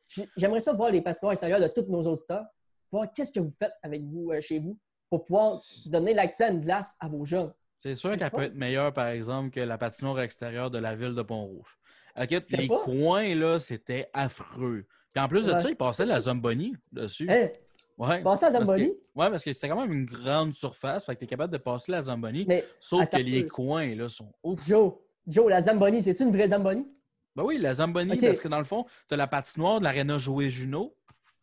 J'ai- 0.07 0.29
J'aimerais 0.37 0.59
ça 0.59 0.73
voir 0.73 0.91
les 0.91 1.01
patinoires 1.01 1.31
extérieures 1.31 1.59
de 1.61 1.67
tous 1.67 1.89
nos 1.89 2.01
auditeurs, 2.03 2.45
voir 2.91 3.11
qu'est-ce 3.11 3.31
que 3.31 3.39
vous 3.39 3.49
faites 3.57 3.73
avec 3.81 4.03
vous 4.03 4.31
euh, 4.33 4.39
chez 4.39 4.59
vous 4.59 4.77
pour 5.09 5.25
pouvoir 5.25 5.55
donner 5.87 6.13
l'accès 6.13 6.43
à 6.43 6.49
une 6.49 6.61
glace 6.61 6.93
à 6.99 7.07
vos 7.07 7.25
jeunes. 7.25 7.51
C'est 7.83 7.95
sûr 7.95 8.15
qu'elle 8.15 8.31
peut 8.31 8.43
être 8.43 8.55
meilleure, 8.55 8.93
par 8.93 9.07
exemple, 9.07 9.49
que 9.49 9.59
la 9.59 9.77
patinoire 9.77 10.21
extérieure 10.21 10.71
de 10.71 10.77
la 10.77 10.95
ville 10.95 11.15
de 11.15 11.21
Pont-Rouge. 11.21 11.77
Les 12.17 12.67
pas. 12.67 12.79
coins, 12.79 13.35
là, 13.35 13.59
c'était 13.59 14.09
affreux. 14.13 14.85
Puis 15.13 15.21
en 15.21 15.27
plus 15.27 15.47
de 15.47 15.59
ça, 15.59 15.69
il 15.69 15.75
passait 15.75 16.05
la 16.05 16.21
Zamboni 16.21 16.77
dessus. 16.93 17.29
Hein? 17.29 17.49
Ouais. 17.97 18.23
Passer 18.23 18.45
que- 18.45 18.51
Zamboni, 18.53 18.93
Ouais, 19.15 19.29
parce 19.29 19.43
que 19.43 19.51
c'était 19.51 19.67
quand 19.67 19.81
même 19.81 19.91
une 19.91 20.05
grande 20.05 20.53
surface. 20.53 21.05
Fait 21.05 21.15
que 21.15 21.19
tu 21.19 21.25
es 21.25 21.27
capable 21.27 21.51
de 21.51 21.57
passer 21.57 21.91
la 21.91 22.03
Zamboni. 22.03 22.45
mais 22.47 22.63
Sauf 22.79 23.05
que 23.09 23.17
les 23.17 23.45
coins, 23.47 23.93
là, 23.95 24.07
sont 24.07 24.31
ouf. 24.43 24.65
Joe, 24.65 24.93
Joe, 25.27 25.49
la 25.49 25.59
Zamboni, 25.59 26.01
c'est-tu 26.01 26.23
une 26.23 26.31
vraie 26.31 26.47
Zamboni? 26.47 26.87
Ben 27.35 27.43
oui, 27.43 27.57
la 27.57 27.73
Zamboni, 27.73 28.15
parce 28.15 28.39
que 28.39 28.47
dans 28.47 28.59
le 28.59 28.63
fond, 28.63 28.85
tu 29.09 29.13
as 29.13 29.17
la 29.17 29.27
patinoire 29.27 29.79
de 29.79 29.83
l'Arena 29.83 30.17
Joué 30.17 30.49
Juno. 30.49 30.95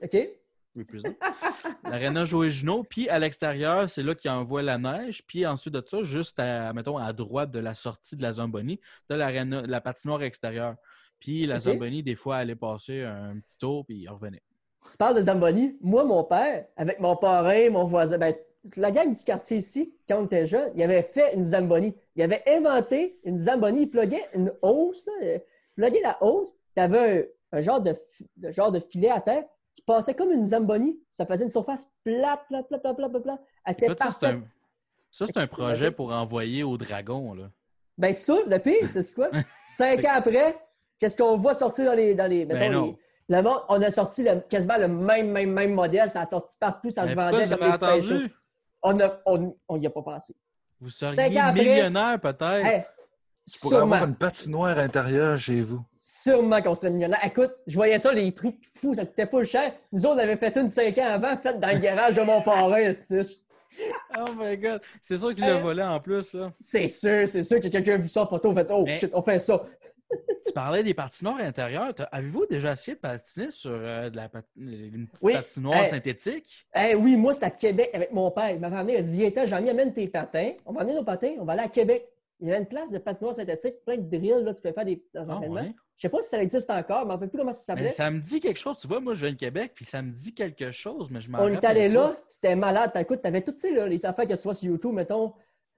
OK? 0.03 0.17
Un. 0.77 1.91
L'Arena 1.91 2.25
Joué 2.25 2.51
Juno. 2.51 2.85
Puis 2.85 3.09
à 3.09 3.19
l'extérieur, 3.19 3.89
c'est 3.91 4.03
là 4.03 4.15
qu'il 4.15 4.31
envoie 4.31 4.63
la 4.63 4.79
neige. 4.79 5.23
Puis 5.27 5.45
ensuite 5.47 5.75
de 5.75 5.83
ça, 5.87 6.03
juste 6.03 6.39
à, 6.39 6.73
mettons, 6.73 6.97
à 6.97 7.13
droite 7.13 7.51
de 7.51 7.59
la 7.59 7.75
sortie 7.75 8.17
de 8.17 8.23
la 8.23 8.33
Zamboni, 8.33 8.81
l'Arena- 9.09 9.63
la 9.67 9.81
patinoire 9.81 10.23
extérieure. 10.23 10.77
Puis 11.19 11.47
la 11.47 11.57
Ok. 11.57 11.63
Zamboni, 11.63 12.03
des 12.03 12.15
fois, 12.15 12.37
elle 12.37 12.43
allait 12.43 12.55
passer 12.57 13.03
un 13.03 13.39
petit 13.41 13.59
tour, 13.59 13.85
puis 13.85 13.97
il 13.99 14.09
revenait. 14.09 14.43
Tu 14.91 14.97
parles 14.97 15.17
de 15.17 15.21
Zamboni. 15.21 15.77
Moi, 15.81 16.05
mon 16.05 16.25
père, 16.25 16.67
avec 16.77 16.99
mon 17.01 17.17
parrain, 17.17 17.69
mon 17.71 17.85
voisin, 17.85 18.17
ben, 18.19 18.35
la 18.77 18.91
gang 18.91 19.15
du 19.15 19.25
quartier 19.25 19.59
ici, 19.59 19.95
quand 20.09 20.21
on 20.23 20.25
était 20.27 20.47
jeune, 20.47 20.71
il 20.75 20.83
avait 20.83 21.03
fait 21.03 21.35
une 21.35 21.45
Zamboni. 21.45 21.95
Il 22.17 22.23
avait 22.23 22.43
inventé 22.49 23.19
une 23.25 23.37
Zamboni. 23.39 23.83
Il 23.83 23.91
pluguait 23.91 24.25
une 24.35 24.53
hausse, 24.63 25.07
là, 25.07 25.13
il 25.23 25.43
pluguait 25.75 26.01
la 26.03 26.17
hausse. 26.23 26.55
Tu 26.75 26.83
avais 26.83 27.29
un, 27.53 27.59
un 27.59 27.61
genre, 27.61 27.81
de, 27.81 27.95
de 28.37 28.51
genre 28.51 28.73
de 28.73 28.81
filet 28.81 29.11
à 29.11 29.21
terre 29.21 29.45
qui 29.81 29.85
passait 29.87 30.15
comme 30.15 30.31
une 30.31 30.45
Zamboni. 30.45 31.01
Ça 31.11 31.25
faisait 31.27 31.45
une 31.45 31.51
surface 31.51 31.91
plate, 32.05 32.41
plate, 32.49 32.69
plate, 32.69 32.83
plate, 32.83 32.97
plate, 32.97 33.11
plate, 33.11 33.23
plate. 33.23 33.41
Elle 33.65 33.73
était 33.73 33.87
Écoute, 33.87 33.99
ça, 33.99 34.11
c'est 34.13 34.21
parfaite. 34.21 34.39
un, 34.43 34.47
ça, 35.11 35.27
c'est 35.27 35.37
un 35.39 35.47
projet 35.47 35.91
pour 35.91 36.13
envoyer 36.13 36.63
au 36.63 36.77
dragon. 36.77 37.35
Là. 37.35 37.51
Ben 37.99 38.13
ça, 38.13 38.37
le 38.47 38.59
pire, 38.59 38.89
c'est 38.93 39.15
quoi? 39.15 39.31
Cinq 39.65 40.05
ans 40.05 40.13
après, 40.15 40.59
qu'est-ce 40.99 41.17
qu'on 41.17 41.37
voit 41.37 41.55
sortir 41.55 41.87
dans 41.87 41.95
les. 41.95 42.15
Dans 42.15 42.29
les, 42.31 42.45
Ben 42.47 42.59
mettons, 42.59 42.73
non. 42.73 42.87
les- 42.87 42.99
le 43.37 43.43
monde, 43.43 43.61
on 43.69 43.81
a 43.81 43.91
sorti 43.91 44.23
le- 44.25 44.41
quasiment 44.41 44.77
le 44.77 44.89
même, 44.89 45.31
même, 45.31 45.53
même 45.53 45.73
modèle. 45.73 46.11
Ça 46.11 46.23
a 46.23 46.27
sorti 46.27 46.57
partout, 46.59 46.91
ça 46.91 47.05
Mais 47.05 47.11
se 47.11 47.15
vendait? 47.15 48.31
On 48.83 48.99
a- 49.01 49.21
on 49.27 49.57
on 49.69 49.77
y 49.79 49.87
a 49.87 49.91
pas 49.91 50.03
pensé. 50.03 50.35
Vous 50.81 50.91
seriez 50.91 51.29
millionnaire, 51.53 52.19
peut-être. 52.21 52.65
Hey, 52.67 52.85
Tu 53.51 53.61
pourrais 53.61 53.77
avoir 53.79 54.05
une 54.05 54.15
patinoire 54.17 54.79
intérieure 54.79 55.39
chez 55.39 55.61
vous. 55.61 55.83
Sûrement 56.23 56.61
qu'on 56.63 56.75
serait 56.75 56.91
millionnaire. 56.91 57.21
Écoute, 57.25 57.53
je 57.67 57.75
voyais 57.75 57.99
ça, 57.99 58.13
les 58.13 58.33
trucs 58.33 58.57
fous, 58.75 58.95
ça 58.95 59.05
coûtait 59.07 59.27
full 59.27 59.45
cher. 59.45 59.73
Nous 59.93 60.05
autres, 60.07 60.17
on 60.17 60.19
avait 60.19 60.37
fait 60.37 60.57
une 60.57 60.71
cinq 60.71 60.99
ans 60.99 61.07
avant, 61.07 61.37
faite 61.37 61.59
dans 61.61 61.71
le 61.73 61.79
garage 61.79 62.17
de 62.17 62.23
mon 62.23 62.41
parrain. 62.43 62.91
Oh 64.19 64.25
my 64.37 64.57
God. 64.59 64.81
C'est 65.01 65.17
sûr 65.17 65.35
qu'il 65.35 65.45
l'a 65.45 65.57
Hey. 65.57 65.63
volé 65.63 65.83
en 65.83 65.99
plus. 66.01 66.35
Là. 66.35 66.53
C'est 66.61 66.87
sûr, 66.87 67.27
c'est 67.29 67.45
sûr 67.45 67.61
que 67.61 67.69
quelqu'un 67.69 67.95
a 67.95 67.97
vu 67.99 68.09
ça 68.09 68.23
en 68.23 68.27
photo, 68.27 68.53
fait 68.53 68.67
Oh 68.71 68.83
Mais- 68.85 68.95
shit, 68.99 69.11
on 69.15 69.23
fait 69.23 69.39
ça. 69.39 69.65
Tu 70.45 70.53
parlais 70.53 70.83
des 70.83 70.93
patinoires 70.95 71.39
intérieures. 71.39 71.95
Avez-vous 72.11 72.45
déjà 72.47 72.73
essayé 72.73 72.97
de 72.97 73.01
patiner 73.01 73.51
sur 73.53 73.71
euh, 73.73 74.11
de 74.11 74.17
la 74.17 74.29
pat- 74.29 74.45
une 74.57 75.07
petite 75.07 75.23
Oui. 75.23 75.33
patinoire 75.35 75.83
Hey. 75.85 75.91
synthétique? 75.91 76.67
Eh 76.75 76.95
oui, 76.97 77.17
moi, 77.17 77.33
c'était 77.33 77.47
à 77.47 77.51
Québec 77.51 77.91
avec 77.95 78.13
mon 78.13 78.31
père. 78.33 78.51
Il 78.51 78.59
m'avait 78.61 78.77
amené, 78.77 78.95
il 78.95 78.99
a 78.99 79.03
dit 79.03 79.13
Viens, 79.31 79.45
Jean-Mi, 79.47 79.71
amène 79.71 79.93
tes 79.95 80.09
patins. 80.09 80.53
On 80.67 80.73
va 80.73 80.81
amener 80.81 80.95
nos 80.97 81.05
patins, 81.05 81.35
on 81.39 81.45
va 81.45 81.53
aller 81.53 81.63
à 81.63 81.69
Québec. 81.69 82.09
Il 82.41 82.49
y 82.49 82.51
avait 82.51 82.61
une 82.61 82.67
place 82.69 82.91
de 82.91 82.99
patinoire 82.99 83.35
synthétique, 83.35 83.75
plein 83.85 83.97
de 83.99 84.09
drills, 84.09 84.45
là, 84.45 84.55
tu 84.55 84.63
peux 84.63 84.73
faire 84.73 84.85
des 84.85 85.05
dans 85.15 85.31
un 85.31 85.35
Ah, 85.35 85.37
entraînement. 85.37 85.61
ouais. 85.61 85.75
Je 85.97 86.01
sais 86.03 86.09
pas 86.09 86.23
si 86.23 86.29
ça 86.31 86.43
existe 86.43 86.71
encore, 86.71 87.05
mais 87.07 87.15
je 87.19 87.21
ne 87.25 87.27
plus 87.27 87.39
comment 87.39 87.53
ça 87.53 87.75
Mais 87.75 87.81
s'appelait. 87.83 87.91
ça 87.91 88.11
me 88.11 88.21
dit 88.21 88.41
quelque 88.41 88.57
chose. 88.59 88.79
Tu 88.79 88.89
vois, 88.89 89.01
moi, 89.01 89.13
je 89.13 89.21
viens 89.27 89.35
de 89.35 89.39
Québec, 89.39 89.73
puis 89.75 89.85
ça 89.85 90.01
me 90.01 90.11
dit 90.11 90.33
quelque 90.35 90.71
chose, 90.73 91.11
mais 91.11 91.21
je 91.21 91.31
m'en 91.31 91.39
On 91.41 91.49
est 91.49 91.65
allé 91.65 91.89
là, 91.89 92.17
c'était 92.29 92.57
malade. 92.57 92.93
Écoute, 92.97 93.21
t'avais 93.21 93.43
toutes 93.43 93.59
sais, 93.61 93.73
là, 93.73 93.87
les 93.87 94.05
affaires 94.07 94.27
que 94.27 94.33
tu 94.35 94.43
vois 94.43 94.55
sur 94.55 94.71
YouTube, 94.71 94.93
mettons. 94.93 95.35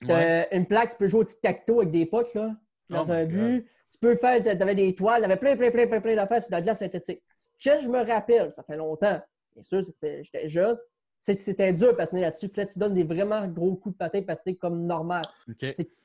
Ouais. 0.08 0.48
une 0.52 0.66
plaque, 0.66 0.90
tu 0.90 0.96
peux 0.96 1.06
jouer 1.06 1.20
au 1.20 1.24
tic-tac-toe 1.24 1.80
avec 1.80 1.92
des 1.92 2.06
potes, 2.06 2.32
là, 2.34 2.54
dans 2.90 3.04
Oh 3.04 3.10
un 3.12 3.24
my 3.24 3.26
but. 3.26 3.66
Tu 3.90 3.98
peux 3.98 4.16
faire, 4.16 4.42
t'avais 4.42 4.74
des 4.74 4.94
toiles, 4.94 5.20
t'avais 5.22 5.36
plein, 5.36 5.54
plein, 5.56 5.70
plein, 5.70 5.86
plein, 5.86 6.00
plein 6.00 6.16
d'affaires 6.16 6.40
sur 6.40 6.50
de 6.50 6.56
la 6.56 6.62
glace 6.62 6.78
synthétique. 6.78 7.22
Ce 7.38 7.48
que 7.62 7.78
je 7.82 7.88
me 7.88 8.02
rappelle, 8.04 8.50
ça 8.52 8.62
fait 8.62 8.76
longtemps, 8.76 9.20
bien 9.54 9.62
sûr, 9.62 9.80
j'étais 10.02 10.48
jeune, 10.48 10.76
c'était 11.22 11.72
dur 11.72 11.92
de 11.92 11.96
patiner 11.96 12.20
là-dessus. 12.22 12.48
Puis 12.48 12.60
là, 12.62 12.66
tu 12.66 12.78
donnes 12.78 12.94
des 12.94 13.04
vraiment 13.04 13.46
gros 13.46 13.76
coups 13.76 13.94
de 13.94 13.98
patin 13.98 14.22
patiner 14.22 14.56
comme 14.56 14.84
normal. 14.86 15.22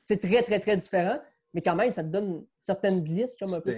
C'est- 0.00 0.16
très, 0.20 0.42
très, 0.42 0.60
très 0.60 0.76
différent, 0.76 1.18
mais 1.52 1.60
quand 1.60 1.74
même, 1.74 1.90
ça 1.90 2.02
te 2.04 2.08
donne 2.08 2.28
une 2.28 2.44
certaine 2.58 3.02
glisse, 3.02 3.34
comme 3.36 3.52
un 3.52 3.60
peu 3.60 3.72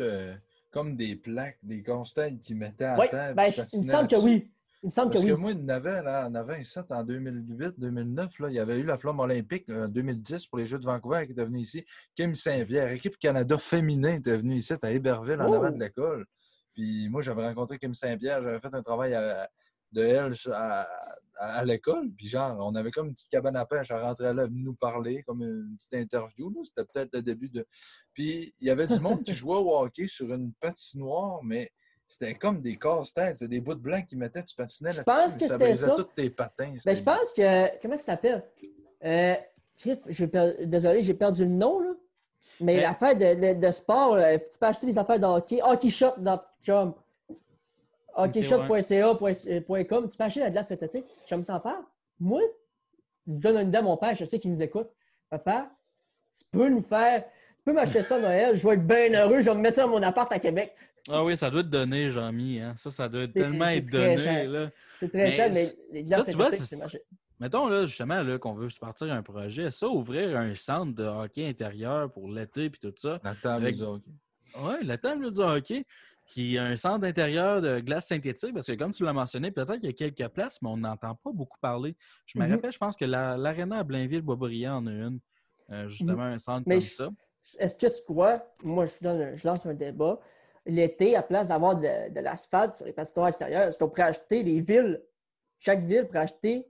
euh, 0.00 0.34
comme 0.70 0.96
des 0.96 1.14
plaques, 1.16 1.58
des 1.62 1.82
constantes 1.82 2.40
qui 2.40 2.54
mettaient 2.54 2.84
à 2.84 2.98
Oui, 2.98 3.06
terre? 3.08 3.34
ben, 3.34 3.50
je- 3.50 3.62
tu 3.62 3.66
il 3.74 3.78
me 3.80 3.84
semble 3.84 4.08
que 4.08 4.16
oui. 4.16 4.50
Il 4.82 4.86
me 4.86 4.90
semble 4.90 5.10
que 5.10 5.18
Parce 5.18 5.26
que 5.26 5.32
oui. 5.32 5.38
moi, 5.40 5.52
il 5.52 5.60
y 5.60 5.62
en 5.64 5.68
avait, 5.68 6.02
là, 6.02 6.26
en 6.26 6.34
avait 6.34 6.54
un 6.56 6.64
set 6.64 6.86
en 6.88 7.04
2008, 7.04 7.74
2009. 7.76 8.38
Là, 8.40 8.48
il 8.48 8.54
y 8.54 8.58
avait 8.58 8.78
eu 8.78 8.82
la 8.84 8.96
flamme 8.96 9.20
olympique 9.20 9.68
en 9.68 9.88
2010 9.88 10.46
pour 10.46 10.58
les 10.58 10.64
Jeux 10.64 10.78
de 10.78 10.86
Vancouver 10.86 11.26
qui 11.26 11.32
était 11.32 11.44
venu 11.44 11.60
ici. 11.60 11.84
Kim 12.16 12.34
Saint-Pierre, 12.34 12.90
équipe 12.92 13.18
Canada 13.18 13.58
féminin, 13.58 14.14
était 14.14 14.38
venue 14.38 14.54
ici 14.56 14.72
à 14.80 14.90
Héberville, 14.90 15.40
en 15.42 15.50
Oh! 15.50 15.54
avant 15.54 15.70
de 15.70 15.78
l'école. 15.78 16.24
Puis 16.72 17.10
moi, 17.10 17.20
j'avais 17.20 17.46
rencontré 17.46 17.78
Kim 17.78 17.92
Saint-Pierre, 17.92 18.42
j'avais 18.42 18.58
fait 18.58 18.72
un 18.74 18.82
travail 18.82 19.12
à- 19.12 19.50
de 19.92 20.02
elle 20.02 20.32
à, 20.52 20.82
à- 20.82 21.16
à 21.58 21.64
l'école. 21.64 22.10
Puis 22.16 22.26
genre, 22.28 22.56
on 22.60 22.74
avait 22.74 22.90
comme 22.90 23.06
une 23.08 23.14
petite 23.14 23.30
cabane 23.30 23.56
à 23.56 23.64
pêche. 23.64 23.90
Elle 23.90 24.02
rentrait 24.02 24.34
là, 24.34 24.46
venait 24.46 24.62
nous 24.62 24.74
parler, 24.74 25.22
comme 25.22 25.42
une 25.42 25.74
petite 25.76 25.94
interview. 25.94 26.50
là. 26.50 26.60
C'était 26.64 26.84
peut-être 26.92 27.10
le 27.14 27.22
début 27.22 27.48
de. 27.48 27.66
Puis 28.12 28.54
il 28.60 28.66
y 28.66 28.70
avait 28.70 28.86
du 28.86 29.00
monde 29.00 29.22
qui 29.22 29.32
jouait 29.32 29.56
au 29.56 29.74
hockey 29.78 30.06
sur 30.06 30.32
une 30.32 30.52
patinoire, 30.60 31.40
mais 31.42 31.70
c'était 32.06 32.34
comme 32.34 32.60
des 32.60 32.76
casse-têtes. 32.76 33.38
C'était 33.38 33.48
des 33.48 33.60
bouts 33.60 33.74
de 33.74 33.80
blanc 33.80 34.02
qui 34.02 34.16
mettaient, 34.16 34.42
tu 34.44 34.54
patinais 34.56 34.90
Je 34.92 34.98
là-dessus. 34.98 35.04
pense 35.04 35.34
que 35.36 35.46
ça 35.46 35.52
c'était 35.54 35.64
brisait 35.64 35.86
ça. 35.86 35.94
tous 35.96 36.04
tes 36.14 36.28
patins. 36.30 36.74
Ben, 36.84 36.94
je 36.96 37.02
pense 37.02 37.32
que. 37.32 37.80
Comment 37.80 37.96
ça 37.96 38.02
s'appelle? 38.02 38.44
Euh, 39.04 39.34
per- 39.82 40.66
Désolé, 40.66 41.00
j'ai 41.00 41.14
perdu 41.14 41.44
le 41.44 41.50
nom, 41.52 41.80
là. 41.80 41.92
Mais 42.62 42.74
Mais- 42.76 42.80
l'affaire 42.82 43.16
de, 43.16 43.54
de- 43.54 43.58
de 43.66 43.70
sport, 43.72 44.16
là, 44.16 44.38
tu 44.38 44.58
peux 44.58 44.66
acheter 44.66 44.86
des 44.86 44.98
affaires 44.98 45.18
de 45.18 45.24
hockey. 45.24 45.60
Hockey 45.62 45.88
Shop.com. 45.88 46.92
hockeyshop.ca.com, 48.24 50.08
tu 50.08 50.16
peux 50.16 50.24
acheter 50.24 50.40
la 50.40 50.50
glace 50.50 50.68
synthétique. 50.68 51.04
Je 51.26 51.34
me 51.34 51.42
t'en 51.44 51.60
parle. 51.60 51.82
Moi, 52.18 52.42
je 53.26 53.32
donne 53.32 53.56
une 53.56 53.68
idée 53.68 53.78
à 53.78 53.82
mon 53.82 53.96
père, 53.96 54.14
je 54.14 54.24
sais 54.24 54.38
qu'il 54.38 54.50
nous 54.52 54.62
écoute. 54.62 54.88
Papa, 55.28 55.70
tu 56.36 56.44
peux 56.50 56.68
nous 56.68 56.82
faire. 56.82 57.24
Tu 57.24 57.64
peux 57.64 57.72
m'acheter 57.72 58.02
ça 58.02 58.16
à 58.16 58.20
Noël, 58.20 58.56
je 58.56 58.66
vais 58.66 58.74
être 58.74 58.86
bien 58.86 59.12
heureux, 59.12 59.40
je 59.40 59.50
vais 59.50 59.54
me 59.54 59.60
mettre 59.60 59.76
ça 59.76 59.82
dans 59.82 59.90
mon 59.90 60.02
appart 60.02 60.32
à 60.32 60.38
Québec. 60.38 60.74
Ah 61.08 61.24
oui, 61.24 61.36
ça 61.36 61.50
doit 61.50 61.60
être 61.60 61.70
donné, 61.70 62.10
Jean-Mi. 62.10 62.60
Hein? 62.60 62.74
Ça, 62.78 62.90
ça 62.90 63.08
doit 63.08 63.26
tellement 63.28 63.68
être 63.68 63.86
donné. 63.86 64.68
C'est 64.96 65.10
très 65.10 65.30
cher, 65.30 65.50
mais 65.52 65.66
ça, 65.66 65.74
les 65.92 66.04
glaces 66.04 66.26
tu 66.26 66.32
vois, 66.32 66.50
c'est 66.50 66.76
marché. 66.76 67.02
Mettons 67.38 67.68
là, 67.68 67.86
justement 67.86 68.22
là, 68.22 68.38
qu'on 68.38 68.52
veut 68.52 68.68
se 68.68 68.78
partir 68.78 69.10
un 69.10 69.22
projet, 69.22 69.70
ça, 69.70 69.88
ouvrir 69.88 70.36
un 70.36 70.54
centre 70.54 70.94
de 70.94 71.04
hockey 71.04 71.46
intérieur 71.46 72.12
pour 72.12 72.28
l'été 72.28 72.68
puis 72.68 72.78
tout 72.80 72.92
ça. 72.96 73.18
La 73.24 73.34
table 73.34 73.64
Avec- 73.64 73.76
du 73.76 73.82
hockey. 73.82 74.10
Oui, 74.62 74.74
la 74.82 74.98
table 74.98 75.30
du 75.30 75.40
hockey, 75.40 75.86
qui 76.30 76.54
est 76.54 76.58
un 76.58 76.76
centre 76.76 77.04
intérieur 77.04 77.60
de 77.60 77.80
glace 77.80 78.06
synthétique, 78.06 78.54
parce 78.54 78.66
que 78.68 78.72
comme 78.74 78.92
tu 78.92 79.04
l'as 79.04 79.12
mentionné, 79.12 79.50
peut-être 79.50 79.76
qu'il 79.78 79.86
y 79.86 79.88
a 79.88 79.92
quelques 80.10 80.32
places, 80.32 80.58
mais 80.62 80.68
on 80.68 80.76
n'entend 80.76 81.14
pas 81.16 81.32
beaucoup 81.32 81.58
parler. 81.60 81.96
Je 82.26 82.38
me 82.38 82.46
Mhm. 82.46 82.52
rappelle, 82.52 82.72
je 82.72 82.78
pense 82.78 82.96
que 82.96 83.04
la- 83.04 83.36
l'aréna 83.36 83.78
à 83.80 83.84
Blainville-Boisbriand 83.84 84.76
en 84.76 84.86
a 84.86 84.90
une. 84.92 85.20
euh, 85.72 85.86
justement, 85.88 86.22
un 86.24 86.36
centre 86.38 86.64
Mais 86.66 86.78
comme 86.78 86.84
je- 86.84 86.94
ça. 86.94 87.08
Est-ce 87.60 87.76
que 87.76 87.86
tu 87.86 88.02
crois, 88.02 88.44
moi 88.64 88.86
je, 88.86 88.98
donne- 89.00 89.36
je 89.36 89.46
lance 89.46 89.66
un 89.66 89.74
débat, 89.74 90.18
l'été, 90.66 91.14
à 91.14 91.22
place 91.22 91.46
d'avoir 91.46 91.76
de, 91.76 92.12
de 92.12 92.20
l'asphalte 92.20 92.74
sur 92.74 92.86
les 92.86 92.92
patinoires 92.92 93.28
extérieures, 93.28 93.68
est-ce 93.68 93.78
qu'on 93.78 93.88
pourrait 93.88 94.02
acheter 94.02 94.42
les 94.42 94.60
villes, 94.60 95.00
chaque 95.60 95.84
ville 95.84 96.06
pourrait 96.06 96.18
acheter 96.24 96.66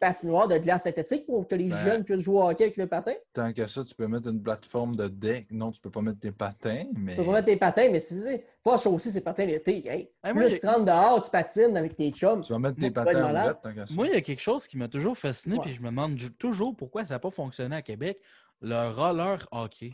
patinoire 0.00 0.48
de 0.48 0.58
glace 0.58 0.82
synthétique 0.84 1.26
pour 1.26 1.46
que 1.46 1.54
les 1.54 1.68
Ben, 1.68 1.76
jeunes 1.84 2.04
puissent 2.04 2.20
jouer 2.22 2.36
au 2.36 2.48
hockey 2.48 2.64
avec 2.64 2.76
le 2.76 2.86
patin? 2.86 3.12
Tant 3.32 3.52
que 3.52 3.66
ça, 3.66 3.84
tu 3.84 3.94
peux 3.94 4.06
mettre 4.06 4.28
une 4.28 4.42
plateforme 4.42 4.96
de 4.96 5.08
deck. 5.08 5.48
Non, 5.50 5.70
tu 5.70 5.80
peux 5.80 5.90
pas 5.90 6.00
mettre 6.02 6.20
tes 6.20 6.32
patins, 6.32 6.84
mais. 6.96 7.12
Tu 7.12 7.18
peux 7.18 7.26
pas 7.26 7.32
mettre 7.32 7.46
tes 7.46 7.56
patins, 7.56 7.88
mais 7.90 8.00
si 8.00 8.18
c'est. 8.20 8.44
Faut 8.62 8.72
aussi 8.90 9.10
ces 9.10 9.20
patins 9.20 9.44
l'été. 9.44 9.86
Hey, 9.86 10.10
Hey, 10.22 10.32
moi, 10.32 10.42
plus 10.44 10.50
j'ai- 10.50 10.60
30 10.60 10.84
dehors, 10.86 11.22
tu 11.22 11.30
patines 11.30 11.76
avec 11.76 11.96
tes 11.96 12.10
chums. 12.10 12.40
Tu 12.42 12.52
vas 12.52 12.58
mettre 12.58 12.78
tes 12.78 12.90
patins 12.90 13.24
en 13.24 13.54
tant 13.54 13.74
ça. 13.86 13.94
Moi, 13.94 14.06
il 14.08 14.14
y 14.14 14.16
a 14.16 14.20
quelque 14.20 14.40
chose 14.42 14.66
qui 14.66 14.78
m'a 14.78 14.88
toujours 14.88 15.16
fasciné, 15.18 15.58
puis 15.60 15.74
je 15.74 15.80
me 15.82 15.86
demande 15.88 16.16
toujours 16.38 16.74
pourquoi 16.74 17.04
ça 17.04 17.14
n'a 17.14 17.18
pas 17.18 17.30
fonctionné 17.30 17.76
à 17.76 17.82
Québec. 17.82 18.18
Le 18.60 18.88
roller 18.94 19.46
hockey. 19.50 19.90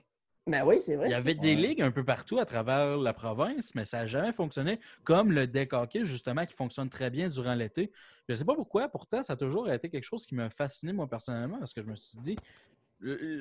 Ben 0.47 0.65
oui, 0.65 0.81
c'est 0.81 0.97
vrai. 0.97 1.09
Il 1.09 1.11
y 1.13 1.15
avait 1.15 1.35
des 1.35 1.55
ligues 1.55 1.83
un 1.83 1.91
peu 1.91 2.05
partout 2.05 2.39
à 2.39 2.45
travers 2.45 2.97
la 2.97 3.13
province, 3.13 3.75
mais 3.75 3.85
ça 3.85 3.99
n'a 3.99 4.07
jamais 4.07 4.33
fonctionné 4.33 4.81
comme 5.05 5.33
le 5.33 5.47
deck 5.47 5.73
hockey, 5.73 6.05
justement, 6.05 6.47
qui 6.47 6.55
fonctionne 6.55 6.89
très 6.89 7.11
bien 7.11 7.29
durant 7.29 7.55
l'été. 7.55 7.93
Je 8.29 8.33
ne 8.33 8.39
sais 8.39 8.45
pas 8.45 8.55
pourquoi, 8.55 8.89
pourtant, 8.89 9.23
ça 9.23 9.35
a 9.35 9.37
toujours 9.37 9.71
été 9.71 9.91
quelque 9.91 10.05
chose 10.05 10.27
qui 10.27 10.35
m'a 10.35 10.49
fasciné, 10.51 10.93
moi, 10.93 11.09
personnellement, 11.09 11.59
parce 11.59 11.75
que 11.75 11.83
je 11.83 11.87
me 11.87 11.95
suis 11.95 12.19
dit, 12.19 12.37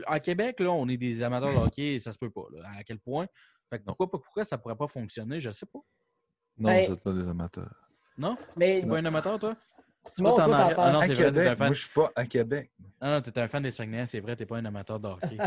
à 0.06 0.20
Québec, 0.20 0.60
là, 0.60 0.72
on 0.72 0.88
est 0.88 0.97
des 0.97 1.24
amateurs 1.24 1.52
de 1.54 1.58
hockey 1.58 1.95
et 1.95 2.00
ça 2.00 2.12
se 2.12 2.18
peut 2.18 2.30
pas. 2.30 2.45
là. 2.52 2.70
À 2.78 2.84
quel 2.84 3.00
point? 3.00 3.28
Fait 3.70 3.80
que 3.80 3.84
pourquoi, 3.86 4.10
pourquoi 4.10 4.43
ça 4.43 4.58
pourrait 4.58 4.76
pas 4.76 4.88
fonctionner? 4.88 5.39
Je 5.39 5.52
sais 5.52 5.66
pas. 5.66 5.80
Non, 6.58 6.70
Ben- 6.70 6.86
vous 6.86 6.91
n'êtes 6.91 7.04
pas 7.04 7.14
des 7.14 7.28
amateurs. 7.28 7.89
Non? 8.18 8.36
Mais 8.58 8.82
T'es 8.82 8.88
pas 8.88 8.97
un 8.97 9.06
amateur, 9.06 9.39
toi? 9.39 9.56
Simon, 10.06 10.36
Toi, 10.36 10.45
t'en 10.45 10.52
arrêtes- 10.54 10.76
Ah 10.78 10.88
non, 10.88 10.93
penses. 10.93 11.04
à 11.04 11.08
c'est 11.08 11.14
vrai, 11.14 11.16
t'es 11.16 11.24
un 11.24 11.32
Québec, 11.32 11.58
fan. 11.58 11.68
moi, 11.68 11.74
je 11.74 11.82
suis 11.82 11.89
pas 11.93 12.12
à 12.16 12.26
Québec. 12.26 12.72
Ah 13.02 13.12
non, 13.12 13.22
t'es 13.22 13.39
un 13.39 13.47
fan 13.47 13.64
des 13.64 13.72
Saguenay, 13.72 14.06
c'est 14.08 14.20
vrai, 14.20 14.36
t'es 14.36 14.45
pas 14.45 14.58
un 14.58 14.66
amateur 14.66 15.00
de 15.00 15.08
hockey. 15.08 15.38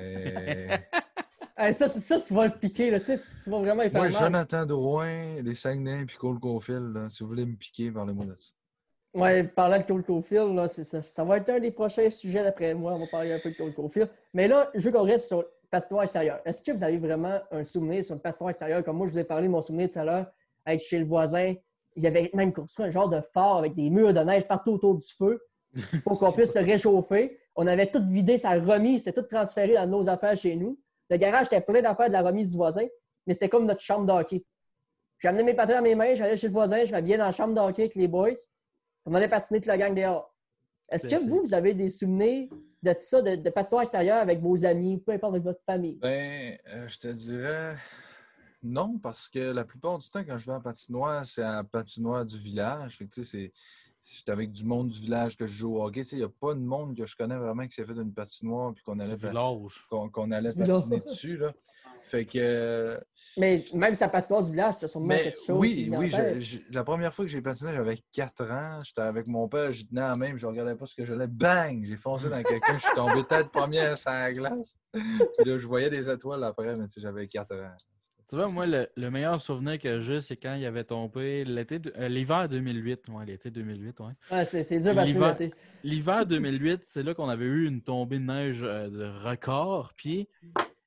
Euh, 0.00 0.76
Hey, 1.56 1.72
ça, 1.74 1.86
ça, 1.86 2.18
tu 2.18 2.32
vas 2.34 2.46
le 2.46 2.52
piquer, 2.52 2.90
là. 2.90 2.98
Tu 2.98 3.06
sais, 3.06 3.20
tu 3.44 3.50
vas 3.50 3.58
vraiment 3.58 3.82
y 3.82 3.90
faire 3.90 4.00
moi, 4.00 4.10
mal. 4.10 4.20
Jonathan 4.20 4.66
Drouin, 4.66 5.42
les 5.42 5.54
Saguenay 5.54 6.06
puis 6.06 6.16
Cole 6.16 6.40
Caulfield, 6.40 6.94
là, 6.94 7.08
si 7.10 7.22
vous 7.22 7.28
voulez 7.28 7.44
me 7.44 7.54
piquer, 7.54 7.90
parlez-moi 7.92 8.24
de 8.24 8.34
ça. 8.36 8.50
Ouais, 9.14 9.44
parlant 9.44 9.78
de 9.78 9.82
Cole 9.84 10.02
Caulfield, 10.02 10.54
là, 10.56 10.66
ça, 10.66 11.02
ça 11.02 11.24
va 11.24 11.36
être 11.36 11.50
un 11.50 11.60
des 11.60 11.70
prochains 11.70 12.08
sujets 12.10 12.42
d'après 12.42 12.72
moi. 12.74 12.94
On 12.94 12.98
va 12.98 13.06
parler 13.06 13.32
un 13.34 13.38
peu 13.38 13.50
de 13.50 13.54
Cole 13.56 13.74
Caulfield. 13.74 14.08
Mais 14.32 14.48
là, 14.48 14.70
je 14.74 14.80
veux 14.80 14.90
qu'on 14.92 15.04
reste 15.04 15.28
sur 15.28 15.38
le 15.42 15.48
patinoire 15.70 16.02
extérieur. 16.04 16.40
Est-ce 16.46 16.62
que 16.62 16.72
vous 16.72 16.82
avez 16.82 16.96
vraiment 16.98 17.38
un 17.50 17.62
souvenir 17.62 18.02
sur 18.02 18.14
le 18.14 18.20
patinoire 18.22 18.50
extérieur? 18.50 18.82
Comme 18.82 18.96
moi, 18.96 19.06
je 19.06 19.12
vous 19.12 19.18
ai 19.18 19.24
parlé 19.24 19.46
de 19.46 19.52
mon 19.52 19.60
souvenir 19.60 19.90
tout 19.90 19.98
à 19.98 20.04
l'heure, 20.04 20.32
être 20.66 20.80
chez 20.82 20.98
le 20.98 21.04
voisin. 21.04 21.54
Il 21.96 22.02
y 22.02 22.06
avait 22.06 22.30
même 22.34 22.52
construit 22.52 22.86
un 22.86 22.90
genre 22.90 23.08
de 23.08 23.20
phare 23.34 23.56
avec 23.58 23.74
des 23.74 23.90
murs 23.90 24.14
de 24.14 24.20
neige 24.20 24.46
partout 24.46 24.72
autour 24.72 24.96
du 24.96 25.06
feu 25.06 25.42
pour 26.04 26.18
qu'on 26.18 26.32
puisse 26.32 26.52
se 26.52 26.58
réchauffer. 26.58 27.38
On 27.54 27.66
avait 27.66 27.86
tout 27.86 28.02
vidé 28.08 28.38
sa 28.38 28.52
remise, 28.52 29.04
c'était 29.04 29.20
tout 29.20 29.26
transféré 29.28 29.74
dans 29.74 29.86
nos 29.86 30.08
affaires 30.08 30.36
chez 30.36 30.56
nous. 30.56 30.78
Le 31.10 31.16
garage 31.18 31.46
était 31.46 31.60
plein 31.60 31.82
d'affaires 31.82 32.08
de 32.08 32.12
la 32.14 32.22
remise 32.22 32.50
du 32.52 32.56
voisin, 32.56 32.86
mais 33.26 33.34
c'était 33.34 33.48
comme 33.50 33.66
notre 33.66 33.80
chambre 33.82 34.06
d'hockey. 34.06 34.42
J'ai 35.18 35.28
amené 35.28 35.44
mes 35.44 35.54
patins 35.54 35.76
dans 35.76 35.82
mes 35.82 35.94
mains, 35.94 36.14
j'allais 36.14 36.36
chez 36.36 36.46
le 36.48 36.52
voisin, 36.52 36.84
je 36.84 36.90
m'habillais 36.92 37.18
dans 37.18 37.26
la 37.26 37.30
chambre 37.30 37.54
d'hockey 37.54 37.82
avec 37.82 37.94
les 37.94 38.08
boys. 38.08 38.30
On 39.04 39.14
allait 39.14 39.28
patiner 39.28 39.60
toute 39.60 39.66
la 39.66 39.76
gang 39.76 39.94
dehors. 39.94 40.34
Est-ce 40.90 41.08
C'est- 41.08 41.16
que 41.16 41.22
vous, 41.22 41.40
vous 41.44 41.54
avez 41.54 41.74
des 41.74 41.88
souvenirs 41.90 42.48
de 42.82 42.94
ça, 42.98 43.20
de, 43.22 43.36
de 43.36 43.50
patinoire 43.50 43.82
extérieur 43.82 44.16
avec 44.16 44.40
vos 44.40 44.64
amis, 44.64 44.98
peu 44.98 45.12
importe 45.12 45.34
avec 45.34 45.44
votre 45.44 45.62
famille? 45.64 45.96
Ben, 45.96 46.56
euh, 46.68 46.88
je 46.88 46.98
te 46.98 47.08
dirais 47.08 47.76
non, 48.62 48.98
parce 48.98 49.28
que 49.28 49.38
la 49.38 49.64
plupart 49.64 49.98
du 49.98 50.08
temps, 50.10 50.22
quand 50.24 50.38
je 50.38 50.46
vais 50.46 50.56
en 50.56 50.60
patinoire, 50.60 51.24
c'est 51.26 51.42
à 51.42 51.52
la 51.56 51.64
patinoire 51.64 52.24
du 52.24 52.38
village. 52.38 52.96
Fait 52.98 53.06
que, 53.06 53.14
tu 53.14 53.24
sais, 53.24 53.30
c'est. 53.30 53.52
J'étais 54.16 54.32
avec 54.32 54.50
du 54.50 54.64
monde 54.64 54.88
du 54.88 54.98
village 54.98 55.36
que 55.36 55.46
je 55.46 55.52
joue 55.58 55.76
au 55.76 55.84
hockey. 55.84 56.02
Tu 56.02 56.08
sais, 56.10 56.16
Il 56.16 56.20
n'y 56.20 56.24
a 56.24 56.28
pas 56.28 56.54
de 56.54 56.58
monde 56.58 56.96
que 56.96 57.06
je 57.06 57.16
connais 57.16 57.36
vraiment 57.36 57.64
qui 57.68 57.74
s'est 57.74 57.84
fait 57.84 57.94
d'une 57.94 58.12
patinoire 58.12 58.74
puis 58.74 58.82
qu'on 58.82 58.98
allait, 58.98 59.14
Du 59.14 59.20
pa- 59.22 59.28
village. 59.28 59.86
qu'on, 59.88 60.08
qu'on 60.10 60.32
allait 60.32 60.52
patiner 60.52 60.98
dessus. 61.00 61.36
Là. 61.36 61.52
Fait 62.02 62.24
que. 62.24 62.32
euh, 62.36 62.98
Mais 63.38 63.64
même 63.72 63.94
sa 63.94 64.08
patinoire 64.08 64.42
du 64.42 64.50
village, 64.50 64.74
c'est 64.80 64.88
sûrement 64.88 65.06
Mais 65.06 65.22
quelque 65.22 65.38
chose. 65.46 65.56
oui, 65.56 65.88
en 65.94 65.98
oui. 66.00 66.10
tête. 66.10 66.40
je- 66.40 66.56
je- 66.56 66.74
la 66.74 66.82
première 66.82 67.14
fois 67.14 67.24
que 67.24 67.30
j'ai 67.30 67.40
patiné, 67.42 67.72
j'avais 67.76 68.02
4 68.10 68.50
ans. 68.50 68.80
J'étais 68.82 69.02
avec 69.02 69.28
mon 69.28 69.46
père, 69.46 69.72
je 69.72 69.84
tenais 69.84 70.00
la 70.00 70.16
même, 70.16 70.36
je 70.36 70.46
regardais 70.48 70.74
pas 70.74 70.86
ce 70.86 70.96
que 70.96 71.04
j'allais. 71.04 71.28
Bang! 71.28 71.84
J'ai 71.84 71.96
foncé 71.96 72.28
dans 72.28 72.42
quelqu'un, 72.42 72.78
je 72.78 72.82
suis 72.82 72.94
tombé 72.96 73.22
tête 73.24 73.50
première 73.52 73.96
sur 73.96 74.10
la 74.10 74.32
glace. 74.32 74.80
Puis 74.92 75.48
là, 75.48 75.58
je 75.58 75.66
voyais 75.68 75.90
des 75.90 76.10
étoiles 76.10 76.42
après, 76.42 76.74
mais 76.74 76.86
tu 76.86 76.94
sais, 76.94 77.00
j'avais 77.00 77.28
4 77.28 77.54
ans. 77.54 77.76
Tu 78.32 78.36
vois, 78.36 78.48
moi, 78.48 78.64
le, 78.64 78.88
le 78.96 79.10
meilleur 79.10 79.38
souvenir 79.38 79.78
que 79.78 80.00
j'ai, 80.00 80.18
c'est 80.18 80.38
quand 80.38 80.54
il 80.54 80.64
avait 80.64 80.84
tombé 80.84 81.44
l'été, 81.44 81.78
euh, 81.98 82.08
l'hiver 82.08 82.48
2008. 82.48 83.10
Ouais, 83.10 83.26
l'été 83.26 83.50
2008, 83.50 84.00
ouais. 84.00 84.06
Ouais, 84.30 84.44
c'est, 84.46 84.62
dur 84.80 84.94
patiner 84.94 85.12
L'hiver-. 85.12 85.38
L'hiver 85.84 86.24
2008, 86.26 86.80
c'est 86.86 87.02
là 87.02 87.12
qu'on 87.12 87.28
avait 87.28 87.44
eu 87.44 87.66
une 87.66 87.82
tombée 87.82 88.18
de 88.18 88.24
neige 88.24 88.62
euh, 88.62 88.88
de 88.88 89.04
record. 89.28 89.92
Puis, 89.98 90.30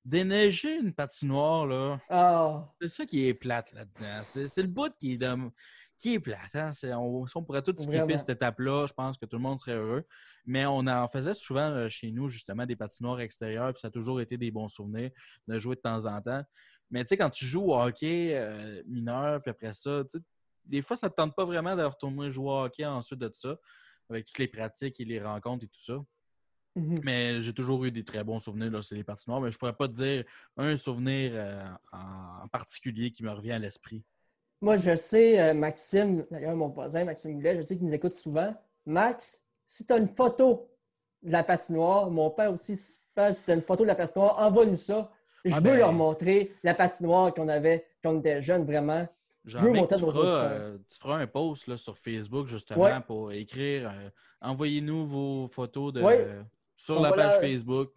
déneiger 0.03 0.75
une 0.79 0.91
patinoire, 0.91 1.67
là, 1.67 1.99
Ah, 2.09 2.67
c'est 2.81 2.87
ça 2.87 3.05
qui 3.05 3.27
est 3.27 3.35
plate 3.35 3.73
là-dedans. 3.73 4.21
C'est, 4.23 4.47
c'est 4.47 4.63
le 4.63 4.67
bout 4.67 4.91
qui 4.99 5.13
est, 5.13 5.17
de- 5.17 5.51
qui 5.97 6.15
est 6.15 6.19
plate. 6.19 6.55
hein. 6.55 6.71
C'est- 6.71 6.95
on, 6.95 7.27
si 7.27 7.37
on 7.37 7.43
pourrait 7.43 7.61
tout 7.61 7.75
skipper 7.77 8.17
cette 8.17 8.29
étape-là, 8.29 8.87
je 8.87 8.93
pense 8.93 9.19
que 9.19 9.27
tout 9.27 9.35
le 9.35 9.43
monde 9.43 9.59
serait 9.59 9.75
heureux. 9.75 10.03
Mais 10.47 10.65
on 10.65 10.79
en 10.87 11.07
faisait 11.09 11.35
souvent 11.35 11.69
euh, 11.69 11.89
chez 11.89 12.11
nous, 12.11 12.27
justement, 12.27 12.65
des 12.65 12.75
patinoires 12.75 13.19
extérieures. 13.19 13.71
Puis 13.71 13.81
ça 13.81 13.89
a 13.89 13.91
toujours 13.91 14.19
été 14.19 14.35
des 14.35 14.49
bons 14.49 14.67
souvenirs 14.67 15.11
de 15.47 15.59
jouer 15.59 15.75
de 15.75 15.81
temps 15.81 16.05
en 16.07 16.19
temps. 16.21 16.41
Mais 16.95 17.03
tu 17.03 17.09
sais, 17.09 17.17
quand 17.17 17.29
tu 17.29 17.43
joues 17.43 17.73
au 17.73 17.75
hockey 17.75 18.29
euh, 18.35 18.81
mineur, 18.87 19.41
puis 19.41 19.51
après 19.51 19.73
ça, 19.73 20.01
des 20.63 20.81
fois, 20.81 20.95
ça 20.95 21.07
ne 21.07 21.09
te 21.09 21.15
tente 21.17 21.35
pas 21.35 21.43
vraiment 21.43 21.75
de 21.75 21.83
retourner 21.83 22.31
jouer 22.31 22.47
au 22.47 22.63
hockey 22.63 22.85
ensuite 22.85 23.19
de 23.19 23.29
ça, 23.33 23.57
avec 24.09 24.25
toutes 24.25 24.39
les 24.39 24.47
pratiques 24.47 24.97
et 25.01 25.03
les 25.03 25.21
rencontres 25.21 25.65
et 25.65 25.67
tout 25.67 25.83
ça. 25.83 26.01
mhm. 26.77 27.01
Mais 27.03 27.41
j'ai 27.41 27.51
toujours 27.51 27.83
eu 27.83 27.91
des 27.91 28.05
très 28.05 28.23
bons 28.23 28.39
souvenirs, 28.39 28.71
là, 28.71 28.81
c'est 28.81 28.95
les 28.95 29.03
patinoires. 29.03 29.41
Mais 29.41 29.51
je 29.51 29.57
pourrais 29.57 29.75
pas 29.75 29.89
te 29.89 29.93
dire 29.93 30.23
un 30.55 30.77
souvenir 30.77 31.31
euh, 31.33 31.65
en 31.91 32.47
particulier 32.47 33.11
qui 33.11 33.23
me 33.23 33.31
revient 33.31 33.51
à 33.51 33.59
l'esprit. 33.59 34.01
Moi, 34.61 34.77
je 34.77 34.95
sais, 34.95 35.37
euh, 35.37 35.53
Maxime, 35.53 36.25
d'ailleurs, 36.31 36.55
mon 36.55 36.69
voisin, 36.69 37.03
Maxime 37.03 37.33
Goulet, 37.33 37.57
je 37.57 37.61
sais 37.61 37.75
qu'il 37.75 37.87
nous 37.87 37.93
écoute 37.93 38.13
souvent. 38.13 38.55
Max, 38.85 39.45
si 39.65 39.85
tu 39.85 39.91
as 39.91 39.97
une 39.97 40.07
photo 40.07 40.71
de 41.23 41.31
la 41.33 41.43
patinoire, 41.43 42.09
mon 42.09 42.29
père 42.29 42.53
aussi, 42.53 42.77
si 42.77 42.99
tu 43.13 43.21
as 43.21 43.53
une 43.53 43.61
photo 43.63 43.83
de 43.83 43.89
la 43.89 43.95
patinoire, 43.95 44.39
envoie-nous 44.39 44.77
ça. 44.77 45.11
Je 45.45 45.53
Ah 45.55 45.59
veux 45.59 45.71
ben- 45.71 45.77
leur 45.77 45.93
montrer 45.93 46.53
la 46.63 46.73
patinoire 46.73 47.33
qu'on 47.33 47.47
avait 47.47 47.85
quand 48.03 48.15
on 48.15 48.19
était 48.19 48.41
jeunes, 48.41 48.65
vraiment. 48.65 49.07
Genre, 49.45 49.61
veux 49.61 49.69
mec, 49.71 49.81
monter 49.81 49.95
tu, 49.97 50.01
nos 50.01 50.11
feras, 50.11 50.43
euh, 50.45 50.77
tu 50.89 50.97
feras 50.97 51.17
un 51.17 51.27
post 51.27 51.67
là, 51.67 51.77
sur 51.77 51.97
Facebook 51.97 52.47
justement 52.47 52.81
Ouais. 52.83 52.99
pour 53.05 53.31
écrire 53.31 53.91
euh, 53.93 54.09
envoyez-nous 54.41 55.05
vos 55.05 55.47
photos 55.49 55.93
de, 55.93 56.01
Ouais. 56.01 56.27
sur 56.75 56.97
On 56.97 57.01
la 57.03 57.11
page 57.13 57.33
la- 57.35 57.39
Facebook. 57.41 57.91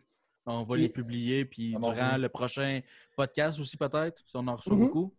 On 0.44 0.62
va 0.62 0.76
les 0.76 0.88
publier. 0.88 1.44
Puis 1.46 1.74
Ah, 1.76 1.78
durant 1.80 2.14
oui. 2.16 2.20
le 2.22 2.28
prochain 2.28 2.80
podcast 3.16 3.58
aussi, 3.60 3.76
peut-être, 3.76 4.22
si 4.26 4.36
on 4.36 4.46
en 4.46 4.56
reçoit 4.56 4.74
Mhm. 4.76 4.80
beaucoup, 4.86 5.14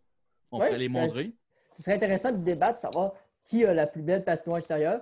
on 0.52 0.60
Ouais, 0.60 0.68
pourrait 0.68 0.80
les 0.80 0.90
montrer. 0.90 1.32
Ce 1.72 1.82
serait 1.84 1.96
intéressant 1.96 2.32
de 2.32 2.38
débattre, 2.38 2.76
de 2.76 2.80
savoir 2.80 3.12
qui 3.44 3.64
a 3.66 3.74
la 3.74 3.86
plus 3.88 4.02
belle 4.02 4.24
patinoire 4.24 4.58
extérieure, 4.58 5.02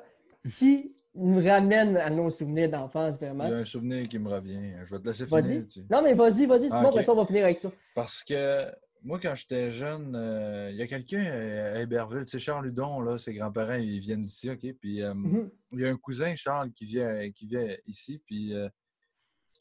qui 0.56 0.94
nous 1.18 1.42
ramène 1.46 1.98
à 1.98 2.10
nos 2.10 2.30
souvenirs 2.30 2.70
d'enfance, 2.70 3.16
Il 3.16 3.24
y 3.24 3.28
vraiment. 3.28 3.44
a 3.46 3.48
un 3.58 3.66
souvenir 3.66 4.08
qui 4.08 4.20
me 4.20 4.30
revient. 4.30 4.74
Je 4.86 4.96
vais 4.96 5.02
te 5.02 5.08
laisser 5.08 5.26
finir. 5.26 5.68
tu. 5.68 5.80
Non, 5.90 6.02
mais 6.02 6.14
vas-y, 6.14 6.46
vas-y, 6.46 6.68
Ah, 6.72 6.78
sinon, 6.78 6.90
après 6.90 7.04
ça, 7.04 7.14
on 7.14 7.16
va 7.16 7.26
finir 7.26 7.44
avec 7.46 7.58
ça. 7.60 7.72
Parce 7.96 8.24
que 8.24 8.66
moi, 9.04 9.20
quand 9.22 9.36
j'étais 9.36 9.70
jeune, 9.72 10.14
euh, 10.16 10.70
il 10.72 10.78
y 10.78 10.82
a 10.82 10.88
quelqu'un 10.88 11.24
à 11.26 11.80
Héberville, 11.82 12.24
tu 12.26 12.32
sais, 12.32 12.40
Charles 12.40 12.68
Hudon, 12.68 13.00
là, 13.02 13.18
ses 13.18 13.34
grands-parents, 13.34 13.76
ils 13.76 14.00
viennent 14.00 14.24
d'ici, 14.24 14.50
OK? 14.50 14.66
Puis 14.80 15.02
euh, 15.02 15.14
Mhm. 15.14 15.50
il 15.74 15.80
y 15.82 15.86
a 15.86 15.90
un 15.90 15.96
cousin, 15.98 16.36
Charles, 16.36 16.72
qui 16.72 16.86
vient, 16.86 17.32
qui 17.32 17.46
vient 17.48 17.68
ici. 17.86 18.22
Puis 18.26 18.54
euh, 18.54 18.68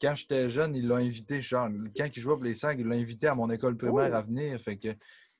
quand 0.01 0.15
j'étais 0.15 0.49
jeune, 0.49 0.75
il 0.75 0.87
l'a 0.87 0.95
invité, 0.97 1.41
Charles. 1.41 1.75
Quand 1.95 2.07
il 2.15 2.19
jouait 2.21 2.35
pour 2.35 2.43
les 2.43 2.53
Sags, 2.53 2.79
il 2.79 2.87
l'a 2.87 2.95
invité 2.95 3.27
à 3.27 3.35
mon 3.35 3.49
école 3.49 3.77
primaire 3.77 4.09
Oh. 4.11 4.15
à 4.15 4.21
venir. 4.21 4.59
Fait 4.59 4.77
que, 4.77 4.89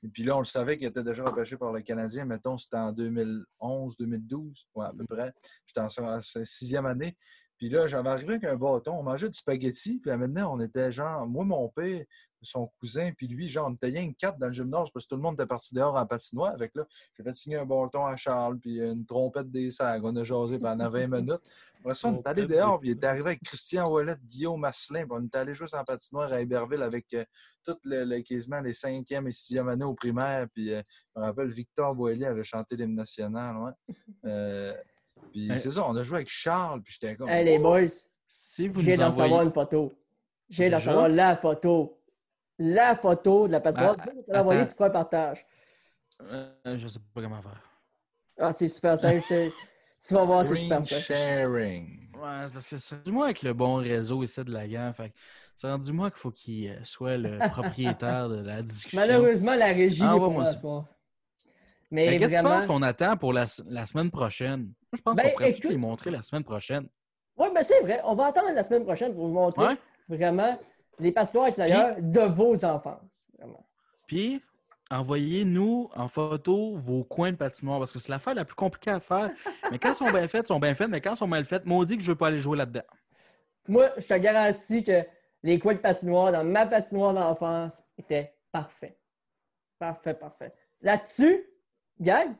et 0.02 0.08
puis 0.08 0.22
là, 0.22 0.36
on 0.36 0.40
le 0.40 0.44
savait 0.44 0.78
qu'il 0.78 0.86
était 0.86 1.02
déjà 1.02 1.24
repêché 1.24 1.56
par 1.56 1.72
le 1.72 1.82
Canadien. 1.82 2.24
Mettons, 2.24 2.56
c'était 2.56 2.76
en 2.76 2.92
2011, 2.92 3.96
2012, 3.96 4.68
ouais, 4.74 4.86
à 4.86 4.92
peu 4.92 5.04
près. 5.04 5.32
J'étais 5.66 5.80
en 5.80 5.88
en 6.04 6.20
sixième 6.20 6.86
année. 6.86 7.16
Puis 7.56 7.68
là, 7.68 7.88
j'avais 7.88 8.08
arrivé 8.08 8.34
avec 8.34 8.44
un 8.44 8.54
bâton. 8.54 8.92
On 8.92 9.02
mangeait 9.02 9.28
du 9.28 9.36
spaghetti. 9.36 9.98
Puis 9.98 10.10
là, 10.10 10.16
maintenant, 10.16 10.54
on 10.54 10.60
était 10.60 10.92
genre, 10.92 11.26
moi, 11.26 11.44
mon 11.44 11.68
père, 11.68 12.04
son 12.42 12.70
cousin, 12.78 13.10
puis 13.16 13.28
lui, 13.28 13.48
genre, 13.48 13.68
on 13.68 13.74
était 13.74 13.88
rien 13.88 14.10
que 14.12 14.16
quatre 14.16 14.38
dans 14.38 14.46
le 14.46 14.52
gymnase 14.52 14.90
parce 14.90 15.06
que 15.06 15.10
tout 15.10 15.16
le 15.16 15.22
monde 15.22 15.34
était 15.34 15.46
parti 15.46 15.74
dehors 15.74 15.96
en 15.96 16.06
patinoire. 16.06 16.52
Avec 16.52 16.74
là, 16.74 16.84
j'ai 17.16 17.22
fait 17.22 17.34
signer 17.34 17.56
un 17.56 17.66
bâton 17.66 18.06
à 18.06 18.16
Charles, 18.16 18.58
puis 18.58 18.80
une 18.80 19.04
trompette 19.04 19.50
des 19.50 19.70
sacs. 19.70 20.02
On 20.04 20.14
a 20.16 20.24
jasé 20.24 20.58
pendant 20.58 20.88
20 20.88 21.06
minutes. 21.08 21.42
Après 21.80 21.94
ça, 21.94 22.08
on 22.08 22.16
est 22.16 22.26
allé 22.26 22.46
dehors, 22.46 22.80
puis 22.80 22.90
il 22.90 22.92
est 22.92 23.04
arrivé 23.04 23.26
avec 23.26 23.42
Christian 23.42 23.88
Ouellet, 23.90 24.16
Guillaume 24.24 24.60
Masselin, 24.60 25.02
puis 25.04 25.12
on 25.12 25.24
est 25.24 25.34
allé 25.36 25.54
juste 25.54 25.74
en 25.74 25.84
patinoire 25.84 26.32
à 26.32 26.40
Héberville 26.40 26.82
avec 26.82 27.06
euh, 27.14 27.24
toutes 27.64 27.84
les, 27.84 28.04
les, 28.04 28.22
quasiment 28.22 28.60
les 28.60 28.72
cinquième 28.72 29.28
et 29.28 29.32
sixième 29.32 29.68
années 29.68 29.84
au 29.84 29.94
primaire. 29.94 30.46
Puis 30.52 30.72
euh, 30.72 30.82
je 31.14 31.20
me 31.20 31.26
rappelle, 31.26 31.50
Victor 31.50 31.94
Boilly 31.94 32.24
avait 32.24 32.42
chanté 32.42 32.76
l'hymne 32.76 32.96
national. 32.96 33.56
Ouais. 33.56 33.94
Euh, 34.24 34.74
puis 35.30 35.50
c'est 35.56 35.70
ça, 35.70 35.86
on 35.86 35.94
a 35.96 36.02
joué 36.02 36.16
avec 36.16 36.28
Charles, 36.28 36.82
puis 36.82 36.94
j'étais 36.98 37.16
comme. 37.16 37.28
Hey, 37.28 37.44
les 37.44 37.58
boys, 37.58 37.86
Si 38.28 38.68
vous 38.68 38.82
j'ai 38.82 38.96
d'en 38.96 39.08
envoyez... 39.08 39.30
savoir 39.30 39.42
une 39.42 39.52
photo. 39.52 39.92
J'ai 40.48 40.68
d'en 40.68 40.80
savoir 40.80 41.08
la 41.08 41.36
photo. 41.36 41.97
La 42.58 42.94
photo 42.96 43.46
de 43.46 43.52
la 43.52 43.60
patinoire. 43.60 43.96
Ah, 43.98 44.02
tu 44.04 44.10
peux 44.26 44.32
l'envoyer, 44.32 44.66
tu 44.66 44.74
feras 44.74 44.86
un 44.88 44.90
partage. 44.90 45.46
Euh, 46.22 46.50
je 46.78 46.88
sais 46.88 46.98
pas 47.14 47.22
comment 47.22 47.40
faire. 47.42 47.62
Ah, 48.38 48.52
c'est 48.52 48.68
super 48.68 48.98
simple. 48.98 49.20
c'est- 49.20 49.52
Tu 50.06 50.14
vas 50.14 50.24
voir, 50.24 50.44
c'est 50.44 50.56
super 50.56 50.82
simple. 50.82 51.02
sharing. 51.02 52.08
Ouais, 52.16 52.46
c'est 52.46 52.52
parce 52.52 52.68
que 52.68 52.78
c'est 52.78 52.94
rendu 52.96 53.12
moi 53.12 53.24
avec 53.26 53.42
le 53.42 53.52
bon 53.52 53.74
réseau 53.76 54.22
ici 54.22 54.42
de 54.44 54.50
la 54.52 54.66
gang. 54.66 54.92
Fait 54.92 55.12
c'est 55.56 55.68
rendu 55.68 55.92
moi 55.92 56.10
qu'il 56.10 56.18
faut 56.20 56.30
qu'il 56.30 56.68
euh, 56.70 56.84
soit 56.84 57.16
le 57.16 57.38
propriétaire 57.48 58.28
de 58.28 58.40
la 58.40 58.62
discussion. 58.62 59.00
Malheureusement, 59.00 59.54
la 59.54 59.66
régie 59.66 60.02
Ah, 60.02 60.14
n'est 60.14 60.20
ouais, 60.20 60.26
pas 60.26 60.28
moi. 60.30 60.44
Mais 61.90 62.06
Mais 62.06 62.18
qu'est-ce 62.18 62.18
que 62.20 62.24
tu 62.26 62.42
vraiment... 62.42 62.54
penses 62.56 62.66
qu'on 62.66 62.82
attend 62.82 63.16
pour 63.16 63.32
la, 63.32 63.46
la 63.68 63.86
semaine 63.86 64.10
prochaine? 64.10 64.60
Moi, 64.60 64.96
je 64.96 65.00
pense 65.02 65.16
Ben, 65.16 65.22
qu'on 65.24 65.30
pourrait 65.36 65.52
tout 65.52 65.68
les 65.70 65.76
montrer 65.76 66.10
la 66.10 66.22
semaine 66.22 66.44
prochaine. 66.44 66.88
Oui, 67.36 67.48
ben 67.54 67.62
c'est 67.62 67.80
vrai. 67.80 68.00
On 68.04 68.14
va 68.14 68.26
attendre 68.26 68.52
la 68.52 68.64
semaine 68.64 68.84
prochaine 68.84 69.14
pour 69.14 69.26
vous 69.28 69.32
montrer 69.34 69.64
Ouais? 69.66 69.76
vraiment 70.08 70.58
les 70.98 71.12
patinoires 71.12 71.46
extérieures 71.46 71.96
de 71.98 72.20
vos 72.20 72.64
enfances. 72.64 73.30
Vraiment. 73.38 73.66
Puis, 74.06 74.42
envoyez-nous 74.90 75.90
en 75.94 76.08
photo 76.08 76.76
vos 76.76 77.04
coins 77.04 77.32
de 77.32 77.36
patinoire 77.36 77.78
parce 77.78 77.92
que 77.92 77.98
c'est 77.98 78.10
l'affaire 78.10 78.34
la 78.34 78.44
plus 78.44 78.54
compliquée 78.54 78.90
à 78.90 79.00
faire. 79.00 79.30
Mais 79.70 79.78
quand 79.78 79.90
ils 79.90 79.96
sont 79.96 80.10
bien 80.10 80.28
faites, 80.28 80.44
ils 80.44 80.48
sont 80.48 80.60
bien 80.60 80.74
faites. 80.74 80.88
Mais 80.88 81.00
quand 81.00 81.14
ils 81.14 81.18
sont 81.18 81.26
mal 81.26 81.44
faites, 81.44 81.66
maudit 81.66 81.96
que 81.96 82.02
je 82.02 82.12
veux 82.12 82.18
pas 82.18 82.28
aller 82.28 82.38
jouer 82.38 82.56
là-dedans. 82.56 82.82
Moi, 83.66 83.90
je 83.98 84.06
te 84.06 84.14
garantis 84.14 84.82
que 84.82 85.04
les 85.42 85.58
coins 85.58 85.74
de 85.74 85.78
patinoire 85.78 86.32
dans 86.32 86.44
ma 86.44 86.66
patinoire 86.66 87.14
d'enfance 87.14 87.84
étaient 87.96 88.34
parfaits. 88.50 88.98
Parfait, 89.78 90.14
parfait. 90.14 90.52
Là-dessus, 90.80 91.44
gang, 92.00 92.34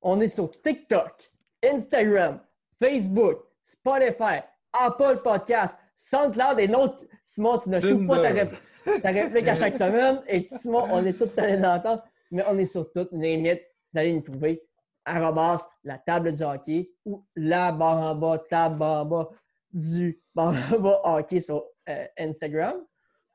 on 0.00 0.20
est 0.20 0.28
sur 0.28 0.50
TikTok, 0.50 1.30
Instagram, 1.64 2.40
Facebook, 2.78 3.44
Spotify, 3.64 4.40
Apple 4.72 5.20
Podcast, 5.22 5.76
SoundCloud 5.98 6.60
et 6.60 6.66
l'autre. 6.68 7.04
Simon, 7.24 7.58
tu 7.58 7.68
ne 7.70 7.80
choues 7.80 8.06
pas 8.06 8.20
ta, 8.22 8.32
rép- 8.32 9.00
ta 9.02 9.08
réplique 9.10 9.48
à 9.48 9.56
chaque 9.56 9.74
semaine. 9.84 10.22
Et 10.28 10.46
Simon, 10.46 10.84
on 10.92 11.04
est 11.04 11.12
tous 11.12 11.28
allés 11.40 11.56
l'entendre, 11.56 12.04
mais 12.30 12.44
on 12.48 12.56
est 12.56 12.64
sur 12.64 12.90
toutes 12.92 13.10
les 13.12 13.36
mythes. 13.36 13.64
Vous 13.92 13.98
allez 13.98 14.12
nous 14.12 14.20
trouver 14.22 14.62
arrobas, 15.04 15.66
la 15.84 15.98
table 15.98 16.32
du 16.32 16.42
hockey 16.44 16.90
ou 17.04 17.24
la 17.34 17.72
barre 17.72 17.98
en 17.98 18.14
bas, 18.14 18.38
table 18.50 18.78
barre 18.78 19.02
en 19.02 19.06
bas 19.06 19.30
du 19.72 20.22
barre 20.34 20.54
en 20.72 20.78
bas 20.78 21.00
hockey 21.04 21.40
sur 21.40 21.64
euh, 21.88 22.06
Instagram. 22.18 22.76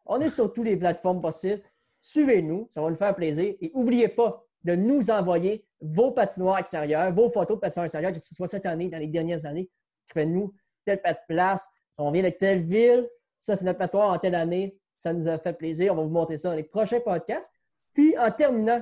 On 0.06 0.20
est 0.22 0.30
sur 0.30 0.54
toutes 0.54 0.66
les 0.66 0.78
plateformes 0.78 1.22
possibles. 1.22 1.62
Suivez-nous, 2.00 2.68
ça 2.70 2.82
va 2.82 2.90
nous 2.90 2.96
faire 2.96 3.16
plaisir. 3.16 3.56
Et 3.60 3.72
n'oubliez 3.76 4.08
pas 4.08 4.42
de 4.64 4.76
nous 4.76 5.10
envoyer 5.12 5.66
vos 5.82 6.12
patinoires 6.12 6.60
extérieures, 6.60 7.12
vos 7.14 7.30
photos 7.30 7.58
de 7.58 7.62
patinoires 7.62 7.86
extérieures, 7.86 8.12
que 8.14 8.20
ce 8.20 8.34
soit 8.36 8.48
cette 8.48 8.66
année, 8.66 8.88
dans 8.90 9.00
les 9.00 9.08
dernières 9.08 9.46
années. 9.46 9.70
Faites-nous 10.14 10.54
telle 10.86 11.02
place, 11.28 11.70
on 11.98 12.12
vient 12.12 12.24
de 12.24 12.30
telle 12.30 12.64
ville, 12.64 13.10
ça 13.40 13.58
c'est 13.58 13.66
notre 13.66 13.80
patinoire 13.80 14.12
en 14.12 14.20
telle 14.20 14.36
année, 14.36 14.78
ça 14.98 15.14
nous 15.14 15.28
a 15.28 15.38
fait 15.38 15.54
plaisir. 15.54 15.94
On 15.94 15.98
va 15.98 16.04
vous 16.04 16.10
montrer 16.10 16.38
ça 16.38 16.50
dans 16.50 16.56
les 16.56 16.64
prochains 16.64 17.00
podcasts. 17.00 17.52
Puis 17.94 18.18
en 18.18 18.32
terminant, 18.32 18.82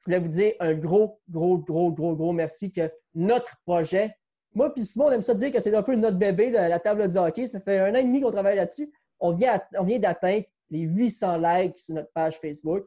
je 0.00 0.04
voulais 0.06 0.18
vous 0.18 0.28
dire 0.28 0.52
un 0.60 0.74
gros, 0.74 1.20
gros, 1.28 1.58
gros, 1.58 1.90
gros, 1.90 2.14
gros 2.14 2.32
merci 2.32 2.70
que 2.70 2.92
notre 3.14 3.56
projet, 3.64 4.14
moi 4.54 4.72
puis 4.72 4.84
Simon, 4.84 5.06
on 5.06 5.12
aime 5.12 5.22
ça 5.22 5.34
dire 5.34 5.50
que 5.50 5.60
c'est 5.60 5.74
un 5.74 5.82
peu 5.82 5.94
notre 5.96 6.18
bébé, 6.18 6.50
la, 6.50 6.68
la 6.68 6.78
table 6.78 7.08
du 7.08 7.16
hockey. 7.16 7.46
Ça 7.46 7.60
fait 7.60 7.78
un 7.78 7.92
an 7.92 7.98
et 7.98 8.04
demi 8.04 8.20
qu'on 8.20 8.30
travaille 8.30 8.56
là-dessus. 8.56 8.92
On 9.20 9.32
vient, 9.32 9.60
on 9.78 9.84
vient 9.84 9.98
d'atteindre 9.98 10.44
les 10.70 10.80
800 10.80 11.38
likes 11.38 11.78
sur 11.78 11.94
notre 11.94 12.12
page 12.12 12.38
Facebook. 12.38 12.84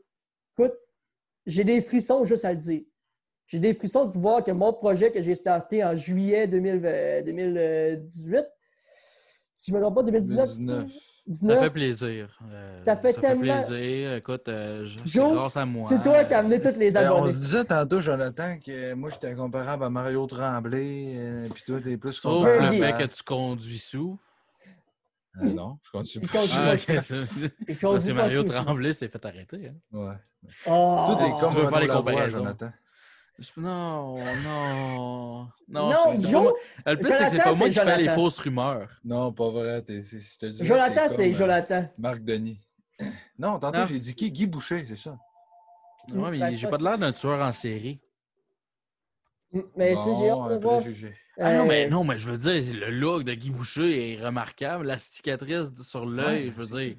Écoute, 0.57 0.75
j'ai 1.45 1.63
des 1.63 1.81
frissons 1.81 2.23
juste 2.23 2.45
à 2.45 2.51
le 2.51 2.59
dire. 2.59 2.83
J'ai 3.47 3.59
des 3.59 3.73
frissons 3.73 4.05
de 4.05 4.17
voir 4.17 4.43
que 4.43 4.51
mon 4.51 4.73
projet 4.73 5.11
que 5.11 5.21
j'ai 5.21 5.35
starté 5.35 5.83
en 5.83 5.95
juillet 5.95 6.47
2000, 6.47 6.81
euh, 6.83 7.21
2018, 7.21 8.45
si 9.59 9.71
je 9.71 9.75
ne 9.75 9.79
me 9.79 9.83
trompe 9.85 9.95
pas, 9.95 10.03
2019, 10.03 10.37
2019. 10.57 10.91
Ça 10.91 11.33
19, 11.33 11.59
fait 11.59 11.69
plaisir. 11.71 12.39
Euh, 12.49 12.79
Ça 12.83 12.95
fait 12.95 13.13
tellement- 13.13 13.41
plaisir. 13.41 14.13
Écoute, 14.13 14.47
euh, 14.47 14.85
je- 14.85 14.97
c'est 14.99 15.07
Joe, 15.07 15.33
grâce 15.33 15.57
à 15.57 15.65
moi. 15.65 15.83
c'est 15.89 16.01
toi 16.01 16.23
qui 16.23 16.33
as 16.33 16.37
amené 16.39 16.61
toutes 16.61 16.77
les 16.77 16.91
Ben, 16.91 17.11
on 17.11 17.15
abonnés. 17.17 17.33
se 17.33 17.39
disait 17.39 17.63
tantôt, 17.65 17.99
Jonathan, 17.99 18.57
que 18.65 18.93
moi, 18.93 19.09
j'étais 19.09 19.33
comparable 19.35 19.83
à 19.83 19.89
Mario 19.89 20.25
Tremblay, 20.25 21.15
euh, 21.17 21.47
puis 21.53 21.63
toi, 21.65 21.79
t'es 21.83 21.97
plus 21.97 22.13
Sauf 22.13 22.31
comparable 22.33 22.61
le 22.61 22.67
Fergie. 22.67 22.79
fait 22.79 23.03
à- 23.03 23.07
que 23.07 23.13
tu 23.13 23.23
conduis 23.23 23.79
sous. 23.79 24.17
Euh, 25.41 25.53
non, 25.53 25.77
je 25.83 25.91
continue 25.91 26.23
Il 26.25 26.29
pas. 26.29 26.39
conduit 26.39 26.55
Ah, 26.57 26.71
pas 26.71 26.77
c'est- 27.01 27.79
conduis 27.81 28.13
Mario 28.13 28.41
sous. 28.43 28.49
Tremblay 28.53 28.93
s'est 28.93 29.09
fait 29.09 29.25
arrêter. 29.25 29.67
Hein? 29.67 29.75
Ouais. 29.91 30.15
Oh. 30.65 31.07
Tout 31.19 31.25
est 31.25 31.49
Tu 31.49 31.55
veux 31.57 31.67
faire 31.67 31.79
les 31.81 31.87
comparaisons? 31.89 32.37
Jonathan. 32.37 32.69
Non, 33.57 34.15
non. 34.43 35.47
Non, 35.67 35.91
c'est- 36.13 36.21
c'est 36.21 36.29
Joe, 36.29 36.31
pas 36.31 36.41
moi- 36.41 36.53
Le 36.87 36.95
pire, 36.97 37.07
c'est 37.17 37.23
que 37.25 37.29
c'est 37.31 37.37
pas 37.37 37.53
moi 37.55 37.67
qui 37.69 37.75
fais 37.75 37.97
les 37.97 38.09
fausses 38.09 38.39
rumeurs. 38.39 38.89
Non, 39.03 39.31
pas 39.31 39.49
vrai. 39.49 39.81
t'es- 39.83 40.01
c'est- 40.01 40.19
je 40.19 40.39
te 40.39 40.45
dis, 40.47 40.65
Jonathan, 40.65 40.95
comme, 41.01 41.09
c'est 41.09 41.29
euh, 41.31 41.35
Jonathan. 41.35 41.89
Marc 41.97 42.21
Denis. 42.23 42.59
Non, 43.37 43.59
tantôt, 43.59 43.77
Non. 43.79 43.85
j'ai 43.85 43.99
dit 43.99 44.15
qui? 44.15 44.31
Guy 44.31 44.47
Boucher, 44.47 44.83
c'est 44.87 44.95
ça. 44.95 45.17
Ouais, 46.11 46.31
mais 46.31 46.55
j'ai 46.55 46.67
pas 46.67 46.77
de 46.77 46.83
l'air 46.83 46.97
d'un 46.97 47.11
tueur 47.11 47.39
en 47.45 47.51
série. 47.51 47.99
Mais 49.75 49.95
si 49.95 50.01
j'ai 50.19 50.29
Bon, 50.31 50.43
hâte 50.45 50.49
de 50.51 50.55
un 50.55 50.59
voir. 50.59 50.77
préjugé. 50.81 51.15
Ah 51.39 51.53
non, 51.53 51.65
Euh, 51.65 51.67
mais 51.67 51.89
non, 51.89 52.03
mais 52.03 52.17
je 52.17 52.29
veux 52.29 52.37
dire, 52.37 52.73
le 52.73 52.89
look 52.89 53.23
de 53.23 53.33
Guy 53.33 53.51
Boucher 53.51 54.13
est 54.13 54.25
remarquable. 54.25 54.87
La 54.87 54.97
cicatrice 54.97 55.69
sur 55.83 56.05
l'œil, 56.07 56.45
Ouais, 56.47 56.51
je 56.51 56.61
veux 56.61 56.65
dire. 56.65 56.97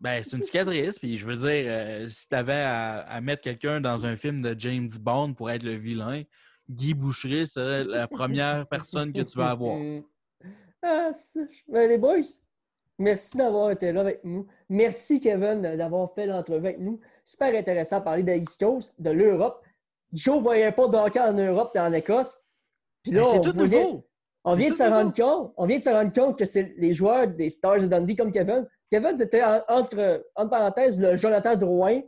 Ben, 0.00 0.22
c'est 0.22 0.36
une 0.36 0.42
cicatrice, 0.42 0.98
puis 0.98 1.16
je 1.16 1.26
veux 1.26 1.36
dire, 1.36 1.64
euh, 1.66 2.08
si 2.08 2.28
t'avais 2.28 2.52
à, 2.52 3.00
à 3.00 3.20
mettre 3.20 3.42
quelqu'un 3.42 3.80
dans 3.80 4.06
un 4.06 4.16
film 4.16 4.42
de 4.42 4.54
James 4.58 4.90
Bond 5.00 5.34
pour 5.34 5.50
être 5.50 5.64
le 5.64 5.74
vilain, 5.74 6.22
Guy 6.70 6.94
Boucher 6.94 7.46
serait 7.46 7.84
la 7.84 8.06
première 8.06 8.66
personne 8.66 9.12
que 9.12 9.22
tu 9.22 9.38
vas 9.38 9.50
avoir. 9.50 9.78
Ah, 10.80 11.10
ben, 11.66 11.88
les 11.88 11.98
boys, 11.98 12.20
merci 13.00 13.36
d'avoir 13.36 13.72
été 13.72 13.90
là 13.90 14.02
avec 14.02 14.22
nous. 14.22 14.46
Merci, 14.68 15.18
Kevin, 15.18 15.60
d'avoir 15.60 16.14
fait 16.14 16.24
l'entrevue 16.24 16.68
avec 16.68 16.78
nous. 16.78 17.00
Super 17.24 17.52
intéressant 17.52 17.98
de 17.98 18.04
parler 18.04 18.22
de 18.22 18.30
l'East 18.30 18.60
Coast, 18.60 18.94
de 18.96 19.10
l'Europe. 19.10 19.60
Joe 20.12 20.36
ne 20.36 20.42
voyait 20.42 20.70
pas 20.70 20.86
de 20.86 20.96
hockey 20.96 21.18
en 21.18 21.32
Europe 21.32 21.72
et 21.74 21.80
en 21.80 21.92
Écosse. 21.92 22.46
Puis 23.02 23.10
là, 23.10 23.24
on, 23.26 23.40
tout 23.40 23.52
nouveau. 23.54 24.06
on 24.44 24.54
vient 24.54 24.70
de 24.70 24.76
se 24.76 24.84
rendre 24.84 25.12
compte. 25.12 25.52
On 25.56 25.66
vient 25.66 25.78
de 25.78 25.82
se 25.82 25.90
rendre 25.90 26.12
compte 26.12 26.38
que 26.38 26.44
c'est 26.44 26.72
les 26.76 26.92
joueurs 26.92 27.26
des 27.26 27.48
Stars 27.48 27.80
de 27.80 27.86
Dundee 27.88 28.14
comme 28.14 28.30
Kevin. 28.30 28.64
Kevin, 28.90 29.16
c'était 29.16 29.42
en- 29.42 29.62
entre, 29.68 30.24
entre 30.34 30.50
parenthèses 30.50 30.98
le 30.98 31.16
Jonathan 31.16 31.56
Drouin 31.56 32.00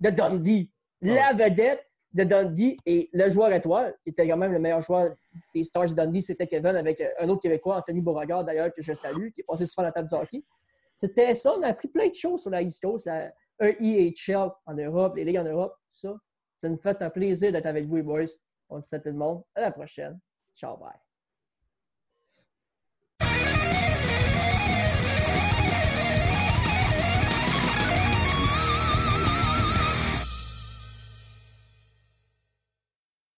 de 0.00 0.10
Dundee. 0.10 0.70
La 1.14 1.32
vedette 1.32 1.84
de 2.12 2.24
Dundee 2.24 2.76
et 2.86 3.10
le 3.12 3.28
joueur 3.28 3.52
étoile, 3.52 3.94
qui 4.02 4.10
était 4.10 4.26
quand 4.26 4.36
même 4.36 4.52
le 4.52 4.58
meilleur 4.58 4.80
joueur 4.80 5.14
des 5.54 5.64
Stars 5.64 5.88
de 5.90 5.94
Dundee, 5.94 6.22
c'était 6.22 6.46
Kevin 6.46 6.76
avec 6.76 7.00
euh, 7.00 7.08
un 7.20 7.28
autre 7.28 7.42
Québécois, 7.42 7.76
Anthony 7.76 8.00
Beauregard 8.00 8.44
d'ailleurs, 8.44 8.72
que 8.72 8.80
je 8.82 8.92
salue, 8.94 9.30
qui 9.34 9.40
est 9.42 9.44
passé 9.44 9.66
souvent 9.66 9.82
à 9.82 9.86
la 9.86 9.92
table 9.92 10.08
du 10.08 10.14
hockey. 10.14 10.42
C'était 10.96 11.34
ça, 11.34 11.52
on 11.58 11.62
a 11.62 11.68
appris 11.68 11.88
plein 11.88 12.08
de 12.08 12.14
choses 12.14 12.40
sur 12.42 12.50
la 12.50 12.62
East 12.62 12.80
Coast, 12.82 13.06
la 13.06 13.30
EIHL 13.60 14.50
en 14.64 14.74
Europe, 14.74 15.16
les 15.16 15.24
ligues 15.24 15.38
en 15.38 15.44
Europe, 15.44 15.74
tout 15.90 15.98
ça. 15.98 16.14
Ça 16.56 16.68
nous 16.70 16.78
fait 16.78 17.02
un 17.02 17.10
plaisir 17.10 17.52
d'être 17.52 17.66
avec 17.66 17.84
vous, 17.86 17.96
les 17.96 18.02
boys. 18.02 18.24
On 18.70 18.80
se 18.80 18.88
souhaite 18.88 19.02
tout 19.02 19.10
le 19.10 19.16
monde. 19.16 19.42
À 19.54 19.60
la 19.60 19.70
prochaine. 19.70 20.18
Ciao, 20.54 20.76
bye. 20.78 21.05